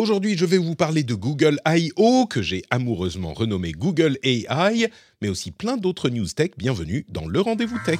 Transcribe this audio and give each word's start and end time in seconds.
Aujourd'hui, 0.00 0.34
je 0.34 0.46
vais 0.46 0.56
vous 0.56 0.76
parler 0.76 1.02
de 1.02 1.12
Google 1.12 1.60
I.O., 1.68 2.24
que 2.24 2.40
j'ai 2.40 2.62
amoureusement 2.70 3.34
renommé 3.34 3.72
Google 3.72 4.16
AI, 4.22 4.88
mais 5.20 5.28
aussi 5.28 5.50
plein 5.50 5.76
d'autres 5.76 6.08
news 6.08 6.26
tech. 6.26 6.52
Bienvenue 6.56 7.04
dans 7.10 7.26
le 7.26 7.38
Rendez-vous 7.38 7.76
Tech. 7.84 7.98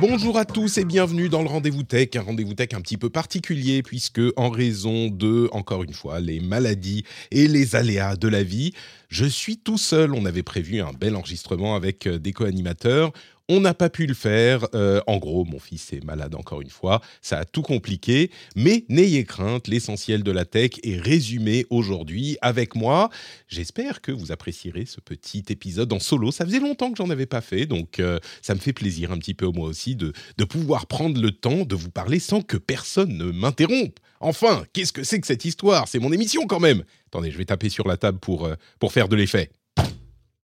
Bonjour 0.00 0.36
à 0.36 0.44
tous 0.44 0.78
et 0.78 0.84
bienvenue 0.84 1.28
dans 1.28 1.42
le 1.42 1.48
Rendez-vous 1.48 1.84
Tech, 1.84 2.10
un 2.16 2.22
Rendez-vous 2.22 2.54
Tech 2.54 2.70
un 2.72 2.80
petit 2.80 2.96
peu 2.96 3.08
particulier 3.08 3.84
puisque 3.84 4.20
en 4.36 4.50
raison 4.50 5.10
de, 5.10 5.48
encore 5.52 5.84
une 5.84 5.92
fois, 5.92 6.18
les 6.18 6.40
maladies 6.40 7.04
et 7.30 7.46
les 7.46 7.76
aléas 7.76 8.16
de 8.16 8.26
la 8.26 8.42
vie, 8.42 8.72
je 9.08 9.26
suis 9.26 9.58
tout 9.58 9.78
seul. 9.78 10.12
On 10.12 10.24
avait 10.24 10.42
prévu 10.42 10.80
un 10.80 10.92
bel 10.92 11.14
enregistrement 11.14 11.76
avec 11.76 12.06
euh, 12.08 12.18
des 12.18 12.32
co-animateurs. 12.32 13.12
On 13.50 13.60
n'a 13.60 13.72
pas 13.72 13.88
pu 13.88 14.06
le 14.06 14.12
faire. 14.12 14.66
Euh, 14.74 15.00
en 15.06 15.16
gros, 15.16 15.46
mon 15.46 15.58
fils 15.58 15.94
est 15.94 16.04
malade 16.04 16.34
encore 16.34 16.60
une 16.60 16.68
fois. 16.68 17.00
Ça 17.22 17.38
a 17.38 17.44
tout 17.46 17.62
compliqué. 17.62 18.30
Mais 18.56 18.84
n'ayez 18.90 19.24
crainte, 19.24 19.68
l'essentiel 19.68 20.22
de 20.22 20.30
la 20.30 20.44
tech 20.44 20.72
est 20.82 21.00
résumé 21.00 21.64
aujourd'hui 21.70 22.36
avec 22.42 22.74
moi. 22.74 23.08
J'espère 23.46 24.02
que 24.02 24.12
vous 24.12 24.32
apprécierez 24.32 24.84
ce 24.84 25.00
petit 25.00 25.44
épisode 25.48 25.90
en 25.94 25.98
solo. 25.98 26.30
Ça 26.30 26.44
faisait 26.44 26.60
longtemps 26.60 26.90
que 26.90 26.98
j'en 26.98 27.08
avais 27.08 27.24
pas 27.24 27.40
fait, 27.40 27.64
donc 27.64 28.00
euh, 28.00 28.18
ça 28.42 28.54
me 28.54 28.60
fait 28.60 28.74
plaisir 28.74 29.12
un 29.12 29.18
petit 29.18 29.34
peu 29.34 29.46
moi 29.46 29.66
aussi 29.66 29.96
de, 29.96 30.12
de 30.36 30.44
pouvoir 30.44 30.86
prendre 30.86 31.18
le 31.18 31.30
temps 31.30 31.64
de 31.64 31.74
vous 31.74 31.90
parler 31.90 32.18
sans 32.18 32.42
que 32.42 32.58
personne 32.58 33.16
ne 33.16 33.30
m'interrompe. 33.32 33.98
Enfin, 34.20 34.64
qu'est-ce 34.72 34.92
que 34.92 35.04
c'est 35.04 35.20
que 35.20 35.26
cette 35.26 35.44
histoire? 35.44 35.88
C'est 35.88 36.00
mon 36.00 36.12
émission 36.12 36.46
quand 36.46 36.60
même. 36.60 36.84
Attendez, 37.06 37.30
je 37.30 37.38
vais 37.38 37.46
taper 37.46 37.70
sur 37.70 37.88
la 37.88 37.96
table 37.96 38.18
pour, 38.18 38.44
euh, 38.44 38.56
pour 38.78 38.92
faire 38.92 39.08
de 39.08 39.16
l'effet. 39.16 39.50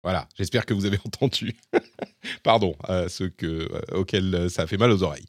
Voilà, 0.03 0.27
j'espère 0.37 0.65
que 0.65 0.73
vous 0.73 0.85
avez 0.85 0.97
entendu. 1.05 1.55
Pardon 2.43 2.75
ceux 3.07 3.29
que, 3.29 3.45
euh, 3.45 3.99
auxquels 3.99 4.33
euh, 4.33 4.49
ça 4.49 4.67
fait 4.67 4.77
mal 4.77 4.91
aux 4.91 5.03
oreilles. 5.03 5.25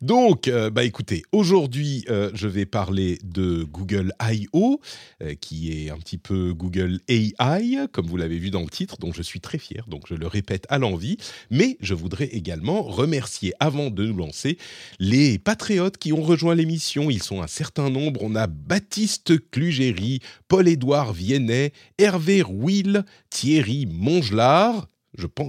Donc, 0.00 0.48
euh, 0.48 0.70
bah 0.70 0.84
écoutez, 0.84 1.22
aujourd'hui, 1.30 2.04
euh, 2.08 2.30
je 2.32 2.48
vais 2.48 2.64
parler 2.64 3.18
de 3.22 3.64
Google 3.64 4.12
I.O., 4.22 4.80
euh, 5.22 5.34
qui 5.34 5.72
est 5.72 5.90
un 5.90 5.98
petit 5.98 6.16
peu 6.16 6.54
Google 6.54 7.00
AI, 7.08 7.86
comme 7.92 8.06
vous 8.06 8.16
l'avez 8.16 8.38
vu 8.38 8.50
dans 8.50 8.62
le 8.62 8.70
titre, 8.70 8.96
dont 8.98 9.12
je 9.12 9.20
suis 9.22 9.40
très 9.40 9.58
fier, 9.58 9.84
donc 9.88 10.04
je 10.08 10.14
le 10.14 10.26
répète 10.26 10.66
à 10.70 10.78
l'envie. 10.78 11.18
Mais 11.50 11.76
je 11.80 11.92
voudrais 11.92 12.26
également 12.26 12.82
remercier, 12.82 13.52
avant 13.60 13.90
de 13.90 14.06
nous 14.06 14.16
lancer, 14.16 14.56
les 14.98 15.38
patriotes 15.38 15.98
qui 15.98 16.14
ont 16.14 16.22
rejoint 16.22 16.54
l'émission. 16.54 17.10
Ils 17.10 17.22
sont 17.22 17.42
un 17.42 17.46
certain 17.46 17.90
nombre. 17.90 18.22
On 18.22 18.34
a 18.34 18.46
Baptiste 18.46 19.50
Clugéry, 19.50 20.20
Paul-Édouard 20.50 21.12
Viennet, 21.12 21.72
Hervé 21.96 22.42
Will, 22.42 23.04
Thierry 23.30 23.86
Mongelard, 23.86 24.88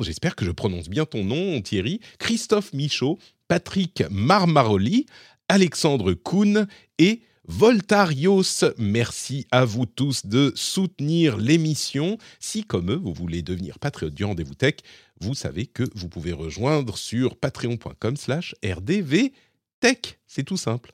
j'espère 0.02 0.36
que 0.36 0.46
je 0.46 0.52
prononce 0.52 0.90
bien 0.90 1.06
ton 1.06 1.26
nom, 1.26 1.60
Thierry, 1.60 2.00
Christophe 2.20 2.72
Michaud, 2.72 3.18
Patrick 3.48 4.04
Marmaroli, 4.12 5.08
Alexandre 5.50 6.14
Kuhn 6.14 6.68
et 7.00 7.24
Voltarios. 7.46 8.44
Merci 8.78 9.48
à 9.50 9.66
vous 9.66 9.88
tous 9.88 10.28
de 10.28 10.54
soutenir 10.56 11.38
l'émission. 11.38 12.20
Si, 12.40 12.64
comme 12.64 12.92
eux, 12.92 13.02
vous 13.04 13.16
voulez 13.16 13.42
devenir 13.42 13.80
patriote 13.80 14.14
du 14.14 14.24
Rendez-vous 14.24 14.54
Tech, 14.54 14.76
vous 15.20 15.34
savez 15.34 15.66
que 15.66 15.84
vous 15.96 16.10
pouvez 16.10 16.32
rejoindre 16.32 16.96
sur 16.96 17.38
patreon.com 17.38 18.18
slash 18.18 18.54
rdvtech. 18.64 20.20
C'est 20.28 20.44
tout 20.44 20.58
simple. 20.58 20.94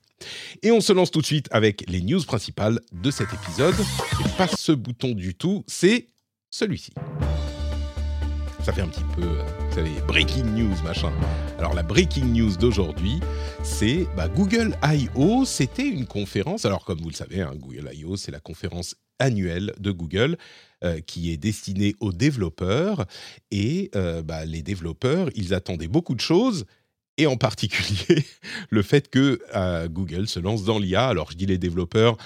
Et 0.63 0.72
on 0.72 0.81
se 0.81 0.94
lance 0.94 1.11
tout 1.11 1.22
de 1.22 1.25
suite 1.25 1.47
avec 1.51 1.83
les 1.89 2.01
news 2.01 2.23
principales 2.23 2.79
de 2.91 3.11
cet 3.11 3.33
épisode. 3.33 3.75
C'est 4.17 4.38
pas 4.38 4.47
ce 4.47 4.72
bouton 4.72 5.11
du 5.11 5.35
tout, 5.35 5.63
c'est 5.67 6.07
celui-ci 6.50 6.94
ça 8.67 8.73
fait 8.73 8.81
un 8.81 8.89
petit 8.89 9.06
peu, 9.16 9.23
euh, 9.23 9.44
vous 9.69 9.75
savez, 9.75 9.91
breaking 10.09 10.44
news, 10.44 10.75
machin. 10.83 11.13
Alors 11.57 11.73
la 11.73 11.83
breaking 11.83 12.25
news 12.33 12.57
d'aujourd'hui, 12.57 13.22
c'est 13.63 14.06
bah, 14.17 14.27
Google 14.27 14.75
I.O. 14.83 15.45
C'était 15.45 15.88
une 15.88 16.06
conférence, 16.06 16.66
alors 16.66 16.83
comme 16.83 17.00
vous 17.00 17.07
le 17.07 17.16
savez, 17.16 17.39
hein, 17.39 17.53
Google 17.56 17.89
I.O. 17.94 18.17
c'est 18.17 18.33
la 18.33 18.41
conférence 18.41 18.95
annuelle 19.19 19.72
de 19.79 19.91
Google 19.91 20.38
euh, 20.83 21.00
qui 21.00 21.31
est 21.31 21.38
destinée 21.38 21.95
aux 22.01 22.11
développeurs. 22.11 23.06
Et 23.51 23.89
euh, 23.95 24.22
bah, 24.22 24.44
les 24.44 24.63
développeurs, 24.63 25.29
ils 25.33 25.53
attendaient 25.53 25.88
beaucoup 25.88 26.13
de 26.13 26.19
choses. 26.19 26.66
Et 27.17 27.25
en 27.28 27.38
particulier, 27.38 28.25
le 28.69 28.81
fait 28.81 29.09
que 29.09 29.39
euh, 29.55 29.88
Google 29.88 30.28
se 30.28 30.39
lance 30.39 30.63
dans 30.63 30.79
l'IA. 30.79 31.07
Alors, 31.07 31.31
je 31.31 31.38
dis 31.38 31.47
les 31.47 31.57
développeurs, 31.57 32.17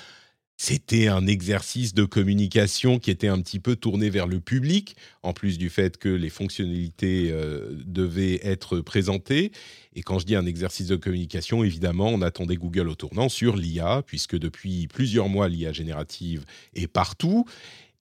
c'était 0.57 1.07
un 1.07 1.25
exercice 1.25 1.95
de 1.95 2.05
communication 2.05 2.99
qui 2.99 3.09
était 3.09 3.29
un 3.29 3.41
petit 3.41 3.59
peu 3.59 3.75
tourné 3.75 4.11
vers 4.11 4.27
le 4.27 4.39
public, 4.39 4.95
en 5.23 5.33
plus 5.33 5.57
du 5.57 5.71
fait 5.71 5.97
que 5.97 6.07
les 6.07 6.29
fonctionnalités 6.29 7.29
euh, 7.31 7.71
devaient 7.85 8.39
être 8.43 8.79
présentées. 8.79 9.51
Et 9.95 10.03
quand 10.03 10.19
je 10.19 10.25
dis 10.27 10.35
un 10.35 10.45
exercice 10.45 10.85
de 10.85 10.97
communication, 10.97 11.63
évidemment, 11.63 12.09
on 12.09 12.21
attendait 12.21 12.57
Google 12.57 12.89
au 12.89 12.95
tournant 12.95 13.27
sur 13.27 13.57
l'IA, 13.57 14.03
puisque 14.05 14.37
depuis 14.37 14.87
plusieurs 14.87 15.29
mois, 15.29 15.49
l'IA 15.49 15.71
générative 15.73 16.45
est 16.75 16.87
partout 16.87 17.45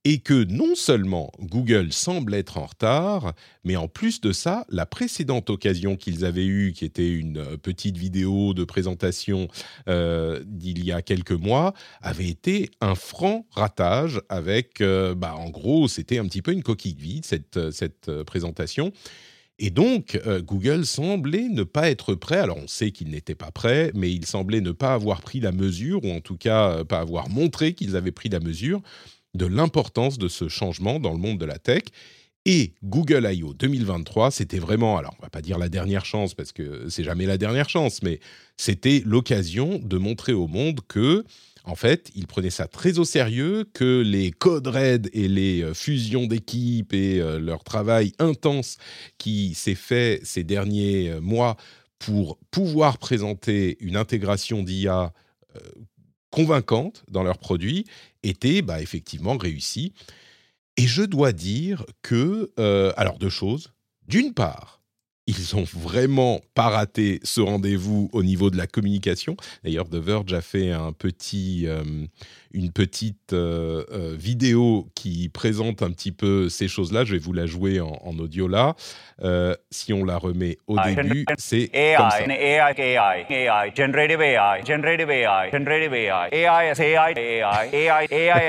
et 0.04 0.18
que 0.20 0.44
non 0.44 0.74
seulement 0.74 1.30
Google 1.40 1.92
semble 1.92 2.34
être 2.34 2.56
en 2.56 2.66
retard, 2.66 3.34
mais 3.64 3.76
en 3.76 3.86
plus 3.86 4.20
de 4.20 4.32
ça, 4.32 4.64
la 4.70 4.86
précédente 4.86 5.50
occasion 5.50 5.96
qu'ils 5.96 6.24
avaient 6.24 6.46
eue, 6.46 6.72
qui 6.72 6.86
était 6.86 7.10
une 7.10 7.38
euh, 7.38 7.56
petite 7.58 7.98
vidéo 7.98 8.54
de 8.54 8.64
présentation 8.64 9.48
euh, 9.88 10.42
d'il 10.46 10.84
y 10.84 10.92
a 10.92 11.02
quelques 11.02 11.32
mois, 11.32 11.74
avait 12.00 12.28
été 12.28 12.70
un 12.80 12.94
franc 12.94 13.46
ratage 13.50 14.22
avec, 14.30 14.80
euh, 14.80 15.14
bah, 15.14 15.34
en 15.36 15.50
gros, 15.50 15.86
c'était 15.86 16.18
un 16.18 16.24
petit 16.24 16.42
peu 16.42 16.52
une 16.52 16.62
coquille 16.62 16.96
vide, 16.98 17.26
cette, 17.26 18.10
présentation. 18.24 18.92
Et 19.58 19.70
donc, 19.70 20.18
Google 20.44 20.86
semblait 20.86 21.48
ne 21.50 21.64
pas 21.64 21.90
être 21.90 22.14
prêt. 22.14 22.38
Alors, 22.38 22.56
on 22.56 22.66
sait 22.66 22.92
qu'il 22.92 23.10
n'était 23.10 23.34
pas 23.34 23.50
prêt, 23.50 23.90
mais 23.94 24.10
il 24.10 24.24
semblait 24.24 24.62
ne 24.62 24.72
pas 24.72 24.94
avoir 24.94 25.20
pris 25.20 25.40
la 25.40 25.52
mesure, 25.52 26.02
ou 26.04 26.12
en 26.12 26.20
tout 26.20 26.36
cas, 26.36 26.84
pas 26.84 27.00
avoir 27.00 27.28
montré 27.28 27.74
qu'ils 27.74 27.96
avaient 27.96 28.12
pris 28.12 28.30
la 28.30 28.40
mesure 28.40 28.80
de 29.34 29.46
l'importance 29.46 30.18
de 30.18 30.28
ce 30.28 30.48
changement 30.48 31.00
dans 31.00 31.12
le 31.12 31.18
monde 31.18 31.38
de 31.38 31.44
la 31.44 31.58
tech. 31.58 31.84
Et 32.46 32.72
Google 32.82 33.28
I.O. 33.30 33.52
2023, 33.52 34.30
c'était 34.30 34.58
vraiment, 34.58 34.96
alors 34.96 35.14
on 35.18 35.22
va 35.22 35.28
pas 35.28 35.42
dire 35.42 35.58
la 35.58 35.68
dernière 35.68 36.06
chance 36.06 36.32
parce 36.32 36.52
que 36.52 36.88
c'est 36.88 37.04
jamais 37.04 37.26
la 37.26 37.36
dernière 37.36 37.68
chance, 37.68 38.02
mais 38.02 38.18
c'était 38.56 39.02
l'occasion 39.04 39.78
de 39.78 39.98
montrer 39.98 40.32
au 40.32 40.46
monde 40.46 40.80
que, 40.88 41.24
en 41.64 41.74
fait, 41.74 42.10
ils 42.14 42.26
prenaient 42.26 42.48
ça 42.48 42.66
très 42.66 42.98
au 42.98 43.04
sérieux, 43.04 43.68
que 43.74 44.00
les 44.00 44.30
codes 44.30 44.68
RAID 44.68 45.10
et 45.12 45.28
les 45.28 45.62
euh, 45.62 45.74
fusions 45.74 46.26
d'équipes 46.26 46.94
et 46.94 47.20
euh, 47.20 47.38
leur 47.38 47.62
travail 47.62 48.12
intense 48.18 48.78
qui 49.18 49.52
s'est 49.54 49.74
fait 49.74 50.20
ces 50.24 50.42
derniers 50.42 51.10
euh, 51.10 51.20
mois 51.20 51.58
pour 51.98 52.38
pouvoir 52.50 52.96
présenter 52.96 53.76
une 53.80 53.96
intégration 53.96 54.62
d'IA 54.62 55.12
convaincante 56.30 57.04
dans 57.10 57.22
leurs 57.24 57.38
produits 57.38 57.84
était 58.22 58.62
bah, 58.62 58.80
effectivement 58.80 59.36
réussi. 59.36 59.92
Et 60.76 60.86
je 60.86 61.02
dois 61.02 61.32
dire 61.32 61.84
que, 62.02 62.52
euh, 62.58 62.92
alors 62.96 63.18
deux 63.18 63.30
choses. 63.30 63.72
D'une 64.06 64.34
part, 64.34 64.79
ils 65.38 65.56
ont 65.56 65.64
vraiment 65.64 66.40
pas 66.54 66.68
raté 66.68 67.20
ce 67.22 67.40
rendez-vous 67.40 68.08
au 68.12 68.22
niveau 68.22 68.50
de 68.50 68.56
la 68.56 68.66
communication. 68.66 69.36
D'ailleurs, 69.64 69.88
The 69.88 69.96
Verge 69.96 70.32
a 70.32 70.40
fait 70.40 70.72
un 70.72 70.92
petit, 70.92 71.64
euh, 71.66 71.82
une 72.52 72.72
petite 72.72 73.32
euh, 73.32 73.84
euh, 73.92 74.14
vidéo 74.18 74.88
qui 74.94 75.28
présente 75.28 75.82
un 75.82 75.90
petit 75.90 76.12
peu 76.12 76.48
ces 76.48 76.68
choses-là. 76.68 77.04
Je 77.04 77.12
vais 77.12 77.18
vous 77.18 77.32
la 77.32 77.46
jouer 77.46 77.80
en, 77.80 77.92
en 78.04 78.18
audio 78.18 78.48
là. 78.48 78.74
Euh, 79.22 79.54
si 79.70 79.92
on 79.92 80.04
la 80.04 80.16
remet 80.16 80.58
au 80.66 80.78
début, 80.78 81.24
c'est 81.38 81.68
comme 81.68 82.10
ça. 82.10 82.24
AI, 82.24 82.74
AI, 82.74 82.74
AI, 82.78 83.26
AI, 83.30 83.72
generative 83.76 84.20
AI, 84.20 84.64
generative 84.66 85.10
AI, 85.10 85.50
generative 85.52 85.92
AI, 85.94 86.28
AI 86.32 86.50
AI, 86.70 87.14
AI, 87.16 87.16
AI, 87.22 87.68
AI, 87.72 88.00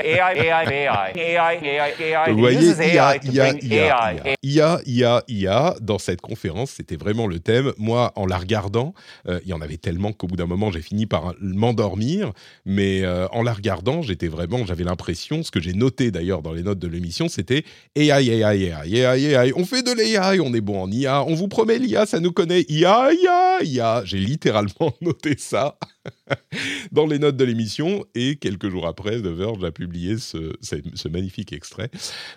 AI, 0.04 0.72
AI, 0.74 1.12
AI, 1.14 1.14
AI, 1.14 1.58
AI, 1.62 1.96
AI. 2.00 2.32
IA, 2.32 2.72
IA, 2.82 3.16
IA, 3.22 3.54
AI. 3.62 4.36
IA, 4.42 4.42
IA, 4.42 4.80
IA, 4.86 5.22
IA, 5.28 5.74
dans 5.80 5.98
cette 5.98 6.20
conférence, 6.20 6.71
c'était 6.72 6.96
vraiment 6.96 7.26
le 7.26 7.38
thème. 7.38 7.72
Moi, 7.78 8.12
en 8.16 8.26
la 8.26 8.38
regardant, 8.38 8.94
euh, 9.28 9.40
il 9.44 9.50
y 9.50 9.52
en 9.52 9.60
avait 9.60 9.76
tellement 9.76 10.12
qu'au 10.12 10.26
bout 10.26 10.36
d'un 10.36 10.46
moment, 10.46 10.70
j'ai 10.70 10.82
fini 10.82 11.06
par 11.06 11.34
m'endormir. 11.40 12.32
Mais 12.64 13.02
euh, 13.02 13.28
en 13.28 13.42
la 13.42 13.52
regardant, 13.52 14.02
j'étais 14.02 14.28
vraiment, 14.28 14.64
j'avais 14.66 14.84
l'impression, 14.84 15.42
ce 15.42 15.50
que 15.50 15.60
j'ai 15.60 15.72
noté 15.72 16.10
d'ailleurs 16.10 16.42
dans 16.42 16.52
les 16.52 16.62
notes 16.62 16.78
de 16.78 16.88
l'émission, 16.88 17.28
c'était 17.28 17.64
AI, 17.94 18.10
AI, 18.10 18.42
AI, 18.42 18.98
AI, 18.98 19.34
AI. 19.34 19.52
On 19.56 19.64
fait 19.64 19.82
de 19.82 19.92
l'AI, 19.92 20.40
on 20.40 20.54
est 20.54 20.60
bon 20.60 20.82
en 20.82 20.90
IA. 20.90 21.24
On 21.24 21.34
vous 21.34 21.48
promet 21.48 21.78
l'IA, 21.78 22.06
ça 22.06 22.20
nous 22.20 22.32
connaît. 22.32 22.64
IA, 22.68 23.10
IA, 23.12 23.62
IA. 23.62 24.02
J'ai 24.04 24.18
littéralement 24.18 24.94
noté 25.00 25.36
ça 25.38 25.76
dans 26.92 27.06
les 27.06 27.18
notes 27.18 27.36
de 27.36 27.44
l'émission 27.44 28.04
et 28.14 28.36
quelques 28.36 28.68
jours 28.68 28.86
après, 28.86 29.20
The 29.20 29.26
Verge 29.26 29.64
a 29.64 29.70
publié 29.70 30.18
ce, 30.18 30.52
ce, 30.60 31.08
magnifique 31.08 31.52
extrait. 31.52 31.90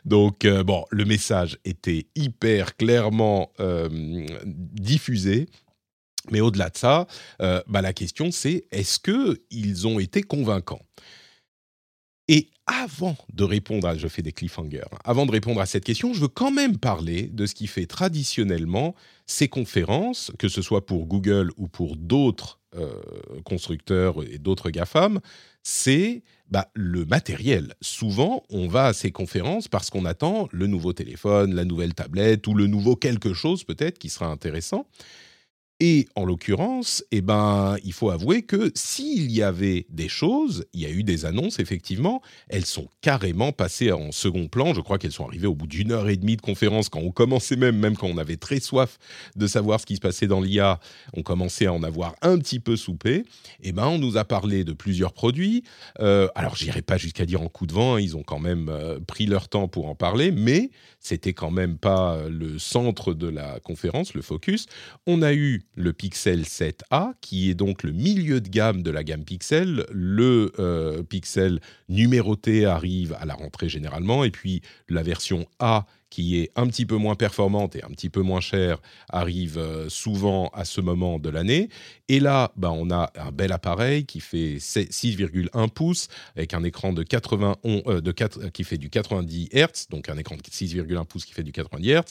Donc, 0.06 0.46
euh, 0.46 0.64
bon, 0.64 0.86
le 0.92 1.06
message 1.06 1.58
était 1.66 2.08
hyper 2.16 2.76
clairement 2.78 3.52
euh, 3.60 3.90
diffusé. 4.46 5.48
Mais 6.32 6.42
au-delà 6.42 6.70
de 6.70 6.78
ça, 6.78 7.08
euh, 7.42 7.62
bah, 7.68 7.82
la 7.82 7.94
question 7.94 8.32
c'est 8.32 8.66
est-ce 8.72 9.00
qu'ils 9.00 9.88
ont 9.88 10.00
été 10.00 10.24
convaincants? 10.24 10.82
Et 12.28 12.50
avant 12.66 13.16
de 13.32 13.44
répondre 13.44 13.88
à, 13.88 13.96
je 13.96 14.08
fais 14.08 14.24
des 14.24 14.32
cliffhangers, 14.32 14.82
hein, 14.82 14.98
avant 15.04 15.28
de 15.28 15.32
répondre 15.32 15.62
à 15.62 15.68
cette 15.68 15.84
question, 15.84 16.14
je 16.14 16.22
veux 16.22 16.28
quand 16.28 16.50
même 16.50 16.78
parler 16.78 17.28
de 17.28 17.46
ce 17.46 17.54
qui 17.54 17.68
fait 17.68 17.86
traditionnellement 17.86 18.96
ces 19.28 19.48
conférences, 19.48 20.32
que 20.40 20.50
ce 20.50 20.64
soit 20.64 20.88
pour 20.88 21.06
Google 21.06 21.52
ou 21.58 21.68
pour 21.68 21.96
d'autres 21.96 22.60
constructeurs 23.46 24.22
et 24.24 24.38
d'autres 24.38 24.70
GAFAM, 24.70 25.22
c'est 25.66 26.22
bah, 26.52 26.70
le 26.76 27.06
matériel. 27.06 27.74
Souvent, 27.82 28.44
on 28.50 28.68
va 28.68 28.86
à 28.86 28.94
ces 28.94 29.12
conférences 29.12 29.68
parce 29.68 29.90
qu'on 29.90 30.06
attend 30.06 30.48
le 30.52 30.68
nouveau 30.68 30.94
téléphone, 30.94 31.56
la 31.56 31.66
nouvelle 31.66 31.96
tablette 31.96 32.46
ou 32.46 32.54
le 32.54 32.68
nouveau 32.68 32.96
quelque 32.96 33.34
chose 33.34 33.64
peut-être 33.64 33.98
qui 33.98 34.10
sera 34.10 34.28
intéressant. 34.28 34.86
Et 35.82 36.08
en 36.16 36.24
l'occurrence, 36.24 37.04
eh 37.12 37.20
ben, 37.20 37.76
il 37.84 37.92
faut 37.92 38.10
avouer 38.10 38.44
que 38.44 38.72
s'il 38.76 39.30
y 39.30 39.44
avait 39.44 39.86
des 39.90 40.08
choses, 40.08 40.66
il 40.72 40.80
y 40.80 40.86
a 40.86 40.90
eu 40.90 41.04
des 41.04 41.26
annonces, 41.26 41.60
effectivement, 41.60 42.22
elles 42.48 42.66
sont 42.66 42.88
carrément 43.02 43.52
passées 43.52 43.92
en 43.92 44.14
second 44.14 44.48
plan. 44.48 44.74
Je 44.74 44.80
crois 44.80 44.98
qu'elles 44.98 45.12
sont 45.12 45.26
arrivées 45.26 45.48
au 45.48 45.54
bout 45.54 45.68
d'une 45.68 45.92
heure 45.92 46.08
et 46.08 46.16
demie 46.16 46.38
de 46.38 46.42
conférence, 46.42 46.88
quand 46.88 47.02
on 47.02 47.12
commençait 47.12 47.58
même, 47.58 47.78
même 47.78 47.98
quand 47.98 48.08
on 48.08 48.18
avait 48.18 48.38
très 48.38 48.62
soif 48.62 48.98
de 49.36 49.48
savoir 49.48 49.82
ce 49.82 49.86
qui 49.86 49.98
se 49.98 50.02
passait 50.02 50.28
dans 50.28 50.40
l'IA, 50.40 50.80
on 51.14 51.24
commençait 51.24 51.66
à 51.66 51.74
en 51.74 51.84
avoir 51.84 52.16
un 52.22 52.38
petit 52.38 52.62
peu 52.62 52.78
soupé. 52.78 53.26
Eh 53.62 53.74
ben, 53.74 53.88
on 53.88 53.98
nous 53.98 54.16
a 54.16 54.24
parlé 54.24 54.64
de 54.64 54.72
plusieurs 54.72 55.12
produits. 55.12 55.64
Euh, 56.00 56.30
alors, 56.36 56.56
j'irai 56.56 56.84
pas 56.84 56.96
jusqu'à 56.96 57.26
dire 57.26 57.42
en 57.42 57.50
coup 57.50 57.68
de 57.68 57.74
vent, 57.74 57.96
hein, 57.96 58.00
ils 58.00 58.16
ont 58.16 58.24
quand 58.24 58.40
même 58.40 58.70
euh, 58.70 59.02
pris 59.06 59.26
leur 59.26 59.50
temps 59.50 59.68
pour 59.68 59.88
en 59.88 59.96
parler, 59.96 60.32
mais 60.32 60.70
c'était 61.06 61.34
quand 61.34 61.52
même 61.52 61.78
pas 61.78 62.20
le 62.30 62.58
centre 62.58 63.14
de 63.14 63.28
la 63.28 63.60
conférence, 63.60 64.16
le 64.16 64.24
focus. 64.24 64.66
On 65.06 65.22
a 65.22 65.34
eu 65.34 65.62
le 65.76 65.94
Pixel 65.94 66.42
7a, 66.42 67.14
qui 67.22 67.52
est 67.52 67.54
donc 67.54 67.84
le 67.84 67.92
milieu 67.92 68.42
de 68.42 68.50
gamme 68.50 68.82
de 68.82 68.90
la 68.90 69.04
gamme 69.04 69.24
Pixel. 69.24 69.86
Le 69.92 70.52
euh, 70.58 71.04
Pixel 71.04 71.60
numéroté 71.90 72.66
arrive 72.66 73.16
à 73.20 73.26
la 73.26 73.36
rentrée 73.36 73.70
généralement, 73.70 74.24
et 74.24 74.32
puis 74.32 74.62
la 74.90 75.04
version 75.04 75.46
A, 75.60 75.86
qui 76.10 76.40
est 76.40 76.52
un 76.56 76.68
petit 76.68 76.86
peu 76.86 76.96
moins 76.96 77.16
performante 77.16 77.76
et 77.76 77.84
un 77.84 77.90
petit 77.90 78.10
peu 78.10 78.22
moins 78.22 78.40
chère, 78.40 78.82
arrive 79.10 79.58
euh, 79.58 79.90
souvent 79.90 80.50
à 80.54 80.66
ce 80.66 80.82
moment 80.82 81.20
de 81.20 81.30
l'année. 81.30 81.70
Et 82.08 82.20
là, 82.20 82.52
bah, 82.56 82.72
on 82.72 82.90
a 82.92 83.12
un 83.16 83.32
bel 83.32 83.52
appareil 83.52 84.06
qui 84.06 84.20
fait 84.20 84.56
6,1 84.58 85.70
pouces 85.70 86.08
avec 86.36 86.54
un 86.54 86.64
écran 86.64 86.94
de 86.94 87.04
81, 87.04 87.82
euh, 87.88 88.02
de 88.02 88.12
4, 88.12 88.50
qui 88.50 88.64
fait 88.64 88.78
du 88.78 88.90
90 88.90 89.50
Hz, 89.54 89.88
donc 89.90 90.10
un 90.10 90.18
écran 90.18 90.36
de 90.36 90.42
6,1 90.42 91.06
pouces 91.06 91.26
qui 91.26 91.34
fait 91.34 91.44
du 91.44 91.52
90 91.52 91.92
Hz 91.92 92.02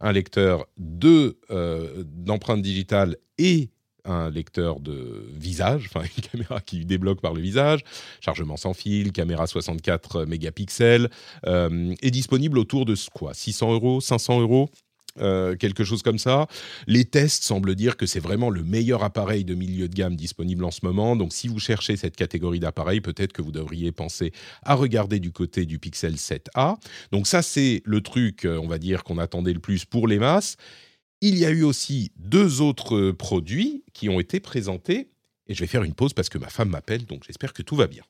un 0.00 0.12
lecteur 0.12 0.66
de 0.78 1.38
euh, 1.50 2.04
d'empreintes 2.06 2.62
digitales 2.62 3.16
et 3.38 3.70
un 4.04 4.30
lecteur 4.30 4.80
de 4.80 5.26
visage, 5.34 5.88
enfin 5.88 6.06
une 6.16 6.22
caméra 6.30 6.60
qui 6.60 6.84
débloque 6.84 7.20
par 7.20 7.34
le 7.34 7.40
visage, 7.40 7.80
chargement 8.20 8.56
sans 8.56 8.74
fil, 8.74 9.12
caméra 9.12 9.46
64 9.46 10.24
mégapixels, 10.24 11.10
euh, 11.46 11.94
est 12.02 12.10
disponible 12.10 12.58
autour 12.58 12.84
de 12.84 12.94
quoi 13.12 13.34
600 13.34 13.72
euros, 13.72 14.00
500 14.00 14.40
euros 14.40 14.70
euh, 15.18 15.56
quelque 15.56 15.82
chose 15.82 16.02
comme 16.02 16.18
ça. 16.18 16.46
Les 16.86 17.04
tests 17.04 17.42
semblent 17.42 17.74
dire 17.74 17.96
que 17.96 18.06
c'est 18.06 18.20
vraiment 18.20 18.48
le 18.48 18.62
meilleur 18.62 19.02
appareil 19.02 19.44
de 19.44 19.54
milieu 19.54 19.88
de 19.88 19.94
gamme 19.94 20.14
disponible 20.14 20.64
en 20.64 20.70
ce 20.70 20.80
moment. 20.84 21.16
Donc, 21.16 21.32
si 21.32 21.48
vous 21.48 21.58
cherchez 21.58 21.96
cette 21.96 22.14
catégorie 22.14 22.60
d'appareils, 22.60 23.00
peut-être 23.00 23.32
que 23.32 23.42
vous 23.42 23.50
devriez 23.50 23.90
penser 23.90 24.32
à 24.62 24.74
regarder 24.74 25.18
du 25.18 25.32
côté 25.32 25.66
du 25.66 25.78
Pixel 25.78 26.14
7a. 26.14 26.76
Donc, 27.10 27.26
ça, 27.26 27.42
c'est 27.42 27.82
le 27.84 28.00
truc, 28.02 28.44
euh, 28.44 28.58
on 28.62 28.68
va 28.68 28.78
dire, 28.78 29.02
qu'on 29.02 29.18
attendait 29.18 29.52
le 29.52 29.58
plus 29.58 29.84
pour 29.84 30.06
les 30.06 30.18
masses. 30.18 30.56
Il 31.20 31.36
y 31.36 31.44
a 31.44 31.50
eu 31.50 31.62
aussi 31.62 32.12
deux 32.16 32.60
autres 32.60 33.10
produits 33.10 33.84
qui 33.92 34.08
ont 34.08 34.20
été 34.20 34.40
présentés. 34.40 35.10
Et 35.46 35.54
je 35.54 35.60
vais 35.60 35.66
faire 35.66 35.82
une 35.82 35.94
pause 35.94 36.14
parce 36.14 36.28
que 36.28 36.38
ma 36.38 36.48
femme 36.48 36.70
m'appelle, 36.70 37.04
donc 37.06 37.24
j'espère 37.26 37.52
que 37.52 37.62
tout 37.62 37.74
va 37.74 37.88
bien. 37.88 38.04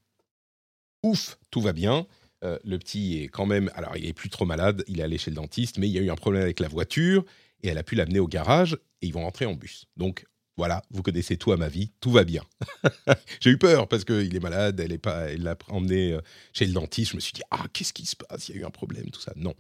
Ouf, 1.03 1.39
tout 1.51 1.63
va 1.63 1.73
bien. 1.73 2.07
Euh, 2.45 2.59
le 2.65 2.79
petit 2.79 3.19
est 3.23 3.29
quand 3.29 3.47
même, 3.47 3.71
alors 3.75 3.97
il 3.97 4.07
est 4.07 4.13
plus 4.13 4.31
trop 4.31 4.45
malade, 4.45 4.85
il 4.87 5.01
est 5.01 5.03
allé 5.03 5.19
chez 5.19 5.31
le 5.31 5.37
dentiste, 5.37 5.79
mais 5.79 5.89
il 5.89 5.93
y 5.93 5.99
a 5.99 6.03
eu 6.03 6.11
un 6.11 6.17
problème 6.17 6.43
avec 6.43 6.61
la 6.61 6.69
voiture 6.69 7.25
et 7.63 7.69
elle 7.69 7.79
a 7.79 7.83
pu 7.83 7.95
l'amener 7.95 8.19
au 8.19 8.27
garage 8.27 8.75
et 9.03 9.07
ils 9.07 9.13
vont 9.13 9.23
rentrer 9.23 9.47
en 9.47 9.55
bus. 9.55 9.87
Donc 9.97 10.27
voilà, 10.57 10.83
vous 10.91 11.03
connaissez 11.03 11.37
tout 11.37 11.53
à 11.53 11.57
ma 11.57 11.69
vie, 11.69 11.93
tout 12.01 12.11
va 12.11 12.25
bien. 12.25 12.43
J'ai 13.41 13.51
eu 13.51 13.59
peur 13.59 13.89
parce 13.89 14.05
qu'il 14.05 14.35
est 14.35 14.41
malade, 14.41 14.79
elle 14.81 14.99
elle 15.05 15.43
l'a 15.43 15.57
emmené 15.69 16.13
euh, 16.13 16.21
chez 16.53 16.67
le 16.67 16.73
dentiste. 16.73 17.13
Je 17.13 17.17
me 17.17 17.21
suis 17.21 17.33
dit 17.33 17.43
ah 17.51 17.65
qu'est-ce 17.73 17.93
qui 17.93 18.07
se 18.07 18.17
passe, 18.17 18.49
il 18.49 18.57
y 18.57 18.59
a 18.59 18.61
eu 18.61 18.65
un 18.65 18.71
problème, 18.71 19.11
tout 19.11 19.21
ça. 19.21 19.33
Non, 19.37 19.55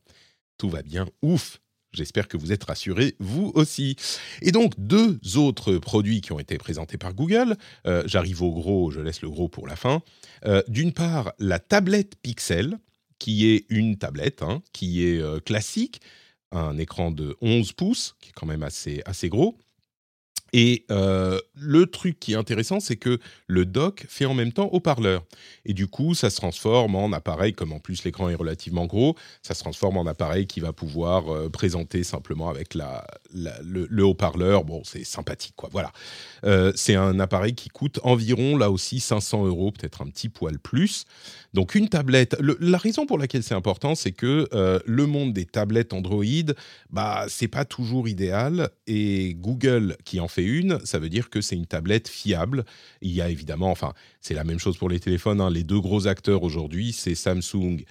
tout 0.58 0.68
va 0.68 0.82
bien, 0.82 1.06
ouf. 1.22 1.60
J'espère 1.92 2.28
que 2.28 2.36
vous 2.36 2.52
êtes 2.52 2.64
rassurés, 2.64 3.16
vous 3.18 3.50
aussi. 3.54 3.96
Et 4.42 4.52
donc, 4.52 4.74
deux 4.78 5.18
autres 5.36 5.78
produits 5.78 6.20
qui 6.20 6.32
ont 6.32 6.38
été 6.38 6.56
présentés 6.56 6.98
par 6.98 7.14
Google. 7.14 7.56
Euh, 7.86 8.02
j'arrive 8.06 8.42
au 8.42 8.52
gros, 8.52 8.90
je 8.90 9.00
laisse 9.00 9.22
le 9.22 9.30
gros 9.30 9.48
pour 9.48 9.66
la 9.66 9.76
fin. 9.76 10.02
Euh, 10.46 10.62
d'une 10.68 10.92
part, 10.92 11.32
la 11.38 11.58
tablette 11.58 12.14
Pixel, 12.22 12.78
qui 13.18 13.48
est 13.48 13.66
une 13.68 13.98
tablette, 13.98 14.42
hein, 14.42 14.62
qui 14.72 15.04
est 15.04 15.20
euh, 15.20 15.40
classique, 15.40 16.00
un 16.52 16.78
écran 16.78 17.10
de 17.10 17.36
11 17.40 17.72
pouces, 17.72 18.16
qui 18.20 18.30
est 18.30 18.32
quand 18.32 18.46
même 18.46 18.62
assez, 18.62 19.02
assez 19.04 19.28
gros, 19.28 19.58
et 20.52 20.84
euh, 20.90 21.40
le 21.54 21.86
truc 21.86 22.18
qui 22.18 22.32
est 22.32 22.36
intéressant, 22.36 22.80
c'est 22.80 22.96
que 22.96 23.18
le 23.46 23.66
dock 23.66 24.04
fait 24.08 24.24
en 24.24 24.34
même 24.34 24.52
temps 24.52 24.68
haut-parleur. 24.72 25.24
Et 25.64 25.74
du 25.74 25.86
coup, 25.86 26.14
ça 26.14 26.30
se 26.30 26.36
transforme 26.36 26.96
en 26.96 27.12
appareil, 27.12 27.52
comme 27.52 27.72
en 27.72 27.78
plus 27.78 28.04
l'écran 28.04 28.28
est 28.28 28.34
relativement 28.34 28.86
gros, 28.86 29.16
ça 29.42 29.54
se 29.54 29.60
transforme 29.60 29.96
en 29.96 30.06
appareil 30.06 30.46
qui 30.46 30.60
va 30.60 30.72
pouvoir 30.72 31.32
euh, 31.32 31.48
présenter 31.48 32.02
simplement 32.02 32.48
avec 32.48 32.74
la, 32.74 33.06
le, 33.32 34.04
haut-parleur. 34.04 34.64
Bon, 34.64 34.82
c'est 34.84 35.04
sympathique, 35.04 35.54
quoi. 35.56 35.68
Voilà. 35.72 35.92
Euh, 36.44 36.72
c'est 36.74 36.94
un 36.94 37.20
appareil 37.20 37.54
qui 37.54 37.68
coûte 37.68 38.00
environ, 38.02 38.56
là 38.56 38.70
aussi, 38.70 39.00
500 39.00 39.46
euros, 39.46 39.70
peut-être 39.70 40.02
un 40.02 40.06
petit 40.06 40.28
poil 40.28 40.58
plus. 40.58 41.04
Donc 41.52 41.74
une 41.74 41.88
tablette, 41.88 42.36
la 42.60 42.78
raison 42.78 43.06
pour 43.06 43.18
laquelle 43.18 43.42
c'est 43.42 43.54
important, 43.54 43.96
c'est 43.96 44.12
que 44.12 44.48
le 44.86 45.06
monde 45.06 45.32
des 45.32 45.46
tablettes 45.46 45.92
Android, 45.92 46.24
bah 46.90 47.24
c'est 47.28 47.48
pas 47.48 47.64
toujours 47.64 48.06
idéal. 48.06 48.70
Et 48.86 49.34
Google 49.34 49.96
qui 50.04 50.20
en 50.20 50.28
fait 50.28 50.39
une, 50.44 50.78
ça 50.84 50.98
veut 50.98 51.08
dire 51.08 51.30
que 51.30 51.40
c'est 51.40 51.56
une 51.56 51.66
tablette 51.66 52.08
fiable. 52.08 52.64
Il 53.00 53.12
y 53.12 53.20
a 53.20 53.28
évidemment, 53.28 53.70
enfin 53.70 53.92
c'est 54.20 54.34
la 54.34 54.44
même 54.44 54.58
chose 54.58 54.76
pour 54.76 54.88
les 54.88 55.00
téléphones. 55.00 55.40
Hein. 55.40 55.50
les 55.50 55.64
deux 55.64 55.80
gros 55.80 56.06
acteurs 56.06 56.42
aujourd'hui, 56.42 56.92
c'est 56.92 57.14
Samsung. 57.14 57.84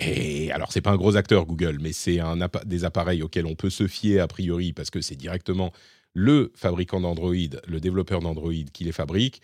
Et 0.00 0.50
alors, 0.52 0.72
c'est 0.72 0.80
pas 0.80 0.90
un 0.90 0.96
gros 0.96 1.16
acteur 1.16 1.44
Google, 1.44 1.78
mais 1.80 1.92
c'est 1.92 2.20
un 2.20 2.38
des 2.64 2.84
appareils 2.84 3.22
auxquels 3.22 3.46
on 3.46 3.54
peut 3.54 3.70
se 3.70 3.86
fier 3.86 4.20
a 4.20 4.26
priori 4.26 4.72
parce 4.72 4.90
que 4.90 5.02
c'est 5.02 5.16
directement 5.16 5.72
le 6.14 6.52
fabricant 6.54 7.00
d'Android, 7.00 7.34
le 7.66 7.80
développeur 7.80 8.20
d'Android 8.20 8.52
qui 8.72 8.84
les 8.84 8.92
fabrique. 8.92 9.42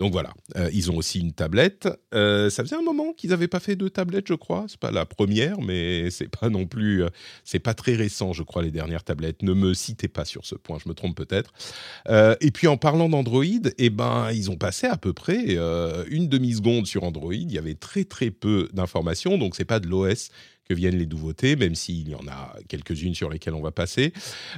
Donc 0.00 0.12
voilà, 0.12 0.32
euh, 0.56 0.70
ils 0.72 0.92
ont 0.92 0.96
aussi 0.96 1.18
une 1.18 1.32
tablette. 1.32 1.88
Euh, 2.14 2.50
ça 2.50 2.62
faisait 2.62 2.76
un 2.76 2.82
moment 2.82 3.12
qu'ils 3.12 3.30
n'avaient 3.30 3.48
pas 3.48 3.58
fait 3.58 3.74
de 3.74 3.88
tablette, 3.88 4.28
je 4.28 4.34
crois. 4.34 4.66
C'est 4.68 4.78
pas 4.78 4.92
la 4.92 5.04
première, 5.04 5.60
mais 5.60 6.10
c'est 6.10 6.28
pas 6.28 6.48
non 6.50 6.66
plus, 6.66 7.02
euh, 7.02 7.08
c'est 7.42 7.58
pas 7.58 7.74
très 7.74 7.94
récent, 7.94 8.32
je 8.32 8.44
crois, 8.44 8.62
les 8.62 8.70
dernières 8.70 9.02
tablettes. 9.02 9.42
Ne 9.42 9.54
me 9.54 9.74
citez 9.74 10.06
pas 10.06 10.24
sur 10.24 10.46
ce 10.46 10.54
point, 10.54 10.78
je 10.82 10.88
me 10.88 10.94
trompe 10.94 11.16
peut-être. 11.16 11.52
et 12.40 12.50
puis 12.52 12.68
en 12.68 12.76
parlant 12.76 13.08
d'Android, 13.08 13.44
eh 13.78 13.90
ben 13.90 14.30
ils 14.32 14.50
ont 14.50 14.56
passé 14.56 14.86
à 14.86 14.96
peu 14.96 15.12
près 15.12 15.56
une 16.08 16.28
demi 16.28 16.54
seconde 16.54 16.86
sur 16.86 17.02
Android. 17.04 17.34
Il 17.34 17.50
y 17.50 17.58
avait 17.58 17.74
très 17.74 18.04
très 18.04 18.30
peu 18.30 18.68
d'informations, 18.72 19.36
donc 19.38 19.56
c'est 19.56 19.64
pas 19.64 19.80
de 19.80 19.88
l'OS 19.88 20.30
que 20.68 20.74
viennent 20.74 20.98
les 20.98 21.06
nouveautés, 21.06 21.56
même 21.56 21.74
s'il 21.74 22.08
y 22.10 22.14
en 22.14 22.26
a 22.28 22.54
quelques-unes 22.68 23.14
sur 23.14 23.30
lesquelles 23.30 23.54
on 23.54 23.62
va 23.62 23.70
passer. 23.70 24.12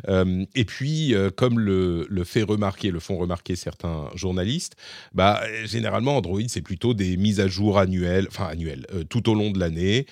Euh, 0.08 0.44
et 0.54 0.64
puis, 0.64 1.14
euh, 1.14 1.30
comme 1.30 1.60
le, 1.60 2.06
fait 2.24 2.42
remarquer, 2.42 2.90
le 2.90 2.98
font 3.00 3.16
remarquer 3.16 3.54
certains 3.54 4.08
journalistes, 4.14 4.74
bah, 5.14 5.40
généralement, 5.64 6.16
Android, 6.16 6.40
c'est 6.48 6.62
plutôt 6.62 6.94
des 6.94 7.16
mises 7.16 7.38
à 7.38 7.46
jour 7.46 7.78
annuelles, 7.78 8.26
enfin 8.28 8.46
annuelles, 8.46 8.86
euh, 8.92 9.04
tout 9.04 9.30
au 9.30 9.34
long 9.34 9.50
de 9.50 9.60
l'année, 9.60 10.06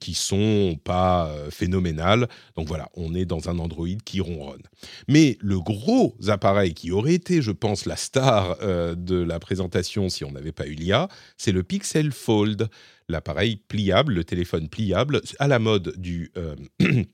qui 0.00 0.14
sont 0.14 0.78
pas 0.84 1.32
phénoménales. 1.50 2.28
Donc 2.56 2.68
voilà, 2.68 2.90
on 2.94 3.14
est 3.14 3.24
dans 3.24 3.48
un 3.48 3.58
Android 3.58 3.86
qui 4.04 4.20
ronronne. 4.20 4.62
Mais 5.08 5.38
le 5.40 5.60
gros 5.60 6.14
appareil 6.26 6.74
qui 6.74 6.90
aurait 6.90 7.14
été, 7.14 7.40
je 7.40 7.52
pense, 7.52 7.86
la 7.86 7.96
star 7.96 8.58
de 8.58 9.16
la 9.16 9.38
présentation 9.38 10.08
si 10.08 10.24
on 10.24 10.32
n'avait 10.32 10.52
pas 10.52 10.66
eu 10.66 10.74
l'IA, 10.74 11.08
c'est 11.36 11.52
le 11.52 11.62
Pixel 11.62 12.12
Fold 12.12 12.68
l'appareil 13.08 13.56
pliable, 13.56 14.14
le 14.14 14.24
téléphone 14.24 14.68
pliable, 14.68 15.20
à 15.38 15.48
la 15.48 15.58
mode 15.58 15.94
du... 15.96 16.30
Euh, 16.36 16.54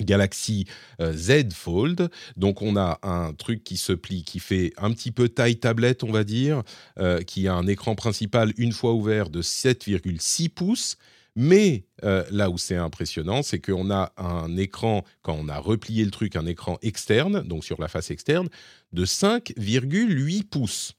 Galaxy 0.00 0.64
euh, 1.00 1.12
Z 1.12 1.52
Fold. 1.52 2.08
Donc 2.38 2.62
on 2.62 2.76
a 2.76 2.98
un 3.02 3.34
truc 3.34 3.62
qui 3.62 3.76
se 3.76 3.92
plie, 3.92 4.24
qui 4.24 4.38
fait 4.38 4.72
un 4.78 4.90
petit 4.90 5.10
peu 5.10 5.28
taille 5.28 5.58
tablette, 5.58 6.02
on 6.02 6.10
va 6.10 6.24
dire, 6.24 6.62
euh, 6.98 7.20
qui 7.20 7.46
a 7.46 7.52
un 7.52 7.66
écran 7.66 7.94
principal 7.94 8.54
une 8.56 8.72
fois 8.72 8.94
ouvert 8.94 9.28
de 9.28 9.42
7,6 9.42 10.48
pouces. 10.48 10.96
Mais 11.34 11.84
euh, 12.04 12.24
là 12.30 12.50
où 12.50 12.58
c'est 12.58 12.76
impressionnant, 12.76 13.42
c'est 13.42 13.58
qu'on 13.58 13.90
a 13.90 14.12
un 14.18 14.56
écran, 14.56 15.02
quand 15.22 15.34
on 15.40 15.48
a 15.48 15.58
replié 15.58 16.04
le 16.04 16.10
truc, 16.10 16.36
un 16.36 16.46
écran 16.46 16.78
externe, 16.82 17.42
donc 17.42 17.64
sur 17.64 17.80
la 17.80 17.88
face 17.88 18.10
externe, 18.10 18.48
de 18.92 19.04
5,8 19.06 20.44
pouces. 20.44 20.92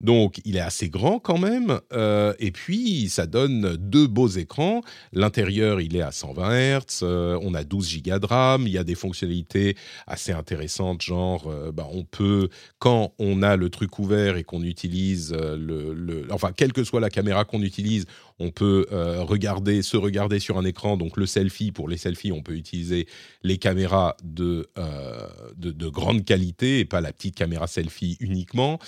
Donc, 0.00 0.40
il 0.44 0.56
est 0.56 0.60
assez 0.60 0.90
grand 0.90 1.18
quand 1.18 1.38
même. 1.38 1.80
euh, 1.92 2.34
et 2.38 2.50
puis, 2.50 3.08
ça 3.08 3.26
donne 3.26 3.76
deux 3.76 4.06
beaux 4.06 4.28
écrans. 4.28 4.82
L'intérieur, 5.12 5.80
il 5.80 5.96
est 5.96 6.02
à 6.02 6.12
120 6.12 6.78
Hz. 6.80 7.00
euh, 7.04 7.38
on 7.42 7.54
a 7.54 7.64
12 7.64 8.02
Go 8.02 8.18
de 8.18 8.26
RAM. 8.26 8.66
Il 8.66 8.72
y 8.72 8.76
a 8.78 8.84
des 8.84 8.96
fonctionnalités 8.96 9.76
assez 10.06 10.32
intéressantes, 10.32 11.00
genre, 11.00 11.50
bah, 11.72 11.86
on 11.90 12.04
peut, 12.04 12.48
quand 12.80 13.14
on 13.18 13.42
a 13.42 13.56
le 13.56 13.70
truc 13.70 13.98
ouvert 13.98 14.36
et 14.36 14.44
qu'on 14.44 14.62
utilise 14.62 15.32
le- 15.32 16.26
Enfin, 16.30 16.52
quelle 16.54 16.72
que 16.72 16.84
soit 16.84 17.00
la 17.00 17.08
caméra 17.10 17.44
qu'on 17.44 17.62
utilise, 17.62 18.04
on 18.40 18.50
peut 18.50 18.86
euh, 18.90 19.22
regarder, 19.22 19.82
se 19.82 19.96
regarder 19.96 20.40
sur 20.40 20.58
un 20.58 20.64
écran. 20.64 20.96
Donc, 20.96 21.16
le 21.16 21.26
selfie, 21.26 21.70
pour 21.70 21.88
les 21.88 21.96
selfies, 21.96 22.32
on 22.32 22.42
peut 22.42 22.56
utiliser 22.56 23.06
les 23.42 23.58
caméras 23.58 24.16
de, 24.24 24.68
euh, 24.76 25.26
de, 25.56 25.70
de 25.70 25.88
grande 25.88 26.24
qualité 26.24 26.80
et 26.80 26.84
pas 26.84 27.00
la 27.00 27.12
petite 27.12 27.36
caméra 27.36 27.66
selfie 27.66 28.16
uniquement 28.20 28.78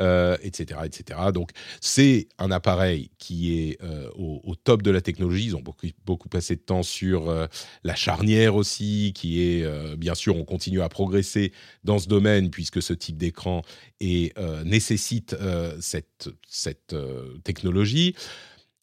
euh, 0.00 0.36
etc., 0.42 0.80
etc. 0.84 1.20
Donc, 1.32 1.50
c'est 1.80 2.28
un 2.38 2.50
appareil 2.50 3.10
qui 3.18 3.58
est 3.58 3.78
au, 4.16 4.54
top 4.64 4.82
de 4.82 4.90
la 4.90 5.00
technologie. 5.00 5.46
Ils 5.46 5.56
ont 5.56 5.62
beaucoup, 5.62 5.86
beaucoup 6.04 6.28
passé 6.28 6.56
de 6.56 6.60
temps 6.60 6.82
sur 6.82 7.32
la 7.84 7.94
charnière 7.94 8.56
aussi, 8.56 9.12
qui 9.14 9.42
est, 9.42 9.96
bien 9.96 10.14
sûr, 10.14 10.36
on 10.36 10.44
continue 10.44 10.80
à 10.80 10.88
progresser 10.88 11.52
dans 11.84 11.98
ce 11.98 12.08
domaine 12.08 12.50
puisque 12.50 12.82
ce 12.82 12.92
type 12.92 13.16
d'écran 13.16 13.62
nécessite 14.00 15.36
cette, 15.80 16.28
cette 16.48 16.96
technologie. 17.44 18.14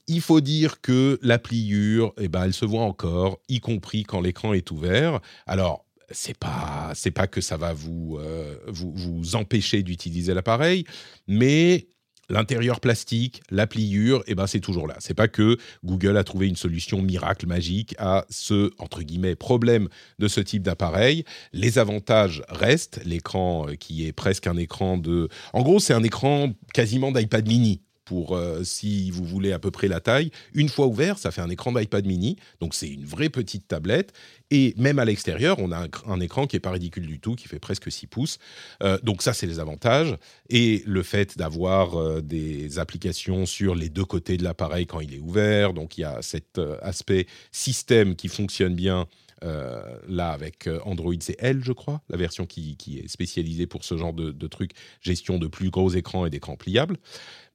Il 0.08 0.22
faut 0.22 0.42
dire 0.42 0.82
que 0.82 1.18
la 1.22 1.40
pliure, 1.40 2.14
eh 2.18 2.28
ben, 2.28 2.44
elle 2.44 2.54
se 2.54 2.66
voit 2.66 2.84
encore, 2.84 3.40
y 3.48 3.60
compris 3.60 4.04
quand 4.04 4.20
l'écran 4.20 4.54
est 4.54 4.70
ouvert. 4.72 5.22
Alors, 5.48 5.86
c'est 6.12 6.38
pas 6.38 6.94
pas 7.16 7.28
que 7.28 7.42
ça 7.42 7.58
va 7.58 7.74
vous 7.74 8.18
euh, 8.20 8.58
vous, 8.68 8.94
vous 8.96 9.36
empêcher 9.36 9.84
d'utiliser 9.84 10.34
l'appareil, 10.34 10.86
mais 11.28 11.88
l'intérieur 12.30 12.80
plastique, 12.80 13.42
la 13.50 13.68
pliure, 13.68 14.24
eh 14.28 14.36
ben 14.36 14.48
c'est 14.48 14.60
toujours 14.60 14.88
là. 14.88 14.96
C'est 15.00 15.14
pas 15.14 15.28
que 15.28 15.58
Google 15.84 16.18
a 16.18 16.24
trouvé 16.24 16.48
une 16.48 16.56
solution 16.56 17.02
miracle 17.02 17.48
magique 17.48 17.96
à 18.00 18.26
ce 18.30 18.72
entre 18.80 19.04
guillemets 19.04 19.36
problème 19.36 19.90
de 20.20 20.28
ce 20.28 20.40
type 20.40 20.64
d'appareil. 20.64 21.24
Les 21.52 21.80
avantages 21.80 22.44
restent. 22.50 23.02
L'écran 23.06 23.68
euh, 23.68 23.76
qui 23.76 24.06
est 24.08 24.14
presque 24.14 24.48
un 24.48 24.58
écran 24.58 24.98
de, 24.98 25.30
en 25.54 25.62
gros, 25.62 25.80
c'est 25.80 25.94
un 25.94 26.04
écran 26.04 26.54
quasiment 26.74 27.12
d'iPad 27.12 27.48
mini 27.48 27.82
pour 28.06 28.36
euh, 28.36 28.64
si 28.64 29.12
vous 29.12 29.24
voulez 29.24 29.52
à 29.52 29.60
peu 29.60 29.72
près 29.72 29.88
la 29.88 30.00
taille. 30.00 30.32
Une 30.54 30.70
fois 30.70 30.88
ouvert, 30.88 31.18
ça 31.18 31.32
fait 31.32 31.42
un 31.42 31.50
écran 31.50 31.72
d'iPad 31.72 32.06
mini, 32.06 32.38
donc 32.60 32.74
c'est 32.74 32.88
une 32.88 33.06
vraie 33.06 33.30
petite 33.30 33.68
tablette. 33.68 34.14
Et 34.52 34.74
même 34.78 35.00
à 35.00 35.06
l'extérieur, 35.06 35.58
on 35.60 35.72
a 35.72 35.88
un, 36.06 36.20
écran 36.20 36.46
qui 36.46 36.56
est 36.56 36.60
pas 36.60 36.72
ridicule 36.72 37.08
du 37.08 37.20
tout, 37.20 37.36
qui 37.36 37.48
fait 37.48 37.60
presque 37.60 37.92
6 37.92 38.08
pouces. 38.08 38.38
Euh, 38.84 39.00
donc 39.02 39.24
ça, 39.24 39.34
c'est 39.34 39.48
les 39.48 39.60
avantages. 39.60 40.16
Et 40.50 40.84
le 40.86 41.02
fait 41.02 41.38
d'avoir 41.38 42.00
euh, 42.00 42.22
des 42.22 42.78
applications 42.78 43.46
sur 43.46 43.74
les 43.74 43.90
deux 43.90 44.06
côtés 44.06 44.38
de 44.38 44.44
l'appareil 44.44 44.86
quand 44.86 45.00
il 45.00 45.16
est 45.16 45.20
ouvert. 45.20 45.74
Donc 45.74 45.98
il 45.98 46.02
y 46.02 46.06
a 46.06 46.22
cet 46.22 46.60
aspect 46.82 47.26
système 47.52 48.16
qui 48.16 48.28
fonctionne 48.28 48.76
bien. 48.76 49.08
Euh, 49.44 49.98
là, 50.08 50.32
avec 50.32 50.68
euh, 50.68 50.80
Android, 50.86 51.14
c'est 51.20 51.36
L, 51.40 51.62
je 51.64 51.74
crois, 51.74 52.02
la 52.10 52.18
version 52.18 52.46
qui, 52.46 52.78
est 52.88 53.08
spécialisée 53.08 53.68
pour 53.68 53.84
ce 53.84 53.98
genre 53.98 54.14
de, 54.14 54.32
de 54.32 54.48
trucs, 54.48 54.72
gestion 55.02 55.38
de 55.38 55.48
plus 55.48 55.70
gros 55.70 55.90
écrans 55.90 56.26
et 56.26 56.30
d'écrans 56.30 56.56
pliables 56.56 56.98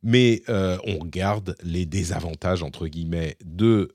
mais 0.05 0.43
euh, 0.49 0.79
on 0.85 0.99
regarde 0.99 1.57
les 1.65 1.85
désavantages 1.85 2.63
entre 2.63 2.87
guillemets 2.87 3.37
de 3.45 3.91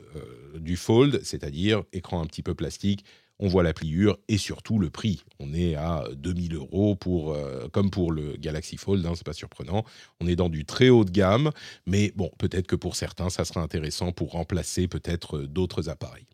du 0.57 0.75
fold, 0.75 1.21
c'est-à-dire 1.23 1.83
écran 1.93 2.21
un 2.21 2.25
petit 2.25 2.43
peu 2.43 2.53
plastique. 2.53 3.05
On 3.39 3.47
voit 3.47 3.63
la 3.63 3.73
pliure 3.73 4.17
et 4.27 4.37
surtout 4.37 4.79
le 4.79 4.89
prix. 4.89 5.23
On 5.39 5.53
est 5.53 5.75
à 5.75 6.03
2000 6.13 6.55
euros 6.55 6.95
pour, 6.95 7.37
comme 7.71 7.89
pour 7.89 8.11
le 8.11 8.35
Galaxy 8.35 8.75
Fold, 8.75 9.05
hein, 9.05 9.13
c'est 9.15 9.25
pas 9.25 9.33
surprenant. 9.33 9.85
On 10.19 10.27
est 10.27 10.35
dans 10.35 10.49
du 10.49 10.65
très 10.65 10.89
haut 10.89 11.05
de 11.05 11.11
gamme, 11.11 11.51
mais 11.87 12.11
bon, 12.15 12.29
peut-être 12.37 12.67
que 12.67 12.75
pour 12.75 12.97
certains, 12.97 13.29
ça 13.29 13.45
sera 13.45 13.61
intéressant 13.61 14.11
pour 14.11 14.31
remplacer 14.31 14.89
peut-être 14.89 15.39
d'autres 15.39 15.89
appareils. 15.89 16.27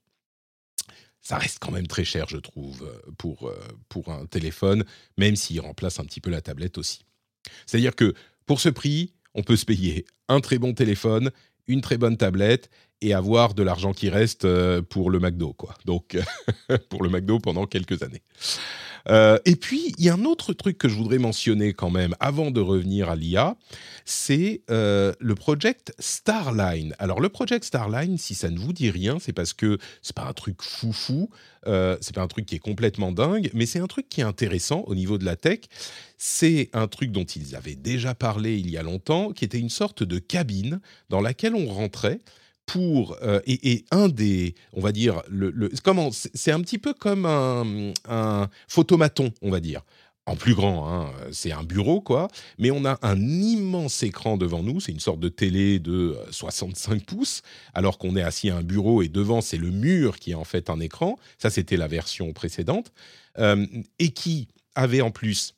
Ça 1.22 1.38
reste 1.38 1.60
quand 1.60 1.72
même 1.72 1.88
très 1.88 2.06
cher, 2.06 2.28
je 2.30 2.38
trouve, 2.38 2.90
pour, 3.18 3.50
euh, 3.50 3.68
pour 3.90 4.10
un 4.10 4.26
téléphone, 4.26 4.86
même 5.18 5.36
s'il 5.36 5.60
remplace 5.60 6.00
un 6.00 6.06
petit 6.06 6.22
peu 6.22 6.30
la 6.30 6.42
tablette 6.42 6.78
aussi. 6.78 7.06
C'est-à-dire 7.66 7.96
que 7.96 8.14
pour 8.46 8.62
ce 8.62 8.70
prix, 8.70 9.14
on 9.36 9.44
peut 9.44 9.58
se 9.58 9.66
payer 9.66 10.06
un 10.28 10.40
très 10.40 10.58
bon 10.58 10.74
téléphone, 10.74 11.32
une 11.68 11.82
très 11.82 11.98
bonne 11.98 12.18
tablette 12.18 12.70
et 13.02 13.14
avoir 13.14 13.54
de 13.54 13.64
l'argent 13.64 13.94
qui 13.94 14.10
reste 14.10 14.46
euh, 14.46 14.82
pour 14.82 15.10
le 15.10 15.20
McDo, 15.20 15.54
quoi. 15.54 15.76
Donc, 15.86 16.18
pour 16.90 17.04
le 17.04 17.10
McDo 17.10 17.40
pendant 17.40 17.66
quelques 17.66 18.04
années. 18.04 18.22
Euh, 19.10 19.40
et 19.46 19.56
puis, 19.56 19.94
il 19.98 20.04
y 20.04 20.10
a 20.10 20.14
un 20.14 20.26
autre 20.26 20.54
truc 20.54 20.78
que 20.78 20.90
je 20.90 20.96
voudrais 20.96 21.18
mentionner 21.18 21.74
quand 21.74 21.90
même 21.90 22.16
avant 22.20 22.52
de 22.52 22.62
revenir 22.62 23.10
à 23.10 23.16
l'IA, 23.16 23.56
c'est 24.06 24.62
euh, 24.70 25.14
le 25.20 25.36
project 25.36 25.94
Starline. 26.00 26.96
Alors, 27.00 27.20
le 27.20 27.30
project 27.30 27.66
Starline, 27.66 28.18
si 28.18 28.36
ça 28.36 28.50
ne 28.50 28.58
vous 28.58 28.74
dit 28.74 28.90
rien, 28.90 29.18
c'est 29.20 29.34
parce 29.34 29.54
que 29.54 29.78
c'est 30.02 30.16
pas 30.16 30.26
un 30.26 30.34
truc 30.34 30.62
foufou, 30.62 31.30
euh, 31.68 31.98
c'est 32.02 32.16
pas 32.16 32.22
un 32.22 32.28
truc 32.28 32.46
qui 32.46 32.56
est 32.56 32.60
complètement 32.60 33.12
dingue, 33.12 33.50
mais 33.54 33.66
c'est 33.66 33.80
un 33.80 33.88
truc 33.88 34.10
qui 34.10 34.22
est 34.22 34.26
intéressant 34.26 34.84
au 34.88 34.96
niveau 34.96 35.18
de 35.18 35.26
la 35.26 35.36
tech. 35.36 35.60
C'est 36.18 36.70
un 36.74 36.88
truc 36.88 37.12
dont 37.12 37.24
ils 37.24 37.56
avaient 37.56 37.76
déjà 37.76 38.14
parlé 38.14 38.58
il 38.58 38.70
y 38.70 38.78
a 38.78 38.84
longtemps, 38.84 39.32
qui 39.32 39.46
était 39.46 39.60
une 39.60 39.70
sorte 39.70 40.04
de 40.04 40.20
cabine 40.20 40.82
dans 41.10 41.22
laquelle 41.22 41.56
on 41.56 41.68
rentrait 41.68 42.20
pour 42.70 43.18
euh, 43.24 43.42
et, 43.48 43.84
un 43.90 44.10
des 44.10 44.54
on 44.74 44.82
va 44.82 44.92
dire 44.92 45.24
comment 45.84 46.12
c'est 46.12 46.52
un 46.52 46.62
petit 46.62 46.78
peu 46.78 46.94
comme 46.94 47.26
un, 47.26 48.48
photomaton 48.68 49.32
on 49.42 49.50
va 49.50 49.60
dire. 49.60 49.82
En 50.28 50.36
plus 50.36 50.54
grand 50.54 50.88
hein, 50.88 51.12
c'est 51.32 51.52
un 51.52 51.64
bureau 51.64 52.00
quoi. 52.00 52.28
Mais 52.60 52.70
on 52.70 52.86
a 52.86 53.00
un 53.02 53.20
immense 53.20 54.04
écran 54.04 54.38
devant 54.38 54.62
nous. 54.62 54.80
C'est 54.80 54.92
une 54.92 55.00
sorte 55.00 55.20
de 55.20 55.30
télé 55.30 55.80
de 55.80 56.16
euh, 56.20 56.32
65 56.32 57.04
pouces 57.06 57.42
alors 57.74 57.98
qu'on 57.98 58.16
est 58.16 58.22
assis 58.22 58.52
à 58.52 58.58
un 58.58 58.64
bureau 58.64 59.02
et 59.02 59.08
devant 59.08 59.42
c'est 59.42 59.58
le 59.58 59.72
mur 59.72 60.20
qui 60.20 60.32
est 60.32 60.36
en 60.36 60.44
fait 60.44 60.70
un 60.70 60.80
écran. 60.80 61.18
Ça 61.40 61.50
c'était 61.50 61.78
la 61.78 61.88
version 61.88 62.32
précédente. 62.34 62.92
Euh, 63.40 63.66
et 63.98 64.10
qui 64.10 64.48
avait 64.76 65.02
en 65.02 65.12
plus 65.12 65.56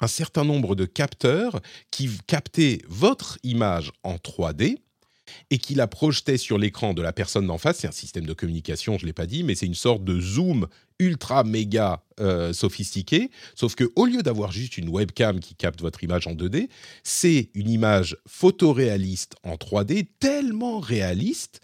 un 0.00 0.08
certain 0.08 0.44
nombre 0.44 0.74
de 0.74 0.84
capteurs 0.84 1.60
qui 1.92 2.10
captaient 2.26 2.80
votre 2.88 3.38
image 3.44 3.92
en 4.02 4.16
3D 4.16 4.78
et 5.50 5.58
qui 5.58 5.74
la 5.74 5.86
projetait 5.86 6.38
sur 6.38 6.58
l'écran 6.58 6.94
de 6.94 7.02
la 7.02 7.12
personne 7.12 7.46
d'en 7.46 7.58
face. 7.58 7.78
C'est 7.78 7.88
un 7.88 7.92
système 7.92 8.26
de 8.26 8.32
communication, 8.32 8.98
je 8.98 9.04
ne 9.04 9.06
l'ai 9.08 9.12
pas 9.12 9.26
dit, 9.26 9.42
mais 9.42 9.54
c'est 9.54 9.66
une 9.66 9.74
sorte 9.74 10.04
de 10.04 10.20
zoom 10.20 10.66
ultra 10.98 11.44
méga 11.44 12.02
euh, 12.20 12.52
sophistiqué. 12.52 13.30
Sauf 13.54 13.74
que 13.74 13.90
au 13.96 14.06
lieu 14.06 14.22
d'avoir 14.22 14.52
juste 14.52 14.78
une 14.78 14.88
webcam 14.88 15.40
qui 15.40 15.54
capte 15.54 15.80
votre 15.80 16.02
image 16.04 16.26
en 16.26 16.34
2D, 16.34 16.68
c'est 17.02 17.50
une 17.54 17.68
image 17.68 18.16
photoréaliste 18.26 19.34
en 19.42 19.56
3D 19.56 20.06
tellement 20.18 20.80
réaliste 20.80 21.60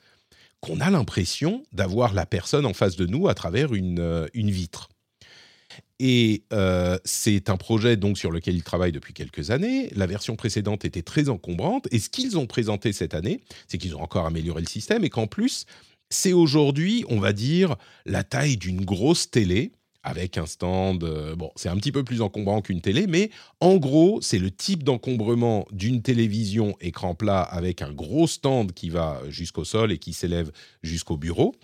qu'on 0.61 0.81
a 0.81 0.91
l'impression 0.91 1.63
d'avoir 1.73 2.13
la 2.13 2.27
personne 2.27 2.67
en 2.67 2.75
face 2.75 2.97
de 2.97 3.07
nous 3.07 3.29
à 3.29 3.35
travers 3.35 3.73
une, 3.73 4.01
euh, 4.01 4.27
une 4.35 4.51
vitre. 4.51 4.90
Et 6.03 6.45
euh, 6.55 6.99
c'est 7.05 7.51
un 7.51 7.59
projet 7.59 7.99
donc 7.99 8.17
sur 8.17 8.31
lequel 8.31 8.55
ils 8.55 8.63
travaillent 8.63 8.91
depuis 8.91 9.13
quelques 9.13 9.51
années. 9.51 9.91
La 9.95 10.07
version 10.07 10.35
précédente 10.35 10.87
était 10.87 11.03
très 11.03 11.29
encombrante. 11.29 11.89
Et 11.93 11.99
ce 11.99 12.09
qu'ils 12.09 12.39
ont 12.39 12.47
présenté 12.47 12.95
cette 12.95 13.15
année, 13.15 13.43
c'est 13.69 13.77
qu'ils 13.77 13.95
ont 13.95 14.03
encore 14.03 14.25
amélioré 14.25 14.63
le 14.63 14.67
système 14.67 15.05
et 15.05 15.11
qu'en 15.11 15.27
plus, 15.27 15.67
c'est 16.09 16.33
aujourd'hui, 16.33 17.05
on 17.11 17.21
va 17.21 17.35
dire, 17.35 17.77
la 18.07 18.25
taille 18.25 18.57
d'une 18.57 18.83
grosse 18.83 19.31
télé 19.31 19.73
avec 20.03 20.39
un 20.39 20.47
stand. 20.47 21.05
euh, 21.05 21.37
bon, 21.37 21.51
c'est 21.55 21.69
un 21.69 21.77
petit 21.77 21.93
peu 21.93 22.03
plus 22.03 22.23
encombrant 22.23 22.63
qu'une 22.63 22.81
télé, 22.81 23.07
mais 23.07 23.29
en 23.61 23.77
gros, 23.77 24.21
c'est 24.23 24.39
le 24.39 24.51
type 24.51 24.83
d'encombrement 24.83 25.67
d'une 25.71 26.01
télévision 26.01 26.75
écran 26.81 27.15
plat 27.15 27.43
avec 27.43 27.83
un 27.83 27.93
gros 27.93 28.27
stand 28.27 28.73
qui 28.73 28.89
va 28.89 29.21
jusqu'au 29.29 29.65
sol 29.65 29.93
et 29.93 29.99
qui 29.99 30.15
s'élève 30.15 30.51
jusqu'au 30.83 31.19
bureau, 31.19 31.55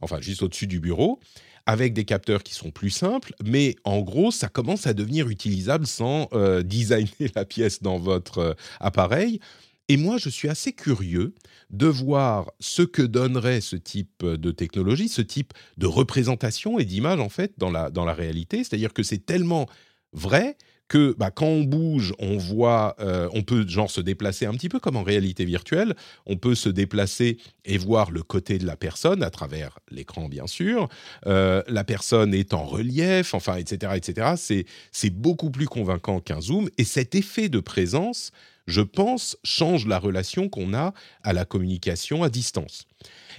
enfin 0.00 0.18
juste 0.22 0.42
au-dessus 0.42 0.66
du 0.66 0.80
bureau 0.80 1.20
avec 1.66 1.92
des 1.94 2.04
capteurs 2.04 2.42
qui 2.42 2.54
sont 2.54 2.70
plus 2.70 2.90
simples, 2.90 3.34
mais 3.44 3.76
en 3.84 4.00
gros, 4.00 4.30
ça 4.30 4.48
commence 4.48 4.86
à 4.86 4.94
devenir 4.94 5.28
utilisable 5.28 5.86
sans 5.86 6.28
euh, 6.32 6.62
designer 6.62 7.30
la 7.34 7.44
pièce 7.44 7.82
dans 7.82 7.98
votre 7.98 8.38
euh, 8.38 8.54
appareil. 8.80 9.40
Et 9.88 9.96
moi, 9.96 10.16
je 10.16 10.28
suis 10.28 10.48
assez 10.48 10.72
curieux 10.72 11.34
de 11.70 11.86
voir 11.86 12.50
ce 12.60 12.82
que 12.82 13.02
donnerait 13.02 13.60
ce 13.60 13.76
type 13.76 14.24
de 14.24 14.50
technologie, 14.50 15.08
ce 15.08 15.22
type 15.22 15.52
de 15.76 15.86
représentation 15.86 16.78
et 16.78 16.84
d'image, 16.84 17.20
en 17.20 17.28
fait, 17.28 17.52
dans 17.58 17.70
la, 17.70 17.90
dans 17.90 18.04
la 18.04 18.14
réalité. 18.14 18.58
C'est-à-dire 18.58 18.92
que 18.92 19.02
c'est 19.02 19.26
tellement 19.26 19.66
vrai 20.12 20.56
que 20.88 21.14
bah, 21.18 21.30
quand 21.30 21.46
on 21.46 21.62
bouge, 21.62 22.12
on 22.18 22.36
voit, 22.36 22.96
euh, 23.00 23.28
on 23.32 23.42
peut 23.42 23.66
genre 23.66 23.90
se 23.90 24.00
déplacer 24.00 24.46
un 24.46 24.52
petit 24.52 24.68
peu 24.68 24.78
comme 24.78 24.96
en 24.96 25.02
réalité 25.02 25.44
virtuelle. 25.44 25.94
On 26.26 26.36
peut 26.36 26.54
se 26.54 26.68
déplacer 26.68 27.38
et 27.64 27.78
voir 27.78 28.10
le 28.10 28.22
côté 28.22 28.58
de 28.58 28.66
la 28.66 28.76
personne 28.76 29.22
à 29.22 29.30
travers 29.30 29.78
l'écran, 29.90 30.28
bien 30.28 30.46
sûr. 30.46 30.88
Euh, 31.26 31.62
la 31.68 31.84
personne 31.84 32.34
est 32.34 32.52
en 32.52 32.64
relief, 32.64 33.34
enfin, 33.34 33.56
etc., 33.56 33.92
etc. 33.96 34.34
C'est 34.36 34.66
c'est 34.90 35.10
beaucoup 35.10 35.50
plus 35.50 35.66
convaincant 35.66 36.20
qu'un 36.20 36.40
zoom. 36.40 36.68
Et 36.78 36.84
cet 36.84 37.14
effet 37.14 37.48
de 37.48 37.60
présence, 37.60 38.32
je 38.66 38.80
pense, 38.80 39.36
change 39.44 39.86
la 39.86 39.98
relation 39.98 40.48
qu'on 40.48 40.74
a 40.74 40.94
à 41.22 41.32
la 41.32 41.44
communication 41.44 42.22
à 42.22 42.28
distance. 42.28 42.86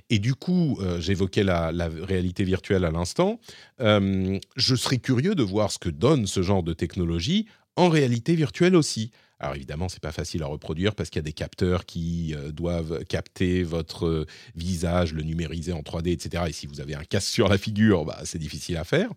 Et 0.09 0.19
du 0.19 0.35
coup, 0.35 0.77
euh, 0.81 0.99
j'évoquais 0.99 1.43
la, 1.43 1.71
réalité 2.01 2.43
virtuelle 2.43 2.85
à 2.85 2.91
l'instant. 2.91 3.39
Euh, 3.79 4.39
je 4.55 4.75
serais 4.75 4.97
curieux 4.97 5.35
de 5.35 5.43
voir 5.43 5.71
ce 5.71 5.79
que 5.79 5.89
donne 5.89 6.27
ce 6.27 6.41
genre 6.41 6.63
de 6.63 6.73
technologie 6.73 7.47
en 7.75 7.89
réalité 7.89 8.35
virtuelle 8.35 8.75
aussi. 8.75 9.11
Alors 9.39 9.55
évidemment, 9.55 9.89
c'est 9.89 10.01
pas 10.01 10.11
facile 10.11 10.41
à 10.43 10.45
reproduire 10.45 10.95
parce 10.95 11.09
qu'il 11.09 11.19
y 11.19 11.23
a 11.23 11.23
des 11.23 11.33
capteurs 11.33 11.85
qui 11.85 12.33
euh, 12.33 12.51
doivent 12.51 13.03
capter 13.05 13.63
votre 13.63 14.25
visage, 14.55 15.13
le 15.13 15.23
numériser 15.23 15.73
en 15.73 15.81
3D, 15.81 16.11
etc. 16.11 16.45
Et 16.47 16.53
si 16.53 16.67
vous 16.67 16.79
avez 16.79 16.95
un 16.95 17.03
casque 17.03 17.29
sur 17.29 17.49
la 17.49 17.57
figure, 17.57 18.05
bah, 18.05 18.19
c'est 18.23 18.39
difficile 18.39 18.77
à 18.77 18.83
faire. 18.83 19.09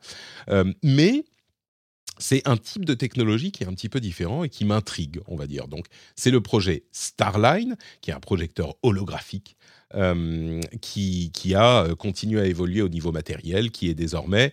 Mais 0.83 1.25
c'est 2.19 2.47
un 2.47 2.57
type 2.57 2.85
de 2.85 2.95
technologie 2.95 3.53
qui 3.53 3.65
est 3.65 3.67
un 3.67 3.73
petit 3.73 3.89
peu 3.89 4.01
différent 4.01 4.45
et 4.45 4.49
qui 4.49 4.65
m'intrigue, 4.65 5.21
on 5.27 5.37
va 5.37 5.47
dire. 5.47 5.69
Donc, 5.69 5.87
c'est 6.15 6.31
le 6.31 6.41
projet 6.41 6.85
Starline, 6.93 7.77
qui 8.01 8.11
est 8.11 8.15
un 8.15 8.21
projecteur 8.21 8.77
holographique 8.83 9.57
euh, 9.95 10.61
qui, 10.81 11.31
qui 11.33 11.55
a 11.55 11.85
euh, 11.85 11.95
continué 11.95 12.41
à 12.41 12.47
évoluer 12.47 12.83
au 12.83 12.89
niveau 12.89 13.13
matériel, 13.13 13.71
qui 13.71 13.89
est 13.89 13.95
désormais 13.95 14.53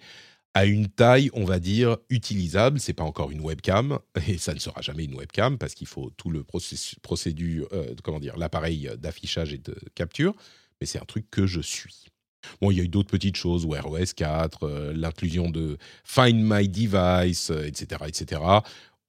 à 0.54 0.66
une 0.66 0.88
taille, 0.88 1.32
on 1.34 1.46
va 1.46 1.60
dire, 1.60 1.98
utilisable. 2.10 2.80
C'est 2.80 2.94
pas 2.94 3.04
encore 3.04 3.32
une 3.32 3.42
webcam 3.42 4.00
et 4.28 4.38
ça 4.38 4.54
ne 4.54 4.60
sera 4.60 4.82
jamais 4.82 5.06
une 5.06 5.16
webcam 5.16 5.58
parce 5.58 5.74
qu'il 5.74 5.88
faut 5.88 6.12
tout 6.18 6.30
le 6.30 6.44
procédure, 7.02 7.68
euh, 7.74 7.96
comment 8.04 8.20
dire, 8.20 8.38
l'appareil 8.38 8.90
d'affichage 8.98 9.54
et 9.54 9.58
de 9.58 9.76
capture. 9.96 10.36
Mais 10.80 10.88
c'est 10.88 11.00
un 11.00 11.06
truc 11.06 11.30
que 11.32 11.48
je 11.48 11.62
suis. 11.62 12.13
Bon, 12.62 12.72
il 12.72 12.78
y 12.78 12.82
a 12.82 12.84
eu 12.84 12.88
d'autres 12.88 13.10
petites 13.10 13.38
choses, 13.38 13.66
Wear 13.66 13.90
OS 13.90 14.14
4, 14.14 14.64
euh, 14.64 14.94
l'inclusion 14.96 15.50
de 15.50 15.78
Find 16.04 16.36
My 16.36 16.68
Device, 16.68 17.52
euh, 17.52 17.66
etc., 17.66 18.02
etc. 18.08 18.42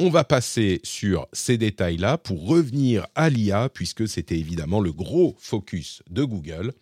On 0.00 0.11
va 0.11 0.25
passer 0.25 0.81
sur 0.83 1.29
ces 1.33 1.57
détails-là 1.57 2.19
pour 2.19 2.49
revenir 2.49 3.07
à 3.14 3.31
l'IA, 3.31 3.69
puisque 3.69 4.09
c'était 4.09 4.38
évidemment 4.38 4.81
le 4.81 4.93
gros 4.93 5.37
focus 5.38 6.03
de 6.11 6.25
Google, 6.25 6.73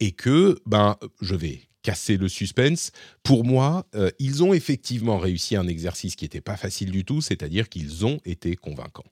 et 0.00 0.10
que, 0.10 0.58
ben, 0.66 0.96
je 1.20 1.36
vais 1.36 1.68
casser 1.82 2.16
le 2.16 2.28
suspense. 2.28 2.90
Pour 3.22 3.44
moi, 3.44 3.86
euh, 3.94 4.10
ils 4.18 4.42
ont 4.42 4.52
effectivement 4.52 5.18
réussi 5.18 5.56
un 5.56 5.66
exercice 5.68 6.16
qui 6.16 6.24
n'était 6.24 6.40
pas 6.40 6.56
facile 6.56 6.90
du 6.90 7.04
tout, 7.04 7.20
c'est-à-dire 7.20 7.68
qu'ils 7.68 8.04
ont 8.04 8.20
été 8.24 8.56
convaincants. 8.56 9.06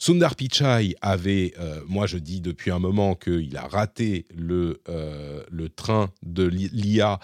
Sundar 0.00 0.34
Pichai 0.34 0.96
avait, 1.02 1.52
euh, 1.58 1.82
moi 1.86 2.06
je 2.06 2.16
dis 2.16 2.40
depuis 2.40 2.70
un 2.70 2.78
moment 2.78 3.14
qu'il 3.14 3.54
a 3.58 3.68
raté 3.68 4.24
le, 4.34 4.80
euh, 4.88 5.44
le 5.50 5.68
train 5.68 6.10
de 6.22 6.44
l'IA. 6.44 7.20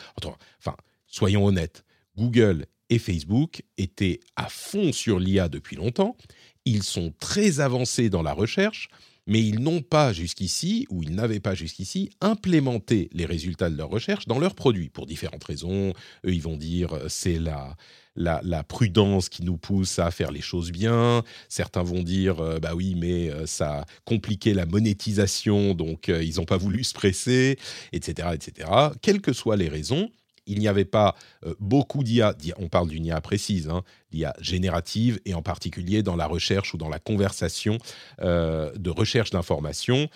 Enfin, 0.58 0.76
soyons 1.06 1.46
honnêtes, 1.46 1.84
Google 2.18 2.66
et 2.90 2.98
Facebook 2.98 3.62
étaient 3.78 4.20
à 4.36 4.50
fond 4.50 4.92
sur 4.92 5.18
l'IA 5.18 5.48
depuis 5.48 5.74
longtemps. 5.74 6.18
Ils 6.66 6.82
sont 6.82 7.14
très 7.18 7.60
avancés 7.60 8.10
dans 8.10 8.22
la 8.22 8.34
recherche, 8.34 8.88
mais 9.26 9.42
ils 9.42 9.60
n'ont 9.60 9.82
pas 9.82 10.12
jusqu'ici, 10.12 10.86
ou 10.90 11.02
ils 11.02 11.14
n'avaient 11.14 11.40
pas 11.40 11.54
jusqu'ici, 11.54 12.10
implémenté 12.20 13.10
les 13.12 13.26
résultats 13.26 13.70
de 13.70 13.76
leur 13.76 13.88
recherche 13.88 14.26
dans 14.26 14.38
leurs 14.38 14.54
produits, 14.54 14.88
pour 14.88 15.06
différentes 15.06 15.44
raisons. 15.44 15.92
Eux, 16.24 16.32
ils 16.32 16.42
vont 16.42 16.56
dire 16.56 16.94
euh, 16.94 17.06
c'est 17.08 17.38
la, 17.38 17.76
la, 18.16 18.62
prudence 18.62 19.28
qui 19.28 19.42
nous 19.42 19.56
pousse 19.56 19.98
à 19.98 20.10
faire 20.10 20.30
les 20.30 20.40
choses 20.40 20.70
bien. 20.70 21.22
Certains 21.48 21.82
vont 21.82 22.02
dire, 22.02 22.40
euh, 22.40 22.58
bah 22.58 22.74
oui, 22.74 22.94
mais 22.96 23.30
euh, 23.30 23.46
ça 23.46 23.80
a 23.80 23.84
compliqué 24.04 24.54
la 24.54 24.66
monétisation, 24.66 25.74
donc 25.74 26.08
ils 26.08 26.36
n'ont 26.36 26.44
pas 26.44 26.56
voulu 26.56 26.84
se 26.84 26.94
presser, 26.94 27.58
etc., 27.92 28.28
etc. 28.34 28.68
Quelles 29.02 29.20
que 29.20 29.32
soient 29.32 29.56
les 29.56 29.68
raisons, 29.68 30.10
il 30.46 30.58
n'y 30.58 30.68
avait 30.68 30.84
pas 30.84 31.14
euh, 31.44 31.54
beaucoup 31.60 32.02
d'IA, 32.02 32.34
on 32.58 32.68
parle 32.68 32.88
d'une 32.88 33.04
IA 33.04 33.20
précise, 33.20 33.68
hein, 33.68 33.82
l'IA 34.12 34.34
générative, 34.40 35.20
et 35.24 35.34
en 35.34 35.42
particulier 35.42 36.02
dans 36.02 36.16
la 36.16 36.26
recherche 36.26 36.74
ou 36.74 36.78
dans 36.78 36.88
la 36.88 36.98
conversation 36.98 37.78
euh, 38.22 38.72
de 38.76 38.90
recherche 38.90 39.30
d'informations. 39.30 40.08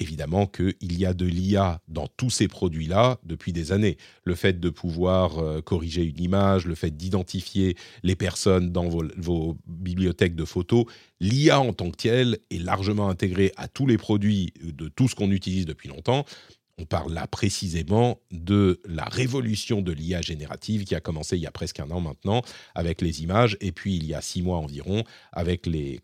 Évidemment 0.00 0.48
qu'il 0.48 0.74
y 0.98 1.06
a 1.06 1.14
de 1.14 1.24
l'IA 1.24 1.80
dans 1.86 2.08
tous 2.08 2.28
ces 2.28 2.48
produits-là 2.48 3.20
depuis 3.22 3.52
des 3.52 3.70
années. 3.70 3.96
Le 4.24 4.34
fait 4.34 4.58
de 4.58 4.68
pouvoir 4.68 5.38
euh, 5.38 5.60
corriger 5.60 6.02
une 6.02 6.20
image, 6.20 6.66
le 6.66 6.74
fait 6.74 6.90
d'identifier 6.90 7.76
les 8.02 8.16
personnes 8.16 8.72
dans 8.72 8.88
vos, 8.88 9.04
vos 9.16 9.56
bibliothèques 9.68 10.34
de 10.34 10.44
photos, 10.44 10.86
l'IA 11.20 11.60
en 11.60 11.72
tant 11.72 11.92
que 11.92 11.96
telle 11.96 12.38
est 12.50 12.58
largement 12.58 13.08
intégrée 13.08 13.52
à 13.56 13.68
tous 13.68 13.86
les 13.86 13.96
produits 13.96 14.52
de 14.64 14.88
tout 14.88 15.06
ce 15.06 15.14
qu'on 15.14 15.30
utilise 15.30 15.64
depuis 15.64 15.88
longtemps. 15.88 16.24
On 16.76 16.86
parle 16.86 17.12
là 17.12 17.26
précisément 17.28 18.20
de 18.32 18.80
la 18.84 19.04
révolution 19.04 19.80
de 19.80 19.92
l'IA 19.92 20.22
générative 20.22 20.84
qui 20.84 20.94
a 20.96 21.00
commencé 21.00 21.36
il 21.36 21.42
y 21.42 21.46
a 21.46 21.52
presque 21.52 21.78
un 21.78 21.90
an 21.90 22.00
maintenant 22.00 22.42
avec 22.74 23.00
les 23.00 23.22
images 23.22 23.56
et 23.60 23.70
puis 23.70 23.96
il 23.96 24.04
y 24.04 24.14
a 24.14 24.20
six 24.20 24.42
mois 24.42 24.58
environ 24.58 25.04
avec 25.32 25.66
les, 25.66 26.00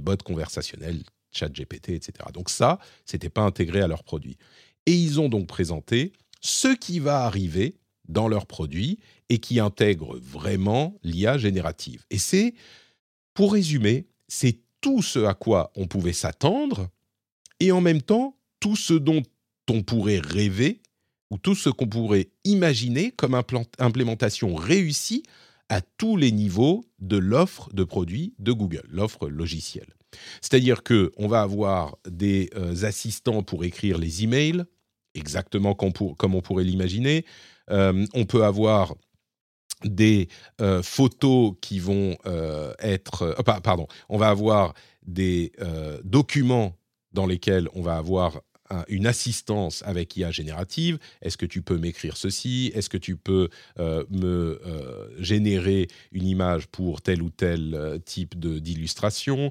bots 0.00 0.16
conversationnels, 0.16 1.02
ChatGPT, 1.30 1.90
etc. 1.90 2.12
Donc 2.34 2.50
ça, 2.50 2.80
c'était 3.04 3.28
pas 3.28 3.42
intégré 3.42 3.80
à 3.80 3.86
leurs 3.86 4.02
produits. 4.02 4.38
Et 4.86 4.92
ils 4.92 5.20
ont 5.20 5.28
donc 5.28 5.46
présenté 5.46 6.12
ce 6.40 6.74
qui 6.74 6.98
va 6.98 7.20
arriver 7.20 7.76
dans 8.08 8.26
leurs 8.26 8.46
produits 8.46 8.98
et 9.28 9.38
qui 9.38 9.60
intègre 9.60 10.18
vraiment 10.18 10.98
l'IA 11.04 11.38
générative. 11.38 12.04
Et 12.10 12.18
c'est, 12.18 12.54
pour 13.34 13.52
résumer, 13.52 14.08
c'est 14.26 14.58
tout 14.80 15.00
ce 15.00 15.20
à 15.20 15.34
quoi 15.34 15.72
on 15.76 15.86
pouvait 15.86 16.12
s'attendre 16.12 16.88
et 17.60 17.70
en 17.70 17.80
même 17.80 18.02
temps 18.02 18.36
tout 18.58 18.76
ce 18.76 18.94
dont 18.94 19.22
on 19.70 19.82
pourrait 19.82 20.20
rêver 20.20 20.80
ou 21.30 21.38
tout 21.38 21.54
ce 21.54 21.70
qu'on 21.70 21.86
pourrait 21.86 22.28
imaginer 22.44 23.10
comme 23.10 23.40
implémentation 23.78 24.54
réussie 24.54 25.22
à 25.70 25.80
tous 25.80 26.18
les 26.18 26.30
niveaux 26.30 26.84
de 26.98 27.16
l'offre 27.16 27.72
de 27.72 27.84
produits 27.84 28.34
de 28.38 28.52
Google, 28.52 28.84
l'offre 28.90 29.28
logicielle. 29.28 29.94
C'est-à-dire 30.42 30.82
que 30.82 31.10
on 31.16 31.28
va 31.28 31.40
avoir 31.40 31.96
des 32.06 32.50
euh, 32.54 32.84
assistants 32.84 33.42
pour 33.42 33.64
écrire 33.64 33.96
les 33.96 34.24
emails, 34.24 34.64
exactement 35.14 35.74
comme, 35.74 36.34
on 36.34 36.42
pourrait 36.42 36.64
l'imaginer. 36.64 37.24
Euh, 37.70 38.04
on 38.12 38.26
peut 38.26 38.44
avoir 38.44 38.94
des 39.84 40.28
euh, 40.60 40.82
photos 40.82 41.54
qui 41.62 41.78
vont 41.78 42.16
être... 42.78 43.34
Pardon, 43.62 43.86
on 44.10 44.18
va 44.18 44.28
avoir 44.28 44.74
des 45.06 45.52
documents 46.04 46.76
dans 47.12 47.26
lesquels 47.26 47.68
on 47.74 47.82
va 47.82 47.96
avoir 47.96 48.42
une 48.88 49.06
assistance 49.06 49.82
avec 49.86 50.16
IA 50.16 50.30
générative. 50.30 50.98
Est-ce 51.20 51.36
que 51.36 51.46
tu 51.46 51.62
peux 51.62 51.78
m'écrire 51.78 52.16
ceci? 52.16 52.72
Est-ce 52.74 52.88
que 52.88 52.96
tu 52.96 53.16
peux 53.16 53.48
euh, 53.78 54.04
me 54.10 54.60
euh, 54.66 55.08
générer 55.22 55.88
une 56.12 56.26
image 56.26 56.66
pour 56.68 57.02
tel 57.02 57.22
ou 57.22 57.30
tel 57.30 57.74
euh, 57.74 57.98
type 57.98 58.38
d'illustration? 58.38 59.50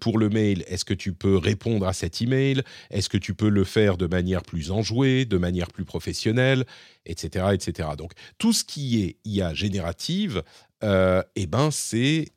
Pour 0.00 0.18
le 0.18 0.28
mail, 0.28 0.64
est-ce 0.66 0.84
que 0.84 0.94
tu 0.94 1.12
peux 1.12 1.36
répondre 1.36 1.86
à 1.86 1.92
cet 1.92 2.22
email? 2.22 2.62
Est-ce 2.90 3.08
que 3.08 3.18
tu 3.18 3.34
peux 3.34 3.48
le 3.48 3.64
faire 3.64 3.96
de 3.96 4.06
manière 4.06 4.42
plus 4.42 4.70
enjouée, 4.70 5.24
de 5.24 5.38
manière 5.38 5.68
plus 5.68 5.84
professionnelle? 5.84 6.64
Etc., 7.04 7.46
etc. 7.52 7.90
Donc 7.98 8.12
tout 8.38 8.52
ce 8.52 8.64
qui 8.64 9.02
est 9.02 9.16
IA 9.24 9.54
générative, 9.54 10.42
eh 10.82 11.46
ben 11.46 11.70
c'est 11.70 12.28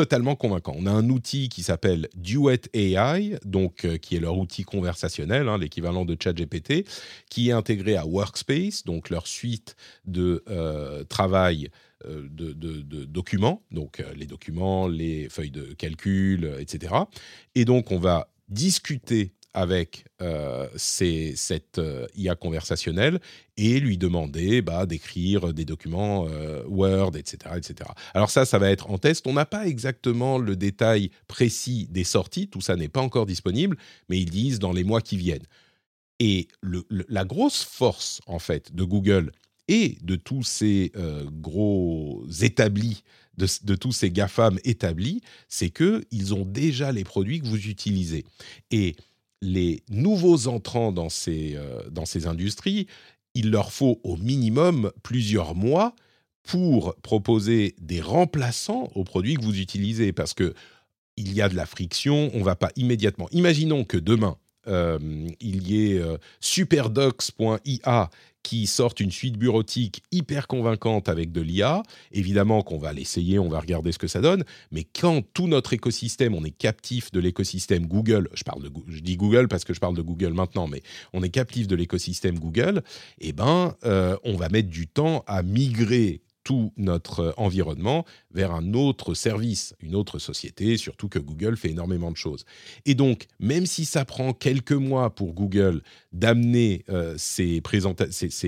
totalement 0.00 0.34
convaincant. 0.34 0.72
On 0.78 0.86
a 0.86 0.90
un 0.90 1.10
outil 1.10 1.50
qui 1.50 1.62
s'appelle 1.62 2.08
Duet 2.14 2.62
AI, 2.72 3.38
donc 3.44 3.84
euh, 3.84 3.98
qui 3.98 4.16
est 4.16 4.18
leur 4.18 4.38
outil 4.38 4.62
conversationnel, 4.62 5.46
hein, 5.46 5.58
l'équivalent 5.58 6.06
de 6.06 6.16
ChatGPT, 6.18 6.86
qui 7.28 7.50
est 7.50 7.52
intégré 7.52 7.96
à 7.96 8.06
Workspace, 8.06 8.84
donc 8.84 9.10
leur 9.10 9.26
suite 9.26 9.76
de 10.06 10.42
euh, 10.48 11.04
travail 11.04 11.68
euh, 12.06 12.26
de, 12.30 12.54
de, 12.54 13.04
documents, 13.04 13.62
donc 13.72 14.02
les 14.16 14.24
documents, 14.24 14.88
les 14.88 15.28
feuilles 15.28 15.50
de 15.50 15.74
calcul, 15.74 16.50
etc. 16.58 16.94
Et 17.54 17.66
donc 17.66 17.90
on 17.90 17.98
va 17.98 18.32
discuter 18.48 19.34
avec 19.52 20.04
euh, 20.22 20.68
cette 20.76 21.78
euh, 21.78 22.06
IA 22.14 22.36
conversationnelle 22.36 23.20
et 23.56 23.80
lui 23.80 23.98
demander 23.98 24.62
bah, 24.62 24.86
d'écrire 24.86 25.52
des 25.52 25.64
documents 25.64 26.26
euh, 26.28 26.62
Word, 26.66 27.16
etc., 27.16 27.56
etc. 27.56 27.90
Alors 28.14 28.30
ça, 28.30 28.44
ça 28.44 28.58
va 28.58 28.70
être 28.70 28.90
en 28.90 28.98
test. 28.98 29.26
On 29.26 29.32
n'a 29.32 29.46
pas 29.46 29.66
exactement 29.66 30.38
le 30.38 30.56
détail 30.56 31.10
précis 31.26 31.88
des 31.90 32.04
sorties, 32.04 32.48
tout 32.48 32.60
ça 32.60 32.76
n'est 32.76 32.88
pas 32.88 33.00
encore 33.00 33.26
disponible, 33.26 33.76
mais 34.08 34.18
ils 34.18 34.30
disent 34.30 34.60
dans 34.60 34.72
les 34.72 34.84
mois 34.84 35.00
qui 35.00 35.16
viennent. 35.16 35.46
Et 36.20 36.48
la 37.08 37.24
grosse 37.24 37.64
force, 37.64 38.20
en 38.26 38.38
fait, 38.38 38.74
de 38.74 38.84
Google 38.84 39.32
et 39.68 39.96
de 40.02 40.16
tous 40.16 40.42
ces 40.42 40.92
gros 41.40 42.26
établis, 42.42 43.04
de, 43.38 43.46
de, 43.64 43.74
tous 43.74 43.92
ces 43.92 44.10
GAFAM 44.10 44.58
établis, 44.64 45.22
c'est 45.48 45.70
qu'ils 45.70 46.34
ont 46.34 46.44
déjà 46.44 46.92
les 46.92 47.04
produits 47.04 47.40
que 47.40 47.46
vous 47.46 47.68
utilisez. 47.68 48.26
Et 48.70 48.96
les 49.42 49.82
nouveaux 49.88 50.48
entrants 50.48 50.92
dans 50.92 51.08
ces, 51.08 51.54
euh, 51.56 51.82
dans 51.90 52.04
ces 52.04 52.26
industries, 52.26 52.86
il 53.34 53.50
leur 53.50 53.72
faut 53.72 54.00
au 54.04 54.16
minimum 54.16 54.90
plusieurs 55.02 55.54
mois 55.54 55.94
pour 56.42 56.94
proposer 56.96 57.74
des 57.80 58.00
remplaçants 58.00 58.90
aux 58.94 59.04
produits 59.04 59.34
que 59.34 59.42
vous 59.42 59.58
utilisez, 59.60 60.12
parce 60.12 60.34
que 60.34 60.54
il 61.16 61.32
y 61.34 61.42
a 61.42 61.48
de 61.48 61.56
la 61.56 61.66
friction, 61.66 62.30
on 62.34 62.42
va 62.42 62.56
pas 62.56 62.70
immédiatement. 62.76 63.28
Imaginons 63.30 63.84
que 63.84 63.98
demain, 63.98 64.36
euh, 64.68 64.98
il 65.40 65.68
y 65.68 65.92
ait 65.92 65.98
euh, 65.98 66.16
superdocs.ia 66.40 68.10
qui 68.42 68.66
sorte 68.66 69.00
une 69.00 69.10
suite 69.10 69.36
bureautique 69.36 70.02
hyper 70.12 70.46
convaincante 70.46 71.08
avec 71.08 71.32
de 71.32 71.40
l'IA. 71.40 71.82
Évidemment 72.12 72.62
qu'on 72.62 72.78
va 72.78 72.92
l'essayer, 72.92 73.38
on 73.38 73.48
va 73.48 73.60
regarder 73.60 73.92
ce 73.92 73.98
que 73.98 74.06
ça 74.06 74.20
donne, 74.20 74.44
mais 74.70 74.84
quand 74.84 75.22
tout 75.34 75.46
notre 75.46 75.72
écosystème, 75.72 76.34
on 76.34 76.44
est 76.44 76.56
captif 76.56 77.10
de 77.12 77.20
l'écosystème 77.20 77.86
Google, 77.86 78.28
je, 78.34 78.44
parle 78.44 78.62
de, 78.62 78.70
je 78.88 79.00
dis 79.00 79.16
Google 79.16 79.48
parce 79.48 79.64
que 79.64 79.74
je 79.74 79.80
parle 79.80 79.96
de 79.96 80.02
Google 80.02 80.32
maintenant, 80.32 80.66
mais 80.66 80.82
on 81.12 81.22
est 81.22 81.30
captif 81.30 81.66
de 81.66 81.76
l'écosystème 81.76 82.38
Google, 82.38 82.82
eh 83.20 83.32
ben, 83.32 83.74
euh, 83.84 84.16
on 84.24 84.36
va 84.36 84.48
mettre 84.48 84.68
du 84.68 84.86
temps 84.86 85.24
à 85.26 85.42
migrer 85.42 86.22
tout 86.44 86.72
notre 86.76 87.34
environnement 87.36 88.04
vers 88.32 88.52
un 88.52 88.74
autre 88.74 89.14
service, 89.14 89.74
une 89.80 89.94
autre 89.94 90.18
société, 90.18 90.76
surtout 90.76 91.08
que 91.08 91.18
Google 91.18 91.56
fait 91.56 91.70
énormément 91.70 92.10
de 92.10 92.16
choses. 92.16 92.44
Et 92.86 92.94
donc, 92.94 93.26
même 93.38 93.66
si 93.66 93.84
ça 93.84 94.04
prend 94.04 94.32
quelques 94.32 94.72
mois 94.72 95.14
pour 95.14 95.32
Google 95.32 95.82
d'amener 96.12 96.84
euh, 96.88 97.14
ces, 97.18 97.62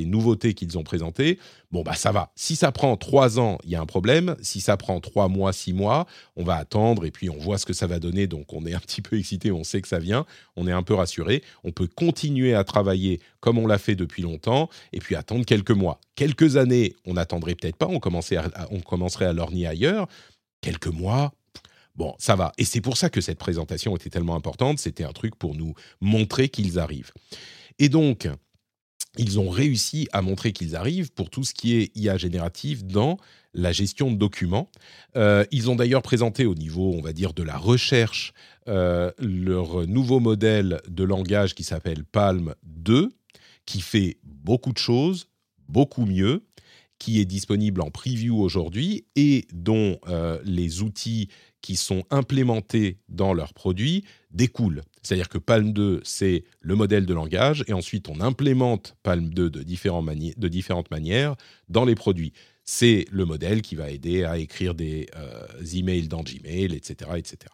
nouveautés 0.05 0.55
qu'ils 0.55 0.79
ont 0.79 0.83
présentées, 0.83 1.39
bon, 1.71 1.83
bah 1.83 1.95
ça 1.95 2.13
va. 2.13 2.33
Si 2.35 2.57
ça 2.57 2.73
prend 2.73 2.97
trois 2.97 3.39
ans, 3.39 3.59
il 3.65 3.71
y 3.71 3.77
a 3.77 3.81
un 3.81 3.87
problème. 3.87 4.37
Si 4.43 4.61
ça 4.61 4.77
prend 4.77 5.01
trois 5.01 5.29
mois, 5.29 5.53
six 5.53 5.73
mois, 5.73 6.07
on 6.37 6.45
va 6.45 6.57
attendre 6.57 7.05
et 7.05 7.11
puis 7.11 7.31
on 7.31 7.39
voit 7.39 7.59
ce 7.59 7.67
que 7.67 7.73
ça 7.73 7.87
va 7.87 7.99
donner. 7.99 8.27
Donc, 8.27 8.53
on 8.53 8.67
est 8.67 8.75
un 8.75 8.81
petit 8.81 9.03
peu 9.03 9.19
excité, 9.19 9.53
on 9.53 9.65
sait 9.65 9.83
que 9.83 9.89
ça 9.89 9.99
vient, 9.99 10.27
on 10.57 10.67
est 10.67 10.73
un 10.73 10.83
peu 10.83 10.95
rassuré. 10.95 11.43
On 11.65 11.73
peut 11.73 11.89
continuer 11.89 12.55
à 12.55 12.65
travailler 12.65 13.21
comme 13.41 13.59
on 13.59 13.67
l'a 13.67 13.79
fait 13.79 13.97
depuis 13.97 14.23
longtemps 14.23 14.69
et 14.93 14.99
puis 14.99 15.15
attendre 15.15 15.45
quelques 15.45 15.71
mois. 15.71 16.01
Quelques 16.15 16.57
années, 16.57 16.95
on 17.07 17.15
n'attendrait 17.15 17.55
peut-être 17.55 17.77
pas, 17.77 17.89
on, 17.89 17.99
commencerait 17.99 19.25
à 19.25 19.33
lorgner 19.33 19.67
ailleurs. 19.67 20.09
Quelques 20.61 20.89
mois, 20.89 21.33
bon, 21.97 22.15
ça 22.19 22.37
va. 22.37 22.53
Et 22.59 22.65
c'est 22.65 22.83
pour 22.83 22.97
ça 22.97 23.09
que 23.09 23.21
cette 23.21 23.39
présentation 23.39 23.97
était 23.97 24.11
tellement 24.11 24.37
importante. 24.37 24.79
C'était 24.79 25.05
un 25.05 25.13
truc 25.13 25.37
pour 25.37 25.55
nous 25.55 25.75
montrer 26.01 26.49
qu'ils 26.49 26.79
arrivent. 26.79 27.13
Et 27.79 27.89
donc, 27.89 28.29
ils 29.19 29.39
ont 29.39 29.51
réussi 29.51 30.09
à 30.13 30.23
montrer 30.23 30.53
qu'ils 30.53 30.77
arrivent 30.77 31.13
pour 31.13 31.31
tout 31.31 31.45
ce 31.45 31.55
qui 31.55 31.77
est 31.77 31.97
IA 31.97 32.17
générative 32.17 32.87
dans 32.87 33.19
la 33.55 33.73
gestion 33.73 34.11
de 34.11 34.17
documents. 34.17 34.71
Euh, 35.17 35.45
ils 35.51 35.71
ont 35.71 35.77
d'ailleurs 35.77 36.03
présenté 36.03 36.47
au 36.47 36.55
niveau, 36.55 36.95
on 36.95 37.03
va 37.03 37.13
dire, 37.13 37.35
de 37.35 37.43
la 37.43 37.59
recherche, 37.59 38.33
euh, 38.69 39.11
leur 39.19 39.87
nouveau 39.87 40.21
modèle 40.21 40.81
de 40.89 41.05
langage 41.05 41.55
qui 41.55 41.65
s'appelle 41.65 42.05
Palm 42.05 42.55
2, 42.65 43.11
qui 43.67 43.81
fait 43.81 44.19
beaucoup 44.25 44.73
de 44.73 44.79
choses, 44.79 45.29
beaucoup 45.69 46.07
mieux, 46.07 46.45
qui 47.03 47.21
est 47.21 47.25
disponible 47.25 47.81
en 47.81 47.91
preview 47.91 48.39
aujourd'hui 48.39 49.07
et 49.17 49.49
dont 49.53 49.99
euh, 50.07 50.39
les 50.45 50.83
outils 50.83 51.29
qui 51.61 51.75
sont 51.75 52.05
implémentés 52.11 52.99
dans 53.09 53.35
leurs 53.35 53.55
produits 53.55 54.05
découlent. 54.31 54.83
C'est-à-dire 55.03 55.29
que 55.29 55.39
Palm 55.39 55.73
2, 55.73 56.01
c'est 56.05 56.45
le 56.61 56.77
modèle 56.77 57.05
de 57.05 57.13
langage, 57.13 57.65
et 57.67 57.73
ensuite 57.73 58.09
on 58.09 58.21
implémente 58.21 58.97
Palm 59.03 59.35
2 59.35 59.51
de, 59.51 59.63
différentes 59.63 60.91
manières 60.93 61.35
dans 61.69 61.85
les 61.85 61.97
produits. 61.97 62.33
C'est 62.65 63.07
le 63.11 63.25
modèle 63.25 63.63
qui 63.63 63.75
va 63.75 63.91
aider 63.91 64.23
à 64.23 64.39
écrire 64.39 64.77
des 64.77 65.09
euh, 65.17 65.45
emails 65.75 66.07
dans 66.07 66.23
Gmail, 66.23 66.73
etc. 66.73 67.11
etc. 67.17 67.53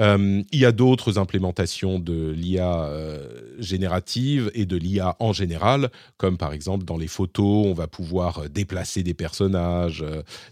Euh, 0.00 0.42
il 0.50 0.58
y 0.58 0.64
a 0.64 0.72
d'autres 0.72 1.18
implémentations 1.18 1.98
de 1.98 2.30
l'IA 2.30 2.84
euh, 2.84 3.28
générative 3.58 4.50
et 4.54 4.64
de 4.64 4.76
l'IA 4.76 5.16
en 5.20 5.32
général, 5.32 5.90
comme 6.16 6.38
par 6.38 6.52
exemple 6.52 6.84
dans 6.84 6.96
les 6.96 7.06
photos, 7.06 7.66
on 7.66 7.74
va 7.74 7.86
pouvoir 7.86 8.38
euh, 8.38 8.48
déplacer 8.48 9.02
des 9.02 9.14
personnages, 9.14 10.04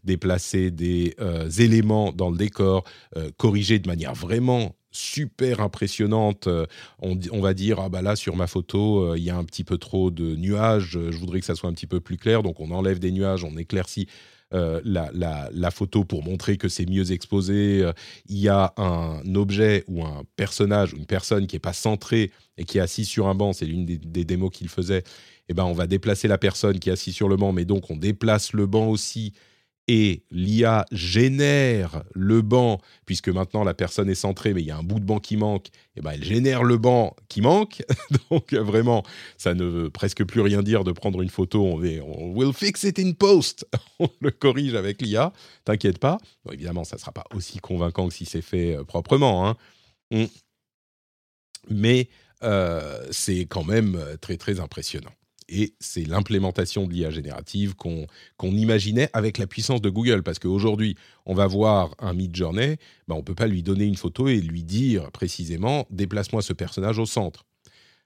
déplacer 0.04 0.70
des 0.70 1.16
éléments 1.58 2.12
dans 2.12 2.30
le 2.30 2.36
décor, 2.36 2.84
corriger 3.36 3.78
de 3.78 3.88
manière 3.88 4.14
vraiment 4.14 4.74
super 4.90 5.60
impressionnante. 5.60 6.48
On, 7.00 7.18
on, 7.32 7.40
va 7.40 7.54
dire 7.54 7.80
ah 7.80 7.88
bah 7.88 8.02
là 8.02 8.16
sur 8.16 8.36
ma 8.36 8.46
photo 8.46 9.14
il 9.14 9.22
y 9.22 9.30
a 9.30 9.36
un 9.36 9.44
petit 9.44 9.64
peu 9.64 9.78
trop 9.78 10.10
de 10.10 10.36
nuages, 10.36 10.98
je 11.10 11.18
voudrais 11.18 11.40
que 11.40 11.46
ça 11.46 11.54
soit 11.54 11.68
un 11.68 11.74
petit 11.74 11.86
peu 11.86 12.00
plus 12.00 12.16
clair, 12.16 12.42
donc 12.42 12.60
on 12.60 12.70
enlève 12.70 12.98
des 12.98 13.12
nuages, 13.12 13.44
on 13.44 13.56
éclaircit 13.56 14.08
euh, 14.54 14.80
la, 14.84 15.70
photo 15.70 16.04
pour 16.04 16.24
montrer 16.24 16.56
que 16.56 16.68
c'est 16.68 16.88
mieux 16.88 17.12
exposé. 17.12 17.82
Euh, 17.82 17.92
il 18.28 18.38
y 18.38 18.48
a 18.48 18.72
un 18.76 19.22
objet 19.34 19.84
ou 19.88 20.04
un 20.04 20.22
personnage 20.36 20.94
ou 20.94 20.96
une 20.96 21.06
personne 21.06 21.46
qui 21.46 21.56
n'est 21.56 21.60
pas 21.60 21.74
centré 21.74 22.30
et 22.56 22.64
qui 22.64 22.78
est 22.78 22.80
assis 22.80 23.04
sur 23.04 23.28
un 23.28 23.34
banc, 23.34 23.52
c'est 23.52 23.66
l'une 23.66 23.84
des, 23.84 23.98
des, 23.98 24.24
démos 24.24 24.50
qu'il 24.50 24.68
faisait. 24.68 25.04
Eh 25.50 25.54
ben, 25.54 25.64
on 25.64 25.72
va 25.72 25.86
déplacer 25.86 26.28
la 26.28 26.38
personne 26.38 26.78
qui 26.78 26.88
est 26.88 26.92
assise 26.92 27.14
sur 27.14 27.28
le 27.28 27.36
banc, 27.36 27.52
mais 27.52 27.64
donc 27.64 27.90
on 27.90 27.96
déplace 27.96 28.52
le 28.52 28.66
banc 28.66 28.88
aussi 28.88 29.32
et 29.88 30.22
l'IA 30.30 30.84
génère 30.92 32.04
le 32.14 32.42
banc, 32.42 32.78
puisque 33.06 33.30
maintenant 33.30 33.64
la 33.64 33.72
personne 33.72 34.10
est 34.10 34.14
centrée, 34.14 34.52
mais 34.52 34.60
il 34.60 34.66
y 34.66 34.70
a 34.70 34.76
un 34.76 34.82
bout 34.82 35.00
de 35.00 35.04
banc 35.04 35.18
qui 35.18 35.38
manque, 35.38 35.68
et 35.68 35.70
eh 35.96 36.00
ben 36.02 36.12
elle 36.12 36.22
génère 36.22 36.62
le 36.62 36.76
banc 36.76 37.16
qui 37.28 37.40
manque. 37.40 37.82
Donc 38.30 38.52
vraiment, 38.52 39.02
ça 39.38 39.54
ne 39.54 39.64
veut 39.64 39.90
presque 39.90 40.24
plus 40.24 40.42
rien 40.42 40.62
dire 40.62 40.84
de 40.84 40.92
prendre 40.92 41.22
une 41.22 41.30
photo, 41.30 41.64
on, 41.64 41.78
va, 41.78 41.88
on 42.04 42.52
fix 42.52 42.84
it 42.84 42.98
in 42.98 43.12
post, 43.12 43.66
on 43.98 44.10
le 44.20 44.30
corrige 44.30 44.74
avec 44.74 45.00
l'IA, 45.00 45.32
t'inquiète 45.64 45.98
pas. 45.98 46.18
évidemment, 46.52 46.84
ça 46.84 46.96
ne 46.96 47.00
sera 47.00 47.12
pas 47.12 47.24
aussi 47.34 47.58
convaincant 47.58 48.08
que 48.08 48.14
si 48.14 48.26
c'est 48.26 48.42
fait 48.42 48.76
euh, 48.76 48.84
proprement, 48.84 49.48
hein. 49.48 49.56
mm. 50.10 50.26
mais 51.70 52.10
euh, 52.44 53.06
c'est 53.10 53.46
quand 53.46 53.64
même 53.64 53.96
euh, 53.96 54.16
très 54.16 54.36
très 54.36 54.60
impressionnant 54.60 55.10
et 55.48 55.74
c'est 55.80 56.04
l'implémentation 56.04 56.86
de 56.86 56.92
l'IA 56.92 57.10
générative 57.10 57.74
qu'on 57.74 58.06
imaginait 58.42 59.10
avec 59.12 59.38
la 59.38 59.46
puissance 59.46 59.80
de 59.80 59.90
Google. 59.90 60.22
Parce 60.22 60.38
qu'aujourd'hui, 60.38 60.96
on 61.26 61.34
va 61.34 61.46
voir 61.46 61.94
un 61.98 62.12
Mid-Journey, 62.12 62.76
ben 63.06 63.14
on 63.14 63.18
ne 63.18 63.22
peut 63.22 63.34
pas 63.34 63.46
lui 63.46 63.62
donner 63.62 63.84
une 63.84 63.96
photo 63.96 64.28
et 64.28 64.40
lui 64.40 64.62
dire 64.62 65.10
précisément 65.10 65.86
déplace-moi 65.90 66.42
ce 66.42 66.52
personnage 66.52 66.98
au 66.98 67.06
centre. 67.06 67.44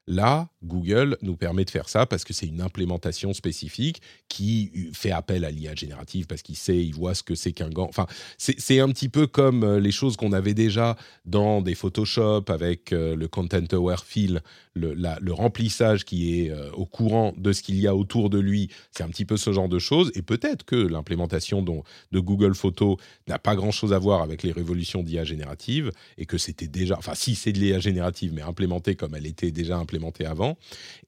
Là, 0.09 0.48
Google 0.64 1.16
nous 1.22 1.37
permet 1.37 1.64
de 1.64 1.70
faire 1.70 1.88
ça 1.88 2.07
parce 2.07 2.24
que 2.24 2.33
c'est 2.33 2.46
une 2.46 2.61
implémentation 2.61 3.33
spécifique 3.33 4.02
qui 4.28 4.90
fait 4.92 5.12
appel 5.12 5.44
à 5.44 5.50
l'IA 5.50 5.76
générative 5.76 6.26
parce 6.26 6.42
qu'il 6.42 6.57
sait, 6.57 6.85
il 6.85 6.92
voit 6.92 7.14
ce 7.14 7.22
que 7.22 7.37
c'est 7.37 7.52
qu'un 7.52 7.70
gant. 7.70 7.87
Enfin, 7.88 8.07
c'est 8.37 8.81
un 8.81 8.88
petit 8.88 9.09
peu 9.09 9.28
comme 9.28 9.62
euh, 9.62 9.78
les 9.78 9.92
choses 9.92 10.16
qu'on 10.16 10.33
avait 10.33 10.55
déjà 10.55 10.96
dans 11.24 11.62
des 11.62 11.76
Photoshop 11.76 12.44
avec 12.48 12.92
euh, 12.92 13.14
le 13.14 13.28
Content 13.28 13.64
Aware 13.70 14.05
Fill, 14.05 14.40
le, 14.74 15.32
remplissage 15.32 16.04
qui 16.04 16.40
est 16.40 16.50
euh, 16.50 16.70
au 16.72 16.85
courant 16.85 17.32
de 17.37 17.52
ce 17.52 17.62
qu'il 17.62 17.76
y 17.76 17.87
a 17.87 17.94
autour 17.94 18.28
de 18.28 18.38
lui. 18.38 18.70
C'est 18.90 19.04
un 19.04 19.08
petit 19.08 19.24
peu 19.24 19.37
ce 19.37 19.52
genre 19.52 19.68
de 19.68 19.78
choses. 19.78 20.11
Et 20.14 20.22
peut-être 20.22 20.64
que 20.64 20.76
l'implémentation 20.76 21.62
de 21.62 22.18
Google 22.18 22.54
Photos 22.54 22.96
n'a 23.28 23.38
pas 23.38 23.54
grand-chose 23.54 23.92
à 23.92 23.98
voir 23.98 24.22
avec 24.22 24.42
les 24.42 24.52
révolutions 24.52 25.02
d'IA 25.02 25.24
générative 25.24 25.92
et 26.18 26.26
que 26.26 26.38
c'était 26.38 26.68
déjà, 26.68 26.96
enfin, 26.98 27.14
si 27.14 27.35
c'est 27.35 27.52
de 27.52 27.61
l'IA 27.61 27.78
générative, 27.78 28.32
mais 28.35 28.42
implémentée 28.42 28.96
comme 28.96 29.14
elle 29.14 29.26
était 29.26 29.52
déjà 29.52 29.76
implémentée 29.76 29.92
implémenté 29.92 30.24
avant. 30.26 30.58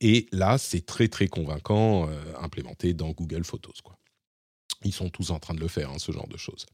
Et 0.01 0.27
là, 0.33 0.59
c'est 0.59 0.85
très 0.85 1.09
très 1.09 1.27
convaincant, 1.27 2.09
euh, 2.09 2.23
implémenté 2.41 2.93
dans 2.93 3.11
Google 3.11 3.45
Photos. 3.45 3.81
Quoi. 3.81 3.97
Ils 4.85 4.93
sont 4.93 5.09
tous 5.09 5.31
en 5.31 5.39
train 5.39 5.55
de 5.55 5.61
le 5.61 5.69
faire, 5.69 5.91
hein, 5.91 5.99
ce 5.99 6.13
genre 6.13 6.29
de 6.29 6.37
choses. 6.37 6.67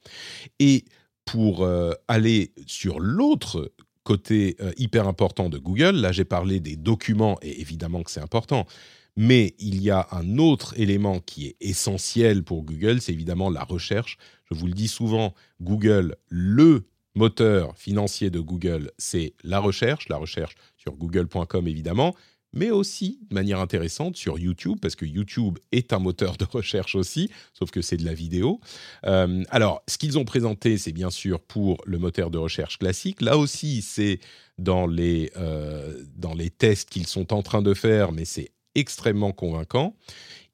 Et 0.59 0.85
pour 1.25 1.63
euh, 1.63 1.93
aller 2.09 2.53
sur 2.67 2.99
l'autre 2.99 3.73
côté 4.11 4.57
euh, 4.61 4.73
hyper 4.77 5.07
important 5.07 5.49
de 5.49 5.57
Google, 5.57 5.95
là 5.95 6.11
j'ai 6.11 6.25
parlé 6.25 6.59
des 6.59 6.75
documents, 6.75 7.39
et 7.43 7.61
évidemment 7.61 8.03
que 8.03 8.11
c'est 8.11 8.21
important, 8.21 8.67
mais 9.15 9.55
il 9.61 9.81
y 9.81 9.89
a 9.89 10.09
un 10.11 10.37
autre 10.39 10.75
élément 10.77 11.21
qui 11.21 11.47
est 11.47 11.57
essentiel 11.61 12.43
pour 12.43 12.65
Google, 12.65 13.01
c'est 13.01 13.13
évidemment 13.13 13.51
la 13.51 13.63
recherche. 13.63 14.19
Je 14.51 14.57
vous 14.57 14.67
le 14.67 14.73
dis 14.73 14.89
souvent, 14.89 15.33
Google, 15.61 16.17
le 16.29 16.89
moteur 17.15 17.79
financier 17.79 18.31
de 18.31 18.41
Google, 18.41 18.91
c'est 18.99 19.35
la 19.45 19.61
recherche, 19.61 20.09
la 20.09 20.17
recherche 20.17 20.57
sur 20.77 20.97
google.com 20.97 21.69
évidemment, 21.69 22.17
mais 22.53 22.71
aussi 22.71 23.21
de 23.29 23.35
manière 23.35 23.61
intéressante 23.61 24.17
sur 24.17 24.39
YouTube, 24.39 24.79
parce 24.81 24.97
que 24.97 25.05
YouTube 25.05 25.59
est 25.73 25.93
un 25.93 25.99
moteur 25.99 26.37
de 26.37 26.45
recherche 26.51 26.95
aussi, 26.95 27.31
sauf 27.53 27.71
que 27.71 27.83
c'est 27.83 27.97
de 27.97 28.05
la 28.05 28.15
vidéo. 28.15 28.61
Euh, 29.07 29.43
alors, 29.51 29.83
ce 29.89 29.99
qu'ils 29.99 30.19
ont 30.19 30.25
présenté, 30.25 30.79
c'est 30.79 30.93
bien 30.93 31.11
sûr 31.11 31.41
pour 31.41 31.83
le 31.87 31.99
moteur 31.99 32.31
de 32.31 32.39
recherche 32.39 32.79
classique. 32.79 33.21
Là 33.21 33.39
aussi, 33.39 33.83
c'est 33.83 34.21
dans 34.59 34.87
les, 34.87 35.31
euh, 35.37 36.03
dans 36.17 36.35
les 36.35 36.51
tests 36.51 36.91
qu'ils 36.91 37.07
sont 37.07 37.33
en 37.33 37.43
train 37.43 37.63
de 37.63 37.75
faire, 37.75 38.13
mais 38.13 38.25
c'est 38.25 38.51
extrêmement 38.75 39.33
convaincant. 39.33 39.97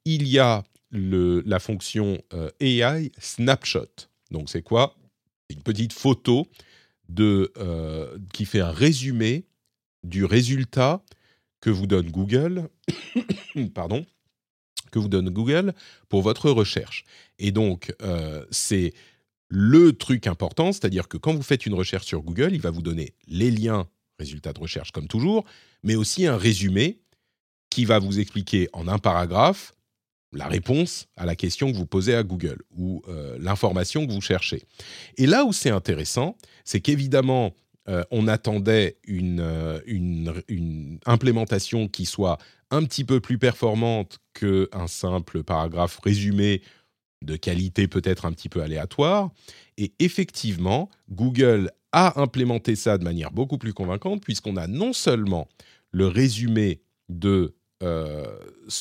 Il 0.04 0.28
y 0.28 0.38
a 0.38 0.62
le, 0.90 1.42
la 1.46 1.58
fonction 1.58 2.22
euh, 2.32 2.50
AI 2.60 3.12
Snapshot. 3.18 4.08
Donc, 4.30 4.50
c'est 4.50 4.62
quoi? 4.62 4.96
Une 5.50 5.62
petite 5.62 5.92
photo 5.92 6.46
de, 7.08 7.52
qui 8.32 8.46
fait 8.46 8.58
un 8.58 8.72
résumé 8.72 9.44
du 10.02 10.24
résultat 10.24 11.02
que 11.66 11.70
vous 11.72 11.88
donne 11.88 12.12
Google, 12.12 12.68
pardon, 13.74 14.06
que 14.92 15.00
vous 15.00 15.08
donne 15.08 15.30
Google 15.30 15.74
pour 16.08 16.22
votre 16.22 16.48
recherche. 16.48 17.04
Et 17.40 17.50
donc, 17.50 17.92
euh, 18.02 18.46
c'est 18.52 18.94
le 19.48 19.92
truc 19.92 20.28
important, 20.28 20.70
c'est-à-dire 20.70 21.08
que 21.08 21.16
quand 21.16 21.34
vous 21.34 21.42
faites 21.42 21.66
une 21.66 21.74
recherche 21.74 22.06
sur 22.06 22.22
Google, 22.22 22.50
il 22.52 22.60
va 22.60 22.70
vous 22.70 22.82
donner 22.82 23.14
les 23.26 23.50
liens, 23.50 23.88
résultats 24.20 24.52
de 24.52 24.60
recherche 24.60 24.92
comme 24.92 25.08
toujours, 25.08 25.44
mais 25.82 25.96
aussi 25.96 26.24
un 26.28 26.36
résumé 26.36 27.00
qui 27.68 27.84
va 27.84 27.98
vous 27.98 28.20
expliquer 28.20 28.68
en 28.72 28.86
un 28.86 28.98
paragraphe 28.98 29.74
la 30.32 30.46
réponse 30.46 31.08
à 31.16 31.26
la 31.26 31.34
question 31.34 31.72
que 31.72 31.76
vous 31.76 31.86
posez 31.86 32.14
à 32.14 32.22
Google 32.22 32.62
ou 32.76 33.02
euh, 33.08 33.36
l'information 33.40 34.06
que 34.06 34.12
vous 34.12 34.20
cherchez. 34.20 34.62
Et 35.16 35.26
là 35.26 35.44
où 35.44 35.52
c'est 35.52 35.70
intéressant, 35.70 36.36
c'est 36.64 36.80
qu'évidemment, 36.80 37.54
euh, 37.88 38.02
on 38.10 38.26
attendait 38.26 38.96
une, 39.04 39.40
euh, 39.40 39.80
une, 39.86 40.98
implémentation 41.06 41.88
qui 41.88 42.04
soit 42.04 42.38
un 42.70 42.84
petit 42.84 43.04
peu 43.04 43.20
plus 43.20 43.38
performante 43.38 44.18
qu'un 44.34 44.86
simple 44.88 45.44
paragraphe 45.44 45.98
résumé 46.02 46.62
de 47.22 47.36
qualité 47.36 47.86
peut-être 47.86 48.24
un 48.24 48.32
petit 48.32 48.48
peu 48.48 48.62
aléatoire. 48.62 49.30
Et 49.78 49.92
effectivement, 50.00 50.90
Google 51.10 51.70
a 51.92 52.20
implémenté 52.20 52.74
ça 52.74 52.98
de 52.98 53.04
manière 53.04 53.30
beaucoup 53.30 53.58
plus 53.58 53.72
convaincante 53.72 54.22
puisqu'on 54.22 54.56
a 54.56 54.66
non 54.66 54.92
seulement 54.92 55.48
le 55.92 56.08
résumé 56.08 56.82
de 57.08 57.54
euh, 57.82 58.38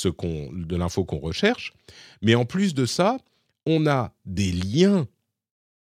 de 0.08 0.76
l'info 0.76 1.04
qu'on 1.04 1.20
recherche. 1.20 1.74
Mais 2.22 2.34
en 2.34 2.46
plus 2.46 2.74
de 2.74 2.86
ça, 2.86 3.18
on 3.66 3.88
a 3.88 4.14
des 4.26 4.52
liens 4.52 5.06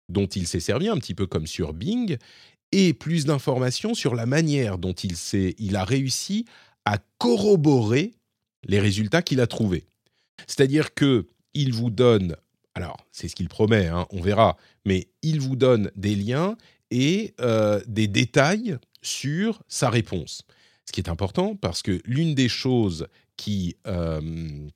dont 0.09 0.27
il 0.27 0.47
s'est 0.47 0.59
servi, 0.59 0.89
un 0.89 0.97
petit 0.97 1.15
peu 1.15 1.25
comme 1.25 1.47
sur 1.47 1.73
Bing, 1.73 2.17
et 2.71 2.93
plus 2.93 3.25
d'informations 3.25 3.93
sur 3.93 4.15
la 4.15 4.25
manière 4.25 4.77
dont 4.77 4.93
il, 4.93 5.15
il 5.57 5.75
a 5.75 5.83
réussi 5.83 6.45
à 6.85 6.97
corroborer 7.17 8.13
les 8.65 8.79
résultats 8.79 9.21
qu'il 9.21 9.41
a 9.41 9.47
trouvés. 9.47 9.85
C'est-à-dire 10.47 10.93
que 10.93 11.27
il 11.53 11.73
vous 11.73 11.89
donne, 11.89 12.35
alors 12.75 13.05
c'est 13.11 13.27
ce 13.27 13.35
qu'il 13.35 13.49
promet, 13.49 13.87
hein, 13.87 14.05
on 14.11 14.21
verra, 14.21 14.57
mais 14.85 15.07
il 15.23 15.41
vous 15.41 15.55
donne 15.55 15.91
des 15.95 16.15
liens 16.15 16.55
et 16.91 17.33
euh, 17.41 17.81
des 17.87 18.07
détails 18.07 18.77
sur 19.01 19.61
sa 19.67 19.89
réponse 19.89 20.43
ce 20.89 20.91
qui 20.91 21.01
est 21.01 21.09
important 21.09 21.55
parce 21.55 21.83
que 21.83 22.01
l'une 22.03 22.33
des 22.33 22.49
choses 22.49 23.07
qui, 23.37 23.77
euh, 23.85 24.67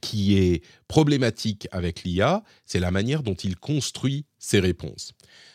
qui 0.00 0.38
est 0.38 0.64
problématique 0.88 1.68
avec 1.70 2.02
l'IA, 2.02 2.42
c'est 2.64 2.80
la 2.80 2.90
manière 2.90 3.22
dont 3.22 3.34
il 3.34 3.56
construit 3.56 4.24
ses 4.38 4.58
réponses. 4.58 5.12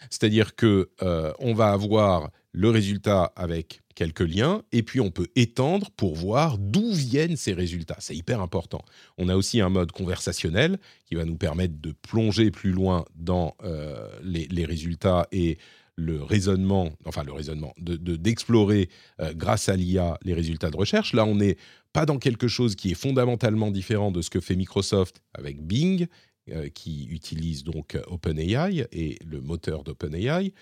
C'est-à-dire 0.10 0.56
que 0.56 0.90
euh, 1.02 1.32
on 1.40 1.54
va 1.54 1.72
avoir 1.72 2.30
le 2.52 2.70
résultat 2.70 3.32
avec 3.36 3.82
quelques 3.96 4.22
liens 4.22 4.64
et 4.72 4.82
puis 4.82 5.02
on 5.02 5.12
peut 5.12 5.28
étendre 5.36 5.92
pour 5.92 6.16
voir 6.16 6.58
d'où 6.58 6.94
viennent 6.94 7.36
ces 7.36 7.54
résultats. 7.54 7.98
C'est 8.00 8.16
hyper 8.16 8.42
important. 8.42 8.82
On 9.18 9.30
a 9.30 9.36
aussi 9.36 9.62
un 9.62 9.70
mode 9.70 9.92
conversationnel 9.92 10.80
qui 11.06 11.16
va 11.16 11.26
nous 11.26 11.36
permettre 11.36 11.76
de 11.80 11.92
plonger 11.92 12.50
plus 12.50 12.72
loin 12.72 13.06
dans 13.16 13.56
euh, 13.64 14.10
les, 14.24 14.66
résultats 14.66 15.28
et 15.32 15.58
le 15.98 16.24
raisonnement, 16.24 16.90
enfin 17.06 17.24
le 17.24 17.34
raisonnement, 17.34 17.74
d'explorer 17.78 18.86
de, 19.20 19.26
euh, 19.26 19.34
grâce 19.36 19.68
à 19.68 19.76
l'IA 19.76 20.18
les 20.24 20.34
résultats 20.34 20.72
de 20.72 20.78
recherche. 20.78 21.14
Là, 21.14 21.26
on 21.26 21.36
n'est 21.36 21.58
pas 21.92 22.06
dans 22.06 22.20
quelque 22.20 22.48
chose 22.48 22.76
qui 22.76 22.92
est 22.92 22.96
fondamentalement 22.96 23.70
différent 23.70 24.12
de 24.12 24.22
ce 24.22 24.30
que 24.30 24.40
fait 24.40 24.56
Microsoft 24.56 25.22
avec 25.34 25.62
Bing, 25.62 26.08
euh, 26.52 26.70
qui 26.70 27.06
utilise 27.06 27.64
donc 27.64 27.98
OpenAI 28.08 28.88
et 28.92 29.18
le 29.26 29.42
moteur 29.42 29.84
d'OpenAI, 29.84 30.54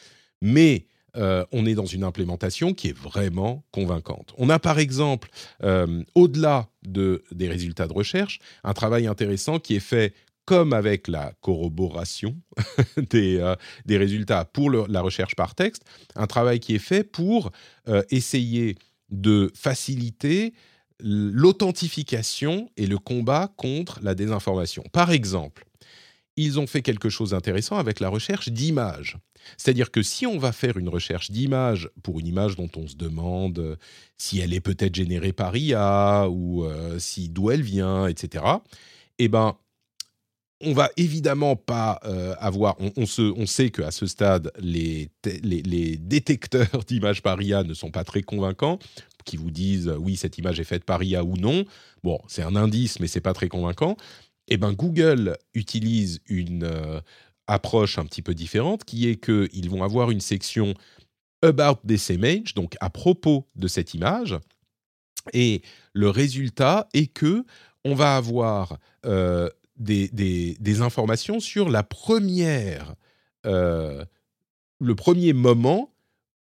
mais 0.42 0.86
euh, 1.16 1.46
on 1.52 1.66
est 1.66 1.74
dans 1.74 1.86
une 1.86 2.04
implémentation 2.04 2.74
qui 2.74 2.90
est 2.90 2.98
vraiment 2.98 3.64
convaincante. 3.72 4.34
On 4.38 4.50
a 4.50 4.60
par 4.60 4.78
exemple, 4.78 5.30
au-delà 6.16 6.70
de, 6.84 7.24
des 7.32 7.50
résultats 7.50 7.88
de 7.88 7.94
recherche, 7.94 8.40
un 8.64 8.74
travail 8.74 9.08
intéressant 9.08 9.60
qui 9.60 9.76
est 9.76 9.80
fait 9.80 10.14
comme 10.48 10.72
avec 10.72 11.10
la 11.10 11.34
corroboration 11.42 12.38
des, 13.12 13.38
euh, 13.38 13.56
des, 13.86 13.98
résultats 13.98 14.46
pour 14.46 14.72
la 14.72 15.02
recherche 15.02 15.36
par 15.36 15.54
texte, 15.54 15.84
un 16.16 16.26
travail 16.26 16.62
qui 16.62 16.74
est 16.74 16.80
fait 16.80 17.04
pour 17.04 17.52
euh, 17.90 18.02
essayer 18.10 18.78
de 19.10 19.52
faciliter 19.54 20.54
l'authentification 21.00 22.72
et 22.78 22.88
le 22.88 22.98
combat 22.98 23.52
contre 23.58 24.00
la 24.02 24.16
désinformation. 24.16 24.84
Par 24.94 25.12
exemple, 25.12 25.67
ils 26.38 26.60
ont 26.60 26.68
fait 26.68 26.82
quelque 26.82 27.10
chose 27.10 27.32
d'intéressant 27.32 27.78
avec 27.78 28.00
la 28.00 28.10
recherche 28.10 28.50
d'images. 28.50 29.18
C'est-à-dire 29.58 29.92
que 29.92 30.04
si 30.04 30.26
on 30.26 30.38
va 30.38 30.52
faire 30.52 30.78
une 30.78 30.90
recherche 30.90 31.32
d'image 31.32 31.90
pour 32.04 32.20
une 32.20 32.28
image 32.28 32.56
dont 32.56 32.70
on 32.76 32.88
se 32.88 32.96
demande 32.96 33.78
si 34.18 34.40
elle 34.40 34.54
est 34.54 34.62
peut-être 34.62 34.96
générée 34.96 35.34
par 35.34 35.58
IA 35.58 36.28
ou 36.30 36.64
euh, 36.64 37.00
si 37.00 37.30
d'où 37.30 37.52
elle 37.52 37.64
vient, 37.64 38.08
etc., 38.08 38.46
eh 39.20 39.28
ben, 39.28 39.58
on 40.62 40.74
va 40.74 40.90
évidemment 40.98 41.56
pas 41.56 42.00
euh, 42.06 42.36
avoir. 42.40 42.76
On, 42.96 43.06
se, 43.06 43.22
on 43.22 43.46
sait 43.46 43.70
qu'à 43.70 43.92
ce 43.92 44.08
stade, 44.08 44.52
les, 44.60 45.10
les, 45.44 45.98
détecteurs 45.98 46.84
d'images 46.88 47.22
par 47.22 47.42
IA 47.42 47.64
ne 47.64 47.74
sont 47.74 47.92
pas 47.92 48.04
très 48.04 48.24
convaincants, 48.24 48.80
qui 49.26 49.38
vous 49.38 49.52
disent 49.52 49.94
oui, 50.00 50.16
cette 50.16 50.38
image 50.38 50.60
est 50.60 50.66
faite 50.66 50.84
par 50.84 51.04
IA 51.04 51.24
ou 51.24 51.38
non. 51.38 51.66
Bon, 52.04 52.20
c'est 52.28 52.42
un 52.42 52.56
indice, 52.56 53.00
mais 53.00 53.08
c'est 53.08 53.22
pas 53.22 53.34
très 53.34 53.50
convaincant. 53.50 53.98
Eh 54.48 54.58
ben, 54.58 54.74
Google 54.74 55.38
utilise 55.54 56.22
une 56.28 56.64
euh, 56.64 57.02
approche 57.48 57.98
un 57.98 58.06
petit 58.06 58.22
peu 58.22 58.34
différente, 58.34 58.86
qui 58.86 59.08
est 59.10 59.18
qu'ils 59.18 59.70
vont 59.70 59.84
avoir 59.84 60.12
une 60.12 60.22
section 60.22 60.74
about 61.42 61.80
this 61.88 62.10
image, 62.10 62.54
donc 62.54 62.76
à 62.80 62.90
propos 62.90 63.48
de 63.56 63.68
cette 63.68 63.94
image, 63.94 64.38
et 65.34 65.62
le 65.94 66.10
résultat 66.10 66.88
est 66.94 67.08
que 67.08 67.46
on 67.84 67.96
va 67.96 68.18
avoir 68.18 68.80
euh, 69.06 69.50
des, 69.78 70.82
informations 70.82 71.40
sur 71.40 71.70
la 71.70 71.84
première, 71.84 72.96
euh, 73.46 74.04
le 74.80 74.96
premier 74.96 75.34
moment 75.34 75.94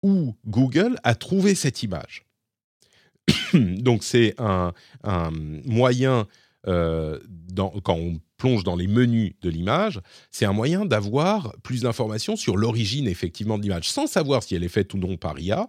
où 0.03 0.35
Google 0.47 0.97
a 1.03 1.15
trouvé 1.15 1.55
cette 1.55 1.83
image. 1.83 2.25
Donc 3.53 4.05
c'est 4.05 4.35
un, 4.39 4.73
moyen, 5.65 6.27
euh, 6.67 7.19
quand 7.83 7.95
on 7.95 8.21
plonge 8.37 8.65
dans 8.65 8.77
les 8.77 8.87
menus 8.87 9.33
de 9.43 9.51
l'image, 9.51 10.01
c'est 10.31 10.45
un 10.45 10.53
moyen 10.53 10.85
d'avoir 10.85 11.55
plus 11.63 11.83
d'informations 11.83 12.37
sur 12.37 12.57
l'origine 12.57 13.07
effectivement 13.07 13.59
de 13.59 13.63
l'image, 13.63 13.89
sans 13.89 14.07
savoir 14.07 14.43
si 14.43 14.55
elle 14.55 14.65
est 14.65 14.69
faite 14.69 14.93
ou 14.95 14.99
non 14.99 15.17
par 15.17 15.39
IA. 15.39 15.69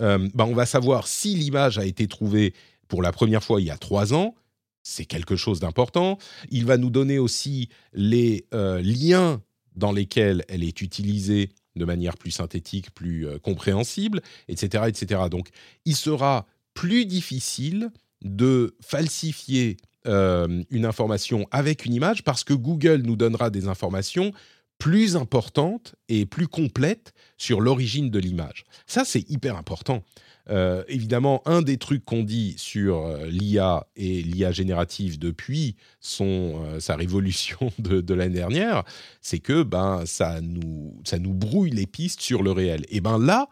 Euh, 0.00 0.28
bah, 0.34 0.44
on 0.46 0.54
va 0.54 0.66
savoir 0.66 1.06
si 1.06 1.34
l'image 1.34 1.78
a 1.78 1.84
été 1.84 2.06
trouvée 2.08 2.54
pour 2.88 3.02
la 3.02 3.12
première 3.12 3.42
fois 3.42 3.60
il 3.60 3.66
y 3.66 3.70
a 3.70 3.78
trois 3.78 4.12
ans, 4.12 4.34
c'est 4.82 5.06
quelque 5.06 5.36
chose 5.36 5.60
d'important. 5.60 6.18
Il 6.50 6.66
va 6.66 6.76
nous 6.76 6.90
donner 6.90 7.18
aussi 7.18 7.68
les 7.92 8.46
euh, 8.52 8.80
liens 8.82 9.42
dans 9.76 9.92
lesquels 9.92 10.44
elle 10.48 10.62
est 10.62 10.80
utilisée 10.80 11.50
de 11.74 11.84
manière 11.84 12.16
plus 12.16 12.30
synthétique, 12.30 12.92
plus 12.92 13.26
euh, 13.26 13.38
compréhensible, 13.38 14.20
etc., 14.48 14.84
etc. 14.86 15.22
Donc, 15.30 15.48
il 15.84 15.96
sera 15.96 16.46
plus 16.74 17.06
difficile 17.06 17.90
de 18.22 18.76
falsifier 18.80 19.76
euh, 20.06 20.62
une 20.70 20.84
information 20.84 21.46
avec 21.50 21.86
une 21.86 21.94
image 21.94 22.24
parce 22.24 22.44
que 22.44 22.52
Google 22.52 23.02
nous 23.04 23.16
donnera 23.16 23.50
des 23.50 23.68
informations 23.68 24.32
plus 24.78 25.16
importantes 25.16 25.94
et 26.08 26.26
plus 26.26 26.46
complètes 26.46 27.14
sur 27.38 27.60
l'origine 27.60 28.10
de 28.10 28.18
l'image. 28.18 28.64
Ça, 28.86 29.04
c'est 29.04 29.28
hyper 29.30 29.56
important. 29.56 30.02
Euh, 30.50 30.84
évidemment, 30.88 31.40
un 31.46 31.62
des 31.62 31.78
trucs 31.78 32.04
qu'on 32.04 32.22
dit 32.22 32.54
sur 32.58 33.06
euh, 33.06 33.26
l'IA 33.26 33.86
et 33.96 34.22
l'IA 34.22 34.52
générative 34.52 35.18
depuis 35.18 35.76
son, 36.00 36.80
sa 36.80 36.96
révolution 36.96 37.72
de, 37.78 38.14
l'année 38.14 38.34
dernière, 38.34 38.84
c'est 39.22 39.38
que 39.38 39.62
ben, 39.62 40.04
ça, 40.04 40.42
nous, 40.42 41.00
ça 41.04 41.18
nous 41.18 41.32
brouille 41.32 41.70
les 41.70 41.86
pistes 41.86 42.20
sur 42.20 42.42
le 42.42 42.52
réel. 42.52 42.84
Et 42.90 43.00
ben 43.00 43.18
là, 43.18 43.48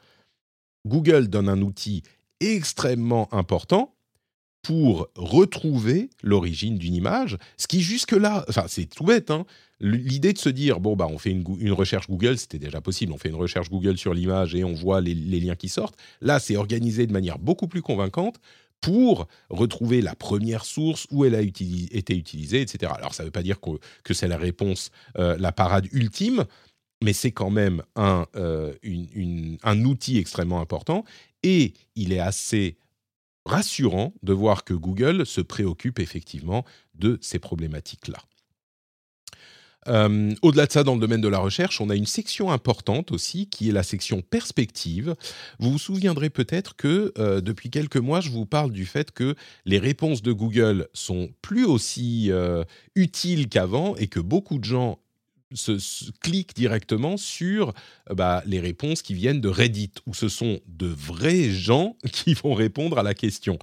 Google 0.86 1.28
donne 1.28 1.48
un 1.48 1.62
outil 1.62 2.02
extrêmement 2.40 3.32
important 3.32 3.94
pour 4.62 5.08
retrouver 5.16 6.08
l'origine 6.22 6.78
d'une 6.78 6.94
image, 6.94 7.36
ce 7.56 7.66
qui 7.66 7.82
jusque-là, 7.82 8.44
enfin 8.48 8.64
c'est 8.68 8.86
tout 8.86 9.04
bête, 9.04 9.30
hein, 9.30 9.44
l'idée 9.80 10.32
de 10.32 10.38
se 10.38 10.48
dire 10.48 10.78
bon 10.78 10.94
bah 10.94 11.08
on 11.10 11.18
fait 11.18 11.30
une, 11.30 11.72
recherche 11.72 12.08
Google, 12.08 12.38
c'était 12.38 12.60
déjà 12.60 12.80
possible, 12.80 13.12
on 13.12 13.18
fait 13.18 13.28
une 13.28 13.34
recherche 13.34 13.68
Google 13.68 13.98
sur 13.98 14.14
l'image 14.14 14.54
et 14.54 14.62
on 14.62 14.72
voit 14.72 15.00
les, 15.00 15.14
liens 15.14 15.56
qui 15.56 15.68
sortent. 15.68 15.96
Là, 16.20 16.38
c'est 16.38 16.56
organisé 16.56 17.06
de 17.06 17.12
manière 17.12 17.38
beaucoup 17.38 17.66
plus 17.66 17.82
convaincante 17.82 18.36
pour 18.80 19.28
retrouver 19.50 20.00
la 20.00 20.14
première 20.14 20.64
source 20.64 21.06
où 21.10 21.24
elle 21.24 21.34
a 21.34 21.40
été 21.40 22.16
utilisée, 22.16 22.60
etc. 22.60 22.92
Alors 22.96 23.14
ça 23.14 23.24
ne 23.24 23.28
veut 23.28 23.32
pas 23.32 23.42
dire 23.42 23.58
que, 23.60 24.14
c'est 24.14 24.28
la 24.28 24.38
réponse, 24.38 24.90
euh, 25.18 25.36
la 25.38 25.52
parade 25.52 25.88
ultime, 25.92 26.44
mais 27.02 27.12
c'est 27.12 27.32
quand 27.32 27.50
même 27.50 27.82
un, 27.96 28.26
euh, 28.36 28.72
un 29.62 29.84
outil 29.84 30.18
extrêmement 30.18 30.60
important 30.60 31.04
et 31.42 31.74
il 31.96 32.12
est 32.12 32.20
assez 32.20 32.76
rassurant 33.44 34.14
de 34.22 34.32
voir 34.32 34.64
que 34.64 34.74
Google 34.74 35.26
se 35.26 35.40
préoccupe 35.40 35.98
effectivement 35.98 36.64
de 36.94 37.18
ces 37.20 37.38
problématiques-là. 37.38 38.18
Euh, 39.88 40.32
au-delà 40.42 40.66
de 40.66 40.72
ça, 40.72 40.84
dans 40.84 40.94
le 40.94 41.00
domaine 41.00 41.20
de 41.20 41.28
la 41.28 41.38
recherche, 41.38 41.80
on 41.80 41.90
a 41.90 41.96
une 41.96 42.06
section 42.06 42.52
importante 42.52 43.10
aussi 43.10 43.48
qui 43.48 43.68
est 43.68 43.72
la 43.72 43.82
section 43.82 44.22
perspective. 44.22 45.16
Vous 45.58 45.72
vous 45.72 45.78
souviendrez 45.78 46.30
peut-être 46.30 46.76
que 46.76 47.12
euh, 47.18 47.40
depuis 47.40 47.70
quelques 47.70 47.96
mois, 47.96 48.20
je 48.20 48.30
vous 48.30 48.46
parle 48.46 48.70
du 48.70 48.86
fait 48.86 49.10
que 49.10 49.34
les 49.64 49.78
réponses 49.78 50.22
de 50.22 50.32
Google 50.32 50.88
sont 50.92 51.30
plus 51.42 51.64
aussi 51.64 52.30
euh, 52.30 52.64
utiles 52.94 53.48
qu'avant 53.48 53.96
et 53.96 54.06
que 54.06 54.20
beaucoup 54.20 54.58
de 54.58 54.64
gens 54.64 54.98
se, 55.54 55.78
se- 55.78 56.10
cliquent 56.20 56.54
directement 56.54 57.16
sur 57.16 57.68
euh, 58.10 58.14
bah, 58.14 58.42
les 58.46 58.60
réponses 58.60 59.02
qui 59.02 59.14
viennent 59.14 59.40
de 59.40 59.48
Reddit, 59.48 59.92
où 60.06 60.14
ce 60.14 60.28
sont 60.28 60.60
de 60.66 60.86
vrais 60.86 61.50
gens 61.50 61.96
qui 62.12 62.34
vont 62.34 62.54
répondre 62.54 62.98
à 62.98 63.02
la 63.02 63.14
question. 63.14 63.58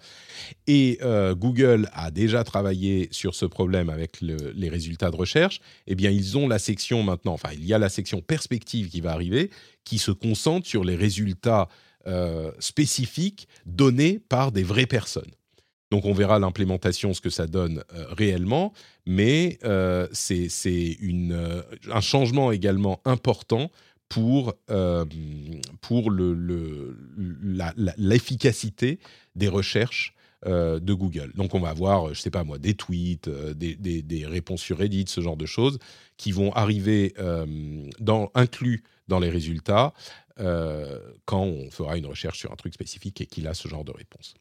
Et 0.67 0.97
euh, 1.02 1.36
Google 1.36 1.89
a 1.93 2.12
déjà 2.12 2.43
travaillé 2.43 3.08
sur 3.12 3.36
ce 3.36 3.45
problème 3.45 3.89
avec 3.89 4.21
le- 4.21 4.52
les 4.56 4.69
résultats 4.69 5.12
de 5.12 5.15
recherche. 5.15 5.60
Eh 5.88 5.95
bien, 5.95 6.10
ils 6.12 6.38
ont 6.38 6.47
la 6.47 6.60
section 6.60 7.04
maintenant, 7.04 7.34
enfin, 7.34 7.49
il 7.54 7.65
y 7.65 7.73
a 7.73 7.78
la 7.80 7.89
section 7.89 8.21
perspective 8.21 8.89
qui 8.89 9.02
va 9.02 9.12
arriver, 9.12 9.49
qui 9.84 9.97
se 9.97 10.12
concentre 10.12 10.67
sur 10.67 10.84
les 10.84 10.95
résultats 10.95 11.67
euh, 12.08 12.52
spécifiques 12.60 13.47
donnés 13.65 14.19
par 14.19 14.52
des 14.52 14.63
vraies 14.63 14.86
personnes. 14.86 15.30
Donc 15.91 16.06
on 16.06 16.13
verra 16.13 16.38
l'implémentation, 16.39 17.13
ce 17.13 17.21
que 17.21 17.30
ça 17.32 17.47
donne 17.47 17.84
euh, 17.93 18.06
réellement, 18.12 18.73
mais 19.06 19.58
euh, 19.63 20.08
c'est 20.12 20.47
euh, 21.02 21.63
un 21.91 22.02
changement 22.02 22.52
également 22.52 23.02
important 23.06 23.71
pour, 24.08 24.56
l'efficacité 27.97 28.99
des 29.36 29.47
recherches 29.47 30.15
de 30.45 30.93
Google. 30.93 31.32
Donc 31.36 31.54
on 31.54 31.60
va 31.60 31.69
avoir, 31.69 32.12
je 32.13 32.19
sais 32.19 32.32
pas 32.32 32.43
moi, 32.43 32.58
des 32.58 32.73
tweets, 32.73 33.30
des, 33.30 34.25
réponses 34.25 34.62
sur 34.62 34.80
Reddit, 34.80 35.06
ce 35.08 35.21
genre 35.21 35.38
de 35.38 35.45
choses, 35.45 35.78
qui 36.17 36.32
vont 36.32 36.52
arriver 36.54 37.13
inclus 38.34 38.84
dans 39.08 39.19
les 39.19 39.30
résultats 39.30 39.93
quand 40.38 41.43
on 41.43 41.69
fera 41.69 41.95
une 41.95 42.08
recherche 42.08 42.39
sur 42.39 42.52
un 42.52 42.56
truc 42.56 42.73
spécifique 42.73 43.21
et 43.21 43.28
qu'il 43.28 43.47
a 43.47 43.54
ce 43.54 43.67
genre 43.67 43.84
de 43.84 43.91
réponse. 43.91 44.34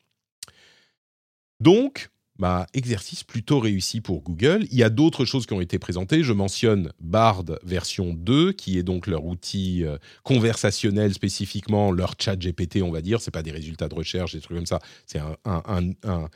Donc, 1.61 2.11
bah, 2.39 2.67
exercice 2.73 3.25
plutôt 3.25 3.59
réussi 3.59 4.01
pour 4.01 4.23
Google. 4.23 4.65
Il 4.71 4.79
y 4.79 4.85
a 4.85 4.91
d'autres 4.91 5.25
choses 5.25 5.45
qui 5.45 5.55
ont 5.55 5.61
été 5.61 5.81
présentées. 5.81 6.23
Je 6.23 6.33
mentionne 6.33 6.93
Bard 7.01 7.45
version 7.65 8.15
2, 8.15 8.53
qui 8.53 8.79
est 8.79 8.85
donc 8.85 9.09
leur 9.09 9.25
outil 9.25 9.85
euh, 9.85 9.99
conversationnel 10.23 11.13
spécifiquement, 11.15 11.91
leur 11.91 12.15
chat 12.17 12.37
GPT, 12.37 12.83
on 12.83 12.93
va 12.93 13.01
dire. 13.01 13.21
C'est 13.21 13.33
pas 13.33 13.43
des 13.43 13.51
résultats 13.51 13.89
de 13.89 13.95
recherche, 13.97 14.35
des 14.35 14.41
trucs 14.41 14.57
comme 14.57 14.67
ça. 14.67 14.79
C'est 15.07 15.19
un- 15.19 16.29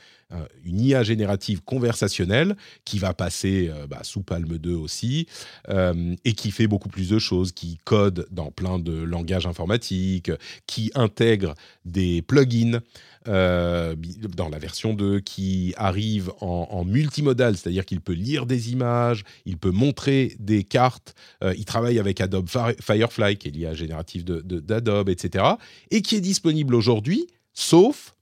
une 0.63 0.79
IA 0.79 1.03
générative 1.03 1.61
conversationnelle 1.63 2.55
qui 2.85 2.99
va 2.99 3.13
passer 3.13 3.69
euh, 3.69 3.87
bah, 3.87 3.99
sous 4.03 4.21
Palm 4.21 4.57
2 4.57 4.73
aussi 4.73 5.27
euh, 5.69 6.15
et 6.25 6.33
qui 6.33 6.51
fait 6.51 6.67
beaucoup 6.67 6.89
plus 6.89 7.09
de 7.09 7.19
choses, 7.19 7.51
qui 7.51 7.77
code 7.83 8.27
dans 8.31 8.51
plein 8.51 8.79
de 8.79 8.93
langages 8.93 9.47
informatiques, 9.47 10.31
qui 10.67 10.91
intègre 10.95 11.53
des 11.85 12.21
plugins 12.21 12.81
euh, 13.27 13.95
dans 14.35 14.49
la 14.49 14.59
version 14.59 14.93
2 14.93 15.21
qui 15.21 15.73
arrive 15.77 16.31
en, 16.41 16.83
multimodal, 16.83 17.55
c'est-à-dire 17.55 17.85
qu'il 17.85 18.01
peut 18.01 18.13
lire 18.13 18.45
des 18.45 18.71
images, 18.71 19.23
il 19.45 19.57
peut 19.57 19.71
montrer 19.71 20.35
des 20.39 20.63
cartes, 20.63 21.15
euh, 21.43 21.53
il 21.57 21.63
travaille 21.63 21.99
avec 21.99 22.19
Adobe 22.19 22.49
Fire- 22.49 22.75
Firefly, 22.81 23.37
qui 23.37 23.47
est 23.47 23.51
l'IA 23.51 23.73
générative 23.73 24.25
d'Adobe, 24.25 25.09
etc., 25.09 25.45
et 25.91 26.01
qui 26.01 26.15
est 26.15 26.21
disponible 26.21 26.75
aujourd'hui, 26.75 27.27
sauf 27.53 28.12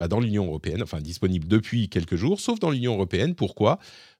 bah, 0.00 0.08
dans 0.08 0.20
l'Union 0.20 0.46
européenne, 0.46 0.82
enfin 0.82 1.00
disponible 1.00 1.48
depuis 1.48 1.88
quelques 1.88 2.16
jours, 2.16 2.40
sauf 2.40 2.60
dans 2.60 2.70
l'Union 2.70 2.94
européenne. 2.94 3.34
Pourquoi? 3.34 3.78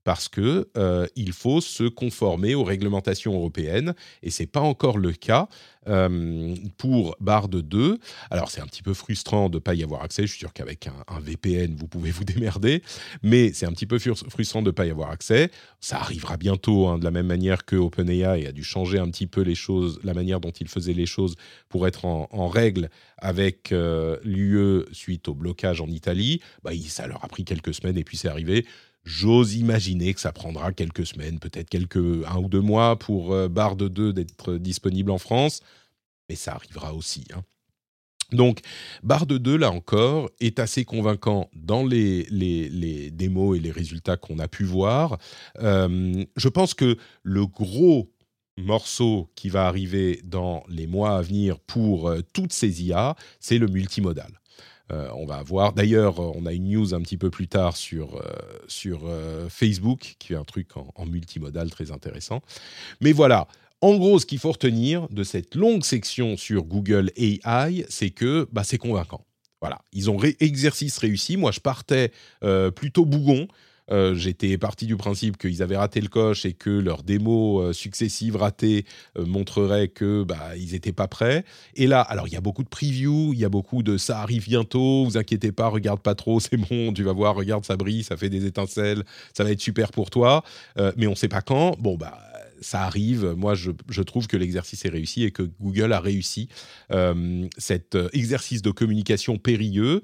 Parce 0.09 0.31
que 0.31 0.71
euh, 0.79 1.07
il 1.16 1.35
faut 1.35 1.61
se 1.61 1.85
conformer 1.85 2.55
aux 2.55 2.64
réglementations 2.64 3.35
européennes, 3.35 3.92
et 4.23 4.31
c'est 4.31 4.47
pas 4.47 4.62
encore 4.62 4.97
le 4.97 5.12
cas 5.12 5.49
euh, 5.87 6.55
pour 6.79 7.14
Bard 7.21 7.49
2. 7.49 7.99
Alors 8.31 8.51
c'est 8.51 8.62
un 8.62 8.66
petit 8.66 8.83
peu 8.83 8.94
frustrant 8.94 9.51
de 9.51 9.59
pas 9.59 9.75
y 9.75 9.83
avoir 9.83 10.03
accès. 10.03 10.23
Je 10.23 10.29
suis 10.29 10.38
sûr 10.38 10.53
qu'avec 10.55 10.87
un, 10.87 11.21
VPN, 11.21 11.77
vous 11.77 11.88
pouvez 11.88 12.11
vous 12.11 12.25
démerder, 12.25 12.83
mais 13.23 13.53
c'est 13.53 13.66
un 13.66 13.73
petit 13.73 13.85
peu 13.85 13.99
frustrant 13.99 14.62
de 14.62 14.71
pas 14.71 14.87
y 14.87 14.90
avoir 14.90 15.11
accès. 15.11 15.51
Ça 15.81 15.99
arrivera 15.99 16.37
bientôt, 16.37 16.88
hein, 16.88 16.99
de 16.99 17.05
la 17.05 17.11
même 17.11 17.27
manière 17.27 17.66
que 17.66 17.77
OpenAI 17.77 18.47
a 18.47 18.53
dû 18.53 18.64
changer 18.64 18.99
un 18.99 19.11
petit 19.11 19.27
peu 19.27 19.42
les 19.42 19.55
choses, 19.55 20.01
la 20.05 20.14
manière 20.14 20.40
dont 20.40 20.51
il 20.51 20.68
faisait 20.68 20.94
les 20.94 21.07
choses 21.07 21.35
pour 21.68 21.87
être 21.87 22.07
en, 22.07 22.49
règle 22.49 22.88
avec 23.18 23.73
euh, 23.73 24.16
l'UE 24.25 24.85
suite 24.92 25.29
au 25.29 25.35
blocage 25.35 25.83
en 25.83 25.88
Italie. 25.88 26.40
Bah, 26.62 26.71
ça 26.88 27.07
leur 27.07 27.23
a 27.25 27.29
pris 27.29 27.44
quelques 27.44 27.75
semaines 27.75 27.99
et 27.99 28.05
puis 28.05 28.16
c'est 28.16 28.29
arrivé. 28.29 28.64
J'ose 29.05 29.55
imaginer 29.57 30.13
que 30.13 30.21
ça 30.21 30.33
prendra 30.33 30.73
quelques 30.73 31.07
semaines, 31.07 31.39
peut-être 31.39 31.71
quelques 31.71 31.97
un 31.97 32.39
ou 32.39 32.49
deux 32.49 32.61
mois 32.61 32.99
pour 32.99 33.33
euh, 33.33 33.49
Bard 33.49 33.77
2 33.77 34.13
d'être 34.13 34.57
disponible 34.57 35.11
en 35.11 35.19
France, 35.19 35.61
mais 36.29 36.37
ça 36.37 36.55
arrivera 36.55 36.95
aussi. 36.95 37.25
hein. 37.35 37.43
Donc, 38.33 38.61
Bard 39.03 39.27
2, 39.27 39.57
là 39.57 39.71
encore, 39.71 40.31
est 40.41 40.59
assez 40.59 40.85
convaincant 40.85 41.49
dans 41.55 41.83
les 41.85 43.11
démos 43.11 43.57
et 43.57 43.61
les 43.61 43.71
résultats 43.71 44.19
qu'on 44.19 44.39
a 44.39 44.49
pu 44.49 44.65
voir. 44.65 45.19
Euh, 45.61 46.25
je 46.37 46.49
pense 46.49 46.75
que 46.75 46.99
le 47.23 47.47
gros 47.47 48.13
morceau 48.59 49.31
qui 49.35 49.49
va 49.49 49.67
arriver 49.67 50.21
dans 50.25 50.65
les 50.69 50.87
mois 50.87 51.17
à 51.17 51.23
venir 51.23 51.59
pour 51.61 52.09
euh, 52.09 52.21
toutes 52.35 52.53
ces 52.53 52.85
IA, 52.85 53.17
c'est 53.41 53.57
le 53.59 53.67
multimodal. 53.69 54.38
Euh, 54.90 55.09
on 55.14 55.27
va 55.27 55.37
avoir, 55.37 55.72
d'ailleurs, 55.72 56.20
euh, 56.20 56.33
on 56.35 56.46
a 56.46 56.53
une 56.53 56.70
news 56.70 56.94
un 56.94 57.03
petit 57.03 57.18
peu 57.18 57.31
plus 57.31 57.46
tard 57.46 57.77
sur, 57.77 58.16
euh, 58.16 58.22
sur 58.68 59.03
Facebook, 59.48 60.16
qui 60.18 60.33
est 60.33 60.37
un 60.37 60.44
truc 60.44 60.68
en, 60.77 61.07
multimodal 61.07 61.70
très 61.70 61.90
intéressant. 61.90 62.42
Mais 63.01 63.12
voilà, 63.12 63.48
en 63.81 63.96
gros, 63.96 64.18
ce 64.18 64.27
qu'il 64.27 64.38
faut 64.38 64.53
retenir 64.53 65.09
de 65.11 65.22
cette 65.22 65.55
longue 65.55 65.85
section 65.85 66.37
sur 66.37 66.64
Google 66.64 67.11
AI, 67.16 67.87
c'est 67.88 68.11
que 68.11 68.48
bah, 68.53 68.64
c'est 68.64 68.79
convaincant. 68.79 69.24
Voilà, 69.61 69.81
ils 69.92 70.11
ont 70.11 70.16
ré- 70.16 70.37
exercice 70.40 70.98
réussi. 70.98 71.37
Moi, 71.37 71.51
je 71.51 71.61
partais 71.61 72.12
plutôt 72.74 73.05
bougon. 73.05 73.48
Euh, 73.90 74.14
J'étais 74.14 74.59
parti 74.59 74.87
du 74.87 74.96
principe 74.96 75.37
qu'ils 75.38 75.62
avaient 75.62 75.77
raté 75.77 76.01
le 76.01 76.09
coche 76.09 76.44
et 76.44 76.53
que 76.53 76.70
leurs 76.70 77.03
démos 77.03 77.62
euh, 77.62 77.72
successives 77.72 78.37
ratées 78.37 78.85
euh, 79.16 79.24
montreraient 79.24 79.88
que 79.88 80.24
bah, 80.24 80.57
ils 80.57 80.72
n'étaient 80.72 80.92
pas 80.92 81.09
prêts. 81.09 81.44
Et 81.74 81.87
là, 81.87 82.01
alors 82.01 82.29
il 82.29 82.35
y 82.35 82.37
a 82.37 82.40
beaucoup 82.40 82.64
de 82.64 82.68
previews, 82.68 83.33
il 83.33 83.38
y 83.38 83.44
a 83.44 83.48
beaucoup 83.48 83.83
de 83.83 83.96
ça 83.96 84.20
arrive 84.20 84.46
bientôt, 84.46 85.05
vous 85.05 85.16
inquiétez 85.16 85.53
pas, 85.53 85.68
regarde 85.68 86.01
pas 86.01 86.14
trop, 86.14 86.40
c'est 86.40 86.57
bon, 86.57 86.92
tu 86.92 87.03
vas 87.03 87.12
voir, 87.12 87.35
regarde, 87.35 87.64
ça 87.64 87.77
brille, 87.77 88.03
ça 88.03 88.16
fait 88.16 88.31
des 88.31 88.46
étincelles, 88.46 89.05
ça 89.35 89.44
va 89.44 89.51
être 89.51 89.61
super 89.61 89.90
pour 89.90 90.11
toi. 90.11 90.42
Mais 90.96 91.07
on 91.07 91.11
ne 91.11 91.16
sait 91.16 91.29
pas 91.29 91.42
quand. 91.42 91.77
Bon, 91.79 91.96
bah 91.96 92.18
ça 92.61 92.83
arrive. 92.83 93.35
Moi, 93.37 93.55
je, 93.55 93.70
je 93.88 94.03
trouve 94.03 94.27
que 94.27 94.37
l'exercice 94.37 94.85
est 94.85 94.88
réussi 94.88 95.24
et 95.24 95.31
que 95.31 95.42
Google 95.61 95.92
a 95.92 96.01
réussi 96.01 96.48
cet 97.57 97.96
exercice 98.12 98.62
de 98.62 98.70
communication 98.70 99.38
périlleux. 99.38 100.03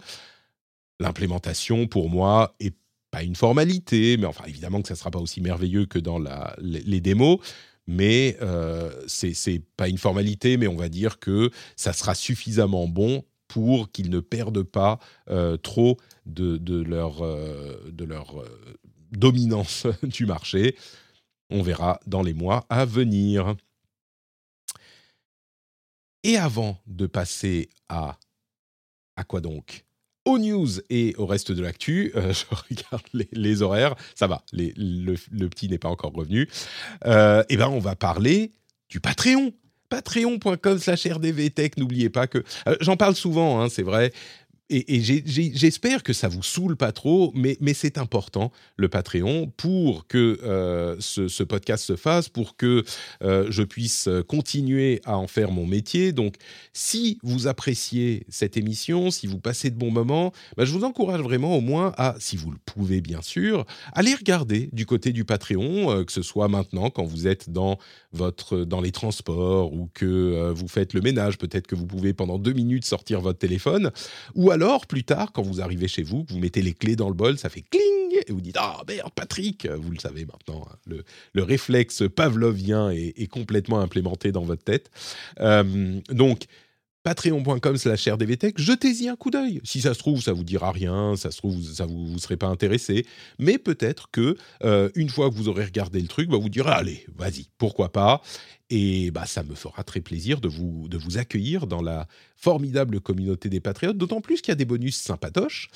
L'implémentation, 1.00 1.86
pour 1.86 2.08
moi, 2.08 2.54
est 2.60 2.74
pas 3.14 3.22
une 3.22 3.36
formalité, 3.36 4.16
mais 4.16 4.26
enfin, 4.26 4.44
évidemment 4.46 4.82
que 4.82 4.88
ça 4.88 4.94
ne 4.94 4.98
sera 4.98 5.10
pas 5.12 5.20
aussi 5.20 5.40
merveilleux 5.40 5.86
que 5.86 6.00
dans 6.00 6.18
les, 6.18 6.80
les 6.80 7.00
démos. 7.00 7.38
Mais 7.86 8.36
euh, 8.40 8.90
c'est 9.06 9.62
pas 9.76 9.88
une 9.88 9.98
formalité, 9.98 10.56
mais 10.56 10.66
on 10.66 10.76
va 10.76 10.88
dire 10.88 11.18
que 11.20 11.50
ça 11.76 11.92
sera 11.92 12.14
suffisamment 12.14 12.88
bon 12.88 13.24
pour 13.46 13.92
qu'ils 13.92 14.10
ne 14.10 14.18
perdent 14.20 14.64
pas 14.64 14.98
euh, 15.30 15.56
trop 15.56 15.96
de, 16.26 16.58
leur, 16.82 17.24
euh, 17.24 17.88
de 17.92 18.04
leur 18.04 18.40
euh, 18.40 18.78
dominance 19.12 19.86
du 20.02 20.26
marché. 20.26 20.76
On 21.50 21.62
verra 21.62 22.00
dans 22.06 22.22
les 22.22 22.34
mois 22.34 22.66
à 22.68 22.84
venir. 22.84 23.54
Et 26.24 26.36
avant 26.36 26.78
de 26.86 27.06
passer 27.06 27.68
à 27.88 28.18
à 29.16 29.22
quoi 29.22 29.40
donc? 29.40 29.84
Aux 30.24 30.38
news 30.38 30.68
et 30.90 31.14
au 31.18 31.26
reste 31.26 31.52
de 31.52 31.62
l'actu, 31.62 32.12
euh, 32.16 32.32
je 32.32 32.44
regarde 32.50 33.04
les, 33.32 33.62
horaires, 33.62 33.94
ça 34.14 34.26
va, 34.26 34.42
le, 34.52 35.16
petit 35.48 35.68
n'est 35.68 35.78
pas 35.78 35.88
encore 35.88 36.12
revenu. 36.12 36.48
Euh, 37.06 37.44
et 37.48 37.56
ben, 37.56 37.68
on 37.68 37.78
va 37.78 37.96
parler 37.96 38.52
du 38.88 39.00
Patreon. 39.00 39.52
Patreon.com 39.90 40.78
slash 40.78 41.06
rdvtech, 41.06 41.76
n'oubliez 41.76 42.08
pas 42.08 42.26
que... 42.26 42.42
euh, 42.66 42.74
J'en 42.80 42.96
parle 42.96 43.14
souvent, 43.14 43.60
hein, 43.60 43.68
c'est 43.68 43.82
vrai, 43.82 44.12
et, 44.70 45.02
j'espère 45.02 46.02
que 46.02 46.14
ça 46.14 46.28
vous 46.28 46.42
saoule 46.42 46.76
pas 46.76 46.92
trop, 46.92 47.32
mais, 47.34 47.74
c'est 47.74 47.98
important, 47.98 48.50
le 48.76 48.88
Patreon, 48.88 49.52
pour 49.56 50.06
que 50.06 50.38
euh, 50.42 50.96
ce, 51.00 51.42
podcast 51.42 51.84
se 51.84 51.96
fasse, 51.96 52.30
pour 52.30 52.56
que 52.56 52.82
euh, 53.22 53.46
je 53.50 53.62
puisse 53.62 54.08
continuer 54.26 55.02
à 55.04 55.18
en 55.18 55.26
faire 55.26 55.50
mon 55.50 55.66
métier. 55.66 56.12
Donc, 56.12 56.36
si 56.72 57.18
vous 57.22 57.46
appréciez 57.46 58.24
cette 58.30 58.56
émission, 58.56 59.10
si 59.10 59.26
vous 59.26 59.38
passez 59.38 59.70
de 59.70 59.76
bons 59.76 59.90
moments, 59.90 60.32
bah, 60.56 60.64
je 60.64 60.72
vous 60.72 60.84
encourage 60.84 61.20
vraiment 61.20 61.56
au 61.56 61.60
moins 61.60 61.92
à, 61.98 62.14
si 62.18 62.36
vous 62.36 62.50
le 62.50 62.58
pouvez 62.64 63.02
bien 63.02 63.20
sûr, 63.20 63.66
aller 63.92 64.14
regarder 64.14 64.70
du 64.72 64.86
côté 64.86 65.12
du 65.12 65.24
Patreon, 65.26 65.90
euh, 65.90 66.04
que 66.04 66.12
ce 66.12 66.22
soit 66.22 66.48
maintenant 66.48 66.88
quand 66.88 67.04
vous 67.04 67.26
êtes 67.26 67.50
dans, 67.50 67.78
votre, 68.12 68.64
dans 68.64 68.80
les 68.80 68.92
transports 68.92 69.74
ou 69.74 69.90
que 69.92 70.52
vous 70.52 70.68
faites 70.68 70.94
le 70.94 71.02
ménage, 71.02 71.36
peut-être 71.36 71.66
que 71.66 71.74
vous 71.74 71.86
pouvez 71.86 72.14
pendant 72.14 72.38
deux 72.38 72.52
minutes 72.52 72.86
sortir 72.86 73.20
votre 73.20 73.38
téléphone, 73.38 73.90
ou 74.34 74.53
alors 74.54 74.86
plus 74.86 75.04
tard 75.04 75.32
quand 75.32 75.42
vous 75.42 75.60
arrivez 75.60 75.88
chez 75.88 76.02
vous, 76.02 76.24
vous 76.28 76.38
mettez 76.38 76.62
les 76.62 76.72
clés 76.72 76.96
dans 76.96 77.08
le 77.08 77.14
bol, 77.14 77.36
ça 77.38 77.48
fait 77.48 77.62
cling 77.62 78.22
et 78.26 78.32
vous 78.32 78.40
dites 78.40 78.56
ah 78.58 78.82
merde 78.88 79.12
Patrick, 79.14 79.66
vous 79.66 79.90
le 79.90 79.98
savez 79.98 80.24
maintenant, 80.24 80.66
hein, 80.70 80.76
le, 80.86 81.04
le 81.32 81.42
réflexe 81.42 82.04
pavlovien 82.14 82.90
est, 82.90 83.14
est 83.20 83.26
complètement 83.26 83.80
implémenté 83.80 84.32
dans 84.32 84.44
votre 84.44 84.62
tête. 84.62 84.90
Euh, 85.40 86.00
donc 86.08 86.44
patreon.com 87.04 87.76
slash 87.76 88.08
rdvtech, 88.08 88.58
jetez-y 88.58 89.08
un 89.08 89.16
coup 89.16 89.30
d'œil. 89.30 89.60
Si 89.62 89.82
ça 89.82 89.92
se 89.92 89.98
trouve, 89.98 90.22
ça 90.22 90.32
vous 90.32 90.42
dira 90.42 90.72
rien, 90.72 91.16
ça 91.16 91.30
se 91.30 91.36
trouve, 91.36 91.62
ça 91.62 91.84
vous, 91.84 92.06
vous 92.06 92.18
serez 92.18 92.38
pas 92.38 92.46
intéressé, 92.46 93.04
mais 93.38 93.58
peut-être 93.58 94.08
que 94.10 94.36
euh, 94.64 94.88
une 94.94 95.10
fois 95.10 95.28
que 95.28 95.34
vous 95.34 95.48
aurez 95.48 95.64
regardé 95.64 96.00
le 96.00 96.08
truc, 96.08 96.30
bah, 96.30 96.38
vous 96.40 96.48
direz 96.48 96.72
allez, 96.72 97.06
vas-y, 97.14 97.48
pourquoi 97.58 97.92
pas. 97.92 98.22
Et 98.70 99.10
bah, 99.10 99.26
ça 99.26 99.42
me 99.42 99.54
fera 99.54 99.84
très 99.84 100.00
plaisir 100.00 100.40
de 100.40 100.48
vous, 100.48 100.88
de 100.88 100.96
vous 100.96 101.18
accueillir 101.18 101.66
dans 101.66 101.82
la 101.82 102.06
formidable 102.36 103.00
communauté 103.00 103.50
des 103.50 103.60
patriotes, 103.60 103.98
d'autant 103.98 104.22
plus 104.22 104.40
qu'il 104.40 104.52
y 104.52 104.52
a 104.52 104.56
des 104.56 104.64
bonus 104.64 104.96
sympatoches 104.96 105.68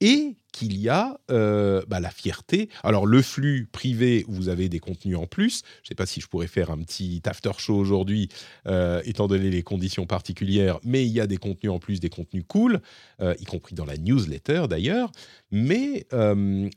et 0.00 0.36
qu'il 0.52 0.78
y 0.78 0.88
a 0.88 1.18
euh, 1.30 1.82
bah, 1.88 1.98
la 1.98 2.10
fierté. 2.10 2.68
Alors, 2.84 3.04
le 3.04 3.20
flux 3.20 3.68
privé, 3.70 4.24
vous 4.28 4.48
avez 4.48 4.68
des 4.68 4.78
contenus 4.78 5.16
en 5.16 5.26
plus. 5.26 5.62
Je 5.82 5.86
ne 5.86 5.88
sais 5.88 5.94
pas 5.96 6.06
si 6.06 6.20
je 6.20 6.28
pourrais 6.28 6.46
faire 6.46 6.70
un 6.70 6.78
petit 6.78 7.20
after 7.26 7.52
show 7.58 7.76
aujourd'hui, 7.76 8.28
euh, 8.66 9.02
étant 9.04 9.26
donné 9.26 9.50
les 9.50 9.62
conditions 9.62 10.06
particulières, 10.06 10.78
mais 10.84 11.04
il 11.04 11.12
y 11.12 11.20
a 11.20 11.26
des 11.26 11.38
contenus 11.38 11.72
en 11.72 11.80
plus, 11.80 11.98
des 11.98 12.10
contenus 12.10 12.44
cool, 12.46 12.80
euh, 13.20 13.34
y 13.40 13.44
compris 13.44 13.74
dans 13.74 13.84
la 13.84 13.96
newsletter 13.96 14.66
d'ailleurs. 14.70 15.10
Mais, 15.50 16.06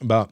bah, 0.02 0.30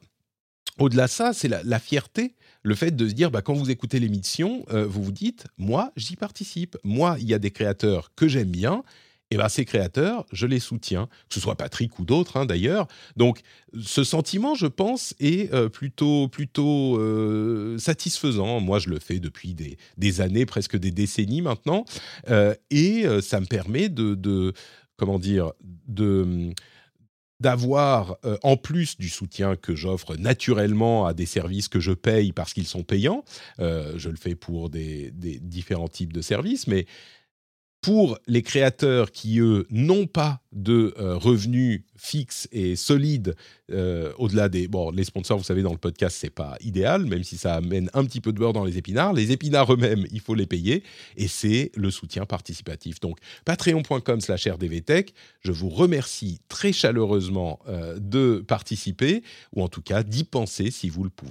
au-delà 0.78 1.06
de 1.06 1.10
ça, 1.10 1.32
c'est 1.32 1.48
la, 1.48 1.62
la 1.62 1.78
fierté 1.78 2.34
le 2.62 2.74
fait 2.74 2.90
de 2.90 3.08
se 3.08 3.14
dire, 3.14 3.30
bah, 3.30 3.42
quand 3.42 3.54
vous 3.54 3.70
écoutez 3.70 4.00
l'émission, 4.00 4.64
euh, 4.70 4.86
vous 4.86 5.02
vous 5.02 5.12
dites, 5.12 5.46
moi, 5.58 5.92
j'y 5.96 6.16
participe. 6.16 6.76
Moi, 6.84 7.16
il 7.20 7.26
y 7.26 7.34
a 7.34 7.38
des 7.38 7.50
créateurs 7.50 8.12
que 8.14 8.28
j'aime 8.28 8.50
bien. 8.50 8.82
Et 9.30 9.36
ben, 9.36 9.50
ces 9.50 9.66
créateurs, 9.66 10.24
je 10.32 10.46
les 10.46 10.58
soutiens, 10.58 11.06
que 11.28 11.34
ce 11.34 11.40
soit 11.40 11.54
Patrick 11.54 11.98
ou 11.98 12.06
d'autres 12.06 12.38
hein, 12.38 12.46
d'ailleurs. 12.46 12.88
Donc, 13.16 13.40
ce 13.78 14.02
sentiment, 14.02 14.54
je 14.54 14.66
pense, 14.66 15.14
est 15.20 15.52
euh, 15.52 15.68
plutôt, 15.68 16.28
plutôt 16.28 16.98
euh, 16.98 17.76
satisfaisant. 17.76 18.60
Moi, 18.60 18.78
je 18.78 18.88
le 18.88 18.98
fais 18.98 19.18
depuis 19.18 19.54
des, 19.54 20.20
années, 20.22 20.46
presque 20.46 20.78
des 20.78 20.92
décennies 20.92 21.42
maintenant, 21.42 21.84
et 22.70 23.04
ça 23.20 23.40
me 23.40 23.46
permet 23.46 23.90
de, 23.90 24.14
de 24.14 24.54
comment 24.96 25.18
dire, 25.18 25.52
de 25.86 26.54
d'avoir, 27.40 28.18
euh, 28.24 28.36
en 28.42 28.56
plus 28.56 28.98
du 28.98 29.08
soutien 29.08 29.54
que 29.54 29.74
j'offre 29.74 30.16
naturellement 30.16 31.06
à 31.06 31.14
des 31.14 31.26
services 31.26 31.68
que 31.68 31.78
je 31.78 31.92
paye 31.92 32.32
parce 32.32 32.52
qu'ils 32.52 32.66
sont 32.66 32.82
payants, 32.82 33.24
euh, 33.60 33.94
je 33.96 34.10
le 34.10 34.16
fais 34.16 34.34
pour 34.34 34.70
des, 34.70 35.12
différents 35.12 35.88
types 35.88 36.12
de 36.12 36.20
services, 36.20 36.66
mais 36.66 36.86
pour 37.80 38.18
les 38.26 38.42
créateurs 38.42 39.12
qui, 39.12 39.38
eux, 39.38 39.66
n'ont 39.70 40.06
pas 40.06 40.40
de 40.52 40.94
euh, 40.98 41.16
revenus 41.16 41.82
fixes 41.96 42.48
et 42.50 42.74
solides, 42.74 43.36
euh, 43.70 44.12
au-delà 44.18 44.48
des... 44.48 44.66
Bon, 44.66 44.90
les 44.90 45.04
sponsors, 45.04 45.38
vous 45.38 45.44
savez, 45.44 45.62
dans 45.62 45.72
le 45.72 45.78
podcast, 45.78 46.16
c'est 46.18 46.30
pas 46.30 46.56
idéal, 46.60 47.06
même 47.06 47.22
si 47.22 47.36
ça 47.36 47.54
amène 47.54 47.88
un 47.94 48.04
petit 48.04 48.20
peu 48.20 48.32
de 48.32 48.38
beurre 48.38 48.52
dans 48.52 48.64
les 48.64 48.78
épinards. 48.78 49.12
Les 49.12 49.30
épinards 49.30 49.72
eux-mêmes, 49.72 50.06
il 50.10 50.20
faut 50.20 50.34
les 50.34 50.46
payer, 50.46 50.82
et 51.16 51.28
c'est 51.28 51.70
le 51.76 51.90
soutien 51.90 52.26
participatif. 52.26 52.98
Donc, 53.00 53.18
patreon.com 53.44 54.20
slash 54.20 54.48
rdvtech, 54.48 55.14
je 55.40 55.52
vous 55.52 55.68
remercie 55.68 56.40
très 56.48 56.72
chaleureusement 56.72 57.60
euh, 57.68 57.98
de 58.00 58.44
participer, 58.46 59.22
ou 59.54 59.62
en 59.62 59.68
tout 59.68 59.82
cas 59.82 60.02
d'y 60.02 60.24
penser 60.24 60.70
si 60.70 60.88
vous 60.88 61.04
le 61.04 61.10
pouvez. 61.10 61.30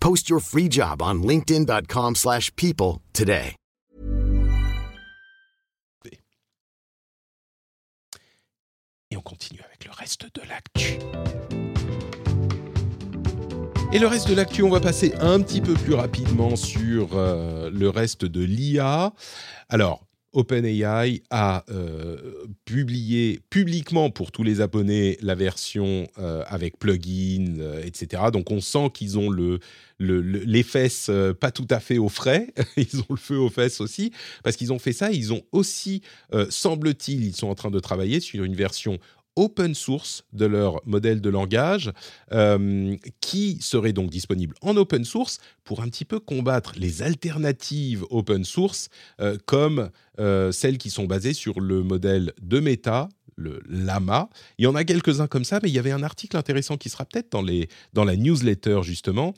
Post 0.00 0.28
your 0.28 0.40
free 0.40 0.68
job 0.68 1.00
on 1.00 1.22
linkedin.com/people 1.22 2.14
slash 2.14 2.50
people 2.56 3.00
today. 3.12 3.56
Et 9.12 9.16
on 9.16 9.22
continue 9.22 9.60
avec 9.66 9.84
le 9.84 9.90
reste 9.90 10.26
de 10.34 10.42
l'actu. 10.48 10.98
Et 13.92 13.98
le 13.98 14.06
reste 14.06 14.28
de 14.28 14.34
l'actu, 14.34 14.62
on 14.62 14.70
va 14.70 14.78
passer 14.78 15.12
un 15.18 15.40
petit 15.40 15.60
peu 15.60 15.74
plus 15.74 15.94
rapidement 15.94 16.54
sur 16.54 17.08
euh, 17.14 17.70
le 17.70 17.88
reste 17.88 18.24
de 18.24 18.44
l'IA. 18.44 19.12
Alors, 19.68 20.06
OpenAI 20.32 21.22
a 21.30 21.64
euh, 21.70 22.44
publié 22.64 23.40
publiquement 23.50 24.10
pour 24.10 24.32
tous 24.32 24.42
les 24.42 24.60
abonnés 24.60 25.18
la 25.22 25.34
version 25.34 26.06
euh, 26.18 26.42
avec 26.46 26.78
plugin, 26.78 27.58
euh, 27.58 27.82
etc. 27.84 28.24
Donc 28.32 28.50
on 28.50 28.60
sent 28.60 28.90
qu'ils 28.94 29.18
ont 29.18 29.28
le, 29.30 29.58
le- 29.98 30.20
le- 30.20 30.38
les 30.44 30.62
fesses 30.62 31.10
pas 31.40 31.50
tout 31.50 31.66
à 31.70 31.80
fait 31.80 31.98
au 31.98 32.08
frais. 32.08 32.52
ils 32.76 33.00
ont 33.00 33.06
le 33.10 33.16
feu 33.16 33.38
aux 33.38 33.50
fesses 33.50 33.80
aussi 33.80 34.12
parce 34.44 34.56
qu'ils 34.56 34.72
ont 34.72 34.78
fait 34.78 34.92
ça. 34.92 35.10
Ils 35.10 35.32
ont 35.32 35.42
aussi, 35.52 36.02
semble-t-il, 36.48 37.24
ils 37.24 37.34
sont 37.36 37.48
en 37.48 37.54
train 37.54 37.70
de 37.70 37.80
travailler 37.80 38.20
sur 38.20 38.44
une 38.44 38.54
version 38.54 38.98
open 39.36 39.74
source 39.74 40.24
de 40.32 40.46
leur 40.46 40.80
modèle 40.86 41.20
de 41.20 41.30
langage 41.30 41.92
euh, 42.32 42.96
qui 43.20 43.58
serait 43.60 43.92
donc 43.92 44.10
disponible 44.10 44.54
en 44.60 44.76
open 44.76 45.04
source 45.04 45.38
pour 45.64 45.80
un 45.82 45.88
petit 45.88 46.04
peu 46.04 46.20
combattre 46.20 46.72
les 46.76 47.02
alternatives 47.02 48.04
open 48.10 48.44
source 48.44 48.88
euh, 49.20 49.38
comme 49.46 49.90
euh, 50.18 50.52
celles 50.52 50.78
qui 50.78 50.90
sont 50.90 51.04
basées 51.04 51.32
sur 51.32 51.60
le 51.60 51.82
modèle 51.82 52.32
de 52.42 52.60
Meta, 52.60 53.08
le 53.36 53.60
Lama. 53.66 54.28
Il 54.58 54.64
y 54.64 54.66
en 54.66 54.74
a 54.74 54.84
quelques-uns 54.84 55.26
comme 55.26 55.44
ça, 55.44 55.60
mais 55.62 55.70
il 55.70 55.74
y 55.74 55.78
avait 55.78 55.92
un 55.92 56.02
article 56.02 56.36
intéressant 56.36 56.76
qui 56.76 56.90
sera 56.90 57.06
peut-être 57.06 57.32
dans, 57.32 57.44
dans 57.94 58.04
la 58.04 58.16
newsletter 58.16 58.80
justement, 58.82 59.32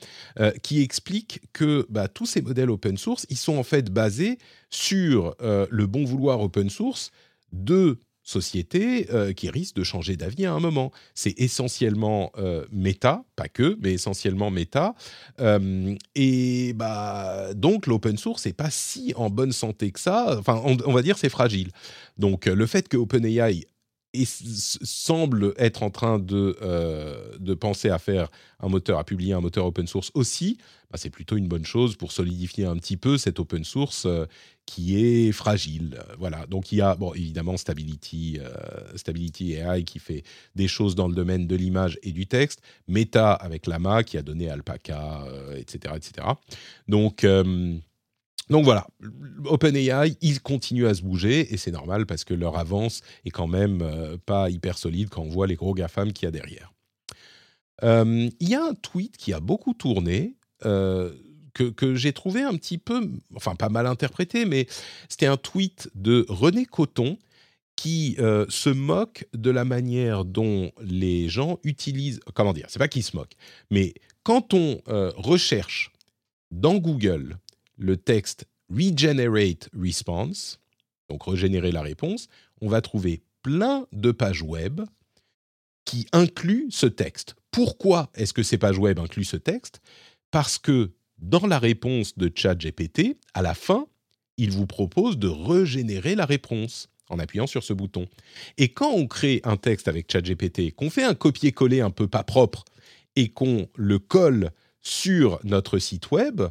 qui 0.65 0.81
explique 0.81 1.41
que 1.53 1.87
bah, 1.89 2.09
tous 2.09 2.27
ces 2.27 2.43
modèles 2.43 2.71
open 2.71 2.97
source, 2.97 3.27
ils 3.31 3.37
sont 3.37 3.59
en 3.59 3.63
fait 3.63 3.93
basés 3.93 4.39
sur 4.71 5.37
le 5.41 5.87
bon 5.87 6.05
vouloir 6.05 6.41
open 6.41 6.69
source 6.69 7.13
de 7.53 8.01
sociétés 8.23 9.09
euh, 9.13 9.33
qui 9.33 9.51
risquent 9.51 9.77
de 9.77 9.85
changer 9.85 10.17
d'avis 10.17 10.47
à 10.47 10.53
un 10.53 10.61
moment. 10.61 10.93
C'est 11.15 11.39
essentiellement 11.39 12.31
euh, 12.39 12.65
méta, 12.71 13.25
pas 13.37 13.49
que, 13.49 13.77
mais 13.81 13.95
essentiellement 13.95 14.51
méta. 14.51 14.95
Euh, 15.41 15.95
et 16.15 16.73
bah, 16.75 17.53
donc 17.55 17.87
l'open 17.87 18.17
source 18.17 18.47
n'est 18.47 18.53
pas 18.53 18.71
si 18.71 19.13
en 19.17 19.31
bonne 19.31 19.53
santé 19.53 19.91
que 19.91 20.01
ça. 20.01 20.37
Enfin, 20.39 20.61
on, 20.65 20.77
on 20.87 20.93
va 20.93 21.03
dire 21.03 21.19
c'est 21.19 21.29
fragile. 21.29 21.71
Donc 22.19 22.47
euh, 22.47 22.55
le 22.55 22.67
fait 22.67 22.89
que 22.89 22.97
OpenAI 22.97 23.65
et 24.15 24.25
semble 24.27 25.55
être 25.57 25.83
en 25.83 25.91
train 25.91 26.19
de, 26.19 26.57
euh, 26.61 27.37
de 27.39 27.55
penser 27.55 27.89
à 27.89 27.99
faire 27.99 28.29
un 28.61 28.69
moteur, 28.69 28.99
à 28.99 29.05
publier 29.05 29.33
un 29.33 29.41
moteur 29.41 29.65
open 29.65 29.87
source 29.87 30.11
aussi, 30.15 30.59
bah, 30.91 30.99
c'est 30.99 31.11
plutôt 31.11 31.37
une 31.37 31.49
bonne 31.49 31.65
chose 31.65 31.97
pour 31.97 32.13
solidifier 32.13 32.67
un 32.67 32.77
petit 32.77 32.99
peu 32.99 33.17
cette 33.17 33.41
open 33.41 33.65
source 33.65 34.05
euh, 34.05 34.27
qui 34.67 35.03
est 35.03 35.33
fragile. 35.33 35.99
Voilà. 36.19 36.47
Donc 36.47 36.73
il 36.73 36.79
y 36.79 36.81
a, 36.83 36.97
évidemment, 37.15 37.57
Stability, 37.57 38.39
euh, 38.41 38.97
Stability 38.97 39.55
AI 39.55 39.85
qui 39.85 39.99
fait 39.99 40.25
des 40.55 40.69
choses 40.69 40.95
dans 40.95 41.09
le 41.09 41.15
domaine 41.15 41.47
de 41.47 41.57
l'image 41.57 41.99
et 42.03 42.13
du 42.13 42.27
texte, 42.27 42.61
Meta 42.89 43.33
avec 43.33 43.67
Lama 43.67 44.05
qui 44.05 44.19
a 44.19 44.23
donné 44.23 44.51
Alpaca, 44.51 45.25
etc., 45.57 45.95
etc. 45.97 46.29
Donc 46.87 47.25
donc 48.53 48.65
voilà, 48.67 48.87
OpenAI, 49.47 50.15
ils 50.21 50.43
continuent 50.43 50.87
à 50.87 50.93
se 50.93 51.01
bouger 51.01 51.55
et 51.55 51.57
c'est 51.57 51.71
normal 51.71 52.05
parce 52.05 52.23
que 52.23 52.35
leur 52.35 52.59
avance 52.59 53.01
est 53.25 53.31
quand 53.31 53.47
même 53.47 53.81
euh, 53.81 54.19
pas 54.27 54.51
hyper 54.51 54.77
solide 54.77 55.09
quand 55.09 55.23
on 55.23 55.31
voit 55.31 55.47
les 55.47 55.55
gros 55.55 55.73
GAFAM 55.73 56.13
qu'il 56.13 56.27
y 56.27 56.29
a 56.29 56.31
derrière. 56.31 56.71
Euh, 57.83 58.29
Il 58.41 58.49
y 58.51 58.55
a 58.55 58.63
un 58.63 58.75
tweet 58.75 59.17
qui 59.17 59.33
a 59.33 59.41
beaucoup 59.41 59.73
tourné, 59.73 60.37
euh, 60.67 61.15
que, 61.55 61.95
j'ai 61.95 62.13
trouvé 62.13 62.43
un 62.43 62.55
petit 62.55 62.77
peu, 62.77 63.11
enfin 63.35 63.55
pas 63.55 63.71
mal 63.71 63.87
interprété, 63.87 64.45
mais 64.45 64.67
c'était 65.09 65.27
un 65.27 65.39
tweet 65.39 65.91
de 65.95 66.27
René 66.29 66.67
Coton 66.67 67.17
qui 67.75 68.17
se 68.49 68.69
moque 68.69 69.27
de 69.33 69.51
la 69.51 69.65
manière 69.65 70.25
dont 70.25 70.71
les 70.83 71.29
gens 71.29 71.59
utilisent, 71.65 72.21
comment 72.35 72.53
dire, 72.53 72.67
c'est 72.69 72.79
pas 72.79 72.89
qu'il 72.89 73.03
se 73.03 73.17
moque, 73.17 73.33
mais 73.71 73.95
quand 74.23 74.55
on 74.55 74.81
recherche 74.87 75.91
dans 76.51 76.77
Google 76.77 77.39
le 77.83 77.97
texte 77.97 78.47
regenerate 78.71 79.69
response, 79.79 80.61
donc 81.09 81.25
régénérer 81.25 81.73
la 81.73 81.83
réponse, 81.83 82.29
on 82.61 82.69
va 82.69 82.81
trouver 82.81 83.23
plein 83.43 83.87
de 83.93 84.13
pages 84.13 84.43
web 84.43 84.81
qui 85.85 86.07
incluent 86.13 86.69
ce 86.71 86.87
texte. 86.87 87.35
Pourquoi 87.51 88.11
est-ce 88.15 88.33
que 88.33 88.43
ces 88.43 88.57
pages 88.57 88.79
web 88.79 88.99
incluent 88.99 89.25
ce 89.25 89.37
texte? 89.37 89.81
Parce 90.31 90.59
que 90.59 90.93
dans 91.19 91.47
la 91.47 91.59
réponse 91.59 92.17
de 92.17 92.31
ChatGPT, 92.35 93.19
à 93.35 93.43
la 93.43 93.55
fin, 93.55 93.87
il 94.39 94.51
vous 94.51 94.67
propose 94.67 95.19
de 95.19 95.29
régénérer 95.29 96.15
la 96.15 96.25
réponse 96.25 96.89
en 97.11 97.19
appuyant 97.19 97.47
sur 97.47 97.63
ce 97.63 97.75
bouton. 97.75 98.07
Et 98.57 98.71
quand 98.71 98.91
on 98.91 99.07
crée 99.07 99.41
un 99.45 99.57
texte 99.57 99.89
avec 99.89 100.11
ChatGPT, 100.11 100.75
qu'on 100.75 100.89
fait 100.89 101.05
un 101.05 101.15
copier-coller 101.15 101.81
un 101.81 101.91
peu 101.91 102.09
pas 102.09 102.23
propre 102.23 102.65
et 103.17 103.29
qu'on 103.29 103.69
le 103.77 103.99
colle 103.99 104.51
sur 104.81 105.39
notre 105.45 105.79
site 105.79 106.11
web, 106.11 106.43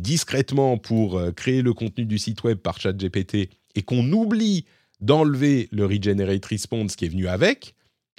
discrètement 0.00 0.78
pour 0.78 1.18
euh, 1.18 1.30
créer 1.30 1.62
le 1.62 1.72
contenu 1.74 2.04
du 2.04 2.18
site 2.18 2.42
web 2.42 2.58
par 2.58 2.80
ChatGPT, 2.80 3.50
et 3.74 3.82
qu'on 3.82 4.10
oublie 4.12 4.64
d'enlever 5.00 5.68
le 5.70 5.86
Regenerate 5.86 6.44
Response 6.44 6.96
qui 6.96 7.04
est 7.04 7.08
venu 7.08 7.28
avec, 7.28 7.74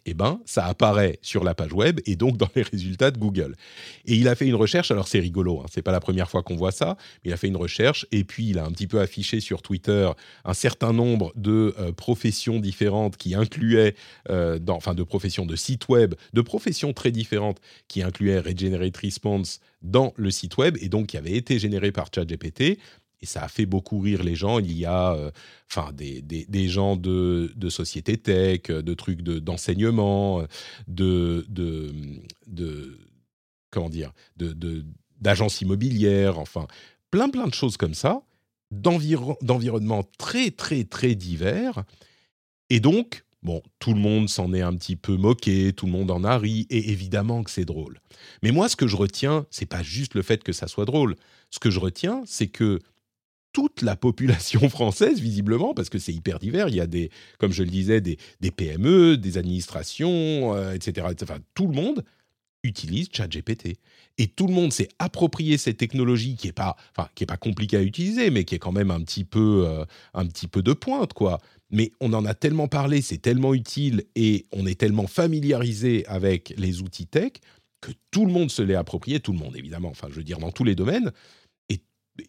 eh 0.05 0.13
ben, 0.13 0.39
ça 0.45 0.65
apparaît 0.65 1.19
sur 1.21 1.43
la 1.43 1.53
page 1.53 1.73
web 1.73 1.99
et 2.05 2.15
donc 2.15 2.37
dans 2.37 2.49
les 2.55 2.63
résultats 2.63 3.11
de 3.11 3.17
Google. 3.17 3.55
Et 4.05 4.15
il 4.15 4.27
a 4.27 4.35
fait 4.35 4.47
une 4.47 4.55
recherche, 4.55 4.91
alors 4.91 5.07
c'est 5.07 5.19
rigolo, 5.19 5.61
hein, 5.61 5.65
c'est 5.71 5.81
pas 5.81 5.91
la 5.91 5.99
première 5.99 6.29
fois 6.29 6.43
qu'on 6.43 6.55
voit 6.55 6.71
ça, 6.71 6.97
mais 7.23 7.31
il 7.31 7.33
a 7.33 7.37
fait 7.37 7.47
une 7.47 7.57
recherche 7.57 8.05
et 8.11 8.23
puis 8.23 8.49
il 8.49 8.59
a 8.59 8.65
un 8.65 8.71
petit 8.71 8.87
peu 8.87 8.99
affiché 8.99 9.39
sur 9.39 9.61
Twitter 9.61 10.09
un 10.45 10.53
certain 10.53 10.93
nombre 10.93 11.31
de 11.35 11.75
euh, 11.79 11.91
professions 11.91 12.59
différentes 12.59 13.17
qui 13.17 13.35
incluaient, 13.35 13.95
euh, 14.29 14.59
dans, 14.59 14.75
enfin 14.75 14.93
de 14.93 15.03
professions 15.03 15.45
de 15.45 15.55
sites 15.55 15.87
web, 15.89 16.15
de 16.33 16.41
professions 16.41 16.93
très 16.93 17.11
différentes 17.11 17.59
qui 17.87 18.01
incluaient 18.01 18.39
Regenerate 18.39 18.97
Response 18.97 19.59
dans 19.81 20.13
le 20.15 20.31
site 20.31 20.57
web 20.57 20.77
et 20.79 20.89
donc 20.89 21.07
qui 21.07 21.17
avaient 21.17 21.31
été 21.31 21.59
générées 21.59 21.91
par 21.91 22.07
ChatGPT 22.13 22.77
et 23.21 23.25
ça 23.25 23.43
a 23.43 23.47
fait 23.47 23.65
beaucoup 23.65 23.99
rire 23.99 24.23
les 24.23 24.35
gens. 24.35 24.59
Il 24.59 24.77
y 24.77 24.85
a 24.85 25.13
euh, 25.13 25.31
des, 25.93 26.21
des, 26.21 26.67
gens 26.67 26.95
de, 26.95 27.51
de 27.55 27.69
société 27.69 28.17
tech, 28.17 28.63
de 28.63 28.93
trucs 28.93 29.21
d'enseignement, 29.21 30.43
de, 30.87 31.45
de, 31.49 31.93
de, 32.47 32.97
comment 33.69 33.89
dire, 33.89 34.11
de 34.37 34.85
d'agences 35.19 35.61
immobilières, 35.61 36.39
enfin 36.39 36.65
plein 37.11 37.29
plein 37.29 37.47
de 37.47 37.53
choses 37.53 37.77
comme 37.77 37.93
ça, 37.93 38.23
d'environnements 38.71 40.03
très 40.17 40.49
très 40.49 40.83
très 40.83 41.13
divers. 41.13 41.83
Et 42.71 42.79
donc, 42.79 43.23
bon, 43.43 43.61
tout 43.79 43.93
le 43.93 43.99
monde 43.99 44.29
s'en 44.29 44.53
est 44.53 44.61
un 44.61 44.73
petit 44.75 44.95
peu 44.95 45.17
moqué, 45.17 45.73
tout 45.73 45.85
le 45.85 45.91
monde 45.91 46.09
en 46.09 46.23
a 46.23 46.37
ri, 46.37 46.65
et 46.69 46.89
évidemment 46.91 47.43
que 47.43 47.51
c'est 47.51 47.65
drôle. 47.65 47.99
Mais 48.41 48.51
moi, 48.51 48.69
ce 48.69 48.75
que 48.75 48.87
je 48.87 48.95
retiens, 48.95 49.45
c'est 49.51 49.65
pas 49.65 49.83
juste 49.83 50.15
le 50.15 50.21
fait 50.21 50.43
que 50.43 50.53
ça 50.53 50.67
soit 50.67 50.85
drôle. 50.85 51.15
Ce 51.49 51.59
que 51.59 51.69
je 51.69 51.79
retiens, 51.79 52.23
c'est 52.25 52.47
que 52.47 52.79
toute 53.53 53.81
la 53.81 53.95
population 53.95 54.69
française, 54.69 55.19
visiblement, 55.19 55.73
parce 55.73 55.89
que 55.89 55.99
c'est 55.99 56.13
hyper 56.13 56.39
divers. 56.39 56.69
Il 56.69 56.75
y 56.75 56.81
a 56.81 56.87
des, 56.87 57.09
comme 57.37 57.51
je 57.51 57.63
le 57.63 57.69
disais, 57.69 58.01
des, 58.01 58.17
PME, 58.51 59.17
des 59.17 59.37
administrations, 59.37 60.55
euh, 60.55 60.73
etc., 60.73 61.07
Enfin, 61.21 61.37
tout 61.53 61.67
le 61.67 61.73
monde 61.73 62.03
utilise 62.63 63.09
ChatGPT. 63.11 63.77
Et 64.17 64.27
tout 64.27 64.47
le 64.47 64.53
monde 64.53 64.71
s'est 64.71 64.89
approprié 64.99 65.57
cette 65.57 65.77
technologie 65.77 66.35
qui 66.35 66.47
est 66.47 66.53
pas, 66.53 66.75
enfin, 66.95 67.09
pas 67.27 67.37
compliquée 67.37 67.77
à 67.77 67.81
utiliser, 67.81 68.29
mais 68.29 68.43
qui 68.43 68.55
est 68.55 68.59
quand 68.59 68.71
même 68.71 68.91
un 68.91 69.01
petit 69.01 69.23
peu, 69.23 69.65
euh, 69.67 69.85
un 70.13 70.27
petit 70.27 70.47
peu 70.47 70.61
de 70.61 70.73
pointe, 70.73 71.13
quoi. 71.13 71.39
Mais 71.71 71.91
on 72.01 72.13
en 72.13 72.25
a 72.25 72.33
tellement 72.33 72.67
parlé, 72.67 73.01
c'est 73.01 73.17
tellement 73.17 73.53
utile 73.53 74.03
et 74.15 74.45
on 74.51 74.65
est 74.65 74.79
tellement 74.79 75.07
familiarisé 75.07 76.05
avec 76.07 76.53
les 76.57 76.81
outils 76.81 77.07
tech 77.07 77.33
que 77.79 77.91
tout 78.11 78.25
le 78.25 78.31
monde 78.31 78.51
se 78.51 78.61
l'est 78.61 78.75
approprié, 78.75 79.19
tout 79.19 79.31
le 79.31 79.39
monde 79.39 79.55
évidemment, 79.55 79.89
enfin 79.89 80.07
je 80.09 80.15
veux 80.15 80.23
dire 80.23 80.37
dans 80.37 80.51
tous 80.51 80.63
les 80.63 80.75
domaines, 80.75 81.11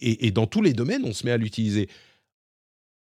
et, 0.00 0.30
dans 0.30 0.46
tous 0.46 0.62
les 0.62 0.72
domaines, 0.72 1.04
on 1.04 1.12
se 1.12 1.26
met 1.26 1.32
à 1.32 1.36
l'utiliser. 1.36 1.88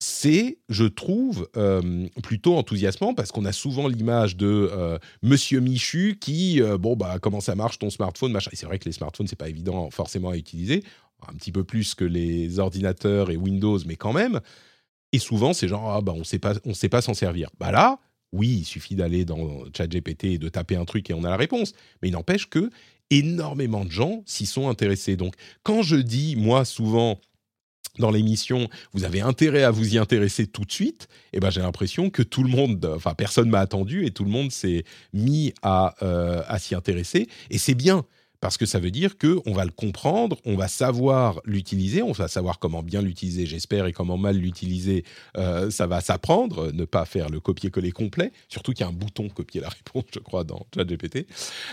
C'est, 0.03 0.59
je 0.71 0.85
trouve, 0.85 1.49
euh, 1.57 2.07
plutôt 2.23 2.57
enthousiasmant 2.57 3.13
parce 3.13 3.33
qu'on 3.33 3.45
a 3.45 3.53
souvent 3.53 3.87
l'image 3.87 4.37
de 4.37 4.71
euh, 4.73 4.99
Monsieur 5.23 5.61
Michu 5.61 6.17
qui, 6.19 6.63
euh, 6.63 6.79
bon, 6.79 6.97
bah, 6.97 7.19
comment 7.21 7.41
ça 7.41 7.55
marche 7.55 7.79
ton 7.79 7.91
smartphone, 7.91 8.33
machin. 8.33 8.51
C'est 8.55 8.65
vrai 8.65 8.79
que 8.79 8.87
les 8.87 8.93
smartphones, 8.93 9.27
c'est 9.27 9.37
pas 9.37 9.51
évident 9.51 9.91
forcément 9.91 10.31
à 10.31 10.37
utiliser, 10.39 10.85
un 11.29 11.35
petit 11.35 11.53
peu 11.53 11.65
plus 11.65 11.95
que 11.95 12.05
les 12.05 12.59
ordinateurs 12.59 13.31
et 13.31 13.37
Windows, 13.37 13.79
mais 13.87 13.97
quand 13.97 14.15
même. 14.15 14.41
Et 15.13 15.19
souvent, 15.19 15.53
c'est 15.53 15.69
genre, 15.69 15.91
ah, 15.91 16.01
bah, 16.01 16.15
on 16.17 16.25
sait 16.25 16.39
pas, 16.39 16.55
sait 16.73 16.89
pas 16.89 17.03
s'en 17.03 17.15
servir. 17.15 17.51
Bah 17.59 17.71
là, 17.71 17.99
oui, 18.33 18.59
il 18.61 18.65
suffit 18.65 18.95
d'aller 18.95 19.25
dans 19.27 19.65
ChatGPT 19.77 20.25
et 20.25 20.39
de 20.39 20.49
taper 20.49 20.77
un 20.77 20.85
truc 20.85 21.11
et 21.11 21.15
on 21.15 21.25
a 21.25 21.31
la 21.31 21.37
réponse. 21.37 21.75
Mais 22.01 22.09
il 22.09 22.13
n'empêche 22.13 22.49
que 22.49 22.71
énormément 23.11 23.85
de 23.85 23.91
gens 23.91 24.23
s'y 24.27 24.47
sont 24.47 24.69
intéressés. 24.69 25.17
Donc, 25.17 25.35
quand 25.63 25.83
je 25.83 25.97
dis, 25.97 26.37
moi, 26.37 26.65
souvent, 26.65 27.21
dans 27.99 28.11
l'émission, 28.11 28.69
vous 28.93 29.05
avez 29.05 29.21
intérêt 29.21 29.63
à 29.63 29.71
vous 29.71 29.95
y 29.95 29.99
intéresser 29.99 30.47
tout 30.47 30.65
de 30.65 30.73
suite, 30.73 31.09
eh 31.33 31.41
ben, 31.41 31.51
j'ai 31.51 31.61
l'impression 31.61 32.11
que 32.11 32.23
tout 32.23 32.43
le 32.43 32.49
monde, 32.49 32.85
enfin, 32.95 33.15
personne 33.15 33.51
m'a 33.51 33.61
attendu 33.61 34.07
et 34.07 34.11
tout 34.11 34.25
le 34.25 34.31
monde 34.31 34.53
s'est 34.53 34.85
mis 35.13 35.53
à, 35.63 35.95
euh, 36.03 36.43
à 36.47 36.59
s'y 36.59 36.75
intéresser. 36.75 37.29
Et 37.51 37.59
c'est 37.59 37.75
bien 37.75 38.05
parce 38.41 38.57
que 38.57 38.67
ça 38.67 38.79
veut 38.79 38.91
dire 38.91 39.19
que 39.19 39.39
on 39.47 39.53
va 39.53 39.65
le 39.65 39.71
comprendre, 39.71 40.39
on 40.45 40.57
va 40.57 40.69
savoir 40.69 41.41
l'utiliser, 41.45 42.03
on 42.03 42.13
va 42.13 42.29
savoir 42.29 42.59
comment 42.59 42.83
bien 42.83 43.03
l'utiliser, 43.03 43.47
j'espère, 43.47 43.87
et 43.87 43.93
comment 43.93 44.17
mal 44.17 44.37
l'utiliser. 44.37 45.05
Euh, 45.37 45.71
ça 45.71 45.87
va 45.87 46.01
s'apprendre, 46.01 46.73
ne 46.73 46.85
pas 46.85 47.05
faire 47.05 47.29
le 47.29 47.41
copier-coller 47.41 47.93
complet. 47.93 48.33
Surtout 48.49 48.73
qu'il 48.73 48.85
y 48.85 48.89
a 48.89 48.91
un 48.91 48.95
bouton 48.95 49.29
copier 49.29 49.61
la 49.61 49.69
réponse, 49.69 50.05
je 50.15 50.21
crois, 50.21 50.45
dans 50.45 50.67
ChatGPT. 50.75 51.27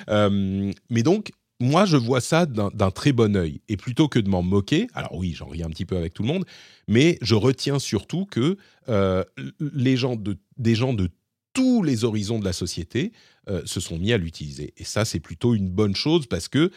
Euh, 0.10 0.72
mais 0.90 1.04
donc, 1.04 1.32
moi, 1.60 1.86
je 1.86 1.98
vois 1.98 2.22
ça 2.22 2.46
d'un 2.46 2.92
très 2.92 3.14
bon 3.14 3.36
œil. 3.36 3.62
Et 3.68 3.78
plutôt 3.78 4.08
que 4.08 4.20
de 4.20 4.30
m'en 4.30 4.44
moquer, 4.44 4.88
alors 4.94 5.16
oui, 5.16 5.34
j'en 5.36 5.48
ris 5.48 5.64
un 5.64 5.70
petit 5.70 5.86
peu 5.86 5.98
avec 5.98 6.14
tout 6.14 6.22
le 6.22 6.28
monde, 6.28 6.46
mais 6.88 7.18
je 7.22 7.34
retiens 7.34 7.80
surtout 7.80 8.26
que 8.26 8.58
euh, 8.90 9.24
les 9.60 9.98
gens 9.98 10.16
de, 10.16 10.38
des 10.58 10.76
gens 10.76 10.94
de 10.94 11.10
tous 11.58 11.82
les 11.82 12.04
horizons 12.04 12.38
de 12.38 12.46
la 12.46 12.54
société 12.54 13.12
euh, 13.50 13.64
se 13.66 13.80
sont 13.80 13.98
mis 13.98 14.14
à 14.14 14.18
l'utiliser. 14.20 14.76
Et 14.78 14.84
ça, 14.84 15.06
c'est 15.06 15.20
plutôt 15.20 15.56
une 15.56 15.72
bonne 15.72 15.96
chose 15.96 16.28
parce 16.28 16.48
que 16.48 16.72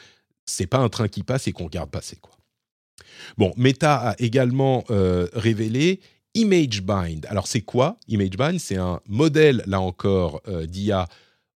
c'est 0.47 0.67
pas 0.67 0.79
un 0.79 0.89
train 0.89 1.07
qui 1.07 1.23
passe 1.23 1.47
et 1.49 1.53
qu'on 1.53 1.67
regarde 1.67 1.91
passer. 1.91 2.17
Quoi. 2.17 2.33
Bon, 3.37 3.53
Meta 3.59 3.97
a 3.97 4.17
également 4.19 4.85
euh, 4.89 5.29
révélé 5.35 6.01
ImageBind. 6.33 7.27
Alors, 7.27 7.47
c'est 7.47 7.61
quoi 7.61 7.99
ImageBind? 8.09 8.59
C'est 8.59 8.79
un 8.79 9.03
modèle, 9.07 9.63
là 9.67 9.83
encore, 9.83 10.41
euh, 10.49 10.65
d'IA 10.65 11.07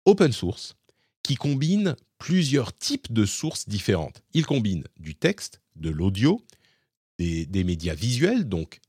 open 0.03 0.33
source 0.33 0.75
qui 1.21 1.35
combine 1.35 1.95
plusieurs 2.17 2.73
types 2.73 3.13
de 3.13 3.25
sources 3.25 3.69
différentes. 3.69 4.21
Il 4.33 4.45
combine 4.45 4.83
du 4.99 5.15
texte, 5.15 5.61
de 5.77 5.89
l'audio, 5.89 6.41
des, 7.19 7.45
des, 7.45 7.63
médias 7.63 7.95
visuels, 7.95 8.49
donc 8.49 8.81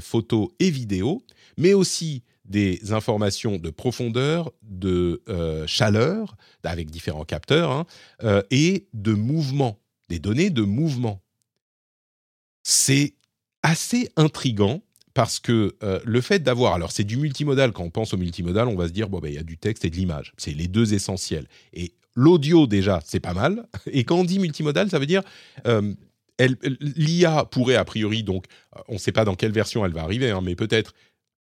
photos 0.00 0.50
et 0.60 0.70
vidéos, 0.70 1.24
mais 1.56 1.74
aussi 1.74 2.22
des 2.48 2.92
informations 2.92 3.58
de 3.58 3.70
profondeur, 3.70 4.52
de 4.62 5.22
euh, 5.28 5.66
chaleur, 5.66 6.36
avec 6.64 6.90
différents 6.90 7.24
capteurs, 7.24 7.70
hein, 7.70 7.86
euh, 8.24 8.42
et 8.50 8.88
de 8.94 9.12
mouvement, 9.12 9.78
des 10.08 10.18
données 10.18 10.50
de 10.50 10.62
mouvement. 10.62 11.22
C'est 12.62 13.14
assez 13.62 14.10
intrigant 14.16 14.82
parce 15.14 15.40
que 15.40 15.76
euh, 15.82 16.00
le 16.04 16.20
fait 16.20 16.40
d'avoir, 16.40 16.74
alors 16.74 16.92
c'est 16.92 17.04
du 17.04 17.16
multimodal, 17.16 17.72
quand 17.72 17.84
on 17.84 17.90
pense 17.90 18.14
au 18.14 18.16
multimodal, 18.16 18.68
on 18.68 18.76
va 18.76 18.88
se 18.88 18.92
dire, 18.92 19.08
bon, 19.08 19.18
ben, 19.18 19.28
il 19.28 19.34
y 19.34 19.38
a 19.38 19.42
du 19.42 19.58
texte 19.58 19.84
et 19.84 19.90
de 19.90 19.96
l'image, 19.96 20.32
c'est 20.36 20.52
les 20.52 20.68
deux 20.68 20.94
essentiels. 20.94 21.46
Et 21.72 21.92
l'audio, 22.14 22.66
déjà, 22.66 23.00
c'est 23.04 23.20
pas 23.20 23.34
mal. 23.34 23.66
Et 23.86 24.04
quand 24.04 24.16
on 24.16 24.24
dit 24.24 24.38
multimodal, 24.38 24.90
ça 24.90 24.98
veut 24.98 25.06
dire, 25.06 25.22
l'IA 26.38 27.44
pourrait 27.46 27.74
a 27.74 27.84
priori, 27.84 28.22
donc, 28.22 28.46
on 28.86 28.94
ne 28.94 28.98
sait 28.98 29.12
pas 29.12 29.24
dans 29.24 29.34
quelle 29.34 29.52
version 29.52 29.84
elle 29.84 29.92
va 29.92 30.02
arriver, 30.02 30.30
hein, 30.30 30.40
mais 30.42 30.54
peut-être 30.54 30.94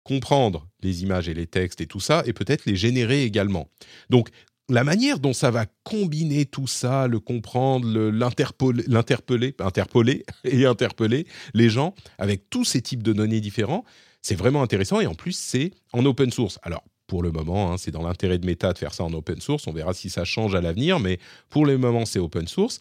comprendre 0.08 0.66
les 0.82 1.02
images 1.02 1.28
et 1.28 1.34
les 1.34 1.46
textes 1.46 1.82
et 1.82 1.86
tout 1.86 2.00
ça, 2.00 2.22
et 2.24 2.32
peut-être 2.32 2.64
les 2.64 2.76
générer 2.76 3.24
également. 3.24 3.68
Donc, 4.08 4.30
la 4.70 4.82
manière 4.82 5.18
dont 5.18 5.34
ça 5.34 5.50
va 5.50 5.66
combiner 5.84 6.46
tout 6.46 6.66
ça, 6.66 7.06
le 7.06 7.20
comprendre, 7.20 7.86
l'interpeller, 8.10 9.54
interpeller 9.60 10.24
et 10.44 10.64
interpeller 10.64 11.26
les 11.52 11.68
gens 11.68 11.94
avec 12.18 12.48
tous 12.48 12.64
ces 12.64 12.80
types 12.80 13.02
de 13.02 13.12
données 13.12 13.40
différents, 13.40 13.84
c'est 14.22 14.34
vraiment 14.34 14.62
intéressant 14.62 15.00
et 15.00 15.06
en 15.06 15.14
plus 15.14 15.36
c'est 15.36 15.72
en 15.92 16.04
open 16.06 16.30
source. 16.30 16.58
Alors 16.62 16.84
pour 17.06 17.22
le 17.22 17.30
moment, 17.30 17.72
hein, 17.72 17.76
c'est 17.78 17.90
dans 17.90 18.02
l'intérêt 18.02 18.38
de 18.38 18.46
Meta 18.46 18.72
de 18.72 18.78
faire 18.78 18.92
ça 18.92 19.04
en 19.04 19.12
open 19.12 19.40
source. 19.40 19.66
On 19.66 19.72
verra 19.72 19.94
si 19.94 20.10
ça 20.10 20.24
change 20.24 20.54
à 20.54 20.60
l'avenir, 20.60 21.00
mais 21.00 21.18
pour 21.50 21.66
le 21.66 21.76
moment 21.76 22.06
c'est 22.06 22.18
open 22.18 22.48
source 22.48 22.80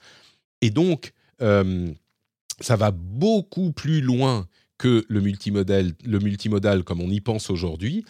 et 0.61 0.69
donc 0.69 1.11
euh, 1.41 1.89
ça 2.61 2.77
va 2.77 2.91
beaucoup 2.91 3.71
plus 3.71 4.01
loin 4.01 4.47
que 4.77 5.05
le 5.07 5.21
multimodal, 5.21 5.93
le 6.05 6.19
multimodal 6.19 6.83
comme 6.83 7.01
on 7.01 7.09
y 7.09 7.21
pense 7.21 7.49
aujourd'hui. 7.49 8.03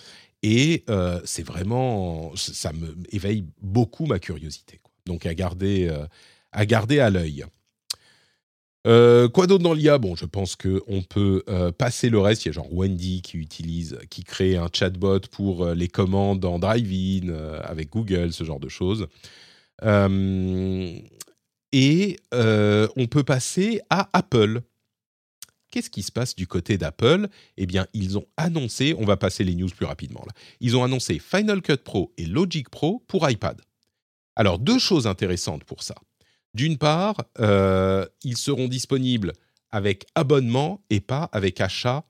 Et 0.43 0.83
euh, 0.89 1.19
c'est 1.25 1.43
vraiment, 1.43 2.31
ça 2.35 2.71
me 2.73 2.95
éveille 3.09 3.45
beaucoup 3.61 4.05
ma 4.05 4.19
curiosité. 4.19 4.79
Donc 5.05 5.25
à 5.25 5.33
garder, 5.33 5.87
euh, 5.89 6.05
à 6.51 6.65
garder 6.65 6.99
à 6.99 7.09
l'œil. 7.09 7.45
Euh, 8.85 9.27
quoi 9.27 9.47
d'autre 9.47 9.63
dans 9.63 9.73
l'IA 9.73 9.97
Bon, 9.97 10.15
je 10.15 10.25
pense 10.25 10.55
qu'on 10.55 11.01
peut 11.01 11.43
passer 11.77 12.09
le 12.09 12.19
reste. 12.19 12.45
Il 12.45 12.49
y 12.49 12.51
a 12.51 12.53
genre 12.53 12.73
Wendy 12.73 13.21
qui 13.21 13.37
utilise, 13.37 13.97
qui 14.09 14.23
crée 14.23 14.55
un 14.55 14.69
chatbot 14.71 15.19
pour 15.31 15.65
les 15.65 15.87
commandes 15.87 16.45
en 16.45 16.59
drive-in 16.59 17.33
avec 17.63 17.89
Google, 17.89 18.31
ce 18.31 18.43
genre 18.43 18.59
de 18.59 18.69
choses. 18.69 19.07
et 19.83 22.17
on 22.31 23.07
peut 23.09 23.23
passer 23.23 23.81
à 23.89 24.09
Apple 24.13 24.61
Qu'est-ce 25.71 25.89
qui 25.89 26.03
se 26.03 26.11
passe 26.11 26.35
du 26.35 26.47
côté 26.47 26.77
d'Apple? 26.77 27.27
Eh 27.57 27.65
bien, 27.65 27.87
ils 27.93 28.17
ont 28.17 28.25
annoncé, 28.37 28.95
on 28.97 29.05
va 29.05 29.17
passer 29.17 29.43
les 29.43 29.55
news 29.55 29.69
plus 29.69 29.85
rapidement 29.85 30.23
là, 30.25 30.33
ils 30.59 30.75
ont 30.75 30.83
annoncé 30.83 31.19
Final 31.19 31.61
Cut 31.61 31.77
Pro 31.77 32.13
et 32.17 32.25
Logic 32.25 32.69
Pro 32.69 33.03
pour 33.07 33.29
iPad. 33.29 33.61
Alors, 34.35 34.59
deux 34.59 34.79
choses 34.79 35.07
intéressantes 35.07 35.63
pour 35.63 35.83
ça. 35.83 35.95
D'une 36.53 36.77
part, 36.77 37.15
euh, 37.39 38.05
ils 38.23 38.37
seront 38.37 38.67
disponibles 38.67 39.33
avec 39.71 40.05
abonnement 40.15 40.83
et 40.89 40.99
pas 40.99 41.29
avec 41.31 41.59
achat 41.59 42.05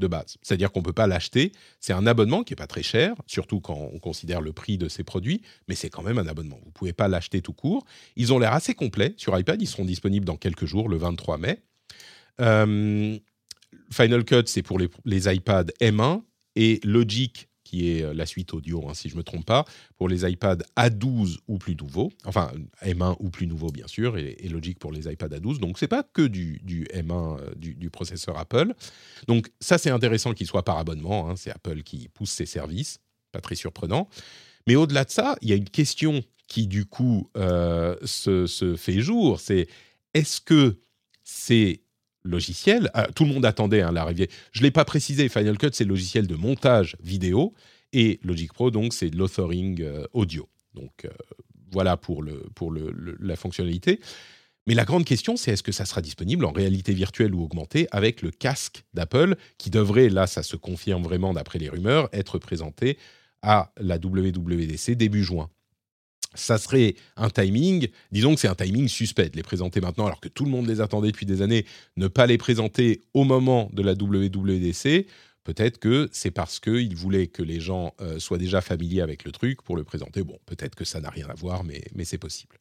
de 0.00 0.06
base. 0.06 0.36
C'est-à-dire 0.42 0.72
qu'on 0.72 0.80
ne 0.80 0.84
peut 0.84 0.92
pas 0.92 1.06
l'acheter. 1.06 1.52
C'est 1.80 1.92
un 1.92 2.06
abonnement 2.06 2.42
qui 2.42 2.52
n'est 2.52 2.56
pas 2.56 2.66
très 2.66 2.82
cher, 2.82 3.14
surtout 3.26 3.60
quand 3.60 3.88
on 3.92 3.98
considère 3.98 4.40
le 4.40 4.52
prix 4.52 4.76
de 4.76 4.88
ces 4.88 5.04
produits, 5.04 5.42
mais 5.68 5.74
c'est 5.74 5.90
quand 5.90 6.02
même 6.02 6.18
un 6.18 6.26
abonnement. 6.26 6.58
Vous 6.60 6.68
ne 6.68 6.72
pouvez 6.72 6.92
pas 6.92 7.08
l'acheter 7.08 7.40
tout 7.40 7.52
court. 7.52 7.84
Ils 8.16 8.32
ont 8.32 8.38
l'air 8.38 8.52
assez 8.52 8.74
complets 8.74 9.14
sur 9.16 9.38
iPad. 9.38 9.60
Ils 9.62 9.66
seront 9.66 9.84
disponibles 9.84 10.26
dans 10.26 10.36
quelques 10.36 10.66
jours, 10.66 10.88
le 10.88 10.96
23 10.96 11.38
mai. 11.38 11.62
Euh, 12.40 13.18
Final 13.90 14.24
Cut, 14.24 14.44
c'est 14.46 14.62
pour 14.62 14.78
les, 14.78 14.88
les 15.04 15.32
iPads 15.34 15.66
M1 15.80 16.22
et 16.56 16.80
Logic 16.84 17.48
qui 17.72 17.88
est 17.88 18.02
euh, 18.02 18.12
la 18.12 18.26
suite 18.26 18.52
audio, 18.52 18.86
hein, 18.86 18.92
si 18.92 19.08
je 19.08 19.14
ne 19.14 19.18
me 19.18 19.22
trompe 19.22 19.46
pas, 19.46 19.64
pour 19.96 20.08
les 20.08 20.30
iPads 20.30 20.58
A12 20.76 21.38
ou 21.48 21.56
plus 21.56 21.74
nouveaux, 21.74 22.12
enfin 22.26 22.52
M1 22.82 23.16
ou 23.18 23.30
plus 23.30 23.46
nouveau 23.46 23.68
bien 23.68 23.86
sûr, 23.86 24.18
et, 24.18 24.36
Logic 24.48 24.78
pour 24.78 24.92
les 24.92 25.10
iPads 25.10 25.28
A12. 25.28 25.58
Donc 25.58 25.78
c'est 25.78 25.88
pas 25.88 26.02
que 26.02 26.22
du, 26.22 26.60
du 26.62 26.84
M1 26.94 27.40
euh, 27.40 27.54
du, 27.56 27.88
processeur 27.88 28.38
Apple. 28.38 28.74
Donc 29.26 29.50
ça 29.60 29.78
c'est 29.78 29.90
intéressant 29.90 30.34
qu'il 30.34 30.46
soit 30.46 30.64
par 30.64 30.76
abonnement, 30.78 31.30
hein, 31.30 31.36
c'est 31.36 31.50
Apple 31.50 31.82
qui 31.82 32.08
pousse 32.08 32.30
ses 32.30 32.46
services, 32.46 32.98
pas 33.32 33.40
très 33.40 33.54
surprenant. 33.54 34.08
Mais 34.66 34.76
au-delà 34.76 35.04
de 35.04 35.10
ça, 35.10 35.36
il 35.40 35.48
y 35.48 35.52
a 35.52 35.56
une 35.56 35.70
question 35.70 36.22
qui 36.48 36.66
du 36.66 36.84
coup 36.84 37.30
se, 37.34 38.46
se, 38.46 38.76
fait 38.76 39.00
jour, 39.00 39.40
c'est 39.40 39.66
est-ce 40.12 40.40
que 40.40 40.78
c'est 41.24 41.81
logiciel. 42.24 42.90
Ah, 42.94 43.08
tout 43.14 43.24
le 43.24 43.32
monde 43.32 43.44
attendait 43.44 43.82
hein, 43.82 43.92
l'arrivée. 43.92 44.28
Je 44.52 44.60
ne 44.60 44.64
l'ai 44.64 44.70
pas 44.70 44.84
précisé, 44.84 45.28
Final 45.28 45.58
Cut, 45.58 45.70
c'est 45.72 45.84
le 45.84 45.90
logiciel 45.90 46.26
de 46.26 46.34
montage 46.34 46.96
vidéo. 47.02 47.54
Et 47.92 48.20
Logic 48.22 48.52
Pro, 48.52 48.70
donc, 48.70 48.94
c'est 48.94 49.14
l'authoring 49.14 49.82
euh, 49.82 50.06
audio. 50.12 50.48
Donc, 50.74 51.04
euh, 51.04 51.10
voilà 51.70 51.96
pour, 51.96 52.22
le, 52.22 52.46
pour 52.54 52.72
la 52.72 53.36
fonctionnalité. 53.36 54.00
Mais 54.66 54.74
la 54.74 54.84
grande 54.84 55.04
question, 55.04 55.36
c'est 55.36 55.52
est-ce 55.52 55.62
que 55.62 55.72
ça 55.72 55.84
sera 55.84 56.00
disponible 56.00 56.44
en 56.44 56.52
réalité 56.52 56.94
virtuelle 56.94 57.34
ou 57.34 57.42
augmentée 57.42 57.88
avec 57.90 58.22
le 58.22 58.30
casque 58.30 58.84
d'Apple, 58.94 59.36
qui 59.58 59.70
devrait, 59.70 60.08
là, 60.08 60.26
ça 60.26 60.42
se 60.42 60.56
confirme 60.56 61.02
vraiment 61.02 61.32
d'après 61.32 61.58
les 61.58 61.68
rumeurs, 61.68 62.08
être 62.12 62.38
présenté 62.38 62.96
à 63.42 63.72
la 63.76 63.96
WWDC 63.96 64.92
début 64.92 65.24
juin 65.24 65.50
ça 66.34 66.58
serait 66.58 66.94
un 67.16 67.30
timing, 67.30 67.88
disons 68.10 68.34
que 68.34 68.40
c'est 68.40 68.48
un 68.48 68.54
timing 68.54 68.88
suspect 68.88 69.30
de 69.30 69.36
les 69.36 69.42
présenter 69.42 69.80
maintenant 69.80 70.06
alors 70.06 70.20
que 70.20 70.28
tout 70.28 70.44
le 70.44 70.50
monde 70.50 70.66
les 70.66 70.80
attendait 70.80 71.10
depuis 71.10 71.26
des 71.26 71.42
années, 71.42 71.66
ne 71.96 72.08
pas 72.08 72.26
les 72.26 72.38
présenter 72.38 73.00
au 73.14 73.24
moment 73.24 73.70
de 73.72 73.82
la 73.82 73.92
WWDC, 73.92 75.06
peut-être 75.44 75.78
que 75.78 76.08
c'est 76.12 76.30
parce 76.30 76.60
qu'ils 76.60 76.96
voulaient 76.96 77.26
que 77.26 77.42
les 77.42 77.60
gens 77.60 77.94
euh, 78.00 78.18
soient 78.18 78.38
déjà 78.38 78.60
familiers 78.60 79.00
avec 79.00 79.24
le 79.24 79.32
truc 79.32 79.62
pour 79.62 79.76
le 79.76 79.84
présenter. 79.84 80.22
Bon, 80.22 80.38
peut-être 80.46 80.74
que 80.74 80.84
ça 80.84 81.00
n'a 81.00 81.10
rien 81.10 81.28
à 81.28 81.34
voir, 81.34 81.64
mais, 81.64 81.82
mais 81.94 82.04
c'est 82.04 82.18
possible. 82.18 82.58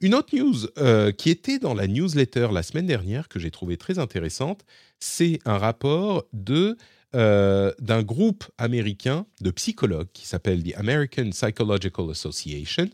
Une 0.00 0.14
autre 0.14 0.34
news 0.36 0.56
euh, 0.78 1.12
qui 1.12 1.30
était 1.30 1.58
dans 1.58 1.74
la 1.74 1.86
newsletter 1.86 2.48
la 2.52 2.62
semaine 2.62 2.86
dernière, 2.86 3.28
que 3.28 3.38
j'ai 3.38 3.50
trouvé 3.50 3.76
très 3.76 3.98
intéressante, 3.98 4.64
c'est 4.98 5.38
un 5.44 5.56
rapport 5.56 6.24
de 6.32 6.76
euh, 7.14 7.72
d'un 7.78 8.02
groupe 8.02 8.44
américain 8.58 9.26
de 9.40 9.50
psychologues 9.50 10.10
qui 10.12 10.26
s'appelle 10.26 10.62
The 10.62 10.74
American 10.76 11.30
Psychological 11.30 12.10
Association, 12.10 12.90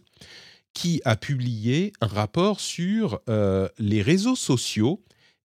qui 0.72 1.00
a 1.04 1.16
publié 1.16 1.92
un 2.00 2.06
rapport 2.06 2.60
sur 2.60 3.20
euh, 3.28 3.68
les 3.78 4.02
réseaux 4.02 4.36
sociaux 4.36 5.02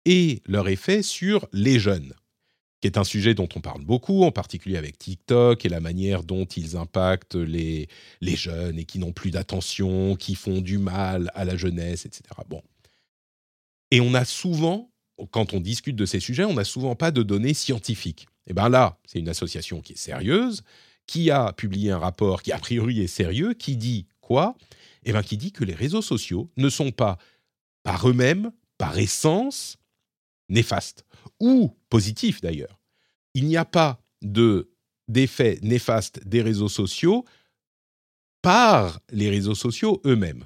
et 0.05 0.41
leur 0.47 0.67
effet 0.67 1.03
sur 1.03 1.47
les 1.53 1.77
jeunes, 1.77 2.13
qui 2.81 2.87
est 2.87 2.97
un 2.97 3.03
sujet 3.03 3.35
dont 3.35 3.49
on 3.55 3.61
parle 3.61 3.83
beaucoup, 3.83 4.23
en 4.23 4.31
particulier 4.31 4.77
avec 4.77 4.97
TikTok 4.97 5.63
et 5.63 5.69
la 5.69 5.79
manière 5.79 6.23
dont 6.23 6.45
ils 6.45 6.75
impactent 6.75 7.35
les, 7.35 7.87
les 8.21 8.35
jeunes 8.35 8.79
et 8.79 8.85
qui 8.85 8.97
n'ont 8.97 9.13
plus 9.13 9.29
d'attention, 9.29 10.15
qui 10.15 10.33
font 10.33 10.61
du 10.61 10.79
mal 10.79 11.29
à 11.35 11.45
la 11.45 11.55
jeunesse, 11.55 12.05
etc. 12.05 12.23
Bon. 12.47 12.63
Et 13.91 14.01
on 14.01 14.15
a 14.15 14.25
souvent, 14.25 14.91
quand 15.29 15.53
on 15.53 15.59
discute 15.59 15.95
de 15.95 16.05
ces 16.05 16.19
sujets, 16.19 16.45
on 16.45 16.55
n'a 16.55 16.63
souvent 16.63 16.95
pas 16.95 17.11
de 17.11 17.23
données 17.23 17.53
scientifiques. 17.53 18.27
Et 18.47 18.51
eh 18.51 18.53
bien 18.53 18.69
là, 18.69 18.99
c'est 19.05 19.19
une 19.19 19.29
association 19.29 19.81
qui 19.81 19.93
est 19.93 19.97
sérieuse, 19.97 20.63
qui 21.07 21.31
a 21.31 21.51
publié 21.53 21.91
un 21.91 21.97
rapport 21.97 22.43
qui 22.43 22.51
a 22.51 22.59
priori 22.59 23.01
est 23.01 23.07
sérieux, 23.07 23.53
qui 23.53 23.75
dit 23.75 24.07
quoi? 24.21 24.55
Eh 25.03 25.11
bien 25.11 25.23
qui 25.23 25.37
dit 25.37 25.51
que 25.51 25.63
les 25.63 25.73
réseaux 25.73 26.01
sociaux 26.01 26.51
ne 26.57 26.69
sont 26.69 26.91
pas 26.91 27.17
par 27.83 28.07
eux-mêmes, 28.07 28.51
par 28.77 28.97
essence, 28.97 29.77
néfastes, 30.49 31.05
ou 31.39 31.75
positifs 31.89 32.41
d'ailleurs. 32.41 32.79
Il 33.33 33.45
n'y 33.45 33.57
a 33.57 33.65
pas 33.65 34.01
de 34.21 34.69
d'effet 35.07 35.59
néfaste 35.61 36.27
des 36.27 36.41
réseaux 36.41 36.69
sociaux 36.69 37.25
par 38.41 38.99
les 39.11 39.29
réseaux 39.29 39.55
sociaux 39.55 40.01
eux-mêmes. 40.05 40.45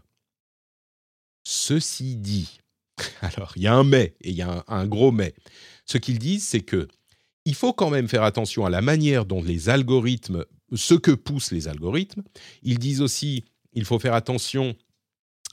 Ceci 1.43 2.15
dit, 2.15 2.59
alors 3.21 3.53
il 3.55 3.63
y 3.63 3.67
a 3.67 3.75
un 3.75 3.83
mais, 3.83 4.15
et 4.21 4.29
il 4.29 4.35
y 4.35 4.41
a 4.41 4.49
un, 4.49 4.63
un 4.67 4.87
gros 4.87 5.11
mais. 5.11 5.33
Ce 5.85 5.97
qu'ils 5.97 6.19
disent, 6.19 6.47
c'est 6.47 6.61
que 6.61 6.87
il 7.45 7.55
faut 7.55 7.73
quand 7.73 7.89
même 7.89 8.07
faire 8.07 8.23
attention 8.23 8.65
à 8.65 8.69
la 8.69 8.81
manière 8.81 9.25
dont 9.25 9.41
les 9.41 9.69
algorithmes, 9.69 10.45
ce 10.73 10.93
que 10.93 11.11
poussent 11.11 11.51
les 11.51 11.67
algorithmes. 11.67 12.23
Ils 12.63 12.79
disent 12.79 13.01
aussi, 13.01 13.43
il 13.73 13.85
faut 13.85 13.99
faire 13.99 14.13
attention 14.13 14.75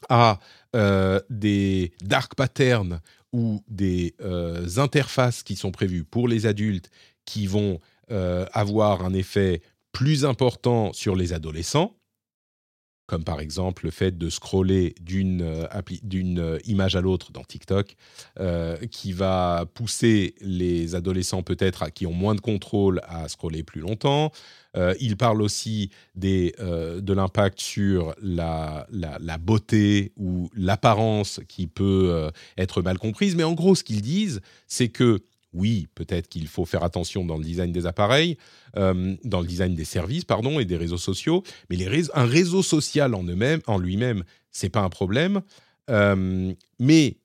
à 0.09 0.39
euh, 0.75 1.21
des 1.31 1.93
dark 2.03 2.35
patterns 2.35 3.01
ou 3.33 3.63
des 3.69 4.15
euh, 4.21 4.67
interfaces 4.77 5.43
qui 5.43 5.57
sont 5.57 5.71
prévues 5.71 6.05
pour 6.05 6.29
les 6.29 6.47
adultes 6.47 6.91
qui 7.25 7.47
vont 7.47 7.81
euh, 8.11 8.47
avoir 8.53 9.05
un 9.05 9.15
effet 9.15 9.63
plus 9.93 10.25
important 10.25 10.93
sur 10.93 11.17
les 11.17 11.33
adolescents 11.33 11.97
comme 13.07 13.25
par 13.25 13.41
exemple 13.41 13.85
le 13.85 13.91
fait 13.91 14.19
de 14.19 14.29
scroller 14.31 14.95
d'une 15.01 15.43
euh, 15.43 15.67
euh, 15.73 16.59
image 16.65 16.97
à 16.97 17.01
l'autre 17.01 17.33
dans 17.33 17.45
TikTok, 17.45 17.97
euh, 18.41 18.77
qui 18.91 19.13
va 19.13 19.65
pousser 19.75 20.35
les 20.41 20.95
adolescents 20.95 21.43
peut-être 21.43 21.89
qui 21.93 22.07
ont 22.07 22.13
moins 22.13 22.35
de 22.35 22.41
contrôle 22.41 23.01
à 23.05 23.29
scroller 23.29 23.63
plus 23.63 23.81
longtemps. 23.81 24.33
il 25.01 25.17
parle 25.17 25.41
aussi 25.41 25.91
de 26.15 27.13
l'impact 27.13 27.61
sur 27.61 28.15
la, 28.21 28.87
la, 28.91 29.39
beauté 29.39 30.13
ou 30.17 30.51
l'apparence 30.55 31.41
qui 31.49 31.67
peut 31.67 32.31
être 32.59 32.83
mal 32.83 32.99
comprise. 32.99 33.37
Mais 33.37 33.45
en 33.45 33.55
gros, 33.55 33.75
ce 33.75 33.85
qu'ils 33.85 34.03
disent, 34.03 34.41
c'est 34.67 34.89
que 34.89 35.21
oui, 35.57 35.89
peut-être 35.95 36.29
qu'il 36.29 36.47
faut 36.49 36.65
faire 36.65 36.85
attention 36.85 37.25
dans 37.25 37.39
le 37.39 37.45
design 37.45 37.73
des 37.73 37.87
appareils, 37.87 38.37
euh, 38.77 39.17
dans 39.25 39.41
le 39.41 39.47
design 39.47 39.75
des 39.75 39.85
services, 39.85 40.25
pardon, 40.25 40.61
et 40.61 40.65
des 40.65 40.77
réseaux 40.77 40.99
sociaux. 40.99 41.43
Mais 41.71 41.79
un 42.15 42.27
réseau 42.27 42.63
social 42.63 43.15
en, 43.15 43.79
lui-même, 43.79 44.23
c'est 44.51 44.69
pas 44.69 44.83
un 44.83 44.91
problème. 44.91 45.41
Euh, 45.89 46.53
mais 46.79 47.17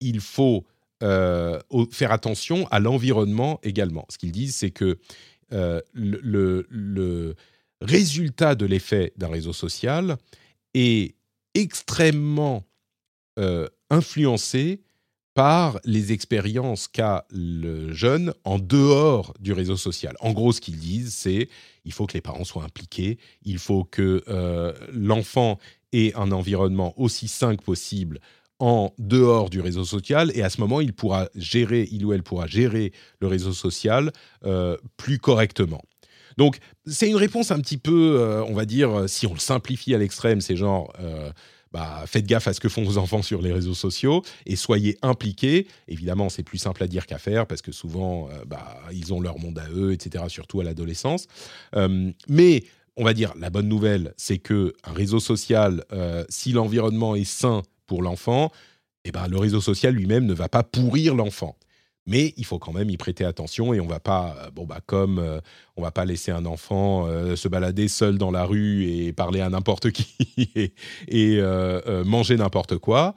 il 0.00 0.20
faut 0.20 0.66
euh, 1.02 1.58
faire 1.90 2.12
attention 2.12 2.68
à 2.70 2.80
l'environnement 2.80 3.58
également. 3.62 4.06
Ce 4.10 4.18
qu'ils 4.18 4.32
disent, 4.32 4.56
c'est 4.56 4.70
que 4.70 4.98
le, 5.94 7.34
résultat 7.80 8.54
de 8.54 8.66
l'effet 8.66 9.14
d'un 9.16 9.28
réseau 9.28 9.54
social 9.54 10.18
est 10.74 11.14
extrêmement 11.54 12.62
influencé 13.88 14.82
par 15.34 15.78
les 15.84 16.12
expériences 16.12 16.88
qu'a 16.88 17.24
le 17.30 17.92
jeune 17.92 18.34
en 18.44 18.58
dehors 18.58 19.34
du 19.38 19.52
réseau 19.52 19.76
social. 19.76 20.14
En 20.20 20.32
gros, 20.32 20.52
ce 20.52 20.60
qu'ils 20.60 20.78
disent, 20.78 21.14
c'est 21.14 21.48
il 21.84 21.92
faut 21.92 22.06
que 22.06 22.14
les 22.14 22.20
parents 22.20 22.44
soient 22.44 22.64
impliqués, 22.64 23.18
il 23.42 23.58
faut 23.58 23.84
que 23.84 24.22
euh, 24.28 24.72
l'enfant 24.92 25.58
ait 25.92 26.12
un 26.14 26.32
environnement 26.32 26.94
aussi 27.00 27.28
sain 27.28 27.56
que 27.56 27.62
possible 27.62 28.20
en 28.58 28.92
dehors 28.98 29.48
du 29.48 29.60
réseau 29.60 29.84
social 29.84 30.30
et 30.34 30.42
à 30.42 30.50
ce 30.50 30.60
moment 30.60 30.82
il 30.82 30.92
pourra 30.92 31.30
gérer 31.34 31.88
il 31.90 32.04
ou 32.04 32.12
elle 32.12 32.22
pourra 32.22 32.46
gérer 32.46 32.92
le 33.20 33.26
réseau 33.26 33.52
social 33.52 34.12
euh, 34.44 34.76
plus 34.98 35.18
correctement 35.18 35.82
donc 36.36 36.58
c'est 36.86 37.08
une 37.08 37.16
réponse 37.16 37.50
un 37.50 37.58
petit 37.58 37.78
peu 37.78 38.20
euh, 38.20 38.44
on 38.44 38.52
va 38.52 38.66
dire 38.66 39.08
si 39.08 39.26
on 39.26 39.32
le 39.32 39.38
simplifie 39.38 39.94
à 39.94 39.98
l'extrême 39.98 40.42
c'est 40.42 40.56
genre 40.56 40.92
bah, 41.72 42.02
faites 42.06 42.26
gaffe 42.26 42.48
à 42.48 42.52
ce 42.52 42.60
que 42.60 42.68
font 42.68 42.82
vos 42.82 42.98
enfants 42.98 43.22
sur 43.22 43.42
les 43.42 43.52
réseaux 43.52 43.74
sociaux 43.74 44.22
et 44.46 44.56
soyez 44.56 44.98
impliqués. 45.02 45.66
Évidemment, 45.88 46.28
c'est 46.28 46.42
plus 46.42 46.58
simple 46.58 46.82
à 46.82 46.88
dire 46.88 47.06
qu'à 47.06 47.18
faire 47.18 47.46
parce 47.46 47.62
que 47.62 47.72
souvent, 47.72 48.28
euh, 48.28 48.44
bah, 48.46 48.80
ils 48.92 49.12
ont 49.14 49.20
leur 49.20 49.38
monde 49.38 49.58
à 49.58 49.68
eux, 49.70 49.92
etc., 49.92 50.24
surtout 50.28 50.60
à 50.60 50.64
l'adolescence. 50.64 51.26
Euh, 51.76 52.10
mais 52.28 52.64
on 52.96 53.04
va 53.04 53.14
dire, 53.14 53.32
la 53.38 53.50
bonne 53.50 53.68
nouvelle, 53.68 54.14
c'est 54.16 54.38
que 54.38 54.74
un 54.84 54.92
réseau 54.92 55.20
social, 55.20 55.84
euh, 55.92 56.24
si 56.28 56.52
l'environnement 56.52 57.14
est 57.14 57.24
sain 57.24 57.62
pour 57.86 58.02
l'enfant, 58.02 58.50
eh 59.04 59.12
ben, 59.12 59.28
le 59.28 59.38
réseau 59.38 59.60
social 59.60 59.94
lui-même 59.94 60.26
ne 60.26 60.34
va 60.34 60.48
pas 60.48 60.62
pourrir 60.62 61.14
l'enfant 61.14 61.56
mais 62.10 62.34
il 62.36 62.44
faut 62.44 62.58
quand 62.58 62.72
même 62.72 62.90
y 62.90 62.96
prêter 62.96 63.24
attention 63.24 63.72
et 63.72 63.80
on 63.80 63.86
va 63.86 64.00
pas, 64.00 64.36
euh, 64.38 64.50
bon 64.50 64.66
bah 64.66 64.80
comme 64.84 65.20
euh, 65.20 65.40
on 65.76 65.82
va 65.82 65.92
pas 65.92 66.04
laisser 66.04 66.32
un 66.32 66.44
enfant 66.44 67.06
euh, 67.06 67.36
se 67.36 67.46
balader 67.46 67.86
seul 67.86 68.18
dans 68.18 68.32
la 68.32 68.44
rue 68.44 68.84
et 68.84 69.12
parler 69.12 69.40
à 69.40 69.48
n'importe 69.48 69.92
qui 69.92 70.74
et, 71.08 71.40
manger 72.04 72.36
n'importe 72.36 72.76
quoi. 72.78 73.14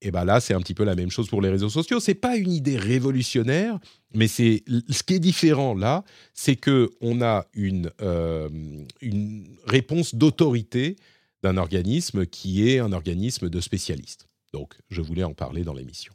Et 0.00 0.10
ben 0.10 0.24
là, 0.24 0.40
c'est 0.40 0.54
un 0.54 0.60
petit 0.60 0.74
peu 0.74 0.82
la 0.82 0.96
même 0.96 1.10
chose 1.10 1.28
pour 1.28 1.40
les 1.40 1.48
réseaux 1.48 1.68
sociaux. 1.68 2.00
C'est 2.00 2.14
pas 2.14 2.36
une 2.36 2.50
idée 2.50 2.76
révolutionnaire, 2.76 3.78
mais 4.14 4.26
c'est 4.26 4.64
ce 4.88 5.02
qui 5.04 5.14
est 5.14 5.20
différent 5.20 5.74
là, 5.74 6.02
c'est 6.34 6.56
que 6.56 6.90
on 7.00 7.22
a 7.22 7.46
une 7.54 7.90
euh, 8.00 8.48
une 9.00 9.44
réponse 9.66 10.14
d'autorité 10.14 10.96
d'un 11.44 11.56
organisme 11.56 12.26
qui 12.26 12.68
est 12.68 12.80
un 12.80 12.92
organisme 12.92 13.48
de 13.48 13.60
spécialistes. 13.60 14.26
Donc, 14.52 14.74
je 14.90 15.02
voulais 15.02 15.24
en 15.24 15.34
parler 15.34 15.62
dans 15.62 15.74
l'émission. 15.74 16.12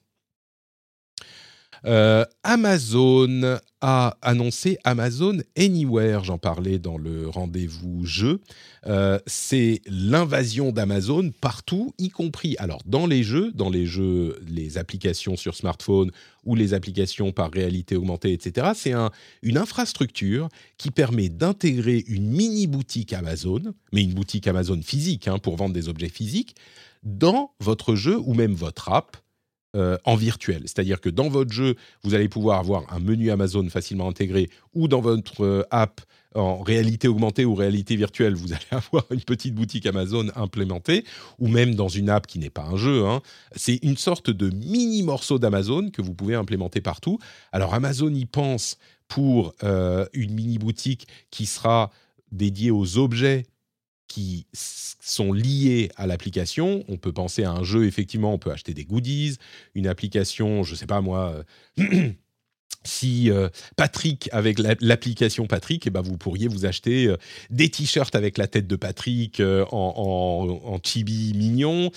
Euh, 1.88 2.26
Amazon 2.44 3.60
a 3.80 4.18
annoncé 4.22 4.78
Amazon 4.84 5.38
Anywhere, 5.58 6.26
j'en 6.26 6.38
parlais 6.38 6.80
dans 6.80 6.98
le 6.98 7.30
rendez-vous 7.30 8.06
jeu. 8.06 8.42
Euh, 8.88 9.20
c'est 9.26 9.82
l'invasion 9.88 10.74
d'Amazon 10.74 11.32
partout, 11.40 11.94
y 11.98 12.10
compris 12.10 12.56
alors 12.60 12.82
dans 12.86 13.08
les 13.08 13.24
jeux, 13.24 13.54
dans 13.54 13.70
les 13.70 13.86
jeux, 13.86 14.38
les 14.50 14.78
applications 14.78 15.38
sur 15.38 15.56
smartphone 15.56 16.12
ou 16.44 16.56
les 16.56 16.74
applications 16.74 17.32
par 17.32 17.52
réalité 17.52 17.96
augmentée, 17.96 18.34
etc. 18.34 18.72
C'est 18.76 18.94
un, 18.94 19.12
une 19.42 19.58
infrastructure 19.58 20.50
qui 20.78 20.92
permet 20.92 21.30
d'intégrer 21.30 22.04
une 22.08 22.28
mini 22.28 22.68
boutique 22.68 23.14
Amazon, 23.14 23.62
mais 23.94 24.04
une 24.04 24.14
boutique 24.14 24.48
Amazon 24.48 24.82
physique 24.82 25.30
hein, 25.30 25.38
pour 25.38 25.56
vendre 25.56 25.74
des 25.74 25.88
objets 25.88 26.10
physiques, 26.10 26.56
dans 27.04 27.52
votre 27.62 27.96
jeu 27.96 28.18
ou 28.18 28.34
même 28.34 28.54
votre 28.54 28.90
app 28.90 29.18
euh, 29.78 29.98
en 30.06 30.16
virtuel. 30.16 30.62
C'est-à-dire 30.64 31.00
que 31.00 31.10
dans 31.10 31.30
votre 31.30 31.52
jeu, 31.52 31.76
vous 32.04 32.16
allez 32.16 32.28
pouvoir 32.28 32.60
avoir 32.60 32.92
un 32.92 33.00
menu 33.00 33.32
Amazon 33.32 33.70
facilement 33.70 34.10
intégré 34.10 34.50
ou 34.74 34.88
dans 34.88 35.02
votre 35.02 35.44
euh, 35.44 35.64
app 35.72 36.02
en 36.36 36.62
réalité 36.62 37.08
augmentée 37.08 37.46
ou 37.46 37.56
réalité 37.56 37.96
virtuelle, 37.96 38.36
vous 38.36 38.54
allez 38.54 38.66
avoir 38.72 39.06
une 39.12 39.22
petite 39.22 39.56
boutique 39.56 39.86
Amazon 39.86 40.28
implémentée, 40.36 41.04
ou 41.40 41.48
même 41.48 41.76
dans 41.76 41.88
une 41.88 42.10
app 42.10 42.28
qui 42.28 42.40
n'est 42.40 42.50
pas 42.50 42.64
un 42.64 42.78
jeu. 42.78 43.06
Hein. 43.06 43.22
C'est 43.56 43.80
une 43.84 43.98
sorte 43.98 44.30
de 44.30 44.50
mini 44.50 45.04
morceau 45.04 45.40
d'Amazon 45.40 45.90
que 45.90 46.02
vous 46.02 46.14
pouvez 46.14 46.36
implémenter 46.36 46.82
partout. 46.82 47.20
Alors 47.52 47.74
Amazon 47.74 48.14
y 48.14 48.26
pense 48.26 48.78
pour 49.08 49.54
euh, 49.64 50.06
une 50.14 50.34
mini 50.34 50.58
boutique 50.58 51.08
qui 51.32 51.46
sera 51.46 51.92
dédiée 52.32 52.72
aux 52.72 52.98
objets 52.98 53.46
qui 54.08 54.48
sont 55.08 55.32
liés 55.32 55.90
à 55.96 56.08
l'application. 56.08 56.84
On 56.88 56.98
peut 56.98 57.14
penser 57.14 57.44
à 57.44 57.52
un 57.52 57.64
jeu, 57.64 57.86
effectivement, 57.86 58.34
on 58.34 58.38
peut 58.38 58.52
acheter 58.52 58.74
des 58.74 58.86
goodies, 58.86 59.38
une 59.76 59.88
application, 59.88 60.64
je 60.64 60.72
ne 60.72 60.78
sais 60.78 60.86
pas 60.86 61.02
moi. 61.02 61.44
Euh, 61.80 62.12
si 62.84 63.30
euh, 63.30 63.50
Patrick, 63.76 64.30
avec 64.32 64.60
l'application 64.80 65.46
Patrick, 65.46 65.86
eh 65.88 65.90
ben 65.90 66.02
vous 66.02 66.18
pourriez 66.18 66.48
vous 66.48 66.66
acheter 66.66 67.08
euh, 67.08 67.18
des 67.50 67.70
t-shirts 67.70 68.16
avec 68.16 68.38
la 68.38 68.48
tête 68.48 68.68
de 68.68 68.76
Patrick 68.78 69.42
en, 69.42 69.68
en, 69.72 70.80
chibi 70.84 71.34
mignon, 71.36 71.92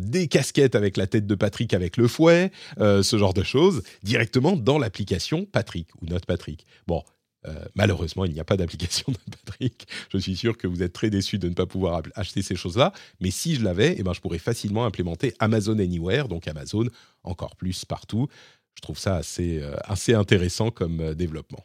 des 0.00 0.28
casquettes 0.28 0.74
avec 0.74 0.96
la 0.96 1.06
tête 1.06 1.26
de 1.26 1.34
Patrick 1.34 1.74
avec 1.74 1.98
le 1.98 2.08
fouet, 2.08 2.52
ce 2.78 3.16
genre 3.18 3.34
de 3.34 3.42
choses, 3.42 3.82
directement 4.02 4.56
dans 4.56 4.78
l'application 4.78 5.44
Patrick 5.44 5.88
ou 6.00 6.06
Note 6.06 6.24
Patrick. 6.24 6.64
Bon, 6.86 7.02
euh, 7.46 7.64
malheureusement, 7.74 8.24
il 8.24 8.32
n'y 8.32 8.40
a 8.40 8.44
pas 8.44 8.56
d'application 8.56 9.06
de 9.12 9.36
Patrick. 9.44 9.86
Je 10.10 10.18
suis 10.18 10.36
sûr 10.36 10.56
que 10.56 10.66
vous 10.66 10.82
êtes 10.82 10.92
très 10.92 11.10
déçus 11.10 11.38
de 11.38 11.48
ne 11.48 11.54
pas 11.54 11.66
pouvoir 11.66 12.02
acheter 12.14 12.42
ces 12.42 12.56
choses-là. 12.56 12.92
Mais 13.20 13.30
si 13.30 13.54
je 13.54 13.64
l'avais, 13.64 13.94
eh 13.98 14.02
ben, 14.02 14.12
je 14.12 14.20
pourrais 14.20 14.38
facilement 14.38 14.84
implémenter 14.84 15.34
Amazon 15.38 15.78
Anywhere, 15.78 16.28
donc 16.28 16.48
Amazon 16.48 16.86
encore 17.24 17.56
plus 17.56 17.84
partout. 17.84 18.28
Je 18.74 18.82
trouve 18.82 18.98
ça 18.98 19.16
assez, 19.16 19.60
euh, 19.60 19.74
assez 19.84 20.14
intéressant 20.14 20.70
comme 20.70 21.00
euh, 21.00 21.14
développement. 21.14 21.64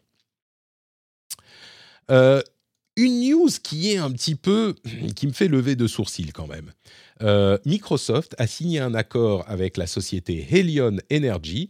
une 2.98 3.20
news 3.30 3.50
qui 3.62 3.92
est 3.92 3.98
un 3.98 4.12
petit 4.12 4.36
peu, 4.36 4.76
qui 5.16 5.28
me 5.28 5.34
fait 5.34 5.48
lever 5.50 5.76
de 5.76 5.88
sourcils 5.88 6.32
quand 6.32 6.48
même. 6.48 6.72
Microsoft 7.66 8.36
a 8.38 8.48
signé 8.48 8.80
un 8.80 8.94
accord 8.94 9.46
avec 9.48 9.78
la 9.78 9.88
société 9.88 10.46
Helion 10.52 10.98
Energy 11.12 11.70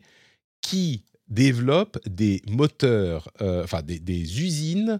qui 0.61 1.03
développe 1.27 1.97
des 2.07 2.41
moteurs, 2.49 3.29
euh, 3.41 3.63
enfin 3.63 3.81
des, 3.81 4.41
usines 4.41 4.99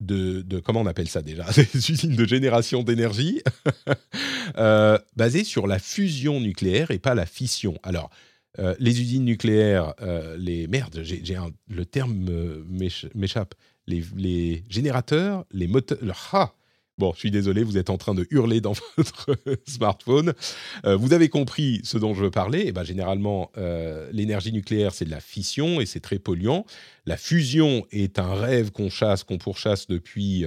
de, 0.00 0.44
comment 0.60 0.80
on 0.80 0.86
appelle 0.86 1.08
ça 1.08 1.22
déjà? 1.22 1.44
Des 1.56 1.90
usines 1.90 2.16
de 2.16 2.26
génération 2.26 2.82
d'énergie 2.82 3.40
euh, 4.58 4.98
basées 5.16 5.44
sur 5.44 5.66
la 5.66 5.78
fusion 5.78 6.40
nucléaire 6.40 6.90
et 6.90 6.98
pas 6.98 7.14
la 7.14 7.26
fission. 7.26 7.78
Alors, 7.82 8.10
euh, 8.58 8.74
les 8.78 9.00
usines 9.00 9.24
nucléaires, 9.24 9.94
les 10.36 10.66
merdes, 10.66 11.00
j'ai, 11.02 11.22
le 11.68 11.86
terme 11.86 12.64
m'échappe. 13.14 13.54
Les, 13.86 14.02
les, 14.16 14.64
générateurs, 14.70 15.44
les 15.50 15.66
moteurs. 15.66 15.98
Ah, 16.32 16.54
Bon, 16.96 17.12
je 17.12 17.18
suis 17.18 17.32
désolé, 17.32 17.64
vous 17.64 17.76
êtes 17.76 17.90
en 17.90 17.98
train 17.98 18.14
de 18.14 18.24
hurler 18.30 18.60
dans 18.60 18.74
votre 18.96 19.36
smartphone. 19.66 20.32
Euh, 20.86 20.96
vous 20.96 21.12
avez 21.12 21.28
compris 21.28 21.80
ce 21.82 21.98
dont 21.98 22.14
je 22.14 22.22
veux 22.22 22.30
parler. 22.30 22.64
Eh 22.66 22.72
ben, 22.72 22.84
généralement, 22.84 23.50
euh, 23.56 24.08
l'énergie 24.12 24.52
nucléaire, 24.52 24.94
c'est 24.94 25.04
de 25.04 25.10
la 25.10 25.20
fission 25.20 25.80
et 25.80 25.86
c'est 25.86 25.98
très 25.98 26.20
polluant. 26.20 26.64
La 27.04 27.16
fusion 27.16 27.84
est 27.90 28.20
un 28.20 28.34
rêve 28.34 28.70
qu'on 28.70 28.90
chasse, 28.90 29.24
qu'on 29.24 29.38
pourchasse 29.38 29.88
depuis 29.88 30.44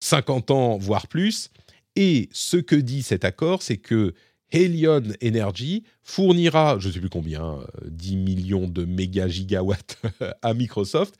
50 0.00 0.50
euh, 0.50 0.54
ans, 0.54 0.76
voire 0.76 1.06
plus. 1.06 1.50
Et 1.94 2.28
ce 2.32 2.56
que 2.56 2.74
dit 2.74 3.02
cet 3.02 3.24
accord, 3.24 3.62
c'est 3.62 3.78
que 3.78 4.14
Helion 4.50 5.02
Energy 5.22 5.84
fournira, 6.02 6.80
je 6.80 6.88
ne 6.88 6.94
sais 6.94 7.00
plus 7.00 7.08
combien, 7.08 7.60
10 7.86 8.16
millions 8.16 8.66
de 8.66 8.84
mégagigawatts 8.84 9.98
à 10.42 10.52
Microsoft 10.52 11.14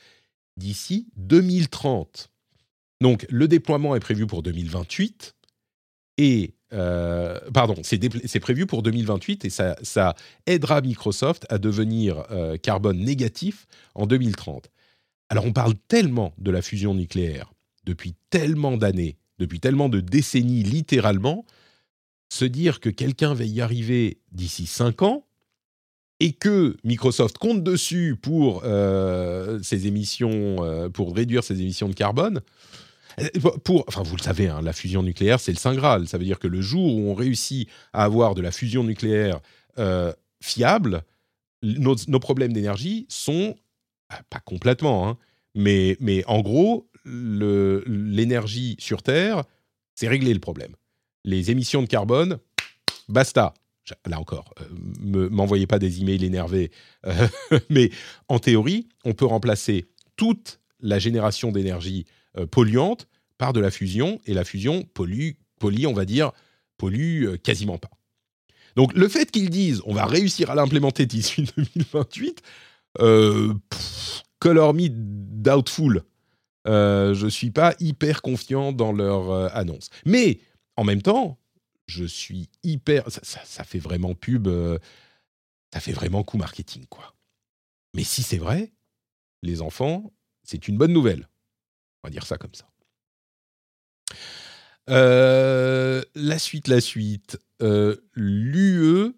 d'ici 0.57 1.07
2030. 1.17 2.30
Donc 3.01 3.27
le 3.31 3.49
déploiement 3.49 3.97
est 3.97 4.01
prévu 4.01 4.27
pour 4.27 4.43
2028 4.43 5.35
et 6.19 6.55
euh, 6.73 7.39
pardon, 7.53 7.77
c'est 7.83 8.41
prévu 8.41 8.67
pour 8.67 8.83
2028 8.83 9.45
et 9.45 9.51
ça, 9.51 10.15
aidera 10.47 10.81
Microsoft 10.81 11.47
à 11.49 11.59
devenir 11.59 12.25
euh, 12.31 12.57
carbone 12.57 12.99
négatif 12.99 13.67
en 13.95 14.07
2030. 14.07 14.71
Alors 15.29 15.47
on 15.47 15.53
parle 15.53 15.75
tellement 15.89 16.35
de 16.39 16.51
la 16.51 16.63
fusion 16.63 16.95
nucléaire 16.95 17.53
depuis 17.85 18.15
tellement 18.29 18.77
d'années, 18.77 19.17
depuis 19.39 19.61
tellement 19.61 19.89
de 19.89 20.01
décennies 20.01 20.63
littéralement, 20.63 21.45
se 22.29 22.45
dire 22.45 22.81
que 22.81 22.91
quelqu'un 22.91 23.35
va 23.35 23.45
y 23.45 23.61
arriver 23.61 24.19
d'ici 24.31 24.67
5 24.67 25.03
ans 25.03 25.25
et 26.21 26.33
que 26.33 26.77
Microsoft 26.85 27.39
compte 27.39 27.65
dessus 27.65 28.15
pour 28.21 28.63
euh, 28.65 29.59
pour 30.93 31.17
réduire 31.17 31.43
ses 31.43 31.61
émissions 31.61 31.89
de 31.89 31.95
carbone, 31.95 32.43
pour, 33.65 33.85
enfin, 33.89 34.03
vous 34.03 34.17
le 34.17 34.23
savez, 34.23 34.49
hein, 34.49 34.61
la 34.63 34.73
fusion 34.73 35.03
nucléaire, 35.03 35.41
c'est 35.41 35.53
le 35.53 35.59
Saint 35.59 35.75
Graal. 35.75 36.07
Ça 36.09 36.19
veut 36.19 36.25
dire 36.25 36.39
que 36.39 36.49
le 36.49 36.61
jour 36.61 36.97
où 36.97 37.11
on 37.11 37.15
réussit 37.15 37.69
à 37.93 38.05
avoir 38.05 38.35
de 38.35 38.43
la 38.43 38.51
fusion 38.51 38.85
nucléaire 38.85 39.41
euh, 39.79 40.13
fiable, 40.43 41.03
nos, 41.63 42.21
problèmes 42.21 42.53
d'énergie 42.53 43.07
sont, 43.09 43.57
ah, 44.09 44.21
pas 44.31 44.41
complètement, 44.41 45.09
hein, 45.09 45.19
mais, 45.55 45.97
mais 46.01 46.25
en 46.27 46.41
gros, 46.41 46.89
l'énergie 47.05 48.77
sur 48.79 49.03
Terre, 49.03 49.45
c'est 49.95 50.09
réglé 50.09 50.33
le 50.33 50.41
problème. 50.41 50.75
Les 51.25 51.51
émissions 51.51 51.83
de 51.83 51.89
carbone, 51.89 52.39
basta. 53.09 53.55
Là 54.07 54.21
encore, 54.21 54.55
ne 55.01 55.19
euh, 55.19 55.29
m'envoyez 55.31 55.67
pas 55.67 55.81
des 55.81 56.01
emails 56.01 56.25
énervés, 56.25 56.71
mais 57.71 57.91
en 58.29 58.39
théorie, 58.39 58.89
on 59.05 59.15
peut 59.15 59.25
remplacer 59.25 59.89
toute 60.15 60.61
la 60.81 60.99
génération 61.01 61.51
d'énergie 61.51 62.07
euh, 62.39 62.47
polluante 62.47 63.09
par 63.39 63.53
de 63.53 63.61
la 63.61 63.71
fusion, 63.71 64.21
et 64.27 64.35
la 64.35 64.45
fusion 64.45 64.83
pollue, 64.83 65.31
pollue 65.59 65.87
on 65.87 65.95
va 65.95 66.05
dire, 66.05 66.33
pollue 66.77 67.25
euh, 67.25 67.37
quasiment 67.39 67.79
pas. 67.79 67.91
Donc 68.77 68.93
le 68.93 69.09
fait 69.09 69.31
qu'ils 69.31 69.51
disent 69.51 69.83
on 69.87 69.95
va 69.95 70.05
réussir 70.05 70.51
à 70.51 70.55
l'implémenter 70.55 71.07
d'ici 71.07 71.45
2028, 71.57 72.43
euh, 73.01 73.55
color 74.39 74.75
me 74.75 74.89
doubtful. 74.91 76.03
Euh, 76.69 77.15
je 77.15 77.27
suis 77.27 77.51
pas 77.51 77.75
hyper 77.81 78.21
confiant 78.21 78.73
dans 78.73 78.93
leur 78.93 79.57
annonce. 79.57 79.89
Mais 80.05 80.41
en 80.77 80.85
même 80.85 81.01
temps, 81.01 81.39
je 81.87 82.05
suis 82.05 82.51
hyper. 82.63 83.11
Ça, 83.11 83.41
ça 83.45 83.65
fait 83.65 83.79
vraiment 83.79 84.15
pub. 84.15 84.49
ça 85.73 85.81
fait 85.81 85.93
vraiment 85.93 86.23
coup 86.23 86.37
marketing, 86.37 86.85
quoi. 86.91 87.15
Mais 87.95 88.05
si 88.05 88.23
c'est 88.23 88.39
vrai, 88.39 88.71
les 89.43 89.63
enfants, 89.63 90.13
c'est 90.43 90.69
une 90.69 90.77
bonne 90.77 90.93
nouvelle. 90.93 91.30
On 92.03 92.09
va 92.09 92.11
dire 92.11 92.27
ça 92.27 92.39
comme 92.39 92.55
ça. 92.55 92.67
Euh, 94.89 96.03
la 96.15 96.39
suite, 96.39 96.69
la 96.69 96.81
suite. 96.81 97.39
Euh, 97.63 97.97
L'UE 98.15 99.13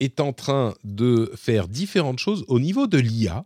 est 0.00 0.20
en 0.20 0.32
train 0.32 0.74
de 0.84 1.32
faire 1.34 1.68
différentes 1.68 2.18
choses 2.18 2.44
au 2.48 2.60
niveau 2.60 2.86
de 2.86 2.98
l'IA, 2.98 3.44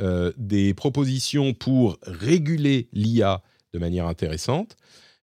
euh, 0.00 0.32
des 0.36 0.74
propositions 0.74 1.54
pour 1.54 1.98
réguler 2.02 2.88
l'IA 2.92 3.42
de 3.72 3.78
manière 3.78 4.06
intéressante, 4.06 4.76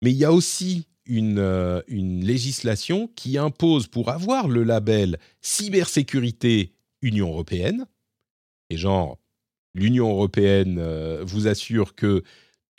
mais 0.01 0.11
il 0.11 0.17
y 0.17 0.25
a 0.25 0.33
aussi 0.33 0.87
une, 1.05 1.83
une 1.87 2.23
législation 2.23 3.07
qui 3.15 3.37
impose 3.37 3.87
pour 3.87 4.09
avoir 4.09 4.47
le 4.47 4.63
label 4.63 5.19
cybersécurité 5.41 6.73
Union 7.01 7.29
européenne, 7.29 7.85
et 8.69 8.77
genre 8.77 9.19
l'Union 9.73 10.09
européenne 10.09 10.81
vous 11.21 11.47
assure 11.47 11.95
que 11.95 12.23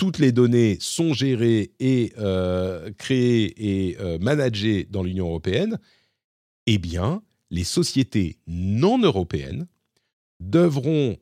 toutes 0.03 0.18
les 0.18 0.32
données 0.32 0.78
sont 0.80 1.14
gérées 1.14 1.70
et 1.78 2.12
euh, 2.18 2.90
créées 2.98 3.55
et 3.57 3.96
euh, 4.00 4.18
managées 4.18 4.82
dans 4.90 5.05
l'Union 5.05 5.28
européenne, 5.28 5.78
eh 6.66 6.78
bien, 6.78 7.22
les 7.50 7.62
sociétés 7.62 8.40
non 8.48 8.98
européennes 8.98 9.68
devront 10.40 11.16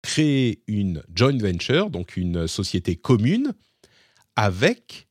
créer 0.00 0.62
une 0.68 1.02
joint 1.14 1.36
venture, 1.36 1.90
donc 1.90 2.16
une 2.16 2.46
société 2.46 2.96
commune, 2.96 3.52
avec 4.36 5.06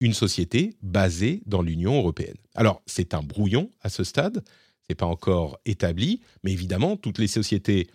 une 0.00 0.12
société 0.12 0.76
basée 0.82 1.42
dans 1.46 1.62
l'Union 1.62 1.96
européenne. 1.96 2.36
Alors, 2.54 2.82
c'est 2.84 3.14
un 3.14 3.22
brouillon 3.22 3.70
à 3.80 3.88
ce 3.88 4.04
stade, 4.04 4.44
c'est 4.86 4.94
pas 4.94 5.06
encore 5.06 5.58
établi, 5.64 6.20
mais 6.42 6.52
évidemment, 6.52 6.98
toutes 6.98 7.18
les 7.18 7.28
sociétés 7.28 7.88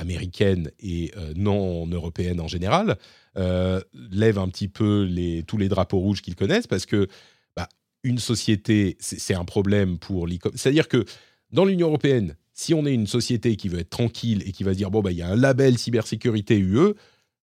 américaines 0.00 0.70
et 0.80 1.12
euh, 1.16 1.32
non 1.36 1.86
européennes 1.86 2.40
en 2.40 2.48
général 2.48 2.96
euh, 3.36 3.80
lèvent 4.10 4.38
un 4.38 4.48
petit 4.48 4.68
peu 4.68 5.08
tous 5.46 5.56
les 5.56 5.68
drapeaux 5.68 5.98
rouges 5.98 6.22
qu'ils 6.22 6.34
connaissent 6.34 6.66
parce 6.66 6.86
que 6.86 7.06
bah, 7.54 7.68
une 8.02 8.18
société, 8.18 8.96
c'est 8.98 9.34
un 9.34 9.44
problème 9.44 9.98
pour 9.98 10.26
l'e-commerce. 10.26 10.60
C'est-à-dire 10.60 10.88
que 10.88 11.04
dans 11.52 11.64
l'Union 11.64 11.88
européenne, 11.88 12.36
si 12.54 12.74
on 12.74 12.86
est 12.86 12.94
une 12.94 13.06
société 13.06 13.56
qui 13.56 13.68
veut 13.68 13.80
être 13.80 13.90
tranquille 13.90 14.42
et 14.46 14.52
qui 14.52 14.64
va 14.64 14.74
dire 14.74 14.90
bon 14.90 15.00
bah 15.00 15.12
il 15.12 15.18
y 15.18 15.22
a 15.22 15.28
un 15.28 15.36
label 15.36 15.78
cybersécurité 15.78 16.58
UE, 16.58 16.94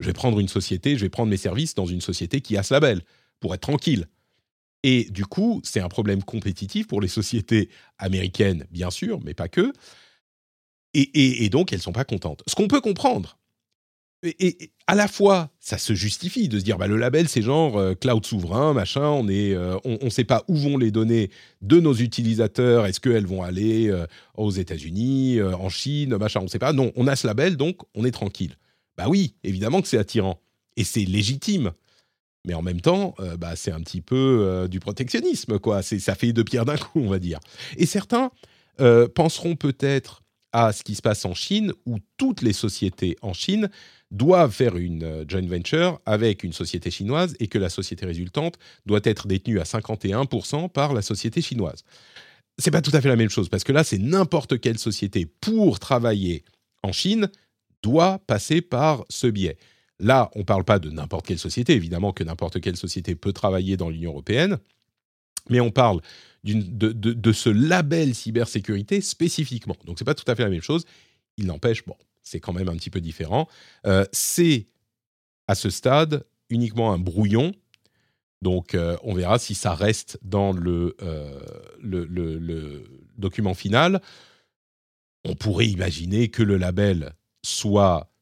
je 0.01 0.07
vais 0.07 0.13
prendre 0.13 0.41
une 0.41 0.49
société, 0.49 0.97
je 0.97 1.03
vais 1.03 1.11
prendre 1.11 1.31
mes 1.31 1.37
services 1.37 1.75
dans 1.75 1.87
une 1.87 2.01
société 2.01 2.41
qui 2.41 2.57
a 2.57 2.63
ce 2.63 2.75
label 2.75 3.03
pour 3.41 3.55
être 3.55 3.63
tranquille. 3.63 4.07
Et 4.85 5.05
du 5.11 5.27
coup, 5.27 5.61
c'est 5.65 5.81
un 5.81 5.89
problème 5.89 6.23
compétitif 6.23 6.87
pour 6.87 7.01
les 7.01 7.09
sociétés 7.09 7.69
américaines, 7.99 8.65
bien 8.71 8.91
sûr, 8.91 9.21
mais 9.25 9.35
pas 9.35 9.49
que. 9.49 9.73
Et, 10.95 11.49
donc, 11.51 11.73
elles 11.73 11.83
sont 11.83 11.93
pas 11.93 12.05
contentes. 12.05 12.43
Ce 12.47 12.55
qu'on 12.55 12.69
peut 12.69 12.81
comprendre. 12.81 13.39
Et, 14.25 14.73
à 14.89 14.95
la 14.95 15.07
fois, 15.07 15.51
ça 15.61 15.79
se 15.79 15.95
justifie 15.95 16.49
de 16.49 16.59
se 16.59 16.65
dire, 16.65 16.79
bah, 16.79 16.87
le 16.87 16.97
label, 16.97 17.29
c'est 17.29 17.43
genre 17.43 17.77
euh, 17.77 17.95
cloud 17.95 18.25
souverain, 18.25 18.73
machin, 18.73 19.05
on 19.05 19.23
ne 19.23 19.33
euh, 19.33 19.77
on, 19.85 20.11
sait 20.11 20.25
pas 20.25 20.45
où 20.49 20.57
vont 20.57 20.77
les 20.79 20.91
données 20.91 21.31
de 21.61 21.79
nos 21.79 21.95
utilisateurs, 21.95 22.87
est-ce 22.87 22.99
qu'elles 22.99 23.27
vont 23.27 23.43
aller 23.43 23.89
euh, 23.89 24.07
aux 24.35 24.51
États-Unis, 24.51 25.41
en 25.43 25.69
Chine, 25.69 26.17
machin, 26.17 26.41
on 26.41 26.45
ne 26.45 26.49
sait 26.49 26.59
pas. 26.59 26.73
Non, 26.73 26.91
on 26.97 27.07
a 27.07 27.17
ce 27.17 27.27
label, 27.27 27.57
donc 27.57 27.81
on 27.95 28.05
est 28.05 28.11
tranquille. 28.11 28.57
Bah 28.97 29.05
oui, 29.09 29.35
évidemment 29.45 29.83
que 29.83 29.89
c'est 29.89 29.99
attirant. 29.99 30.41
Et 30.77 30.85
c'est 30.85 31.05
légitime. 31.05 31.73
Mais 32.47 32.55
en 32.55 32.63
même 32.63 32.81
temps, 32.81 33.15
bah, 33.39 33.57
c'est 33.57 33.73
un 33.73 33.81
petit 33.81 34.01
peu 34.01 34.67
du 34.71 34.81
protectionnisme, 34.81 35.59
quoi. 35.59 35.83
Ça 35.83 36.15
fait 36.15 36.33
deux 36.33 36.45
pierres 36.45 36.65
d'un 36.65 36.77
coup, 36.77 37.01
on 37.01 37.09
va 37.09 37.19
dire. 37.19 37.41
Et 37.77 37.85
certains 37.85 38.31
penseront 39.15 39.55
peut-être 39.55 40.23
à 40.53 40.73
ce 40.73 40.83
qui 40.83 40.95
se 40.95 41.03
passe 41.03 41.25
en 41.25 41.35
Chine, 41.35 41.73
où 41.87 41.99
toutes 42.17 42.43
les 42.43 42.53
sociétés 42.53 43.17
en 43.23 43.33
Chine 43.33 43.69
doivent 44.11 44.53
faire 44.53 44.77
une 44.77 45.05
euh, 45.05 45.25
joint 45.29 45.47
venture 45.47 46.01
avec 46.07 46.43
une 46.43 46.53
société 46.53 46.91
chinoise 46.91 47.35
et 47.41 47.49
que 47.49 47.59
la 47.59 47.69
société 47.69 48.07
résultante 48.07 48.59
doit 48.87 49.01
être 49.05 49.27
détenue 49.27 49.61
à 49.61 49.65
51% 49.65 50.71
par 50.71 50.95
la 50.95 51.03
société 51.03 51.43
chinoise. 51.43 51.85
C'est 52.57 52.71
pas 52.71 52.83
tout 52.83 52.91
à 52.95 53.01
fait 53.01 53.09
la 53.09 53.17
même 53.17 53.29
chose 53.29 53.49
parce 53.49 53.65
que 53.65 53.73
là, 53.73 53.85
c'est 53.85 53.99
n'importe 53.99 54.61
quelle 54.61 54.79
société 54.79 55.27
pour 55.27 55.79
travailler 55.79 56.45
en 56.83 56.93
Chine 56.93 57.29
doit 57.83 58.19
passer 58.27 58.61
par 58.61 59.05
ce 59.09 59.27
biais. 59.27 59.59
Là, 60.01 60.31
on 60.35 60.41
ne 60.41 60.45
parle 60.45 60.65
pas 60.65 60.79
de 60.79 60.91
n'importe 60.91 61.27
quelle 61.27 61.39
société, 61.39 61.75
évidemment 61.75 62.13
que 62.13 62.25
n'importe 62.25 62.61
quelle 62.61 62.77
société 62.77 63.15
peut 63.15 63.33
travailler 63.33 63.77
dans 63.77 63.91
l'Union 63.91 64.11
européenne, 64.13 64.59
mais 65.51 65.61
on 65.61 65.71
parle 65.71 66.01
de, 66.45 67.33
ce 67.33 67.51
label 67.51 68.15
cybersécurité 68.15 69.01
spécifiquement. 69.01 69.77
Donc, 69.85 69.99
ce 69.99 70.05
n'est 70.05 70.07
pas 70.07 70.15
tout 70.15 70.31
à 70.31 70.35
fait 70.35 70.45
la 70.45 70.51
même 70.51 70.63
chose. 70.63 70.85
Il 71.37 71.47
n'empêche, 71.47 71.85
bon, 71.85 71.97
c'est 72.23 72.41
quand 72.41 72.53
même 72.53 72.69
un 72.69 72.77
petit 72.77 72.91
peu 72.91 73.01
différent. 73.01 73.49
Euh, 73.87 74.05
c'est, 74.13 74.67
à 75.47 75.55
ce 75.55 75.71
stade, 75.71 76.25
uniquement 76.51 76.93
un 76.93 76.99
brouillon. 76.99 77.53
Donc, 78.43 78.75
euh, 78.75 78.97
on 79.03 79.15
verra 79.15 79.39
si 79.39 79.55
ça 79.55 79.75
reste 79.75 80.19
dans 80.23 80.53
le, 80.53 80.97
euh, 81.03 81.41
le, 81.81 82.85
document 83.17 83.55
final. 83.55 84.01
On 85.25 85.35
pourrait 85.35 85.67
imaginer 85.67 86.29
que 86.29 86.43
le 86.43 86.57
label 86.57 87.15
soit 87.45 88.13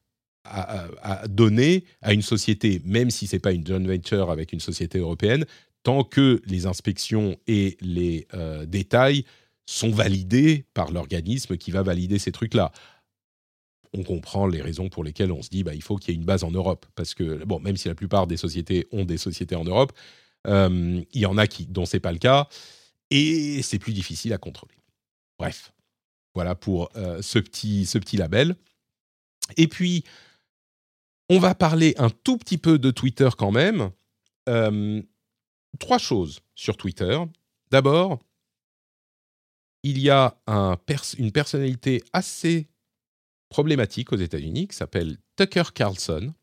donné 1.27 1.83
à 2.01 2.13
une 2.13 2.21
société, 2.21 2.81
même 2.85 3.11
si 3.11 3.27
ce 3.27 3.35
n'est 3.35 3.39
pas 3.41 3.51
une 3.51 3.67
joint 3.67 3.85
venture 3.85 4.31
avec 4.31 4.53
une 4.53 4.61
société 4.61 4.97
européenne, 4.97 5.45
tant 5.87 6.03
que 6.03 6.41
les 6.45 6.65
inspections 6.65 7.37
et 7.47 7.77
les 7.79 8.27
euh, 8.33 8.65
détails 8.65 9.23
sont 9.65 9.89
validés 9.89 10.65
par 10.73 10.91
l'organisme 10.91 11.55
qui 11.55 11.71
va 11.71 11.81
valider 11.81 12.19
ces 12.19 12.33
trucs-là. 12.33 12.73
On 13.93 14.03
comprend 14.03 14.47
les 14.47 14.61
raisons 14.61 14.89
pour 14.89 15.05
lesquelles 15.05 15.31
on 15.31 15.41
se 15.41 15.47
dit 15.47 15.63
bah, 15.63 15.73
il 15.73 15.81
faut 15.81 15.95
qu'il 15.95 16.13
y 16.13 16.17
ait 16.17 16.19
une 16.19 16.25
base 16.25 16.43
en 16.43 16.51
Europe. 16.51 16.85
Parce 16.95 17.13
que, 17.13 17.41
bon, 17.45 17.61
même 17.61 17.77
si 17.77 17.87
la 17.87 17.95
plupart 17.95 18.27
des 18.27 18.35
sociétés 18.35 18.85
ont 18.91 19.05
des 19.05 19.17
sociétés 19.17 19.55
en 19.55 19.63
Europe, 19.63 19.93
euh, 20.47 21.01
il 21.13 21.21
y 21.21 21.25
en 21.25 21.37
a 21.37 21.47
qui, 21.47 21.65
dont 21.67 21.85
ce 21.85 21.95
n'est 21.95 22.01
pas 22.01 22.11
le 22.11 22.17
cas. 22.17 22.49
Et 23.09 23.61
c'est 23.61 23.79
plus 23.79 23.93
difficile 23.93 24.33
à 24.33 24.37
contrôler. 24.37 24.75
Bref, 25.39 25.71
voilà 26.35 26.53
pour 26.53 26.89
euh, 26.97 27.21
ce, 27.21 27.39
petit, 27.39 27.85
ce 27.85 27.97
petit 27.97 28.17
label. 28.17 28.57
Et 29.55 29.69
puis, 29.69 30.03
on 31.29 31.39
va 31.39 31.55
parler 31.55 31.95
un 31.97 32.09
tout 32.09 32.35
petit 32.35 32.57
peu 32.57 32.77
de 32.77 32.91
Twitter 32.91 33.29
quand 33.37 33.51
même 33.51 33.89
trois 35.77 35.97
choses 35.97 36.39
sur 36.55 36.77
Twitter. 36.77 37.19
D'abord, 37.71 38.19
il 39.83 39.99
y 39.99 40.09
a 40.09 40.37
une 41.17 41.31
personnalité 41.31 42.03
assez 42.13 42.67
problématique 43.49 44.11
aux 44.11 44.17
États-Unis 44.17 44.67
qui 44.67 44.75
s'appelle 44.75 45.17
Tucker 45.35 45.63
Carlson, 45.73 46.33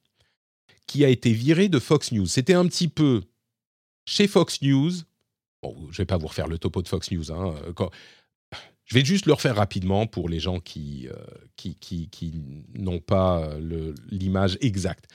qui 0.87 1.05
a 1.05 1.09
été 1.09 1.33
viré 1.33 1.69
de 1.69 1.79
Fox 1.79 2.13
News. 2.13 2.27
C'était 2.27 2.55
un 2.55 2.67
petit 2.67 2.89
peu 2.89 3.23
chez 4.07 4.29
Fox 4.29 4.63
News. 4.63 4.93
Bon, 5.63 5.77
je 5.91 5.99
vais 5.99 6.07
pas 6.07 6.17
vous 6.17 6.29
refaire 6.29 6.49
le 6.49 6.59
topo 6.59 6.83
de 6.83 6.89
Fox 6.89 7.11
News. 7.11 7.33
Hein, 7.33 7.55
je 8.85 8.95
vais 8.95 9.05
juste 9.05 9.27
le 9.27 9.33
refaire 9.33 9.57
rapidement 9.57 10.07
pour 10.07 10.29
les 10.29 10.41
gens 10.41 10.61
qui, 10.61 11.09
euh, 11.09 11.73
n'ont 12.75 13.01
pas 13.01 13.51
l'image 14.11 14.59
exacte 14.61 15.09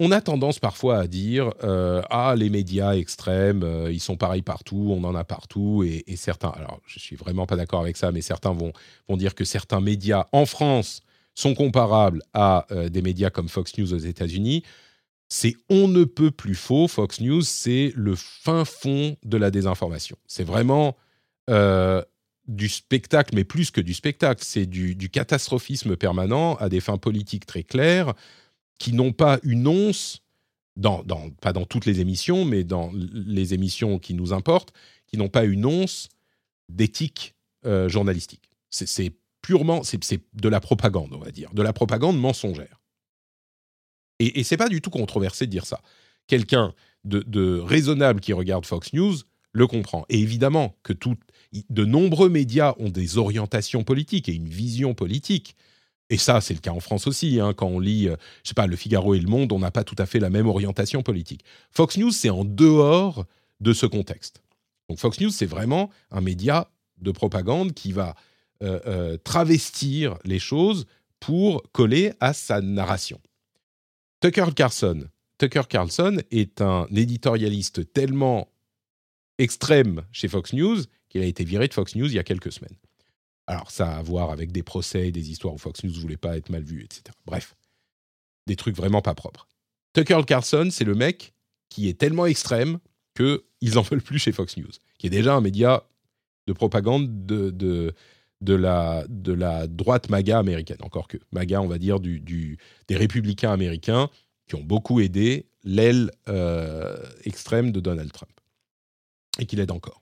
on 0.00 0.10
a 0.10 0.20
tendance 0.22 0.58
parfois 0.58 0.98
à 0.98 1.06
dire 1.06 1.52
euh, 1.62 2.02
ah 2.10 2.34
les 2.36 2.48
médias 2.48 2.94
extrêmes 2.94 3.62
euh, 3.62 3.92
ils 3.92 4.00
sont 4.00 4.16
pareils 4.16 4.42
partout 4.42 4.88
on 4.96 5.04
en 5.04 5.14
a 5.14 5.22
partout 5.22 5.84
et, 5.84 6.16
certains 6.16 6.48
alors 6.48 6.80
je 6.86 6.98
suis 6.98 7.16
vraiment 7.16 7.46
pas 7.46 7.54
d'accord 7.54 7.80
avec 7.80 7.96
ça 7.96 8.10
mais 8.10 8.22
certains 8.22 8.52
vont 8.52 8.72
vont 9.08 9.16
dire 9.16 9.34
que 9.34 9.44
certains 9.44 9.80
médias 9.80 10.26
en 10.32 10.46
France 10.46 11.02
sont 11.34 11.54
comparables 11.54 12.22
à 12.34 12.66
euh, 12.72 12.88
des 12.88 13.02
médias 13.02 13.30
comme 13.30 13.48
Fox 13.48 13.78
News 13.78 13.94
aux 13.94 13.98
États-Unis. 13.98 14.64
C'est 15.28 15.54
on 15.68 15.86
ne 15.86 16.02
peut 16.02 16.32
plus 16.32 16.56
faux. 16.56 16.88
Fox 16.88 17.20
News 17.20 17.42
c'est 17.42 17.92
le 17.94 18.16
fin 18.16 18.64
fond 18.64 19.16
de 19.22 19.36
la 19.36 19.52
désinformation. 19.52 20.16
C'est 20.26 20.44
vraiment 20.44 20.96
du 22.46 22.68
spectacle, 22.68 23.34
mais 23.34 23.44
plus 23.44 23.70
que 23.70 23.80
du 23.80 23.94
spectacle, 23.94 24.42
c'est 24.44 24.66
du, 24.66 24.94
du, 24.94 25.08
catastrophisme 25.08 25.96
permanent 25.96 26.54
à 26.56 26.68
des 26.68 26.80
fins 26.80 26.96
politiques 26.96 27.46
très 27.46 27.64
claires, 27.64 28.14
qui 28.80 28.92
n'ont 28.92 29.12
pas 29.12 29.38
une 29.44 29.68
once, 29.68 30.22
pas 30.82 31.52
dans 31.52 31.64
toutes 31.66 31.86
les 31.86 32.00
émissions, 32.00 32.44
mais 32.44 32.64
dans 32.64 32.90
les 32.92 33.54
émissions 33.54 34.00
qui 34.00 34.14
nous 34.14 34.32
importent, 34.32 34.72
qui 35.06 35.18
n'ont 35.18 35.28
pas 35.28 35.44
une 35.44 35.66
once 35.66 36.08
d'éthique 36.68 37.34
euh, 37.66 37.88
journalistique. 37.88 38.50
C'est 38.70 39.12
purement, 39.42 39.82
c'est 39.82 40.00
de 40.32 40.48
la 40.48 40.60
propagande, 40.60 41.12
on 41.12 41.18
va 41.18 41.30
dire, 41.30 41.52
de 41.52 41.62
la 41.62 41.72
propagande 41.72 42.18
mensongère. 42.18 42.80
Et, 44.18 44.40
et 44.40 44.44
c'est 44.44 44.56
pas 44.56 44.68
du 44.68 44.80
tout 44.80 44.90
controversé 44.90 45.46
de 45.46 45.50
dire 45.50 45.66
ça. 45.66 45.82
Quelqu'un 46.26 46.74
de, 47.04 47.58
raisonnable 47.58 48.20
qui 48.20 48.32
regarde 48.32 48.64
Fox 48.64 48.92
News 48.94 49.16
le 49.52 49.66
comprend. 49.66 50.06
Et 50.08 50.20
évidemment 50.20 50.76
que 50.82 50.92
de 51.68 51.84
nombreux 51.84 52.28
médias 52.30 52.74
ont 52.78 52.88
des 52.88 53.18
orientations 53.18 53.84
politiques 53.84 54.28
et 54.28 54.34
une 54.34 54.48
vision 54.48 54.94
politique. 54.94 55.56
Et 56.10 56.18
ça, 56.18 56.40
c'est 56.40 56.54
le 56.54 56.60
cas 56.60 56.72
en 56.72 56.80
France 56.80 57.06
aussi. 57.06 57.40
Hein, 57.40 57.54
quand 57.54 57.68
on 57.68 57.78
lit, 57.78 58.08
euh, 58.08 58.16
je 58.42 58.48
sais 58.48 58.54
pas, 58.54 58.66
Le 58.66 58.76
Figaro 58.76 59.14
et 59.14 59.20
Le 59.20 59.28
Monde, 59.28 59.52
on 59.52 59.60
n'a 59.60 59.70
pas 59.70 59.84
tout 59.84 59.94
à 59.96 60.06
fait 60.06 60.18
la 60.18 60.28
même 60.28 60.48
orientation 60.48 61.02
politique. 61.02 61.44
Fox 61.70 61.96
News, 61.96 62.10
c'est 62.10 62.30
en 62.30 62.44
dehors 62.44 63.24
de 63.60 63.72
ce 63.72 63.86
contexte. 63.86 64.42
Donc 64.88 64.98
Fox 64.98 65.20
News, 65.20 65.30
c'est 65.30 65.46
vraiment 65.46 65.88
un 66.10 66.20
média 66.20 66.68
de 66.98 67.12
propagande 67.12 67.72
qui 67.72 67.92
va 67.92 68.16
euh, 68.62 68.80
euh, 68.86 69.16
travestir 69.18 70.18
les 70.24 70.40
choses 70.40 70.86
pour 71.20 71.62
coller 71.72 72.12
à 72.18 72.32
sa 72.32 72.60
narration. 72.60 73.20
Tucker 74.20 74.48
Carlson. 74.54 75.08
Tucker 75.38 75.62
Carlson 75.68 76.18
est 76.30 76.60
un 76.60 76.86
éditorialiste 76.94 77.92
tellement 77.92 78.48
extrême 79.38 80.02
chez 80.10 80.28
Fox 80.28 80.52
News 80.52 80.78
qu'il 81.08 81.22
a 81.22 81.26
été 81.26 81.44
viré 81.44 81.68
de 81.68 81.74
Fox 81.74 81.94
News 81.94 82.06
il 82.06 82.14
y 82.14 82.18
a 82.18 82.24
quelques 82.24 82.52
semaines. 82.52 82.76
Alors, 83.50 83.72
ça 83.72 83.94
a 83.94 83.98
à 83.98 84.02
voir 84.02 84.30
avec 84.30 84.52
des 84.52 84.62
procès, 84.62 85.10
des 85.10 85.30
histoires 85.30 85.52
où 85.52 85.58
Fox 85.58 85.82
News 85.82 85.90
ne 85.92 85.98
voulait 85.98 86.16
pas 86.16 86.36
être 86.36 86.50
mal 86.50 86.62
vu, 86.62 86.84
etc. 86.84 87.02
Bref, 87.26 87.56
des 88.46 88.54
trucs 88.54 88.76
vraiment 88.76 89.02
pas 89.02 89.14
propres. 89.16 89.48
Tucker 89.92 90.20
Carlson, 90.24 90.68
c'est 90.70 90.84
le 90.84 90.94
mec 90.94 91.34
qui 91.68 91.88
est 91.88 91.98
tellement 91.98 92.26
extrême 92.26 92.78
qu'ils 93.16 93.74
n'en 93.74 93.82
veulent 93.82 94.02
plus 94.02 94.20
chez 94.20 94.30
Fox 94.30 94.56
News, 94.56 94.70
qui 94.98 95.08
est 95.08 95.10
déjà 95.10 95.34
un 95.34 95.40
média 95.40 95.82
de 96.46 96.52
propagande 96.52 97.26
de, 97.26 97.50
de, 97.50 98.54
la, 98.54 99.04
de 99.08 99.32
la 99.32 99.66
droite 99.66 100.10
MAGA 100.10 100.38
américaine, 100.38 100.78
encore 100.82 101.08
que 101.08 101.18
MAGA, 101.32 101.60
on 101.60 101.66
va 101.66 101.78
dire, 101.78 101.98
du, 101.98 102.56
des 102.86 102.96
républicains 102.96 103.52
américains 103.52 104.10
qui 104.46 104.54
ont 104.54 104.62
beaucoup 104.62 105.00
aidé 105.00 105.46
l'aile 105.64 106.12
euh, 106.28 106.96
extrême 107.24 107.72
de 107.72 107.80
Donald 107.80 108.12
Trump 108.12 108.30
et 109.40 109.46
qui 109.46 109.56
l'aide 109.56 109.72
encore. 109.72 110.00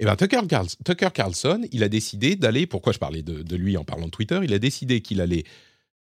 Eh 0.00 0.06
Tucker, 0.16 0.40
Carl- 0.48 0.68
Tucker 0.84 1.10
Carlson, 1.14 1.66
il 1.72 1.82
a 1.82 1.88
décidé 1.88 2.36
d'aller, 2.36 2.66
pourquoi 2.66 2.92
je 2.92 2.98
parlais 2.98 3.22
de, 3.22 3.42
de 3.42 3.56
lui 3.56 3.76
en 3.76 3.84
parlant 3.84 4.06
de 4.06 4.10
Twitter, 4.10 4.40
il 4.42 4.52
a 4.52 4.58
décidé 4.58 5.00
qu'il 5.00 5.20
allait 5.20 5.44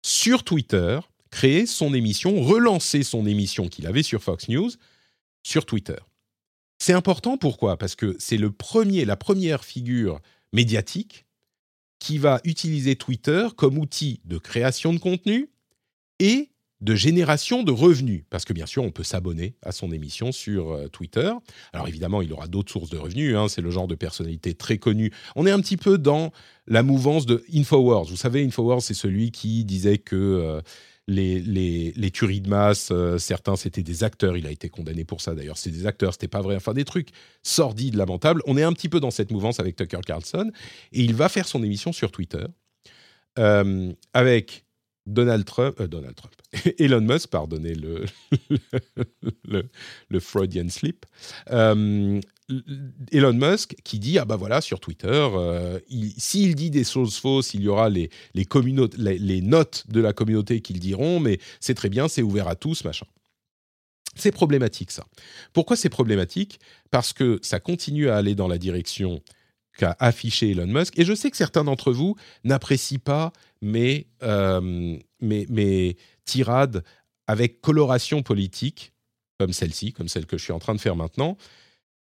sur 0.04 0.44
Twitter 0.44 1.00
créer 1.32 1.66
son 1.66 1.94
émission, 1.94 2.42
relancer 2.42 3.04
son 3.04 3.26
émission 3.26 3.68
qu'il 3.68 3.88
avait 3.88 4.04
sur 4.04 4.22
Fox 4.24 4.50
News 4.50 4.72
sur 5.44 5.66
Twitter. 5.66 5.98
C'est 6.80 6.94
important 6.94 7.38
pourquoi? 7.38 7.78
Parce 7.78 7.96
que 7.96 8.16
c'est 8.20 8.38
le 8.38 8.52
premier, 8.52 9.06
la 9.06 9.16
première 9.16 9.64
figure 9.64 10.20
médiatique 10.54 11.26
qui 12.00 12.18
va 12.18 12.40
utiliser 12.46 12.96
Twitter 12.96 13.48
comme 13.56 13.78
outil 13.78 14.22
de 14.26 14.38
création 14.38 14.94
de 14.94 15.00
contenu 15.00 15.50
et 16.20 16.50
de 16.82 16.96
génération 16.96 17.64
de 17.64 17.72
revenus. 17.72 18.24
Parce 18.30 18.46
que 18.46 18.54
bien 18.54 18.66
sûr, 18.66 18.84
on 18.84 18.92
peut 18.92 19.04
s'abonner 19.04 19.56
à 19.62 19.72
son 19.72 19.92
émission 19.92 20.32
sur 20.32 20.72
euh, 20.72 20.88
Twitter. 20.88 21.32
Alors 21.74 21.88
évidemment, 21.88 22.22
il 22.22 22.32
aura 22.32 22.48
d'autres 22.48 22.72
sources 22.72 22.90
de 22.90 22.98
revenus. 22.98 23.36
hein, 23.36 23.48
c'est 23.50 23.62
le 23.62 23.72
genre 23.72 23.88
de 23.88 23.96
personnalité 23.96 24.54
très 24.54 24.78
connue. 24.78 25.12
On 25.36 25.46
est 25.46 25.52
un 25.52 25.60
petit 25.60 25.78
peu 25.78 25.98
dans 25.98 26.32
la 26.68 26.84
mouvance 26.84 27.26
de 27.26 27.44
Infowars. 27.54 28.06
Vous 28.06 28.16
savez, 28.16 28.46
Infowars, 28.46 28.82
c'est 28.82 28.94
celui 28.94 29.32
qui 29.32 29.66
disait 29.66 29.98
que 29.98 30.16
euh, 30.16 30.62
les, 31.08 31.42
les, 31.42 31.92
les 31.96 32.12
tueries 32.12 32.42
de 32.42 32.50
masse, 32.50 32.90
euh, 32.92 33.18
certains 33.18 33.56
c'était 33.58 33.84
des 33.84 34.04
acteurs. 34.06 34.38
Il 34.38 34.48
a 34.48 34.52
été 34.52 34.70
condamné 34.70 35.04
pour 35.04 35.20
ça 35.20 35.36
d'ailleurs. 35.36 35.58
C'est 35.58 35.72
des 35.72 35.86
acteurs, 35.86 36.14
c'était 36.14 36.28
pas 36.30 36.42
vrai. 36.42 36.56
Enfin, 36.56 36.74
des 36.74 36.86
trucs 36.86 37.10
sordides, 37.44 37.96
lamentables. 37.96 38.42
On 38.46 38.56
est 38.58 38.64
un 38.64 38.72
petit 38.74 38.90
peu 38.90 39.02
dans 39.02 39.12
cette 39.12 39.32
mouvance 39.32 39.60
avec 39.60 39.76
Tucker 39.76 40.00
Carlson. 40.06 40.50
Et 40.94 41.02
il 41.02 41.14
va 41.14 41.28
faire 41.28 41.48
son 41.48 41.62
émission 41.64 41.92
sur 41.92 42.12
Twitter 42.12 42.46
avec 44.14 44.66
Donald 45.14 45.46
Trump, 45.46 45.80
euh, 45.82 45.88
Elon 46.80 47.02
Musk, 47.02 47.30
pardonnez 47.30 47.76
le, 49.46 50.20
Freudian 50.20 50.70
slip, 50.70 51.06
euh, 51.52 52.20
Elon 53.12 53.34
Musk 53.34 53.76
qui 53.84 54.00
dit 54.00 54.18
ah 54.18 54.26
bah 54.26 54.36
voilà 54.36 54.62
sur 54.62 54.80
Twitter 54.80 55.08
euh, 55.12 55.80
il- 55.90 56.14
s'il 56.18 56.56
dit 56.56 56.72
des 56.72 56.84
choses 56.84 57.18
fausses 57.18 57.54
il 57.54 57.62
y 57.62 57.68
aura 57.68 57.90
les 57.90 58.10
notes 59.42 59.86
de 59.88 60.02
la 60.02 60.14
communauté 60.14 60.62
qui 60.62 60.74
le 60.74 60.80
diront 60.80 61.20
mais 61.20 61.40
c'est 61.60 61.76
très 61.76 61.90
bien 61.90 62.08
c'est 62.08 62.24
ouvert 62.24 62.48
à 62.48 62.56
tous 62.56 62.84
machin. 62.84 63.06
C'est 64.16 64.32
problématique 64.32 64.90
ça. 64.92 65.06
Pourquoi 65.54 65.76
c'est 65.78 65.90
problématique? 65.90 66.60
Parce 66.90 67.14
que 67.14 67.40
ça 67.44 67.60
continue 67.60 68.10
à 68.10 68.18
aller 68.18 68.34
dans 68.34 68.48
la 68.48 68.58
direction 68.58 69.22
qu'a 69.80 69.96
affiché 70.00 70.52
Elon 70.52 70.68
Musk. 70.68 71.00
Et 71.00 71.06
je 71.06 71.14
sais 71.14 71.32
que 71.32 71.38
certains 71.38 71.64
d'entre 71.64 71.94
vous 71.94 72.16
n'apprécient 72.44 73.00
pas 73.00 73.32
mes, 73.62 74.08
euh, 74.24 74.98
mes, 75.22 75.46
mes 75.50 75.96
tirades 76.26 76.84
avec 77.28 77.62
coloration 77.62 78.22
politique 78.22 78.92
comme 79.40 79.54
celle-ci 79.54 79.94
comme 79.94 80.10
celle 80.10 80.26
que 80.26 80.38
je 80.38 80.44
suis 80.44 80.54
en 80.54 80.60
train 80.60 80.76
de 80.76 80.82
faire 80.82 80.98
maintenant. 80.98 81.38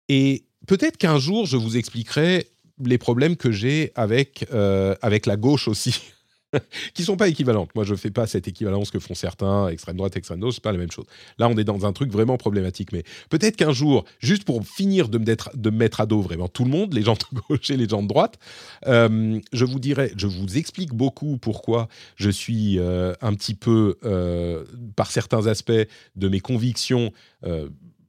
Et 0.09 0.45
peut-être 0.67 0.97
qu'un 0.97 1.19
jour, 1.19 1.47
je 1.47 1.57
vous 1.57 1.77
expliquerai 1.77 2.47
les 2.85 2.99
problèmes 2.99 3.37
que 3.37 3.51
j'ai 3.51 3.91
avec, 3.97 4.47
euh, 4.53 4.95
avec 5.03 5.27
la 5.27 5.37
gauche 5.37 5.67
aussi, 5.67 6.01
qui 6.95 7.05
sont 7.05 7.17
pas 7.17 7.29
équivalentes. 7.29 7.71
Moi, 7.75 7.85
je 7.85 7.95
fais 7.95 8.11
pas 8.11 8.27
cette 8.27 8.49
équivalence 8.49 8.91
que 8.91 8.99
font 8.99 9.15
certains, 9.15 9.69
extrême 9.69 9.97
droite, 9.97 10.17
extrême 10.17 10.41
gauche, 10.41 10.55
c'est 10.55 10.63
pas 10.63 10.73
la 10.73 10.79
même 10.79 10.91
chose. 10.91 11.07
Là, 11.39 11.49
on 11.49 11.57
est 11.57 11.65
dans 11.65 11.87
un 11.87 11.93
truc 11.93 12.11
vraiment 12.11 12.37
problématique. 12.37 12.93
Mais 12.93 13.05
peut-être 13.31 13.57
qu'un 13.57 13.73
jour, 13.73 14.05
juste 14.19 14.45
pour 14.45 14.65
finir 14.67 15.09
de 15.09 15.19
me, 15.19 15.71
mettre, 15.71 16.01
à 16.01 16.07
dos 16.07 16.21
vraiment 16.21 16.49
tout 16.49 16.65
le 16.65 16.71
monde, 16.71 16.95
les 16.95 17.03
gens 17.03 17.15
de 17.15 17.39
gauche 17.49 17.71
et 17.71 17.77
les 17.77 17.89
gens 17.89 18.03
de 18.03 18.09
droite, 18.09 18.39
euh, 18.87 19.41
je 19.53 19.65
vous 19.65 19.79
dirai, 19.79 20.13
je 20.17 20.27
vous 20.27 20.57
explique 20.57 20.93
beaucoup 20.93 21.39
pourquoi 21.39 21.89
je 22.17 22.31
suis 22.31 22.79
euh, 22.79 23.13
un 23.21 23.35
petit 23.35 23.55
peu, 23.55 23.97
euh, 24.05 24.65
par 24.97 25.11
certains 25.11 25.47
aspects 25.47 25.73
de 26.17 26.29
mes 26.29 26.41
convictions, 26.41 27.13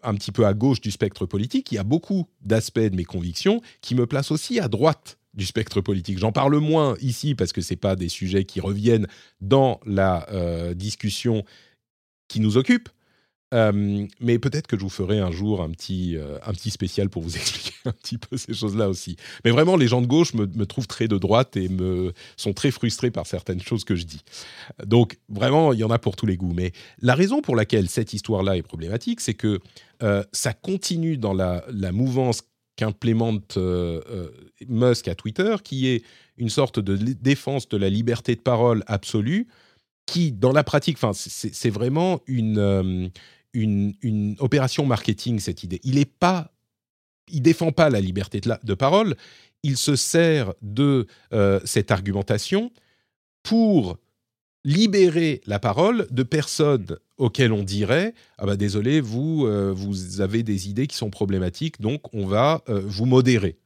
un 0.03 0.15
petit 0.15 0.31
peu 0.31 0.45
à 0.45 0.53
gauche 0.53 0.79
du 0.79 0.91
spectre 0.91 1.25
politique, 1.25 1.71
il 1.71 1.75
y 1.75 1.77
a 1.77 1.83
beaucoup 1.83 2.27
d'aspects 2.41 2.79
de 2.79 2.95
mes 2.95 3.03
convictions 3.03 3.61
qui 3.81 3.95
me 3.95 4.05
placent 4.05 4.31
aussi 4.31 4.59
à 4.59 4.67
droite 4.67 5.17
du 5.35 5.45
spectre 5.45 5.81
politique. 5.81 6.17
J'en 6.17 6.31
parle 6.31 6.57
moins 6.57 6.95
ici 7.01 7.35
parce 7.35 7.53
que 7.53 7.61
c'est 7.61 7.75
pas 7.75 7.95
des 7.95 8.09
sujets 8.09 8.45
qui 8.45 8.59
reviennent 8.59 9.07
dans 9.41 9.79
la 9.85 10.27
euh, 10.31 10.73
discussion 10.73 11.43
qui 12.27 12.39
nous 12.39 12.57
occupe. 12.57 12.89
Euh, 13.53 14.05
mais 14.19 14.39
peut-être 14.39 14.65
que 14.65 14.75
je 14.75 14.81
vous 14.81 14.89
ferai 14.89 15.19
un 15.19 15.31
jour 15.31 15.61
un 15.61 15.69
petit, 15.69 16.17
euh, 16.17 16.39
un 16.45 16.51
petit 16.51 16.71
spécial 16.71 17.09
pour 17.09 17.21
vous 17.21 17.35
expliquer 17.37 17.73
un 17.85 17.91
petit 17.91 18.17
peu 18.17 18.37
ces 18.37 18.53
choses-là 18.53 18.89
aussi. 18.89 19.17
Mais 19.43 19.51
vraiment, 19.51 19.77
les 19.77 19.87
gens 19.87 20.01
de 20.01 20.07
gauche 20.07 20.33
me, 20.33 20.47
me 20.47 20.65
trouvent 20.65 20.87
très 20.87 21.07
de 21.07 21.17
droite 21.17 21.55
et 21.55 21.69
me 21.69 22.11
sont 22.37 22.53
très 22.53 22.71
frustrés 22.71 23.11
par 23.11 23.27
certaines 23.27 23.61
choses 23.61 23.83
que 23.83 23.95
je 23.95 24.05
dis. 24.05 24.21
Donc 24.83 25.19
vraiment, 25.29 25.73
il 25.73 25.79
y 25.79 25.83
en 25.83 25.91
a 25.91 25.99
pour 25.99 26.15
tous 26.15 26.25
les 26.25 26.37
goûts. 26.37 26.53
Mais 26.53 26.71
la 27.01 27.13
raison 27.13 27.41
pour 27.41 27.55
laquelle 27.55 27.87
cette 27.87 28.13
histoire-là 28.13 28.57
est 28.57 28.63
problématique, 28.63 29.21
c'est 29.21 29.35
que 29.35 29.59
ça 30.33 30.53
continue 30.53 31.17
dans 31.17 31.33
la, 31.33 31.63
la 31.71 31.93
mouvance 31.93 32.41
qu'implémente 32.75 33.57
euh, 33.57 34.01
euh, 34.09 34.29
Musk 34.67 35.07
à 35.07 35.15
Twitter, 35.15 35.55
qui 35.63 35.87
est 35.87 36.03
une 36.37 36.49
sorte 36.49 36.79
de 36.79 36.95
défense 36.95 37.69
de 37.69 37.77
la 37.77 37.89
liberté 37.89 38.35
de 38.35 38.41
parole 38.41 38.83
absolue, 38.87 39.47
qui, 40.05 40.31
dans 40.31 40.51
la 40.51 40.63
pratique, 40.63 40.99
c'est 41.13 41.69
vraiment 41.69 42.21
une, 42.27 42.59
euh, 42.59 43.07
une, 43.53 43.95
une 44.01 44.35
opération 44.39 44.85
marketing, 44.85 45.39
cette 45.39 45.63
idée. 45.63 45.79
Il 45.83 45.97
est 45.97 46.05
pas, 46.11 46.51
il 47.29 47.41
défend 47.41 47.71
pas 47.71 47.89
la 47.89 48.01
liberté 48.01 48.39
de, 48.39 48.73
parole, 48.73 49.15
il 49.63 49.77
se 49.77 49.95
sert 49.95 50.53
de 50.61 51.07
cette 51.63 51.89
argumentation 51.89 52.71
pour 53.41 53.97
libérer 54.65 55.41
la 55.45 55.59
parole 55.59 56.07
de 56.09 56.23
personnes 56.23 56.97
auxquelles 57.17 57.53
on 57.53 57.63
dirait 57.63 58.15
ah 58.39 58.47
bah 58.47 58.57
désolé 58.57 58.99
vous 58.99 59.45
euh, 59.45 59.71
vous 59.71 60.21
avez 60.21 60.41
des 60.41 60.67
idées 60.67 60.87
qui 60.87 60.97
sont 60.97 61.11
problématiques 61.11 61.79
donc 61.79 62.01
on 62.13 62.25
va 62.25 62.63
euh, 62.67 62.81
vous 62.83 63.05
modérer 63.05 63.57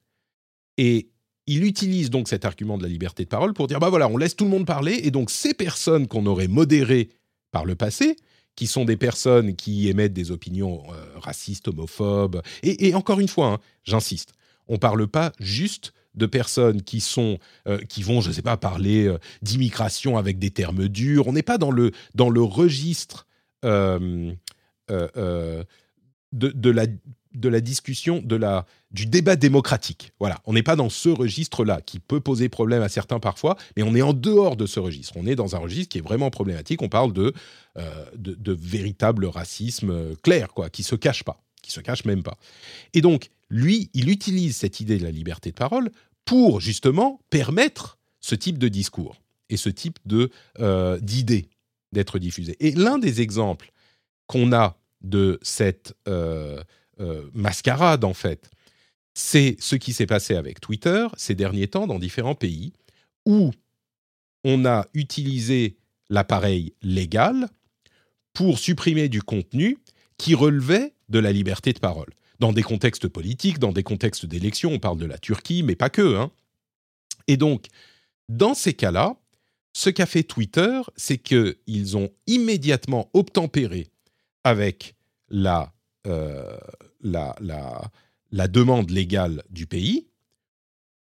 et 0.77 1.09
il 1.47 1.63
utilise 1.63 2.09
donc 2.09 2.27
cet 2.27 2.43
argument 2.43 2.77
de 2.77 2.83
la 2.83 2.89
liberté 2.89 3.23
de 3.23 3.29
parole 3.29 3.53
pour 3.53 3.67
dire 3.67 3.79
bah 3.79 3.89
voilà 3.89 4.09
on 4.09 4.17
laisse 4.17 4.35
tout 4.35 4.43
le 4.43 4.49
monde 4.51 4.65
parler 4.65 4.99
et 5.01 5.09
donc 5.09 5.31
ces 5.31 5.53
personnes 5.53 6.05
qu'on 6.05 6.25
aurait 6.25 6.49
modérées 6.49 7.07
par 7.51 7.63
le 7.63 7.75
passé 7.75 8.17
qui 8.57 8.67
sont 8.67 8.83
des 8.83 8.97
personnes 8.97 9.55
qui 9.55 9.87
émettent 9.87 10.13
des 10.13 10.31
opinions 10.31 10.83
euh, 10.91 11.17
racistes 11.17 11.69
homophobes 11.69 12.41
et, 12.61 12.93
encore 12.93 13.21
une 13.21 13.29
fois 13.29 13.53
hein, 13.53 13.59
j'insiste 13.85 14.33
on 14.67 14.77
parle 14.77 15.07
pas 15.07 15.31
juste 15.39 15.93
de 16.19 16.25
personnes 16.27 16.83
qui 16.83 16.99
sont 16.99 17.39
euh, 17.67 17.79
qui 17.89 18.03
vont 18.03 18.21
je 18.21 18.31
sais 18.31 18.43
pas 18.43 18.57
parler 18.57 19.07
euh, 19.07 19.17
d'immigration 19.41 20.17
avec 20.17 20.37
des 20.37 20.51
termes 20.51 20.87
durs. 20.87 21.27
On 21.27 21.33
n'est 21.33 21.41
pas 21.41 21.57
dans 21.57 21.71
le 21.71 21.91
dans 22.13 22.29
le 22.29 22.43
registre 22.43 23.25
euh, 23.65 24.33
de, 24.87 25.63
de 26.31 26.69
la 26.69 26.85
de 27.33 27.47
la 27.47 27.61
discussion 27.61 28.21
de 28.23 28.35
la 28.35 28.65
du 28.91 29.05
débat 29.05 29.35
démocratique. 29.35 30.13
Voilà. 30.19 30.39
On 30.45 30.53
n'est 30.53 30.63
pas 30.63 30.75
dans 30.75 30.89
ce 30.89 31.09
registre 31.09 31.63
là 31.63 31.79
qui 31.81 31.99
peut 31.99 32.19
poser 32.19 32.49
problème 32.49 32.81
à 32.81 32.89
certains 32.89 33.19
parfois 33.19 33.55
mais 33.75 33.83
on 33.83 33.95
est 33.95 34.01
en 34.01 34.13
dehors 34.13 34.55
de 34.55 34.65
ce 34.65 34.79
registre. 34.79 35.13
On 35.15 35.25
est 35.25 35.35
dans 35.35 35.55
un 35.55 35.59
registre 35.59 35.89
qui 35.89 35.97
est 35.99 36.01
vraiment 36.01 36.29
problématique. 36.29 36.81
On 36.81 36.89
parle 36.89 37.13
de 37.13 37.33
de, 38.15 38.33
de 38.33 38.51
véritable 38.51 39.25
racisme 39.25 40.15
clair 40.17 40.49
quoi 40.49 40.69
qui 40.69 40.83
se 40.83 40.95
cache 40.95 41.23
pas 41.23 41.41
qui 41.61 41.71
se 41.71 41.79
cache 41.79 42.03
même 42.05 42.23
pas. 42.23 42.37
Et 42.93 43.01
donc 43.01 43.29
lui 43.49 43.89
il 43.93 44.09
utilise 44.09 44.57
cette 44.57 44.79
idée 44.79 44.97
de 44.97 45.03
la 45.03 45.11
liberté 45.11 45.51
de 45.51 45.55
parole 45.55 45.91
pour 46.29 46.61
justement 46.61 47.19
permettre 47.31 47.97
ce 48.19 48.35
type 48.35 48.59
de 48.59 48.67
discours 48.67 49.19
et 49.49 49.57
ce 49.57 49.67
type 49.69 49.97
euh, 50.59 50.99
d'idées 50.99 51.49
d'être 51.91 52.19
diffusées. 52.19 52.55
Et 52.59 52.71
l'un 52.73 52.99
des 52.99 53.21
exemples 53.21 53.71
qu'on 54.27 54.53
a 54.53 54.77
de 55.01 55.39
cette 55.41 55.95
euh, 56.07 56.63
euh, 56.99 57.27
mascarade, 57.33 58.03
en 58.03 58.13
fait, 58.13 58.51
c'est 59.15 59.57
ce 59.59 59.75
qui 59.75 59.91
s'est 59.91 60.05
passé 60.05 60.35
avec 60.35 60.61
Twitter 60.61 61.07
ces 61.17 61.33
derniers 61.33 61.67
temps 61.67 61.87
dans 61.87 61.97
différents 61.97 62.35
pays, 62.35 62.73
où 63.25 63.49
on 64.43 64.65
a 64.65 64.85
utilisé 64.93 65.77
l'appareil 66.11 66.75
légal 66.83 67.49
pour 68.33 68.59
supprimer 68.59 69.09
du 69.09 69.23
contenu 69.23 69.79
qui 70.19 70.35
relevait 70.35 70.93
de 71.09 71.17
la 71.17 71.31
liberté 71.31 71.73
de 71.73 71.79
parole. 71.79 72.13
Dans 72.39 72.53
des 72.53 72.63
contextes 72.63 73.07
politiques, 73.07 73.59
dans 73.59 73.73
des 73.73 73.83
contextes 73.83 74.25
d'élection, 74.25 74.71
on 74.71 74.79
parle 74.79 74.97
de 74.97 75.05
la 75.05 75.17
Turquie, 75.17 75.63
mais 75.63 75.75
pas 75.75 75.89
que. 75.89 76.15
Hein. 76.15 76.31
Et 77.27 77.37
donc, 77.37 77.67
dans 78.29 78.53
ces 78.53 78.73
cas-là, 78.73 79.17
ce 79.73 79.89
qu'a 79.89 80.05
fait 80.05 80.23
Twitter, 80.23 80.81
c'est 80.95 81.17
qu'ils 81.17 81.97
ont 81.97 82.09
immédiatement 82.27 83.09
obtempéré 83.13 83.87
avec 84.43 84.95
euh, 85.33 86.57
la, 87.01 87.35
la, 87.39 87.91
la 88.31 88.47
demande 88.47 88.89
légale 88.89 89.43
du 89.49 89.67
pays, 89.67 90.07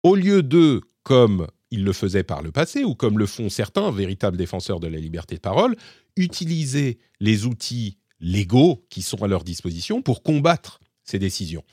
au 0.03 0.15
lieu 0.15 0.43
de, 0.43 0.81
comme 1.03 1.47
ils 1.71 1.85
le 1.85 1.93
faisaient 1.93 2.25
par 2.25 2.43
le 2.43 2.53
passé, 2.53 2.85
ou 2.85 2.95
comme 2.95 3.19
le 3.19 3.27
font 3.27 3.49
certains 3.49 3.91
véritables 3.91 4.37
défenseurs 4.37 4.81
de 4.81 4.87
la 4.87 4.99
liberté 4.99 5.35
de 5.37 5.41
parole, 5.41 5.77
utiliser 6.17 6.99
les 7.21 7.47
outils 7.47 7.99
légaux 8.21 8.85
qui 8.91 9.03
sont 9.03 9.23
à 9.23 9.29
leur 9.29 9.45
disposition 9.45 10.03
pour 10.03 10.23
combattre 10.23 10.81
ces 11.09 11.19
décisions. 11.19 11.65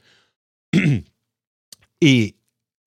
Et 2.02 2.36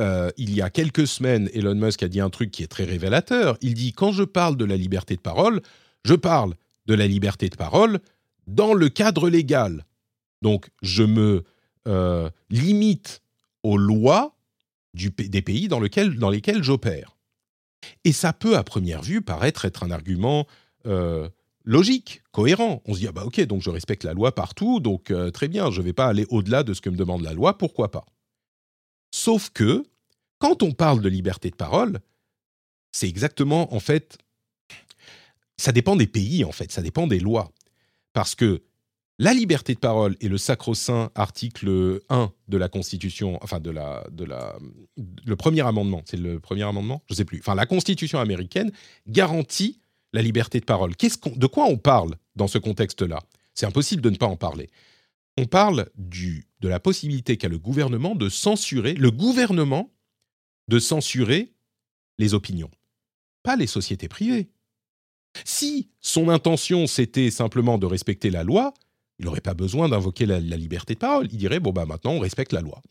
euh, 0.01 0.30
il 0.36 0.55
y 0.55 0.62
a 0.62 0.70
quelques 0.70 1.07
semaines, 1.07 1.51
Elon 1.53 1.74
Musk 1.74 2.03
a 2.03 2.09
dit 2.09 2.20
un 2.20 2.30
truc 2.30 2.51
qui 2.51 2.62
est 2.62 2.68
très 2.68 2.84
révélateur. 2.84 3.57
Il 3.61 3.74
dit 3.74 3.92
quand 3.92 4.12
je 4.12 4.22
parle 4.22 4.57
de 4.57 4.64
la 4.64 4.76
liberté 4.76 5.16
de 5.16 5.20
parole, 5.20 5.61
je 6.05 6.14
parle 6.14 6.55
de 6.86 6.94
la 6.94 7.07
liberté 7.07 7.49
de 7.49 7.57
parole 7.57 8.01
dans 8.46 8.74
le 8.74 8.88
cadre 8.88 9.28
légal. 9.28 9.84
Donc 10.42 10.70
je 10.82 11.03
me 11.03 11.44
euh, 11.86 12.30
limite 12.51 13.22
aux 13.62 13.76
lois 13.76 14.36
des 14.94 15.42
pays 15.42 15.68
dans 15.68 15.80
lesquels 15.80 16.62
j'opère. 16.62 17.16
Et 18.05 18.12
ça 18.12 18.32
peut, 18.32 18.57
à 18.57 18.64
première 18.64 19.03
vue, 19.03 19.22
paraître 19.22 19.64
être 19.64 19.82
un 19.82 19.90
argument 19.90 20.46
euh, 20.86 21.28
logique, 21.68 22.22
cohérent. 22.32 22.82
On 22.86 22.94
se 22.94 23.00
dit, 23.00 23.06
ah 23.06 23.12
bah 23.12 23.24
ok, 23.24 23.40
donc 23.42 23.62
je 23.62 23.68
respecte 23.68 24.02
la 24.02 24.14
loi 24.14 24.34
partout, 24.34 24.80
donc 24.80 25.10
euh, 25.10 25.30
très 25.30 25.48
bien, 25.48 25.70
je 25.70 25.80
ne 25.80 25.84
vais 25.84 25.92
pas 25.92 26.06
aller 26.06 26.26
au-delà 26.30 26.62
de 26.62 26.72
ce 26.72 26.80
que 26.80 26.88
me 26.88 26.96
demande 26.96 27.22
la 27.22 27.34
loi, 27.34 27.58
pourquoi 27.58 27.90
pas? 27.90 28.06
Sauf 29.14 29.50
que, 29.50 29.84
quand 30.38 30.62
on 30.62 30.72
parle 30.72 31.02
de 31.02 31.08
liberté 31.10 31.50
de 31.50 31.56
parole, 31.56 32.00
c'est 32.90 33.08
exactement, 33.08 33.74
en 33.74 33.80
fait, 33.80 34.16
ça 35.58 35.72
dépend 35.72 35.94
des 35.94 36.06
pays, 36.06 36.42
en 36.42 36.52
fait, 36.52 36.72
ça 36.72 36.80
dépend 36.80 37.06
des 37.06 37.20
lois. 37.20 37.52
Parce 38.14 38.34
que 38.34 38.62
la 39.18 39.34
liberté 39.34 39.74
de 39.74 39.78
parole 39.78 40.16
et 40.20 40.28
le 40.28 40.38
sacro-saint 40.38 41.10
article 41.14 42.00
1 42.08 42.32
de 42.46 42.56
la 42.56 42.68
Constitution, 42.70 43.38
enfin 43.42 43.60
de 43.60 43.70
la, 43.70 44.06
de 44.10 44.24
la, 44.24 44.56
le 44.96 45.36
premier 45.36 45.66
amendement, 45.66 46.02
c'est 46.06 46.16
le 46.16 46.40
premier 46.40 46.62
amendement, 46.62 47.02
je 47.08 47.14
ne 47.14 47.16
sais 47.16 47.24
plus. 47.26 47.40
Enfin, 47.40 47.54
la 47.54 47.66
Constitution 47.66 48.20
américaine 48.20 48.70
garantit 49.06 49.80
la 50.12 50.22
liberté 50.22 50.61
de 50.61 50.64
parole. 50.64 50.92
De 51.36 51.46
quoi 51.46 51.66
on 51.66 51.76
parle 51.76 52.16
dans 52.36 52.48
ce 52.48 52.59
contexte-là? 52.59 53.20
C'est 53.54 53.66
impossible 53.66 54.02
de 54.02 54.11
ne 54.11 54.16
pas 54.16 54.26
en 54.26 54.36
parler. 54.36 54.70
On 55.36 55.46
parle 55.46 55.88
de 55.96 56.68
la 56.68 56.80
possibilité 56.80 57.36
qu'a 57.36 57.48
le 57.48 57.59
gouvernement 57.59 58.14
de 58.14 58.28
censurer, 58.28 58.94
le 58.94 59.11
gouvernement 59.11 59.92
de 60.68 60.78
censurer 60.78 61.52
les 62.18 62.34
opinions, 62.34 62.70
pas 63.42 63.56
les 63.56 63.66
sociétés 63.66 64.09
privées. 64.09 64.50
Si 65.44 65.90
son 66.00 66.28
intention 66.28 66.86
c'était 66.86 67.30
simplement 67.30 67.78
de 67.78 67.86
respecter 67.86 68.30
la 68.30 68.42
loi, 68.42 68.74
il 69.18 69.26
n'aurait 69.26 69.40
pas 69.40 69.54
besoin 69.54 69.88
d'invoquer 69.88 70.26
la, 70.26 70.40
liberté 70.40 70.94
de 70.94 70.98
parole. 70.98 71.28
Il 71.30 71.38
dirait 71.38 71.61
bon 71.61 71.70
bah 71.70 71.86
maintenant 71.86 72.12
on 72.12 72.20
respecte 72.20 72.52
la 72.52 72.61
loi, 72.61 72.82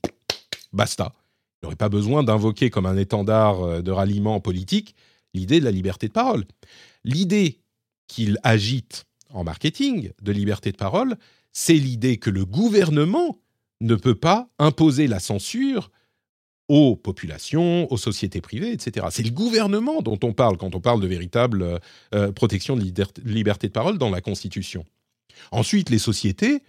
basta. 0.72 1.14
Il 1.62 1.66
n'aurait 1.66 1.76
pas 1.76 1.90
besoin 1.90 2.24
d'invoquer 2.24 2.70
comme 2.70 2.86
un 2.86 2.98
étendard 2.98 3.62
euh, 3.62 3.82
de 3.82 3.92
ralliement 3.92 4.40
politique 4.40 4.96
l'idée 5.34 5.60
de 5.60 5.66
la 5.66 5.72
liberté 5.72 6.08
de 6.08 6.14
parole. 6.14 6.46
L'idée 7.08 7.62
qu'il 8.08 8.38
agite 8.44 9.06
en 9.30 9.46
marketing 9.46 10.12
de 10.22 10.32
liberté 10.34 10.72
de 10.72 10.78
parole, 10.78 11.16
c'est 11.54 11.74
l'idée 11.74 12.18
que 12.18 12.30
le 12.30 12.46
gouvernement 12.46 13.40
ne 13.80 13.96
peut 13.96 14.16
pas 14.16 14.50
imposer 14.60 15.08
la 15.08 15.20
censure 15.20 15.90
aux 16.68 16.98
populations, 16.98 17.90
aux 17.92 17.98
sociétés 17.98 18.42
privées, 18.42 18.74
etc. 18.74 19.08
C'est 19.10 19.24
le 19.24 19.32
gouvernement 19.32 20.02
dont 20.02 20.20
on 20.22 20.34
parle 20.34 20.58
quand 20.58 20.76
on 20.76 20.82
parle 20.82 21.00
de 21.00 21.08
véritable 21.08 21.62
euh, 21.62 21.80
euh, 22.14 22.32
protection 22.34 22.76
de 22.76 22.84
liberté 23.24 23.68
de 23.68 23.74
parole 23.74 23.98
dans 23.98 24.10
la 24.10 24.20
Constitution. 24.20 24.84
Ensuite, 25.52 25.90
les 25.90 26.00
sociétés, 26.00 26.62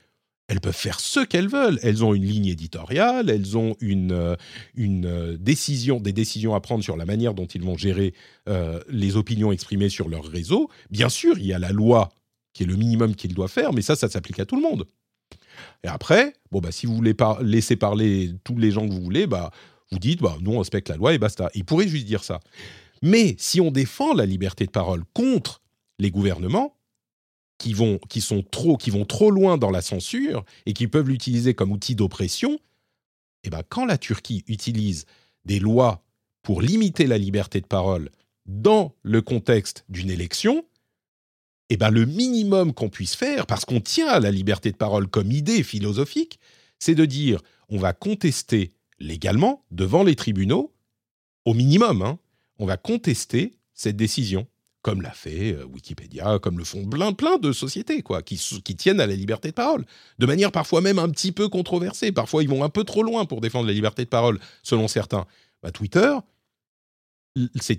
elles 0.49 0.61
peuvent 0.61 0.75
faire 0.77 0.99
ce 1.01 1.21
qu'elles 1.21 1.49
veulent. 1.49 1.79
Elles 1.83 2.05
ont 2.05 2.15
une 2.15 2.25
ligne 2.25 2.47
éditoriale, 2.47 3.31
elles 3.31 3.57
ont 3.57 3.77
une, 3.81 4.13
euh, 4.13 4.35
une 4.75 5.37
décision, 5.37 6.01
des 6.01 6.13
décisions 6.13 6.55
à 6.55 6.61
prendre 6.61 6.83
sur 6.83 6.97
la 6.97 7.05
manière 7.05 7.35
dont 7.35 7.47
ils 7.47 7.63
vont 7.63 7.77
gérer 7.77 8.15
les 8.89 9.17
opinions 9.17 9.53
exprimées 9.53 9.91
sur 9.91 10.09
leur 10.09 10.25
réseau. 10.25 10.71
Bien 10.91 11.11
sûr, 11.11 11.39
il 11.39 11.45
y 11.45 11.53
a 11.53 11.59
la 11.59 11.71
loi 11.71 12.09
qui 12.55 12.63
est 12.63 12.67
le 12.67 12.77
minimum 12.77 13.15
qu'ils 13.15 13.35
doivent 13.35 13.51
faire, 13.51 13.75
mais 13.75 13.83
ça, 13.83 13.95
ça 13.95 14.09
s'applique 14.09 14.41
à 14.41 14.47
tout 14.47 14.57
le 14.57 14.63
monde. 14.63 14.87
Et 15.85 15.89
après, 15.89 16.33
bon 16.51 16.61
bah 16.61 16.73
si 16.73 16.87
vous 16.87 16.95
voulez 16.95 17.15
laisser 17.43 17.77
parler 17.77 18.31
tous 18.43 18.57
les 18.57 18.71
gens 18.71 18.89
que 18.89 18.93
vous 18.93 19.03
voulez, 19.03 19.27
bah 19.27 19.51
vous 19.91 19.99
dites, 19.99 20.21
bah, 20.21 20.37
nous, 20.41 20.53
on 20.53 20.59
respecte 20.59 20.89
la 20.89 20.97
loi 20.97 21.15
et 21.15 21.19
basta. 21.19 21.51
Il 21.55 21.65
pourrait 21.65 21.89
juste 21.89 22.07
dire 22.07 22.25
ça. 22.25 22.41
Mais 23.03 23.37
si 23.39 23.61
on 23.61 23.71
défend 23.71 24.13
la 24.15 24.27
liberté 24.27 24.67
de 24.67 24.71
parole 24.71 25.05
contre 25.15 25.63
les 25.99 26.11
gouvernements, 26.11 26.77
qui 27.59 27.75
vont, 27.75 27.99
qui 28.09 28.23
trop 29.09 29.31
loin 29.31 29.59
dans 29.59 29.71
la 29.71 29.83
censure 29.83 30.45
et 30.65 30.73
qui 30.73 30.87
peuvent 30.87 31.09
l'utiliser 31.09 31.55
comme 31.55 31.73
outil 31.73 31.95
d'oppression, 31.95 32.59
eh 33.45 33.51
ben, 33.51 33.63
quand 33.69 33.85
la 33.85 33.99
Turquie 33.99 34.45
utilise 34.47 35.07
des 35.45 35.59
lois 35.59 36.05
pour 36.43 36.63
limiter 36.63 37.07
la 37.07 37.19
liberté 37.19 37.61
de 37.61 37.67
parole 37.67 38.11
dans 38.47 38.95
le 39.03 39.21
contexte 39.21 39.85
d'une 39.89 40.11
élection, 40.11 40.65
eh 41.69 41.77
ben, 41.77 41.91
le 41.91 42.07
minimum 42.07 42.73
qu'on 42.73 42.89
puisse 42.89 43.15
faire, 43.15 43.47
parce 43.47 43.65
qu'on 43.65 43.81
tient 43.81 44.09
à 44.09 44.21
la 44.21 44.31
liberté 44.31 44.71
de 44.71 44.77
parole 44.77 45.09
comme 45.09 45.33
idée 45.33 45.63
philosophique, 45.63 46.39
c'est 46.79 46.95
de 46.95 47.05
dire 47.05 47.43
on 47.69 47.79
va 47.79 47.93
contester 47.93 48.73
légalement, 48.99 49.65
devant 49.71 50.03
les 50.03 50.17
tribunaux, 50.17 50.73
au 51.45 51.55
minimum, 51.55 52.03
hein, 52.03 52.19
on 52.59 52.67
va 52.67 52.77
contester 52.77 53.59
cette 53.75 53.97
décision, 53.97 54.47
comme 54.89 55.03
l'a 55.03 55.13
fait 55.13 55.53
euh, 55.53 55.67
Wikipédia, 55.67 56.39
comme 56.39 56.57
le 56.57 56.65
font 56.65 56.89
plein, 56.89 57.39
de 57.39 57.53
sociétés, 57.53 58.03
qui, 58.25 58.77
tiennent 58.77 59.01
à 59.01 59.07
la 59.07 59.15
liberté 59.15 59.49
de 59.49 59.55
parole, 59.55 59.85
de 60.19 60.25
manière 60.25 60.51
parfois 60.51 60.81
même 60.81 60.99
un 60.99 61.11
petit 61.11 61.31
peu 61.31 61.51
controversée. 61.51 62.11
Parfois, 62.11 62.43
ils 62.43 62.49
vont 62.49 62.65
un 62.65 62.71
peu 62.71 62.85
trop 62.85 63.03
loin 63.03 63.27
pour 63.27 63.43
défendre 63.43 63.67
la 63.67 63.75
liberté 63.75 64.05
de 64.05 64.09
parole, 64.09 64.41
selon 64.63 64.89
certains. 64.89 65.27
Bah, 65.63 65.73
Twitter, 65.73 66.17
c'est 67.61 67.79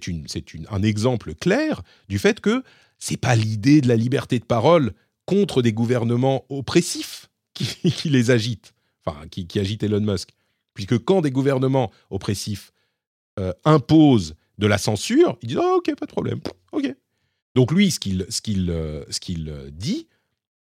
un 0.69 0.83
exemple 0.83 1.33
clair 1.33 1.81
du 2.09 2.19
fait 2.19 2.41
que 2.41 2.63
c'est 2.99 3.17
pas 3.17 3.35
l'idée 3.35 3.81
de 3.81 3.87
la 3.87 3.95
liberté 3.95 4.37
de 4.37 4.45
parole 4.45 4.93
contre 5.25 5.63
des 5.63 5.73
gouvernements 5.73 6.45
oppressifs 6.49 7.31
qui, 7.55 7.67
les 8.09 8.29
agitent, 8.29 8.75
enfin, 9.03 9.27
qui, 9.29 9.47
qui 9.47 9.59
agitent 9.59 9.81
Elon 9.81 10.01
Musk 10.01 10.29
puisque 10.75 10.99
quand 10.99 11.21
des 11.21 11.31
gouvernements 11.31 11.91
oppressifs 12.11 12.71
euh, 13.39 13.51
imposent 13.65 14.35
de 14.59 14.67
la 14.67 14.77
censure, 14.77 15.37
ils 15.41 15.47
disent 15.47 15.59
oh, 15.59 15.77
ok, 15.77 15.95
pas 15.95 16.05
de 16.05 16.11
problème, 16.11 16.39
ok. 16.71 16.93
Donc 17.55 17.71
lui, 17.71 17.89
ce 17.89 17.99
qu'il 17.99 18.25
ce 18.29 18.41
qu'il 18.41 18.69
euh, 18.69 19.03
ce 19.09 19.19
qu'il 19.19 19.49
euh, 19.49 19.71
dit, 19.71 20.07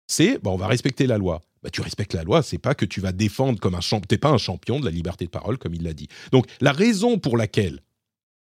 c'est 0.09 0.43
bah, 0.43 0.51
on 0.51 0.57
va 0.57 0.66
respecter 0.66 1.07
la 1.07 1.18
loi. 1.18 1.40
Bah, 1.62 1.70
tu 1.70 1.80
respectes 1.80 2.14
la 2.14 2.24
loi, 2.24 2.43
c'est 2.43 2.59
pas 2.59 2.74
que 2.74 2.84
tu 2.84 3.01
vas 3.01 3.12
défendre 3.12 3.61
comme 3.61 3.76
un 3.76 3.80
champion, 3.80 4.07
t'es 4.09 4.18
pas 4.18 4.30
un 4.30 4.38
champion 4.38 4.80
de 4.80 4.84
la 4.84 4.90
liberté 4.90 5.26
de 5.26 5.30
parole 5.30 5.59
comme 5.59 5.74
il 5.74 5.84
l'a 5.84 5.93
dit. 5.93 6.09
Donc 6.32 6.47
la 6.61 6.72
raison 6.72 7.18
pour 7.18 7.36
laquelle, 7.36 7.80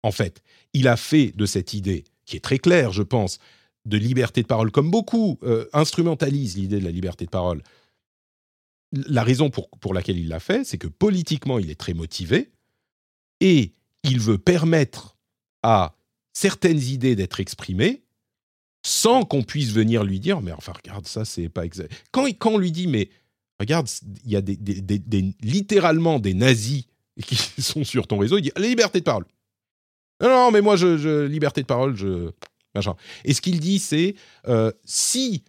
en 0.02 0.12
fait, 0.12 0.42
il 0.74 0.88
a 0.88 0.98
fait 0.98 1.32
de 1.36 1.46
cette 1.46 1.76
idée 1.76 2.04
qui 2.26 2.36
est 2.36 2.40
très 2.40 2.58
claire, 2.58 2.92
je 2.92 3.04
pense, 3.04 3.38
de 3.86 3.98
liberté 3.98 4.42
de 4.42 4.48
parole, 4.48 4.72
comme 4.72 4.90
beaucoup 4.90 5.40
instrumentalisent 5.74 6.56
l'idée 6.56 6.80
de 6.80 6.86
la 6.86 6.92
liberté 6.92 7.26
de 7.26 7.30
parole 7.30 7.62
la 8.92 9.24
raison 9.24 9.50
pour, 9.50 9.70
pour 9.70 9.94
laquelle 9.94 10.20
il 10.20 10.28
l'a 10.28 10.40
fait, 10.40 10.64
c'est 10.64 10.78
que 10.78 10.88
politiquement, 10.88 11.60
il 11.60 11.70
est 11.70 11.80
très 11.80 11.94
motivé 11.94 12.52
et 13.40 13.74
il 14.04 14.20
veut 14.20 14.38
permettre 14.38 15.18
à 15.64 15.96
certaines 16.34 16.80
idées 16.80 17.16
d'être 17.16 17.40
exprimées 17.40 18.04
sans 18.84 19.24
qu'on 19.24 19.44
puisse 19.44 19.72
venir 19.72 20.04
lui 20.04 20.20
dire 20.20 20.42
mais 20.42 20.52
enfin 20.52 20.74
regarde 20.74 21.06
ça 21.06 21.26
c'est 21.26 21.50
pas 21.50 21.66
exact 21.66 21.92
quand, 22.12 22.26
quand 22.40 22.52
on 22.52 22.58
lui 22.58 22.72
dit 22.72 22.88
mais 22.88 23.10
regarde 23.60 23.88
il 24.26 24.32
y 24.32 24.36
a 24.36 24.42
des, 24.42 24.58
littéralement 25.42 26.20
des 26.20 26.34
nazis 26.34 26.86
qui 27.26 27.36
sont 27.62 27.84
sur 27.84 28.08
ton 28.08 28.18
réseau 28.18 28.38
il 28.38 28.44
dit 28.44 28.52
liberté 28.58 29.00
de 29.00 29.06
parole 29.06 29.26
non 30.22 30.52
mais 30.52 30.62
moi 30.62 30.76
je, 30.76 31.26
liberté 31.26 31.62
de 31.62 31.68
parole 31.68 31.96
je 31.96 32.32
et 33.26 33.34
ce 33.34 33.42
qu'il 33.42 33.60
dit 33.60 33.80
c'est 33.80 34.16
euh, 34.48 34.72
si 34.86 35.44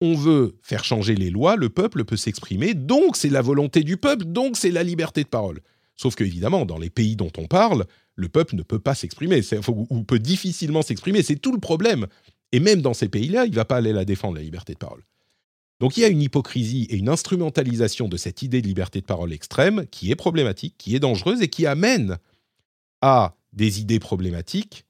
on 0.00 0.14
veut 0.14 0.58
faire 0.62 0.84
changer 0.84 1.14
les 1.14 1.30
lois, 1.30 1.56
le 1.56 1.70
peuple 1.70 2.04
peut 2.04 2.16
s'exprimer, 2.16 2.74
donc 2.74 3.16
c'est 3.16 3.30
la 3.30 3.42
volonté 3.42 3.82
du 3.82 3.96
peuple, 3.96 4.26
donc 4.26 4.56
c'est 4.56 4.70
la 4.70 4.82
liberté 4.82 5.22
de 5.22 5.28
parole. 5.28 5.60
Sauf 5.96 6.14
que, 6.14 6.24
évidemment, 6.24 6.66
dans 6.66 6.78
les 6.78 6.90
pays 6.90 7.16
dont 7.16 7.30
on 7.38 7.46
parle, 7.46 7.86
le 8.16 8.28
peuple 8.28 8.56
ne 8.56 8.62
peut 8.62 8.78
pas 8.78 8.94
s'exprimer, 8.94 9.42
ou 9.68 10.04
peut 10.04 10.18
difficilement 10.18 10.82
s'exprimer, 10.82 11.22
c'est 11.22 11.36
tout 11.36 11.52
le 11.52 11.60
problème. 11.60 12.06
Et 12.52 12.60
même 12.60 12.82
dans 12.82 12.94
ces 12.94 13.08
pays-là, 13.08 13.46
il 13.46 13.50
ne 13.50 13.56
va 13.56 13.64
pas 13.64 13.76
aller 13.76 13.92
la 13.92 14.04
défendre, 14.04 14.36
la 14.36 14.42
liberté 14.42 14.74
de 14.74 14.78
parole. 14.78 15.04
Donc 15.80 15.96
il 15.96 16.00
y 16.00 16.04
a 16.04 16.08
une 16.08 16.22
hypocrisie 16.22 16.86
et 16.90 16.96
une 16.96 17.08
instrumentalisation 17.08 18.08
de 18.08 18.16
cette 18.16 18.42
idée 18.42 18.62
de 18.62 18.66
liberté 18.66 19.00
de 19.00 19.06
parole 19.06 19.32
extrême 19.32 19.86
qui 19.88 20.10
est 20.10 20.16
problématique, 20.16 20.76
qui 20.78 20.94
est 20.94 21.00
dangereuse 21.00 21.42
et 21.42 21.48
qui 21.48 21.66
amène 21.66 22.18
à 23.02 23.36
des 23.52 23.80
idées 23.80 23.98
problématiques 23.98 24.86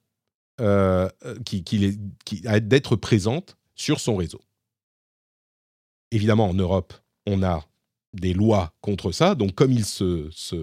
euh, 0.61 1.09
qui, 1.43 1.63
qui, 1.63 1.99
qui 2.23 2.41
d'être 2.61 2.95
présentes 2.95 3.57
sur 3.73 3.99
son 3.99 4.15
réseau. 4.15 4.41
Évidemment, 6.11 6.49
en 6.49 6.53
Europe, 6.53 6.93
on 7.25 7.43
a 7.43 7.65
des 8.15 8.33
lois 8.33 8.73
contre 8.81 9.11
ça. 9.11 9.35
Donc, 9.35 9.53
comme 9.55 9.71
il 9.71 9.85
se, 9.85 10.29
se, 10.31 10.55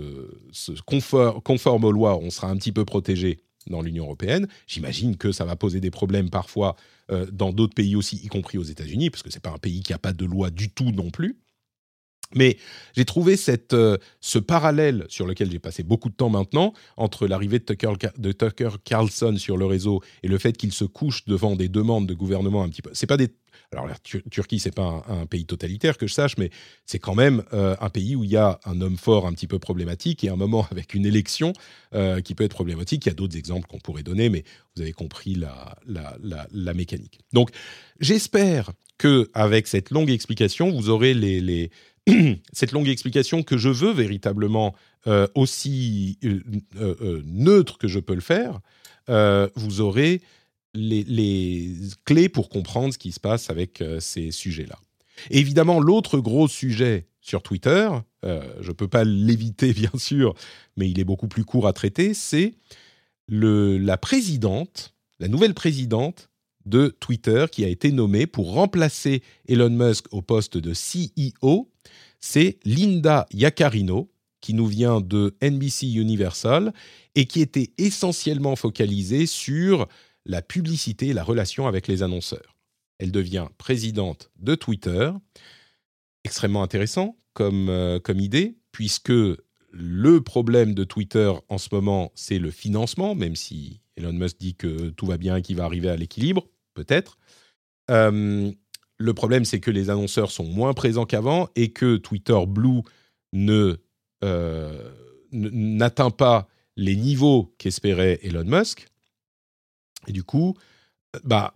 conforme, 1.43 1.85
aux 1.85 1.93
lois, 1.93 2.19
on 2.19 2.31
sera 2.31 2.49
un 2.49 2.57
petit 2.57 2.73
peu 2.73 2.85
protégé 2.85 3.41
dans 3.69 3.83
l'Union 3.83 4.05
européenne. 4.05 4.49
J'imagine 4.67 5.17
que 5.17 5.31
ça 5.31 5.45
va 5.45 5.55
poser 5.57 5.81
des 5.81 5.91
problèmes 5.91 6.31
parfois 6.31 6.77
euh, 7.11 7.27
dans 7.31 7.53
d'autres 7.53 7.75
pays 7.75 7.95
aussi, 7.95 8.17
y 8.17 8.29
compris 8.29 8.59
aux 8.59 8.65
États-Unis, 8.65 9.11
parce 9.11 9.23
que 9.23 9.31
ce 9.31 9.37
n'est 9.37 9.41
pas 9.41 9.51
un 9.51 9.59
pays 9.59 9.83
qui 9.83 9.93
n'a 9.93 9.99
pas 9.99 10.13
de 10.13 10.25
loi 10.25 10.51
du 10.51 10.71
tout 10.71 10.91
non 10.91 11.11
plus. 11.11 11.39
Mais 12.35 12.57
j'ai 12.97 13.05
trouvé 13.05 13.37
cette, 13.37 13.75
euh, 13.75 13.99
ce 14.21 14.39
parallèle 14.39 15.05
sur 15.09 15.27
lequel 15.27 15.51
j'ai 15.51 15.59
passé 15.59 15.83
beaucoup 15.83 16.09
de 16.09 16.15
temps 16.15 16.31
maintenant 16.31 16.73
entre 16.97 17.27
l'arrivée 17.27 17.59
de 17.59 17.65
Tucker, 17.65 17.93
de 18.17 18.33
Tucker 18.33 18.71
Carlson 18.85 19.37
sur 19.37 19.57
le 19.57 19.67
réseau 19.67 20.01
et 20.23 20.29
le 20.29 20.39
fait 20.39 20.57
qu'il 20.57 20.73
se 20.73 20.85
couche 20.85 21.27
devant 21.27 21.57
des 21.57 21.69
demandes 21.69 22.07
de 22.07 22.15
gouvernement 22.15 22.63
un 22.63 22.69
petit 22.69 22.83
peu. 22.83 22.91
C'est 22.95 23.07
pas 23.07 23.17
des 23.19 23.29
alors 23.73 23.87
la 23.87 23.97
Turquie, 24.31 24.59
c'est 24.59 24.75
pas 24.75 25.03
un, 25.09 25.27
pays 25.27 25.47
totalitaire 25.47 25.97
que 25.97 26.07
je 26.07 26.13
sache, 26.13 26.37
mais 26.37 26.51
c'est 26.85 26.99
quand 26.99 27.15
même 27.15 27.43
euh, 27.53 27.75
un 27.81 27.89
pays 27.89 28.15
où 28.17 28.25
il 28.25 28.31
y 28.31 28.37
a 28.37 28.61
un 28.65 28.81
homme 28.81 28.99
fort 28.99 29.27
un 29.27 29.33
petit 29.33 29.47
peu 29.47 29.59
problématique 29.59 30.25
et 30.25 30.29
un 30.29 30.37
moment 30.37 30.67
avec 30.71 30.95
une 30.95 31.07
élection 31.07 31.53
euh, 31.95 32.21
qui 32.21 32.35
peut 32.35 32.45
être 32.45 32.55
problématique. 32.55 33.07
Il 33.07 33.09
y 33.09 33.13
a 33.13 33.15
d'autres 33.15 33.37
exemples 33.37 33.67
qu'on 33.67 33.79
pourrait 33.79 34.03
donner, 34.03 34.29
mais 34.29 34.45
vous 34.77 34.83
avez 34.83 34.93
compris 34.93 35.35
la, 35.35 35.77
la, 35.87 36.75
mécanique. 36.75 37.21
Donc 37.33 37.51
j'espère 38.01 38.73
que 38.99 39.31
avec 39.33 39.67
cette 39.67 39.91
longue 39.91 40.11
explication, 40.11 40.71
vous 40.71 40.91
aurez 40.91 41.15
les, 41.15 41.71
cette 42.53 42.73
longue 42.73 42.89
explication 42.89 43.43
que 43.43 43.57
je 43.57 43.69
veux 43.69 43.93
véritablement 43.93 44.75
euh, 45.07 45.27
aussi 45.35 46.19
neutre 47.25 47.79
que 47.79 47.89
je 47.89 48.01
peux 48.01 48.15
le 48.15 48.21
faire, 48.21 48.61
vous 49.57 49.81
aurez 49.81 50.21
les, 50.75 51.75
clés 52.05 52.29
pour 52.29 52.49
comprendre 52.49 52.93
ce 52.93 52.99
qui 52.99 53.13
se 53.13 53.21
passe 53.21 53.51
avec 53.51 53.81
euh, 53.81 54.01
ces 54.01 54.31
sujets-là. 54.31 54.79
Évidemment, 55.31 55.81
l'autre 55.81 56.19
gros 56.19 56.49
sujet 56.49 57.07
sur 57.21 57.43
Twitter, 57.43 57.89
euh, 58.25 58.43
je 58.61 58.69
ne 58.69 58.73
peux 58.73 58.89
pas 58.89 59.05
l'éviter 59.05 59.73
bien 59.73 59.93
sûr, 59.97 60.35
mais 60.77 60.91
il 60.91 60.99
est 60.99 61.05
beaucoup 61.05 61.29
plus 61.29 61.45
court 61.45 61.67
à 61.67 61.73
traiter, 61.73 62.15
c'est 62.15 62.55
la 63.29 63.97
présidente, 63.97 64.95
la 65.19 65.29
nouvelle 65.29 65.55
présidente 65.55 66.29
de 66.67 66.95
Twitter 67.01 67.47
qui 67.51 67.65
a 67.65 67.69
été 67.69 67.93
nommée 67.93 68.27
pour 68.27 68.53
remplacer 68.53 69.23
Elon 69.49 69.71
Musk 69.71 70.07
au 70.11 70.23
poste 70.23 70.59
de 70.59 70.73
CEO. 70.73 71.71
C'est 72.21 72.59
Linda 72.65 73.27
Yaccarino, 73.33 74.11
qui 74.41 74.55
nous 74.55 74.67
vient 74.67 75.01
de 75.01 75.35
NBC 75.41 75.87
Universal 75.95 76.73
et 77.15 77.27
qui 77.27 77.41
était 77.41 77.71
essentiellement 77.79 78.57
focalisée 78.57 79.27
sur 79.27 79.89
la 80.25 80.43
publicité 80.43 81.09
et 81.09 81.13
la 81.13 81.25
relation 81.25 81.67
avec 81.67 81.89
les 81.89 82.03
annonceurs. 82.03 82.57
Elle 82.99 83.13
devient 83.13 83.49
présidente 83.59 84.31
de 84.39 84.55
Twitter. 84.55 85.11
Extrêmement 86.25 86.63
intéressant 86.63 87.17
comme, 87.33 87.69
euh, 87.69 87.99
comme 87.99 88.21
idée, 88.21 88.57
puisque 88.71 89.13
le 89.73 90.21
problème 90.21 90.75
de 90.75 90.85
Twitter 90.85 91.33
en 91.49 91.59
ce 91.59 91.69
moment, 91.73 92.13
c'est 92.15 92.39
le 92.39 92.51
financement, 92.51 93.15
même 93.15 93.37
si 93.37 93.81
Elon 93.97 94.13
Musk 94.13 94.39
dit 94.39 94.55
que 94.55 94.91
tout 94.91 95.07
va 95.07 95.17
bien 95.17 95.37
et 95.37 95.43
qu'il 95.43 95.57
va 95.57 95.65
arriver 95.65 95.89
à 95.89 95.97
l'équilibre, 95.97 96.47
peut-être. 96.75 97.19
Euh, 97.91 98.53
le 98.99 99.15
problème, 99.15 99.45
c'est 99.45 99.61
que 99.61 99.71
les 99.71 99.91
annonceurs 99.91 100.31
sont 100.31 100.45
moins 100.45 100.75
présents 100.75 101.07
qu'avant 101.07 101.49
et 101.57 101.73
que 101.73 101.97
Twitter 101.97 102.39
Blue 102.47 102.83
ne, 103.33 103.77
euh, 104.23 104.93
n'atteint 105.33 106.11
pas 106.11 106.49
les 106.77 106.97
niveaux 106.97 107.55
qu'espérait 107.59 108.21
Elon 108.23 108.45
Musk. 108.45 108.87
Et 110.07 110.13
du 110.13 110.23
coup, 110.25 110.57
euh, 111.17 111.21
bah, 111.25 111.55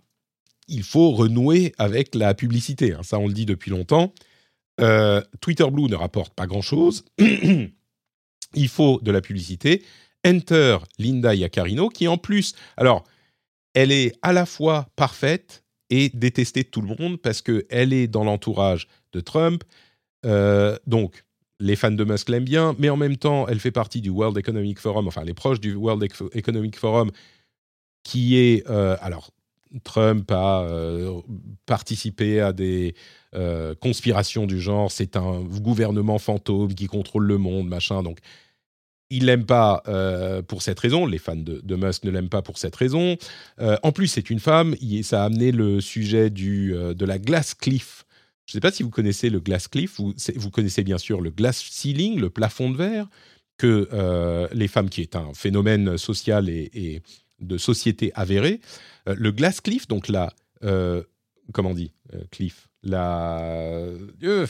il 0.67 0.83
faut 0.83 1.11
renouer 1.11 1.73
avec 1.77 2.15
la 2.15 2.33
publicité. 2.33 2.93
hein. 2.93 3.01
Ça, 3.03 3.19
on 3.19 3.27
le 3.27 3.33
dit 3.33 3.45
depuis 3.45 3.71
longtemps. 3.71 4.13
Euh, 4.81 5.21
Twitter 5.41 5.69
Blue 5.71 5.83
ne 5.89 5.95
rapporte 5.95 6.33
pas 6.33 6.45
grand-chose. 6.47 7.05
il 7.19 8.67
faut 8.67 8.99
de 9.01 9.11
la 9.11 9.21
publicité. 9.21 9.83
Enter 10.25 10.77
Linda 10.99 11.33
Yaccarino, 11.35 11.89
qui 11.89 12.07
en 12.07 12.17
plus, 12.17 12.53
alors, 12.75 13.03
elle 13.73 13.91
est 13.91 14.13
à 14.21 14.33
la 14.33 14.45
fois 14.45 14.87
parfaite 14.95 15.63
et 15.89 16.09
détestée 16.09 16.63
de 16.63 16.67
tout 16.69 16.81
le 16.81 16.95
monde 16.99 17.17
parce 17.17 17.41
qu'elle 17.41 17.93
est 17.93 18.07
dans 18.07 18.23
l'entourage 18.23 18.87
de 19.13 19.19
Trump. 19.19 19.63
Euh, 20.25 20.77
donc, 20.87 21.23
les 21.59 21.75
fans 21.75 21.91
de 21.91 22.03
Musk 22.03 22.29
l'aiment 22.29 22.43
bien, 22.43 22.75
mais 22.77 22.89
en 22.89 22.97
même 22.97 23.17
temps, 23.17 23.47
elle 23.47 23.59
fait 23.59 23.71
partie 23.71 24.01
du 24.01 24.09
World 24.09 24.37
Economic 24.37 24.79
Forum, 24.79 25.07
enfin, 25.07 25.21
elle 25.23 25.29
est 25.29 25.33
proche 25.33 25.59
du 25.59 25.75
World 25.75 26.03
Ec- 26.03 26.35
Economic 26.35 26.77
Forum, 26.77 27.09
qui 28.07 28.37
est. 28.37 28.63
euh, 28.69 28.95
alors, 29.01 29.31
Trump 29.83 30.31
a 30.31 30.61
euh, 30.63 31.19
participé 31.65 32.39
à 32.39 32.53
des 32.53 32.95
euh, 33.35 33.75
conspirations 33.75 34.47
du 34.47 34.61
genre, 34.61 34.89
c'est 34.93 35.17
un 35.17 35.41
gouvernement 35.41 36.17
fantôme 36.17 36.73
qui 36.73 36.87
contrôle 36.87 37.25
le 37.25 37.37
monde, 37.37 37.67
machin. 37.67 38.01
Donc, 38.03 38.19
il 39.09 39.25
l'aime 39.25 39.45
pas 39.45 39.83
pour 40.47 40.61
cette 40.61 40.79
raison. 40.79 41.05
Les 41.05 41.17
fans 41.17 41.35
de, 41.35 41.61
de 41.63 41.75
Musk 41.75 42.03
ne 42.05 42.11
l'aiment 42.11 42.29
pas 42.29 42.41
pour 42.41 42.57
cette 42.57 42.75
raison. 42.75 43.15
En 43.57 43.93
plus, 43.93 44.07
c'est 44.07 44.29
une 44.29 44.41
femme. 44.41 44.75
Il- 44.81 45.05
ça 45.05 45.23
a 45.23 45.25
amené 45.25 45.53
le 45.53 45.79
sujet 45.79 46.29
du, 46.29 46.73
de 46.73 47.05
la 47.05 47.17
glass 47.17 47.53
cliff. 47.53 48.05
Je 48.45 48.51
ne 48.51 48.53
sais 48.53 48.59
pas 48.59 48.71
si 48.71 48.83
vous 48.83 48.89
connaissez 48.89 49.29
le 49.29 49.39
glass 49.39 49.69
cliff. 49.69 49.97
Vous, 50.01 50.51
connaissez 50.51 50.83
bien 50.83 50.97
sûr 50.97 51.21
le 51.21 51.29
glass 51.29 51.57
ceiling, 51.71 52.19
le 52.19 52.29
plafond 52.29 52.69
de 52.69 52.75
verre, 52.75 53.07
que 53.57 53.87
les 54.53 54.67
femmes, 54.67 54.89
qui 54.89 55.01
est 55.01 55.15
un 55.15 55.33
phénomène 55.33 55.97
social 55.97 56.49
et 56.49 57.01
de 57.39 57.57
société 57.57 58.11
avéré. 58.15 58.61
Euh, 59.07 59.15
le 59.17 59.31
glass 59.31 59.61
cliff, 59.61 59.87
donc 59.87 60.07
la. 60.07 60.33
euh, 60.63 61.03
comment 61.53 61.71
on 61.71 61.73
dit 61.75 61.93
euh, 62.13 62.21
Cliff 62.31 62.69
La. 62.83 63.39
Euh, 63.39 64.47